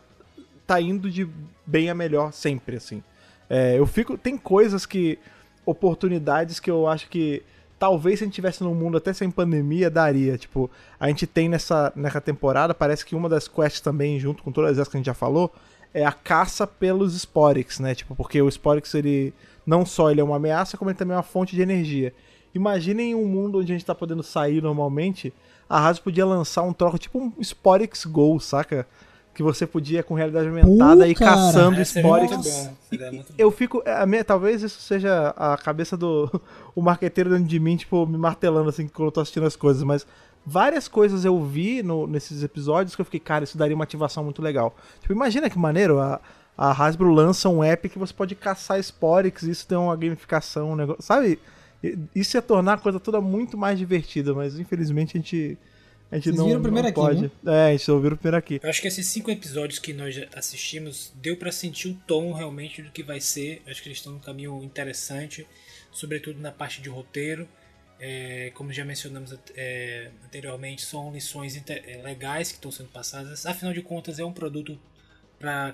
tá 0.66 0.80
indo 0.80 1.10
de 1.10 1.28
bem 1.66 1.90
a 1.90 1.96
melhor 1.96 2.32
sempre, 2.32 2.76
assim. 2.78 3.04
É, 3.50 3.78
eu 3.78 3.86
fico. 3.88 4.18
Tem 4.18 4.38
coisas 4.38 4.86
que. 4.86 5.18
oportunidades 5.66 6.60
que 6.60 6.70
eu 6.70 6.88
acho 6.88 7.10
que. 7.10 7.42
Talvez 7.80 8.20
se 8.20 8.26
a 8.26 8.28
gente 8.28 8.36
tivesse 8.36 8.62
num 8.62 8.76
mundo 8.76 8.98
até 8.98 9.14
sem 9.14 9.32
pandemia, 9.32 9.90
daria. 9.90 10.38
Tipo, 10.38 10.70
a 11.00 11.08
gente 11.08 11.26
tem 11.26 11.48
nessa, 11.48 11.92
nessa 11.96 12.20
temporada, 12.20 12.74
parece 12.74 13.06
que 13.06 13.16
uma 13.16 13.30
das 13.30 13.48
quests 13.48 13.80
também, 13.80 14.20
junto 14.20 14.44
com 14.44 14.52
todas 14.52 14.78
as 14.78 14.88
que 14.88 14.98
a 14.98 15.00
gente 15.00 15.06
já 15.06 15.14
falou, 15.14 15.52
é 15.94 16.06
a 16.06 16.12
caça 16.12 16.68
pelos 16.68 17.16
Sporix, 17.16 17.80
né? 17.80 17.96
Tipo, 17.96 18.16
porque 18.16 18.42
o 18.42 18.50
Sporix, 18.50 18.94
ele 18.94 19.34
não 19.66 19.86
só 19.86 20.12
ele 20.12 20.20
é 20.20 20.24
uma 20.24 20.36
ameaça, 20.36 20.78
como 20.78 20.92
ele 20.92 20.98
também 20.98 21.14
é 21.14 21.18
uma 21.18 21.24
fonte 21.24 21.56
de 21.56 21.62
energia. 21.62 22.14
Imaginem 22.54 23.16
um 23.16 23.26
mundo 23.26 23.60
onde 23.60 23.72
a 23.72 23.76
gente 23.76 23.86
tá 23.86 23.96
podendo 23.96 24.24
sair 24.24 24.62
normalmente, 24.62 25.34
a 25.70 25.88
Hasbro 25.88 26.06
podia 26.06 26.26
lançar 26.26 26.64
um 26.64 26.74
troco, 26.74 26.98
tipo 26.98 27.20
um 27.20 27.32
Sporix 27.42 28.06
Go, 28.06 28.40
saca? 28.40 28.88
Que 29.34 29.42
você 29.44 29.66
podia 29.66 30.04
com 30.04 30.14
realidade 30.14 30.48
aumentada 30.48 31.06
cara. 31.16 31.32
caçando 31.36 31.80
É, 31.80 31.82
bom. 32.68 32.76
Seria 32.90 33.12
muito 33.12 33.28
bom. 33.30 33.36
Eu 33.38 33.52
fico. 33.52 33.82
A 33.86 34.06
minha, 34.06 34.24
talvez 34.24 34.62
isso 34.64 34.82
seja 34.82 35.34
a 35.38 35.58
cabeça 35.58 35.96
do. 35.96 36.30
O 36.76 36.82
marqueteiro 36.82 37.30
dentro 37.30 37.46
de 37.46 37.60
mim, 37.60 37.76
tipo, 37.76 38.06
me 38.06 38.18
martelando 38.18 38.70
assim 38.70 38.88
quando 38.88 39.08
eu 39.08 39.12
tô 39.12 39.20
assistindo 39.22 39.46
as 39.46 39.56
coisas, 39.56 39.84
mas. 39.84 40.06
Várias 40.46 40.88
coisas 40.88 41.26
eu 41.26 41.44
vi 41.44 41.84
no- 41.84 42.08
nesses 42.08 42.42
episódios 42.44 42.96
que 42.96 43.02
eu 43.02 43.06
fiquei, 43.06 43.20
cara, 43.20 43.44
isso 43.44 43.58
daria 43.58 43.76
uma 43.76 43.84
ativação 43.84 44.24
muito 44.24 44.42
legal. 44.42 44.74
Tipo, 45.02 45.14
imagina 45.14 45.50
que 45.50 45.60
maneiro, 45.60 46.00
a, 46.00 46.20
a 46.58 46.72
Hasbro 46.72 47.12
lança 47.12 47.50
um 47.50 47.62
app 47.64 47.88
que 47.90 48.00
você 48.00 48.14
pode 48.14 48.34
caçar 48.36 48.80
Sporix, 48.80 49.44
isso 49.44 49.68
tem 49.68 49.78
uma 49.78 49.96
gamificação, 49.98 50.72
um 50.72 50.76
negócio. 50.78 51.04
Sabe? 51.04 51.38
Isso 52.16 52.36
ia 52.38 52.42
tornar 52.42 52.74
a 52.74 52.78
coisa 52.78 53.00
toda 53.00 53.20
muito 53.22 53.58
mais 53.58 53.78
divertida, 53.78 54.34
mas 54.34 54.58
infelizmente 54.58 55.18
a 55.18 55.20
gente. 55.20 55.58
A 56.12 56.16
gente 56.16 56.26
Vocês 56.26 56.36
não, 56.38 56.48
viram 56.48 56.62
primeiro 56.62 56.88
não 56.88 56.90
aqui, 56.90 57.00
pode. 57.00 57.32
né? 57.44 57.68
É, 57.68 57.70
a 57.70 57.78
gente 57.78 57.92
ouviu 57.92 58.18
primeiro 58.18 58.38
aqui. 58.38 58.60
Eu 58.64 58.70
acho 58.70 58.82
que 58.82 58.88
esses 58.88 59.06
cinco 59.08 59.30
episódios 59.30 59.78
que 59.78 59.94
nós 59.94 60.16
já 60.16 60.28
assistimos 60.36 61.12
deu 61.16 61.38
pra 61.38 61.52
sentir 61.52 61.90
o 61.90 61.94
tom 62.08 62.34
realmente 62.34 62.82
do 62.82 62.90
que 62.90 63.04
vai 63.04 63.22
ser. 63.22 63.62
Eu 63.66 63.72
acho 63.72 63.82
que 63.84 63.90
eles 63.90 64.00
estão 64.00 64.14
num 64.14 64.20
caminho 64.20 64.64
interessante, 64.64 65.48
sobretudo 65.92 66.40
na 66.40 66.52
parte 66.52 66.82
de 66.82 66.90
roteiro. 66.90 67.48
É, 68.00 68.52
como 68.56 68.72
já 68.72 68.84
mencionamos 68.86 69.36
é, 69.56 70.10
anteriormente, 70.26 70.82
são 70.82 71.12
lições 71.12 71.62
é, 71.68 72.02
legais 72.04 72.50
que 72.50 72.58
estão 72.58 72.72
sendo 72.72 72.90
passadas. 72.90 73.46
Afinal 73.46 73.74
de 73.74 73.82
contas, 73.82 74.18
é 74.18 74.26
um 74.26 74.34
produto 74.34 74.80
para 75.38 75.74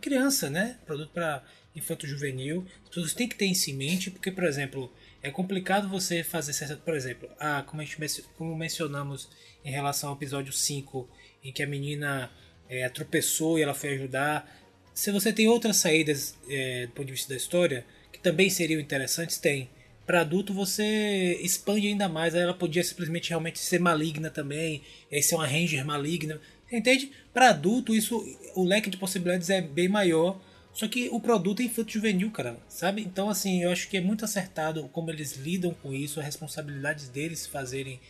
criança, 0.00 0.50
né? 0.50 0.78
Produto 0.84 1.10
para 1.12 1.42
infanto 1.74 2.06
juvenil. 2.06 2.66
As 2.84 2.88
pessoas 2.90 3.14
têm 3.14 3.28
que 3.28 3.36
ter 3.36 3.46
isso 3.46 3.70
em 3.70 3.74
mente, 3.74 4.10
porque, 4.10 4.30
por 4.30 4.44
exemplo, 4.44 4.92
é 5.22 5.30
complicado 5.30 5.88
você 5.88 6.24
fazer 6.24 6.52
certa. 6.52 6.76
Por 6.76 6.94
exemplo, 6.94 7.28
ah, 7.38 7.62
como, 7.66 7.82
a 7.82 7.84
gente, 7.84 8.22
como 8.36 8.56
mencionamos 8.56 9.28
em 9.64 9.70
relação 9.70 10.10
ao 10.10 10.16
episódio 10.16 10.52
5, 10.52 11.08
em 11.44 11.52
que 11.52 11.62
a 11.62 11.66
menina 11.66 12.30
é, 12.68 12.88
tropeçou 12.88 13.58
e 13.58 13.62
ela 13.62 13.74
foi 13.74 13.94
ajudar. 13.94 14.58
Se 14.94 15.12
você 15.12 15.32
tem 15.32 15.48
outras 15.48 15.76
saídas 15.76 16.36
é, 16.48 16.86
do 16.86 16.92
ponto 16.92 17.06
de 17.06 17.12
vista 17.12 17.28
da 17.28 17.36
história, 17.36 17.84
que 18.12 18.18
também 18.18 18.48
seriam 18.48 18.80
interessantes, 18.80 19.38
tem. 19.38 19.70
Para 20.06 20.22
adulto 20.22 20.52
você 20.52 21.38
expande 21.42 21.86
ainda 21.86 22.08
mais. 22.08 22.34
Ela 22.34 22.54
podia 22.54 22.82
simplesmente 22.82 23.28
realmente 23.28 23.58
ser 23.58 23.78
maligna 23.78 24.30
também, 24.30 24.82
e 25.10 25.22
ser 25.22 25.36
uma 25.36 25.46
ranger 25.46 25.84
maligna. 25.84 26.40
Entende? 26.72 27.12
Para 27.32 27.50
adulto, 27.50 27.94
isso 27.94 28.24
o 28.54 28.64
leque 28.64 28.90
de 28.90 28.96
possibilidades 28.96 29.50
é 29.50 29.60
bem 29.60 29.88
maior. 29.88 30.40
Só 30.72 30.86
que 30.88 31.08
o 31.10 31.20
produto 31.20 31.60
é 31.60 31.64
infanto 31.64 31.92
juvenil, 31.92 32.30
cara, 32.30 32.56
sabe? 32.68 33.02
Então, 33.02 33.28
assim, 33.28 33.62
eu 33.62 33.70
acho 33.70 33.88
que 33.88 33.96
é 33.96 34.00
muito 34.00 34.24
acertado 34.24 34.88
como 34.88 35.10
eles 35.10 35.36
lidam 35.36 35.74
com 35.74 35.92
isso, 35.92 36.20
a 36.20 36.22
responsabilidade 36.22 37.06
deles 37.08 37.46
fazerem 37.46 38.00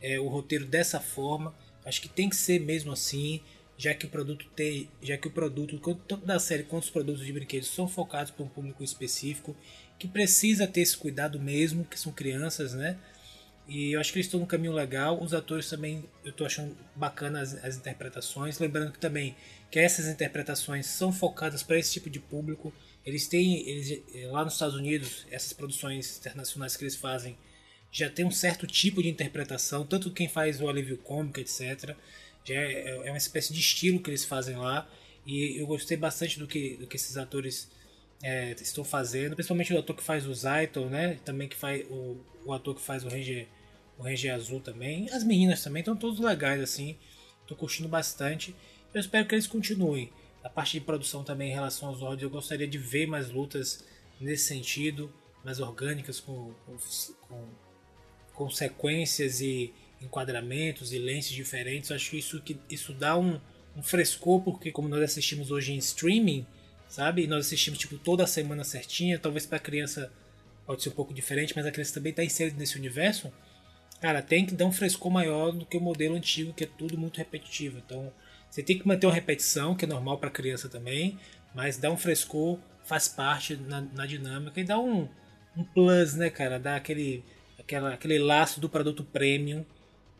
é, 0.00 0.18
o 0.18 0.28
roteiro 0.28 0.66
dessa 0.66 1.00
forma. 1.00 1.54
Acho 1.84 2.02
que 2.02 2.08
tem 2.08 2.28
que 2.28 2.36
ser 2.36 2.60
mesmo 2.60 2.92
assim, 2.92 3.40
já 3.76 3.94
que 3.94 4.06
o 4.06 4.08
produto 4.08 4.46
tem, 4.54 4.90
já 5.00 5.16
que 5.16 5.28
o 5.28 5.30
produto 5.30 5.78
tanto 6.06 6.26
da 6.26 6.38
série 6.38 6.64
quanto 6.64 6.84
os 6.84 6.90
produtos 6.90 7.24
de 7.24 7.32
brinquedos 7.32 7.68
são 7.68 7.88
focados 7.88 8.32
para 8.32 8.44
um 8.44 8.48
público 8.48 8.82
específico 8.82 9.56
que 9.98 10.08
precisa 10.08 10.66
ter 10.66 10.80
esse 10.80 10.96
cuidado 10.96 11.40
mesmo, 11.40 11.84
que 11.84 11.98
são 11.98 12.12
crianças, 12.12 12.74
né? 12.74 12.98
E 13.68 13.92
eu 13.92 14.00
acho 14.00 14.10
que 14.12 14.18
eles 14.18 14.26
estão 14.26 14.40
no 14.40 14.46
caminho 14.46 14.72
legal. 14.72 15.22
Os 15.22 15.34
atores 15.34 15.68
também, 15.68 16.02
eu 16.24 16.32
tô 16.32 16.46
achando 16.46 16.74
bacana 16.96 17.42
as, 17.42 17.62
as 17.62 17.76
interpretações. 17.76 18.58
Lembrando 18.58 18.92
que 18.92 18.98
também 18.98 19.36
que 19.70 19.78
essas 19.78 20.06
interpretações 20.06 20.86
são 20.86 21.12
focadas 21.12 21.62
para 21.62 21.78
esse 21.78 21.92
tipo 21.92 22.08
de 22.08 22.18
público. 22.18 22.72
Eles 23.04 23.28
têm, 23.28 23.68
eles, 23.68 24.02
eh, 24.14 24.26
lá 24.28 24.42
nos 24.42 24.54
Estados 24.54 24.74
Unidos, 24.74 25.26
essas 25.30 25.52
produções 25.52 26.18
internacionais 26.18 26.76
que 26.76 26.84
eles 26.84 26.96
fazem 26.96 27.36
já 27.90 28.08
tem 28.08 28.24
um 28.24 28.30
certo 28.30 28.66
tipo 28.66 29.02
de 29.02 29.08
interpretação, 29.08 29.84
tanto 29.86 30.10
quem 30.10 30.28
faz 30.28 30.60
o 30.60 30.68
alívio 30.68 30.98
cômico, 30.98 31.40
etc. 31.40 31.94
Já 32.44 32.54
é, 32.54 32.88
é 33.06 33.10
uma 33.10 33.18
espécie 33.18 33.52
de 33.52 33.60
estilo 33.60 34.00
que 34.00 34.10
eles 34.10 34.24
fazem 34.24 34.56
lá. 34.56 34.88
E 35.26 35.60
eu 35.60 35.66
gostei 35.66 35.96
bastante 35.96 36.38
do 36.38 36.46
que, 36.46 36.76
do 36.76 36.86
que 36.86 36.96
esses 36.96 37.18
atores 37.18 37.70
é, 38.22 38.52
estão 38.52 38.82
fazendo, 38.82 39.34
principalmente 39.34 39.72
o 39.74 39.78
ator 39.78 39.94
que 39.94 40.02
faz 40.02 40.26
o 40.26 40.34
Zaito, 40.34 40.86
né? 40.86 41.18
Também 41.24 41.48
que 41.48 41.56
faz 41.56 41.84
o, 41.90 42.16
o 42.46 42.52
ator 42.52 42.74
que 42.74 42.80
faz 42.80 43.04
o 43.04 43.08
Ranger, 43.08 43.46
o 43.98 44.02
Ranger 44.02 44.34
Azul 44.34 44.60
também. 44.60 45.10
As 45.10 45.24
meninas 45.24 45.62
também 45.62 45.80
estão 45.80 45.96
todos 45.96 46.20
legais 46.20 46.62
assim. 46.62 46.96
Tô 47.46 47.54
curtindo 47.54 47.88
bastante. 47.88 48.54
Eu 48.94 49.00
espero 49.00 49.26
que 49.26 49.34
eles 49.34 49.46
continuem. 49.46 50.10
A 50.42 50.48
parte 50.48 50.72
de 50.78 50.80
produção 50.80 51.24
também 51.24 51.50
em 51.50 51.54
relação 51.54 51.88
aos 51.88 51.98
Zords, 51.98 52.22
eu 52.22 52.30
gostaria 52.30 52.66
de 52.66 52.78
ver 52.78 53.06
mais 53.06 53.30
lutas 53.30 53.84
nesse 54.20 54.44
sentido, 54.44 55.12
mais 55.44 55.60
orgânicas 55.60 56.20
com, 56.20 56.54
com, 57.28 57.48
com 58.34 58.50
sequências 58.50 59.40
e 59.40 59.74
enquadramentos 60.00 60.92
e 60.92 60.98
lentes 60.98 61.30
diferentes. 61.30 61.90
Eu 61.90 61.96
acho 61.96 62.10
que 62.10 62.18
isso, 62.18 62.40
que 62.40 62.58
isso 62.70 62.92
dá 62.92 63.18
um, 63.18 63.40
um 63.76 63.82
frescor, 63.82 64.40
porque 64.42 64.70
como 64.70 64.88
nós 64.88 65.02
assistimos 65.02 65.50
hoje 65.50 65.72
em 65.72 65.76
streaming, 65.78 66.46
sabe? 66.88 67.24
E 67.24 67.26
nós 67.26 67.46
assistimos 67.46 67.78
tipo 67.78 67.98
toda 67.98 68.26
semana 68.26 68.62
certinha, 68.64 69.18
talvez 69.18 69.44
para 69.44 69.56
a 69.56 69.60
criança 69.60 70.12
pode 70.64 70.82
ser 70.82 70.90
um 70.90 70.92
pouco 70.92 71.12
diferente, 71.12 71.52
mas 71.56 71.66
a 71.66 71.70
criança 71.70 71.94
também 71.94 72.10
está 72.10 72.22
inserida 72.22 72.56
nesse 72.58 72.76
universo. 72.76 73.32
Cara, 74.00 74.22
tem 74.22 74.46
que 74.46 74.54
dar 74.54 74.66
um 74.66 74.72
frescor 74.72 75.10
maior 75.10 75.50
do 75.52 75.66
que 75.66 75.76
o 75.76 75.80
modelo 75.80 76.14
antigo, 76.14 76.52
que 76.52 76.64
é 76.64 76.66
tudo 76.66 76.96
muito 76.96 77.18
repetitivo. 77.18 77.78
Então, 77.78 78.12
você 78.48 78.62
tem 78.62 78.78
que 78.78 78.86
manter 78.86 79.06
uma 79.06 79.14
repetição, 79.14 79.74
que 79.74 79.84
é 79.84 79.88
normal 79.88 80.18
para 80.18 80.30
criança 80.30 80.68
também, 80.68 81.18
mas 81.54 81.78
dá 81.78 81.90
um 81.90 81.96
frescor, 81.96 82.58
faz 82.84 83.08
parte 83.08 83.56
na, 83.56 83.80
na 83.80 84.06
dinâmica 84.06 84.60
e 84.60 84.64
dá 84.64 84.78
um, 84.78 85.08
um 85.56 85.64
plus, 85.64 86.14
né, 86.14 86.30
cara? 86.30 86.58
Dá 86.60 86.76
aquele, 86.76 87.24
aquela, 87.58 87.92
aquele 87.94 88.18
laço 88.18 88.60
do 88.60 88.68
produto 88.68 89.02
premium, 89.02 89.64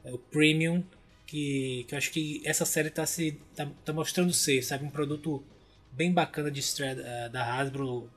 é, 0.04 0.12
o 0.12 0.18
premium, 0.18 0.82
que, 1.26 1.84
que 1.88 1.94
eu 1.94 1.98
acho 1.98 2.10
que 2.10 2.42
essa 2.44 2.64
série 2.64 2.90
tá, 2.90 3.06
se, 3.06 3.32
tá, 3.54 3.68
tá 3.84 3.92
mostrando 3.92 4.32
ser, 4.32 4.62
sabe? 4.62 4.84
Um 4.84 4.90
produto 4.90 5.44
bem 5.92 6.12
bacana 6.12 6.50
de 6.50 6.60
da- 6.96 7.28
da 7.28 7.54
Hasbro 7.54 8.10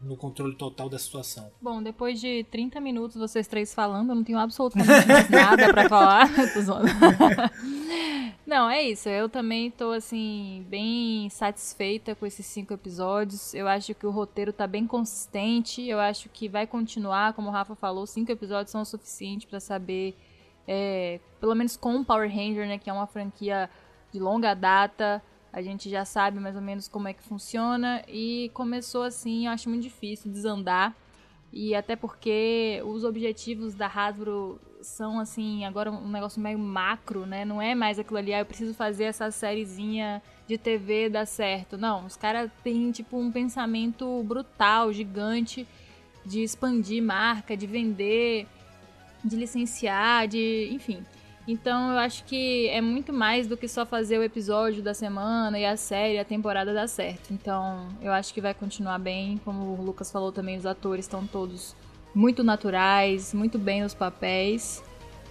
no 0.00 0.16
controle 0.16 0.54
total 0.54 0.88
da 0.88 0.98
situação. 0.98 1.50
Bom, 1.60 1.82
depois 1.82 2.20
de 2.20 2.44
30 2.50 2.80
minutos 2.80 3.16
vocês 3.16 3.46
três 3.46 3.74
falando, 3.74 4.10
eu 4.10 4.14
não 4.14 4.24
tenho 4.24 4.38
absolutamente 4.38 5.30
nada 5.30 5.72
pra 5.72 5.88
falar. 5.88 6.28
Não, 8.46 8.70
é 8.70 8.80
isso. 8.80 9.08
Eu 9.08 9.28
também 9.28 9.72
tô, 9.72 9.90
assim, 9.90 10.64
bem 10.68 11.28
satisfeita 11.30 12.14
com 12.14 12.24
esses 12.24 12.46
cinco 12.46 12.72
episódios. 12.72 13.52
Eu 13.52 13.66
acho 13.66 13.92
que 13.92 14.06
o 14.06 14.10
roteiro 14.10 14.52
tá 14.52 14.68
bem 14.68 14.86
consistente. 14.86 15.82
Eu 15.82 15.98
acho 15.98 16.28
que 16.28 16.48
vai 16.48 16.64
continuar, 16.64 17.32
como 17.32 17.48
o 17.48 17.50
Rafa 17.50 17.74
falou, 17.74 18.06
cinco 18.06 18.30
episódios 18.30 18.70
são 18.70 18.82
o 18.82 18.84
suficiente 18.84 19.48
pra 19.48 19.58
saber, 19.58 20.16
é, 20.66 21.18
pelo 21.40 21.56
menos 21.56 21.76
com 21.76 21.96
o 21.96 22.04
Power 22.04 22.30
Ranger, 22.30 22.68
né, 22.68 22.78
que 22.78 22.88
é 22.88 22.92
uma 22.92 23.08
franquia 23.08 23.68
de 24.12 24.20
longa 24.20 24.54
data. 24.54 25.20
A 25.56 25.62
gente 25.62 25.88
já 25.88 26.04
sabe 26.04 26.38
mais 26.38 26.54
ou 26.54 26.60
menos 26.60 26.86
como 26.86 27.08
é 27.08 27.14
que 27.14 27.22
funciona. 27.22 28.04
E 28.06 28.50
começou 28.52 29.02
assim, 29.02 29.46
eu 29.46 29.52
acho 29.52 29.70
muito 29.70 29.84
difícil 29.84 30.30
desandar. 30.30 30.94
E 31.50 31.74
até 31.74 31.96
porque 31.96 32.82
os 32.84 33.04
objetivos 33.04 33.74
da 33.74 33.86
Hasbro 33.86 34.60
são 34.82 35.18
assim, 35.18 35.64
agora 35.64 35.90
um 35.90 36.10
negócio 36.10 36.42
meio 36.42 36.58
macro, 36.58 37.24
né? 37.24 37.42
Não 37.46 37.62
é 37.62 37.74
mais 37.74 37.98
aquilo 37.98 38.18
ali, 38.18 38.34
ah, 38.34 38.40
eu 38.40 38.44
preciso 38.44 38.74
fazer 38.74 39.04
essa 39.04 39.30
sériezinha 39.30 40.22
de 40.46 40.58
TV 40.58 41.08
dar 41.08 41.24
certo. 41.24 41.78
Não, 41.78 42.04
os 42.04 42.16
caras 42.18 42.50
têm 42.62 42.90
tipo 42.92 43.18
um 43.18 43.32
pensamento 43.32 44.22
brutal, 44.24 44.92
gigante 44.92 45.66
de 46.22 46.42
expandir 46.42 47.02
marca, 47.02 47.56
de 47.56 47.66
vender, 47.66 48.46
de 49.24 49.36
licenciar, 49.36 50.28
de, 50.28 50.68
enfim. 50.70 51.02
Então 51.46 51.92
eu 51.92 51.98
acho 51.98 52.24
que 52.24 52.68
é 52.68 52.80
muito 52.80 53.12
mais 53.12 53.46
do 53.46 53.56
que 53.56 53.68
só 53.68 53.86
fazer 53.86 54.18
o 54.18 54.22
episódio 54.22 54.82
da 54.82 54.92
semana 54.92 55.58
e 55.58 55.64
a 55.64 55.76
série, 55.76 56.18
a 56.18 56.24
temporada 56.24 56.74
dar 56.74 56.88
certo. 56.88 57.32
Então 57.32 57.88
eu 58.02 58.12
acho 58.12 58.34
que 58.34 58.40
vai 58.40 58.52
continuar 58.52 58.98
bem. 58.98 59.40
Como 59.44 59.78
o 59.78 59.82
Lucas 59.84 60.10
falou 60.10 60.32
também, 60.32 60.56
os 60.56 60.66
atores 60.66 61.04
estão 61.04 61.26
todos 61.26 61.76
muito 62.14 62.42
naturais, 62.42 63.32
muito 63.32 63.58
bem 63.58 63.82
nos 63.82 63.94
papéis. 63.94 64.82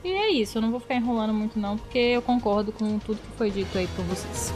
E 0.03 0.07
é 0.07 0.32
isso, 0.32 0.59
eu 0.59 0.61
não 0.61 0.70
vou 0.70 0.80
ficar 0.80 0.95
enrolando 0.95 1.34
muito 1.34 1.59
não, 1.59 1.78
porque 1.78 1.97
eu 1.97 2.22
concordo 2.22 2.72
com 2.72 2.99
tudo 2.99 3.20
que 3.20 3.38
foi 3.38 3.49
dito 3.49 3.76
aí 3.76 3.88
por 3.88 4.05
vocês. 4.05 4.53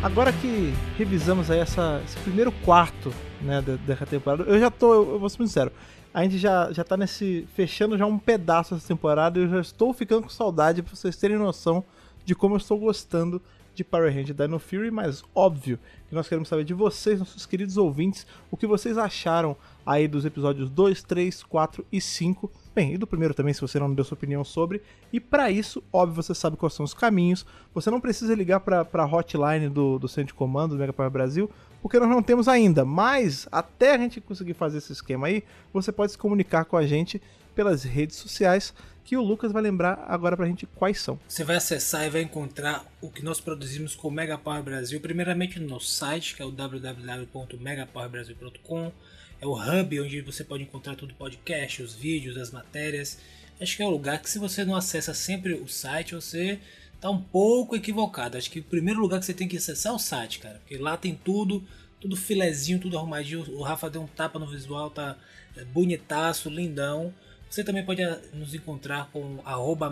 Agora 0.00 0.32
que 0.32 0.72
revisamos 0.96 1.50
aí 1.50 1.58
essa, 1.58 2.00
esse 2.04 2.16
primeiro 2.20 2.52
quarto 2.52 3.12
né, 3.40 3.60
dessa 3.84 4.06
temporada, 4.06 4.44
eu 4.44 4.60
já 4.60 4.70
tô, 4.70 4.94
eu, 4.94 5.10
eu 5.14 5.18
vou 5.18 5.28
ser 5.28 5.38
sincero, 5.38 5.72
a 6.14 6.22
gente 6.22 6.38
já, 6.38 6.72
já 6.72 6.84
tá 6.84 6.96
nesse. 6.96 7.48
fechando 7.52 7.98
já 7.98 8.06
um 8.06 8.16
pedaço 8.16 8.74
dessa 8.74 8.86
temporada 8.86 9.38
e 9.38 9.42
eu 9.42 9.48
já 9.48 9.60
estou 9.60 9.92
ficando 9.92 10.22
com 10.22 10.28
saudade 10.28 10.82
pra 10.82 10.94
vocês 10.94 11.16
terem 11.16 11.36
noção 11.36 11.84
de 12.24 12.32
como 12.32 12.54
eu 12.54 12.58
estou 12.58 12.78
gostando 12.78 13.42
de 13.74 13.82
Power 13.82 14.12
Rangers 14.12 14.36
Dino 14.36 14.58
Fury, 14.60 14.90
mas 14.90 15.24
óbvio 15.34 15.80
que 16.08 16.14
nós 16.14 16.28
queremos 16.28 16.48
saber 16.48 16.64
de 16.64 16.74
vocês, 16.74 17.18
nossos 17.18 17.44
queridos 17.44 17.76
ouvintes, 17.76 18.24
o 18.52 18.56
que 18.56 18.66
vocês 18.68 18.96
acharam 18.96 19.56
aí 19.84 20.06
dos 20.06 20.24
episódios 20.24 20.70
2, 20.70 21.02
3, 21.02 21.42
4 21.42 21.86
e 21.90 22.00
5. 22.00 22.50
Bem, 22.78 22.94
e 22.94 22.96
do 22.96 23.08
primeiro 23.08 23.34
também, 23.34 23.52
se 23.52 23.60
você 23.60 23.76
não 23.76 23.92
deu 23.92 24.04
sua 24.04 24.14
opinião 24.14 24.44
sobre. 24.44 24.80
E 25.12 25.18
para 25.18 25.50
isso, 25.50 25.82
óbvio, 25.92 26.22
você 26.22 26.32
sabe 26.32 26.56
quais 26.56 26.74
são 26.74 26.84
os 26.84 26.94
caminhos. 26.94 27.44
Você 27.74 27.90
não 27.90 28.00
precisa 28.00 28.32
ligar 28.36 28.60
para 28.60 28.86
a 28.92 29.04
hotline 29.04 29.68
do, 29.68 29.98
do 29.98 30.06
Centro 30.06 30.28
de 30.28 30.34
Comando 30.34 30.76
do 30.76 30.78
Mega 30.78 30.92
Power 30.92 31.10
Brasil, 31.10 31.50
porque 31.82 31.98
nós 31.98 32.08
não 32.08 32.22
temos 32.22 32.46
ainda. 32.46 32.84
Mas 32.84 33.48
até 33.50 33.96
a 33.96 33.98
gente 33.98 34.20
conseguir 34.20 34.54
fazer 34.54 34.78
esse 34.78 34.92
esquema 34.92 35.26
aí, 35.26 35.42
você 35.72 35.90
pode 35.90 36.12
se 36.12 36.18
comunicar 36.18 36.66
com 36.66 36.76
a 36.76 36.86
gente 36.86 37.20
pelas 37.52 37.82
redes 37.82 38.14
sociais, 38.14 38.72
que 39.02 39.16
o 39.16 39.22
Lucas 39.22 39.50
vai 39.50 39.60
lembrar 39.60 40.04
agora 40.06 40.36
pra 40.36 40.46
gente 40.46 40.64
quais 40.64 41.00
são. 41.00 41.18
Você 41.26 41.42
vai 41.42 41.56
acessar 41.56 42.06
e 42.06 42.10
vai 42.10 42.22
encontrar 42.22 42.86
o 43.00 43.10
que 43.10 43.24
nós 43.24 43.40
produzimos 43.40 43.96
com 43.96 44.06
o 44.06 44.12
Mega 44.12 44.38
Power 44.38 44.62
Brasil, 44.62 45.00
primeiramente 45.00 45.58
no 45.58 45.66
nosso 45.66 45.88
site, 45.88 46.36
que 46.36 46.42
é 46.42 46.44
o 46.44 46.52
www.megapowerbrasil.com. 46.52 48.92
É 49.40 49.46
o 49.46 49.54
hub 49.54 50.00
onde 50.00 50.20
você 50.20 50.42
pode 50.42 50.64
encontrar 50.64 50.96
todo 50.96 51.12
o 51.12 51.14
podcast, 51.14 51.82
os 51.82 51.94
vídeos, 51.94 52.36
as 52.36 52.50
matérias. 52.50 53.18
Acho 53.60 53.76
que 53.76 53.82
é 53.82 53.86
o 53.86 53.90
lugar 53.90 54.20
que 54.20 54.28
se 54.28 54.38
você 54.38 54.64
não 54.64 54.74
acessa 54.74 55.14
sempre 55.14 55.54
o 55.54 55.68
site, 55.68 56.14
você 56.14 56.58
tá 57.00 57.08
um 57.10 57.22
pouco 57.22 57.76
equivocado. 57.76 58.36
Acho 58.36 58.50
que 58.50 58.60
o 58.60 58.64
primeiro 58.64 59.00
lugar 59.00 59.20
que 59.20 59.26
você 59.26 59.34
tem 59.34 59.48
que 59.48 59.56
acessar 59.56 59.92
é 59.92 59.94
o 59.94 59.98
site, 59.98 60.40
cara, 60.40 60.58
porque 60.58 60.76
lá 60.76 60.96
tem 60.96 61.14
tudo, 61.14 61.64
tudo 62.00 62.16
filezinho, 62.16 62.80
tudo 62.80 62.98
arrumadinho. 62.98 63.44
O 63.52 63.62
Rafa 63.62 63.88
deu 63.88 64.02
um 64.02 64.06
tapa 64.06 64.38
no 64.38 64.46
visual, 64.46 64.90
tá 64.90 65.16
é, 65.56 65.64
bonitaço, 65.64 66.50
lindão. 66.50 67.14
Você 67.48 67.64
também 67.64 67.84
pode 67.84 68.02
ah, 68.02 68.20
nos 68.34 68.54
encontrar 68.54 69.08
com 69.12 69.40
arroba 69.44 69.88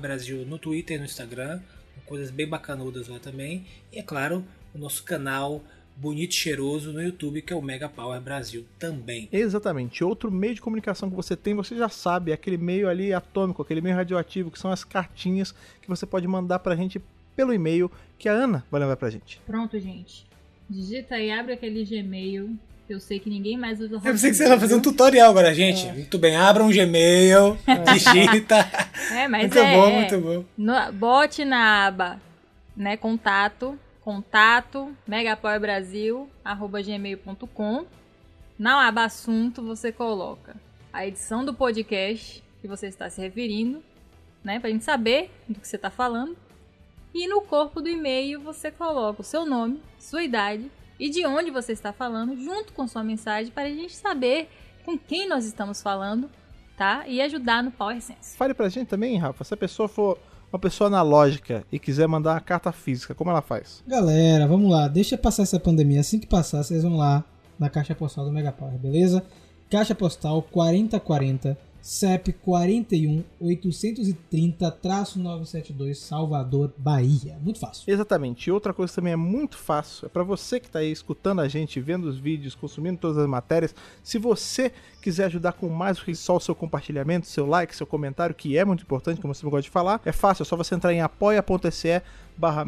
Brasil 0.00 0.44
no 0.46 0.58
Twitter 0.58 0.96
e 0.96 0.98
no 0.98 1.04
Instagram, 1.04 1.60
coisas 2.04 2.30
bem 2.30 2.48
bacanudas 2.48 3.08
lá 3.08 3.18
também. 3.18 3.66
E 3.92 3.98
é 3.98 4.02
claro, 4.02 4.44
o 4.74 4.78
nosso 4.78 5.04
canal 5.04 5.62
bonito 5.96 6.32
e 6.32 6.34
cheiroso 6.34 6.92
no 6.92 7.02
YouTube, 7.02 7.42
que 7.42 7.52
é 7.52 7.56
o 7.56 7.62
Mega 7.62 7.88
Power 7.88 8.20
Brasil 8.20 8.64
também. 8.78 9.28
Exatamente. 9.32 10.04
Outro 10.04 10.30
meio 10.30 10.54
de 10.54 10.60
comunicação 10.60 11.08
que 11.08 11.16
você 11.16 11.34
tem, 11.34 11.54
você 11.54 11.74
já 11.74 11.88
sabe, 11.88 12.30
é 12.30 12.34
aquele 12.34 12.58
meio 12.58 12.88
ali 12.88 13.12
atômico, 13.12 13.62
aquele 13.62 13.80
meio 13.80 13.96
radioativo, 13.96 14.50
que 14.50 14.58
são 14.58 14.70
as 14.70 14.84
cartinhas 14.84 15.52
que 15.80 15.88
você 15.88 16.04
pode 16.04 16.28
mandar 16.28 16.58
pra 16.58 16.76
gente 16.76 17.00
pelo 17.34 17.52
e-mail 17.52 17.90
que 18.18 18.28
a 18.28 18.32
Ana 18.32 18.64
vai 18.70 18.80
levar 18.80 18.96
pra 18.96 19.10
gente. 19.10 19.40
Pronto, 19.46 19.78
gente. 19.78 20.26
Digita 20.68 21.14
aí, 21.14 21.30
abre 21.30 21.52
aquele 21.52 21.84
Gmail. 21.84 22.56
Eu 22.88 23.00
sei 23.00 23.18
que 23.18 23.28
ninguém 23.28 23.58
mais 23.58 23.80
usa 23.80 23.96
Eu 23.96 24.00
pensei 24.00 24.30
que 24.30 24.36
você 24.36 24.46
ia 24.48 24.60
fazer 24.60 24.76
um 24.76 24.80
tutorial 24.80 25.30
agora, 25.30 25.52
gente. 25.52 25.84
Muito 25.92 26.18
bem, 26.18 26.36
abra 26.36 26.62
um 26.62 26.70
Gmail, 26.70 27.58
digita. 27.92 28.56
É, 29.12 29.26
mas 29.26 29.42
muito 29.42 29.58
é, 29.58 29.76
bom, 29.76 29.88
é. 29.88 29.94
muito 29.94 30.20
bom. 30.20 30.44
No- 30.56 30.92
bote 30.92 31.44
na 31.44 31.86
aba, 31.86 32.20
né, 32.76 32.96
contato, 32.96 33.76
contato, 34.06 34.96
megapowerbrasil@gmail.com. 35.04 37.86
Na 38.56 38.86
aba 38.86 39.02
assunto 39.02 39.64
você 39.64 39.90
coloca 39.90 40.54
a 40.92 41.04
edição 41.04 41.44
do 41.44 41.52
podcast 41.52 42.40
que 42.60 42.68
você 42.68 42.86
está 42.86 43.10
se 43.10 43.20
referindo, 43.20 43.82
né, 44.44 44.60
pra 44.60 44.70
gente 44.70 44.84
saber 44.84 45.28
do 45.48 45.58
que 45.58 45.66
você 45.66 45.74
está 45.74 45.90
falando. 45.90 46.36
E 47.12 47.26
no 47.26 47.42
corpo 47.42 47.80
do 47.80 47.88
e-mail 47.88 48.40
você 48.40 48.70
coloca 48.70 49.22
o 49.22 49.24
seu 49.24 49.44
nome, 49.44 49.82
sua 49.98 50.22
idade 50.22 50.70
e 51.00 51.10
de 51.10 51.26
onde 51.26 51.50
você 51.50 51.72
está 51.72 51.92
falando, 51.92 52.40
junto 52.40 52.72
com 52.74 52.86
sua 52.86 53.02
mensagem, 53.02 53.50
para 53.50 53.64
a 53.64 53.70
gente 53.70 53.96
saber 53.96 54.48
com 54.84 54.96
quem 54.96 55.28
nós 55.28 55.44
estamos 55.44 55.82
falando, 55.82 56.30
tá? 56.76 57.02
E 57.08 57.20
ajudar 57.20 57.60
no 57.60 57.72
Power 57.72 58.00
Sense. 58.00 58.36
Fale 58.36 58.54
pra 58.54 58.68
gente 58.68 58.86
também, 58.86 59.18
Rafa, 59.18 59.42
se 59.42 59.52
a 59.52 59.56
pessoa 59.56 59.88
for 59.88 60.16
uma 60.56 60.60
pessoa 60.60 60.88
analógica 60.88 61.64
e 61.70 61.78
quiser 61.78 62.08
mandar 62.08 62.32
uma 62.32 62.40
carta 62.40 62.72
física, 62.72 63.14
como 63.14 63.30
ela 63.30 63.42
faz? 63.42 63.82
Galera, 63.86 64.46
vamos 64.46 64.70
lá. 64.70 64.88
Deixa 64.88 65.16
passar 65.16 65.42
essa 65.42 65.60
pandemia. 65.60 66.00
Assim 66.00 66.18
que 66.18 66.26
passar, 66.26 66.62
vocês 66.62 66.82
vão 66.82 66.96
lá 66.96 67.24
na 67.58 67.70
caixa 67.70 67.94
postal 67.94 68.24
do 68.24 68.32
Mega 68.32 68.50
Power, 68.50 68.78
beleza? 68.78 69.22
Caixa 69.70 69.94
postal 69.94 70.42
4040 70.42 71.56
CEP 71.86 72.32
41 72.32 73.22
830-972 73.40 75.94
Salvador, 75.94 76.72
Bahia. 76.76 77.38
Muito 77.40 77.60
fácil. 77.60 77.84
Exatamente. 77.86 78.48
E 78.48 78.50
outra 78.50 78.74
coisa 78.74 78.92
também 78.92 79.12
é 79.12 79.16
muito 79.16 79.56
fácil. 79.56 80.06
É 80.06 80.08
para 80.08 80.24
você 80.24 80.58
que 80.58 80.68
tá 80.68 80.80
aí 80.80 80.90
escutando 80.90 81.40
a 81.40 81.46
gente, 81.46 81.78
vendo 81.78 82.08
os 82.08 82.18
vídeos, 82.18 82.56
consumindo 82.56 82.98
todas 82.98 83.18
as 83.18 83.28
matérias. 83.28 83.72
Se 84.02 84.18
você 84.18 84.72
quiser 85.06 85.26
ajudar 85.26 85.52
com 85.52 85.68
mais 85.68 85.98
do 85.98 86.04
que 86.04 86.16
só 86.16 86.34
o 86.34 86.40
seu 86.40 86.52
compartilhamento, 86.52 87.28
seu 87.28 87.46
like, 87.46 87.76
seu 87.76 87.86
comentário, 87.86 88.34
que 88.34 88.58
é 88.58 88.64
muito 88.64 88.82
importante, 88.82 89.20
como 89.20 89.32
você 89.32 89.44
gosta 89.44 89.62
de 89.62 89.70
falar, 89.70 90.00
é 90.04 90.10
fácil. 90.10 90.42
É 90.42 90.44
só 90.44 90.56
você 90.56 90.74
entrar 90.74 90.92
em 90.92 91.00
apoia.se 91.00 92.02
barra 92.36 92.64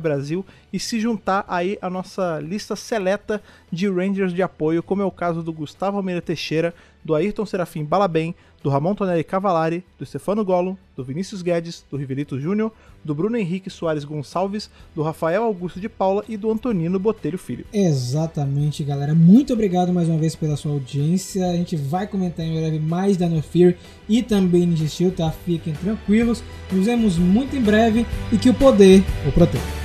Brasil 0.00 0.42
e 0.72 0.80
se 0.80 0.98
juntar 0.98 1.44
aí 1.46 1.76
à 1.82 1.90
nossa 1.90 2.40
lista 2.40 2.74
seleta 2.74 3.42
de 3.70 3.90
Rangers 3.90 4.32
de 4.32 4.42
apoio, 4.42 4.82
como 4.82 5.02
é 5.02 5.04
o 5.04 5.10
caso 5.10 5.42
do 5.42 5.52
Gustavo 5.52 5.98
Almeida 5.98 6.22
Teixeira, 6.22 6.74
do 7.04 7.14
Ayrton 7.14 7.44
Serafim 7.44 7.84
Balabem, 7.84 8.34
do 8.62 8.70
Ramon 8.70 8.94
Tonelli 8.94 9.22
Cavalari, 9.22 9.84
do 9.98 10.06
Stefano 10.06 10.42
Gollum, 10.42 10.78
do 10.96 11.04
Vinícius 11.04 11.42
Guedes, 11.42 11.84
do 11.90 11.96
Rivelito 11.96 12.38
Júnior, 12.38 12.72
do 13.04 13.14
Bruno 13.14 13.36
Henrique 13.36 13.70
Soares 13.70 14.04
Gonçalves, 14.04 14.70
do 14.94 15.02
Rafael 15.02 15.44
Augusto 15.44 15.80
de 15.80 15.88
Paula 15.88 16.24
e 16.28 16.36
do 16.36 16.50
Antonino 16.50 16.98
Botelho 16.98 17.38
Filho. 17.38 17.64
Exatamente, 17.72 18.84
galera. 18.84 19.14
Muito 19.14 19.52
obrigado 19.52 19.92
mais 19.92 20.08
uma 20.08 20.18
vez 20.18 20.36
pela 20.36 20.56
sua 20.56 20.72
audiência. 20.72 21.46
A 21.48 21.54
gente 21.54 21.76
vai 21.76 22.06
comentar 22.06 22.44
em 22.44 22.54
breve 22.54 22.78
mais 22.78 23.16
da 23.16 23.28
No 23.28 23.42
Fear 23.42 23.74
e 24.08 24.22
também 24.22 24.66
Ninja 24.66 24.86
Steel, 24.86 25.12
tá? 25.12 25.30
Fiquem 25.30 25.72
tranquilos. 25.74 26.42
Nos 26.70 26.86
vemos 26.86 27.18
muito 27.18 27.56
em 27.56 27.60
breve 27.60 28.06
e 28.30 28.38
que 28.38 28.50
o 28.50 28.54
poder 28.54 29.02
o 29.26 29.32
proteja. 29.32 29.81